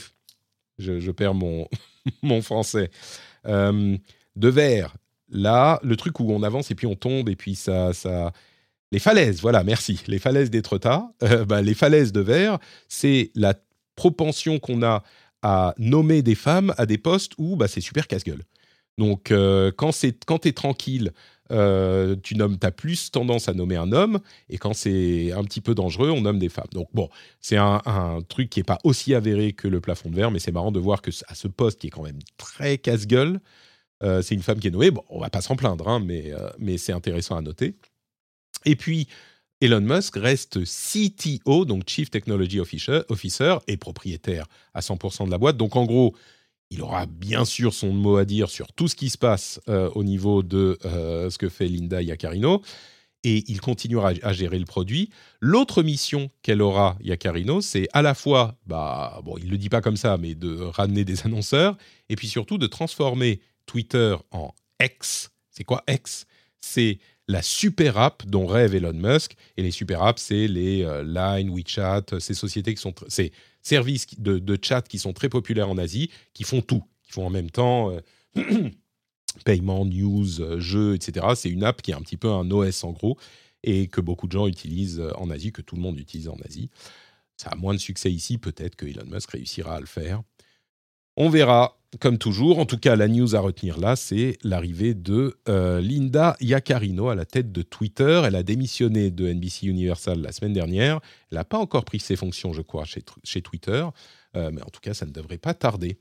je, 0.78 1.00
je 1.00 1.10
perds 1.10 1.34
mon, 1.34 1.68
mon 2.22 2.42
français. 2.42 2.90
De 3.44 4.48
verre. 4.48 4.96
Là, 5.30 5.80
le 5.82 5.96
truc 5.96 6.20
où 6.20 6.30
on 6.32 6.42
avance 6.42 6.70
et 6.70 6.74
puis 6.74 6.86
on 6.86 6.94
tombe 6.94 7.28
et 7.28 7.36
puis 7.36 7.54
ça, 7.54 7.92
ça... 7.92 8.32
les 8.92 8.98
falaises. 8.98 9.40
Voilà, 9.42 9.64
merci. 9.64 10.02
Les 10.06 10.18
falaises 10.18 10.50
d'Étretat. 10.50 11.12
Bah, 11.46 11.60
les 11.62 11.74
falaises 11.74 12.12
de 12.12 12.20
verre, 12.20 12.58
c'est 12.88 13.30
la 13.34 13.54
propension 13.96 14.58
qu'on 14.58 14.82
a 14.82 15.02
à 15.42 15.74
nommer 15.78 16.22
des 16.22 16.34
femmes 16.34 16.72
à 16.78 16.86
des 16.86 16.98
postes 16.98 17.32
où 17.36 17.56
bah, 17.56 17.68
c'est 17.68 17.80
super 17.80 18.06
casse-gueule. 18.06 18.42
Donc, 18.96 19.32
quand 19.76 19.90
quand 20.26 20.38
t'es 20.38 20.52
tranquille, 20.52 21.12
euh, 21.50 22.16
tu 22.22 22.34
nommes, 22.34 22.58
t'as 22.58 22.70
plus 22.70 23.10
tendance 23.10 23.48
à 23.48 23.54
nommer 23.54 23.76
un 23.76 23.92
homme, 23.92 24.20
et 24.48 24.58
quand 24.58 24.74
c'est 24.74 25.32
un 25.32 25.44
petit 25.44 25.60
peu 25.60 25.74
dangereux, 25.74 26.10
on 26.10 26.20
nomme 26.20 26.38
des 26.38 26.48
femmes. 26.48 26.68
Donc 26.72 26.88
bon, 26.92 27.08
c'est 27.40 27.56
un, 27.56 27.80
truc 28.28 28.50
qui 28.50 28.60
est 28.60 28.64
pas 28.64 28.78
aussi 28.84 29.14
avéré 29.14 29.52
que 29.52 29.68
le 29.68 29.80
plafond 29.80 30.10
de 30.10 30.16
verre, 30.16 30.30
mais 30.30 30.38
c'est 30.38 30.52
marrant 30.52 30.72
de 30.72 30.80
voir 30.80 31.02
que 31.02 31.10
à 31.28 31.34
ce 31.34 31.48
poste 31.48 31.80
qui 31.80 31.88
est 31.88 31.90
quand 31.90 32.02
même 32.02 32.18
très 32.36 32.78
casse-gueule, 32.78 33.40
euh, 34.02 34.22
c'est 34.22 34.34
une 34.34 34.42
femme 34.42 34.60
qui 34.60 34.68
est 34.68 34.70
nommée. 34.70 34.90
Bon, 34.90 35.02
on 35.08 35.20
va 35.20 35.30
pas 35.30 35.40
s'en 35.40 35.56
plaindre, 35.56 35.88
hein, 35.88 36.00
mais, 36.00 36.32
euh, 36.32 36.50
mais 36.58 36.78
c'est 36.78 36.92
intéressant 36.92 37.36
à 37.36 37.40
noter. 37.40 37.74
Et 38.64 38.76
puis, 38.76 39.08
Elon 39.60 39.80
Musk 39.80 40.16
reste 40.16 40.60
CTO, 40.64 41.64
donc 41.64 41.88
Chief 41.88 42.10
Technology 42.10 42.60
Officer 42.60 43.56
et 43.66 43.76
propriétaire 43.76 44.46
à 44.72 44.80
100% 44.80 45.26
de 45.26 45.30
la 45.30 45.38
boîte. 45.38 45.56
Donc 45.56 45.74
en 45.74 45.84
gros, 45.84 46.14
il 46.70 46.82
aura 46.82 47.06
bien 47.06 47.44
sûr 47.44 47.72
son 47.72 47.92
mot 47.92 48.16
à 48.16 48.24
dire 48.24 48.50
sur 48.50 48.72
tout 48.72 48.88
ce 48.88 48.94
qui 48.94 49.10
se 49.10 49.18
passe 49.18 49.60
euh, 49.68 49.90
au 49.94 50.04
niveau 50.04 50.42
de 50.42 50.78
euh, 50.84 51.30
ce 51.30 51.38
que 51.38 51.48
fait 51.48 51.66
Linda 51.66 52.02
Yaccarino. 52.02 52.62
Et 53.24 53.44
il 53.48 53.60
continuera 53.60 54.12
à, 54.22 54.32
gérer 54.32 54.58
le 54.60 54.64
produit. 54.64 55.10
L'autre 55.40 55.82
mission 55.82 56.30
qu'elle 56.42 56.62
aura, 56.62 56.96
Yaccarino, 57.00 57.60
c'est 57.60 57.88
à 57.92 58.00
la 58.00 58.14
fois, 58.14 58.56
bah, 58.66 59.20
bon, 59.24 59.36
il 59.38 59.46
ne 59.46 59.50
le 59.50 59.58
dit 59.58 59.68
pas 59.68 59.80
comme 59.80 59.96
ça, 59.96 60.16
mais 60.18 60.36
de 60.36 60.56
ramener 60.60 61.04
des 61.04 61.26
annonceurs, 61.26 61.76
et 62.08 62.14
puis 62.14 62.28
surtout 62.28 62.58
de 62.58 62.68
transformer 62.68 63.40
Twitter 63.66 64.14
en 64.30 64.54
X. 64.80 65.30
C'est 65.50 65.64
quoi 65.64 65.82
X? 65.88 66.26
C'est 66.60 67.00
la 67.26 67.42
super 67.42 67.98
app 67.98 68.24
dont 68.26 68.46
rêve 68.46 68.74
Elon 68.74 68.94
Musk. 68.94 69.34
Et 69.56 69.62
les 69.62 69.72
super 69.72 70.02
apps, 70.02 70.22
c'est 70.22 70.46
les 70.46 70.84
euh, 70.84 71.02
Line, 71.02 71.50
WeChat, 71.50 72.20
ces 72.20 72.34
sociétés 72.34 72.74
qui 72.74 72.80
sont, 72.80 72.94
services 73.62 74.06
de 74.18 74.58
chat 74.60 74.82
qui 74.82 74.98
sont 74.98 75.12
très 75.12 75.28
populaires 75.28 75.68
en 75.68 75.78
Asie, 75.78 76.10
qui 76.32 76.44
font 76.44 76.60
tout, 76.60 76.84
qui 77.08 77.12
font 77.12 77.26
en 77.26 77.30
même 77.30 77.50
temps 77.50 77.90
euh, 77.90 78.00
paiement, 79.44 79.84
news, 79.84 80.40
euh, 80.40 80.60
jeux, 80.60 80.94
etc. 80.94 81.26
C'est 81.34 81.48
une 81.48 81.64
app 81.64 81.82
qui 81.82 81.90
est 81.90 81.94
un 81.94 82.02
petit 82.02 82.16
peu 82.16 82.28
un 82.28 82.50
OS 82.50 82.84
en 82.84 82.92
gros 82.92 83.18
et 83.64 83.88
que 83.88 84.00
beaucoup 84.00 84.26
de 84.26 84.32
gens 84.32 84.46
utilisent 84.46 85.00
euh, 85.00 85.12
en 85.16 85.30
Asie, 85.30 85.52
que 85.52 85.62
tout 85.62 85.74
le 85.74 85.82
monde 85.82 85.98
utilise 85.98 86.28
en 86.28 86.36
Asie. 86.44 86.70
Ça 87.36 87.50
a 87.50 87.56
moins 87.56 87.74
de 87.74 87.78
succès 87.78 88.12
ici, 88.12 88.36
peut-être 88.38 88.76
que 88.76 88.86
Elon 88.86 89.06
Musk 89.06 89.30
réussira 89.30 89.76
à 89.76 89.80
le 89.80 89.86
faire. 89.86 90.22
On 91.20 91.30
verra, 91.30 91.76
comme 91.98 92.16
toujours. 92.16 92.60
En 92.60 92.64
tout 92.64 92.78
cas, 92.78 92.94
la 92.94 93.08
news 93.08 93.34
à 93.34 93.40
retenir 93.40 93.80
là, 93.80 93.96
c'est 93.96 94.38
l'arrivée 94.44 94.94
de 94.94 95.36
euh, 95.48 95.80
Linda 95.80 96.36
Yaccarino 96.40 97.08
à 97.08 97.16
la 97.16 97.24
tête 97.24 97.50
de 97.50 97.62
Twitter. 97.62 98.22
Elle 98.24 98.36
a 98.36 98.44
démissionné 98.44 99.10
de 99.10 99.26
NBC 99.26 99.66
Universal 99.66 100.20
la 100.20 100.30
semaine 100.30 100.52
dernière. 100.52 101.00
Elle 101.32 101.38
n'a 101.38 101.44
pas 101.44 101.58
encore 101.58 101.84
pris 101.84 101.98
ses 101.98 102.14
fonctions, 102.14 102.52
je 102.52 102.62
crois, 102.62 102.84
chez, 102.84 103.42
Twitter. 103.42 103.84
Euh, 104.36 104.52
mais 104.54 104.62
en 104.62 104.70
tout 104.70 104.78
cas, 104.80 104.94
ça 104.94 105.06
ne 105.06 105.10
devrait 105.10 105.38
pas 105.38 105.54
tarder. 105.54 105.98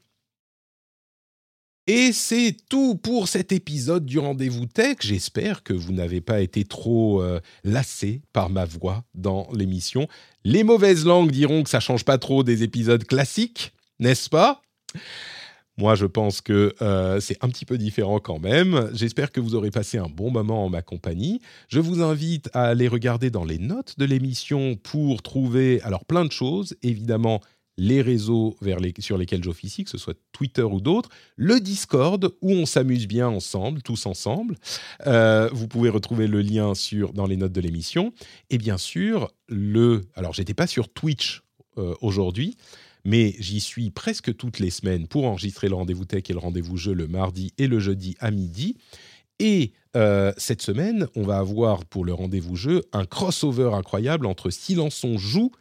Et 1.88 2.12
c'est 2.14 2.56
tout 2.70 2.94
pour 2.94 3.28
cet 3.28 3.52
épisode 3.52 4.06
du 4.06 4.20
Rendez-vous 4.20 4.68
Tech. 4.68 4.98
J'espère 5.00 5.64
que 5.64 5.74
vous 5.74 5.94
n'avez 5.94 6.22
pas 6.22 6.42
été 6.42 6.64
trop 6.64 7.24
euh, 7.24 7.40
lassé 7.64 8.22
par 8.34 8.52
ma 8.52 8.66
voix 8.66 9.04
dans 9.16 9.48
l'émission. 9.52 10.08
Les 10.44 10.64
mauvaises 10.64 11.06
langues 11.06 11.32
diront 11.32 11.64
que 11.64 11.72
ça 11.72 11.80
change 11.80 12.06
pas 12.06 12.20
trop 12.20 12.44
des 12.44 12.62
épisodes 12.62 13.04
classiques, 13.04 13.74
n'est-ce 14.00 14.30
pas? 14.30 14.62
Moi, 15.78 15.94
je 15.94 16.08
pense 16.08 16.42
que 16.42 16.74
euh, 16.82 17.20
c'est 17.20 17.38
un 17.44 17.50
petit 17.50 17.66
peu 17.66 17.78
différent 17.78 18.20
quand 18.20 18.40
même. 18.40 18.90
J'espère 18.94 19.32
que 19.32 19.40
vous 19.40 19.54
aurez 19.54 19.70
passé 19.70 20.00
un 20.00 20.10
bon 20.10 20.32
moment 20.32 20.66
en 20.66 20.70
ma 20.70 20.82
compagnie. 20.82 21.40
Je 21.70 21.80
vous 21.80 22.02
invite 22.02 22.50
à 22.54 22.64
aller 22.64 22.88
regarder 22.88 23.30
dans 23.30 23.46
les 23.46 23.60
notes 23.60 23.94
de 24.00 24.06
l'émission 24.06 24.76
pour 24.76 25.22
trouver 25.22 25.80
alors 25.84 26.04
plein 26.04 26.26
de 26.26 26.32
choses. 26.32 26.76
Évidemment, 26.82 27.42
les 27.78 28.02
réseaux 28.02 28.58
sur 29.00 29.20
lesquels 29.20 29.44
j'officie, 29.44 29.84
que 29.84 29.92
ce 29.92 30.00
soit 30.00 30.18
Twitter 30.32 30.64
ou 30.64 30.82
d'autres, 30.82 31.10
le 31.36 31.60
Discord 31.60 32.34
où 32.42 32.52
on 32.52 32.66
s'amuse 32.66 33.08
bien 33.08 33.28
ensemble, 33.28 33.84
tous 33.84 34.08
ensemble. 34.08 34.56
Euh, 35.06 35.48
vous 35.54 35.68
pouvez 35.68 35.90
retrouver 35.90 36.26
le 36.26 36.42
lien 36.42 36.74
dans 37.14 37.28
les 37.28 37.38
notes 37.38 37.52
de 37.52 37.62
l'émission. 37.62 38.14
Et 38.50 38.58
bien 38.58 38.80
sûr, 38.80 39.32
le... 39.48 40.06
Alors, 40.16 40.34
j'étais 40.34 40.56
pas 40.56 40.66
sur 40.66 40.90
Twitch 40.90 41.44
euh, 41.78 41.94
aujourd'hui, 42.02 42.58
mais 43.08 43.36
j'y 43.40 43.62
suis 43.62 43.90
presque 43.90 44.36
toutes 44.36 44.60
les 44.60 44.70
semaines 44.70 45.08
pour 45.08 45.26
enregistrer 45.26 45.70
le 45.70 45.76
rendez-vous 45.76 46.04
tech 46.04 46.24
et 46.28 46.34
le 46.34 46.40
rendez-vous 46.40 46.76
jeu 46.76 46.94
le 46.94 47.08
mardi 47.08 47.54
et 47.58 47.68
le 47.68 47.80
jeudi 47.80 48.18
à 48.20 48.32
midi. 48.32 48.76
Et 49.40 49.72
euh, 49.96 50.34
cette 50.36 50.62
semaine, 50.62 51.08
on 51.16 51.24
va 51.24 51.38
avoir 51.38 51.86
pour 51.86 52.04
le 52.04 52.14
rendez-vous 52.14 52.58
jeu 52.58 52.84
un 52.92 53.06
crossover 53.06 53.72
incroyable 53.74 54.26
entre 54.26 54.50
Silence 54.50 55.06
on 55.06 55.18
joue 55.18 55.52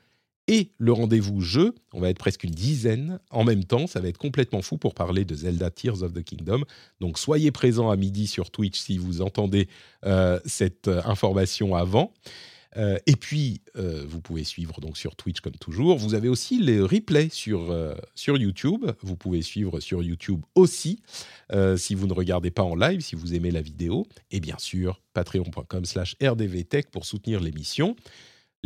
et 0.49 0.73
le 0.79 0.93
rendez-vous 0.93 1.41
jeu. 1.41 1.73
On 1.93 2.01
va 2.01 2.11
être 2.11 2.19
presque 2.19 2.43
une 2.43 2.51
dizaine 2.51 3.21
en 3.31 3.45
même 3.45 3.63
temps. 3.63 3.87
Ça 3.87 4.01
va 4.01 4.09
être 4.09 4.19
complètement 4.19 4.61
fou 4.61 4.77
pour 4.77 4.95
parler 4.95 5.25
de 5.25 5.37
Zelda 5.37 5.71
Tears 5.71 6.03
of 6.03 6.15
the 6.15 6.25
Kingdom. 6.25 6.63
Donc 7.01 7.17
soyez 7.17 7.53
présents 7.53 7.91
à 7.91 7.97
midi 7.97 8.27
sur 8.27 8.51
Twitch 8.51 8.77
si 8.77 8.99
vous 8.99 9.23
entendez 9.23 9.69
euh, 10.05 10.41
cette 10.47 10.89
euh, 10.89 11.01
information 11.05 11.77
avant. 11.77 12.13
Euh, 12.77 12.99
et 13.07 13.17
puis, 13.17 13.63
vous 13.75 14.21
pouvez 14.21 14.45
suivre 14.45 14.81
donc 14.81 14.97
sur 14.97 15.17
Twitch 15.17 15.41
comme 15.41 15.57
toujours. 15.57 15.99
Vous 15.99 16.15
avez 16.15 16.29
aussi 16.29 16.59
les 16.61 16.81
replays 16.81 17.29
sur, 17.31 17.75
sur 18.15 18.39
YouTube. 18.39 18.87
Vous 19.03 19.17
pouvez 19.17 19.43
suivre 19.43 19.81
sur 19.81 20.03
YouTube 20.03 20.41
aussi 20.55 21.03
si 21.77 21.95
vous 21.95 22.07
ne 22.07 22.15
regardez 22.15 22.51
pas 22.51 22.63
en 22.63 22.75
live, 22.75 23.01
si 23.01 23.15
vous 23.15 23.35
aimez 23.35 23.51
la 23.51 23.61
vidéo. 23.61 24.07
Et 24.31 24.41
bien 24.41 24.59
sûr, 24.59 25.03
patreon.com 25.13 25.85
slash 25.85 26.17
rdvtech 26.23 26.91
pour 26.91 27.05
soutenir 27.05 27.41
l'émission. 27.41 27.97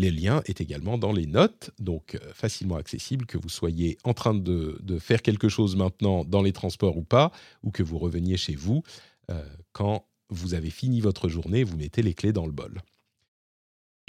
Les 0.01 0.11
liens 0.11 0.41
est 0.47 0.63
également 0.63 0.97
dans 0.97 1.13
les 1.13 1.27
notes, 1.27 1.73
donc 1.79 2.15
euh, 2.15 2.33
facilement 2.33 2.77
accessible, 2.77 3.27
que 3.27 3.37
vous 3.37 3.51
soyez 3.51 3.99
en 4.03 4.15
train 4.15 4.33
de, 4.33 4.79
faire 4.99 5.21
quelque 5.21 5.51
chose 5.51 5.77
maintenant 5.77 6.25
dans 6.25 6.41
les 6.41 6.53
transports 6.53 6.97
ou 6.97 7.03
pas, 7.03 7.33
ou 7.63 7.71
que 7.71 7.83
vous 7.83 7.99
reveniez 7.99 8.39
chez 8.39 8.55
vous. 8.55 8.83
Euh, 9.31 9.45
quand 9.73 10.07
vous 10.31 10.55
avez 10.55 10.71
fini 10.71 11.03
votre 11.03 11.29
journée, 11.29 11.65
vous 11.65 11.77
mettez 11.77 12.01
les 12.01 12.15
clés 12.15 12.33
dans 12.33 12.47
le 12.47 12.53
bol. 12.53 12.81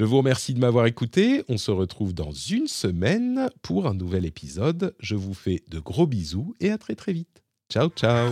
Je 0.01 0.05
vous 0.07 0.17
remercie 0.17 0.55
de 0.55 0.59
m'avoir 0.59 0.87
écouté. 0.87 1.43
On 1.47 1.59
se 1.59 1.69
retrouve 1.69 2.15
dans 2.15 2.31
une 2.31 2.65
semaine 2.65 3.51
pour 3.61 3.85
un 3.85 3.93
nouvel 3.93 4.25
épisode. 4.25 4.95
Je 4.99 5.13
vous 5.13 5.35
fais 5.35 5.61
de 5.69 5.77
gros 5.77 6.07
bisous 6.07 6.55
et 6.59 6.71
à 6.71 6.79
très 6.79 6.95
très 6.95 7.13
vite. 7.13 7.43
Ciao 7.71 7.87
ciao 7.89 8.31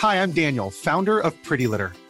Hi, 0.00 0.14
I'm 0.14 0.30
Daniel, 0.30 0.70
founder 0.70 1.18
of 1.18 1.34
Pretty 1.42 1.66
Litter. 1.66 1.88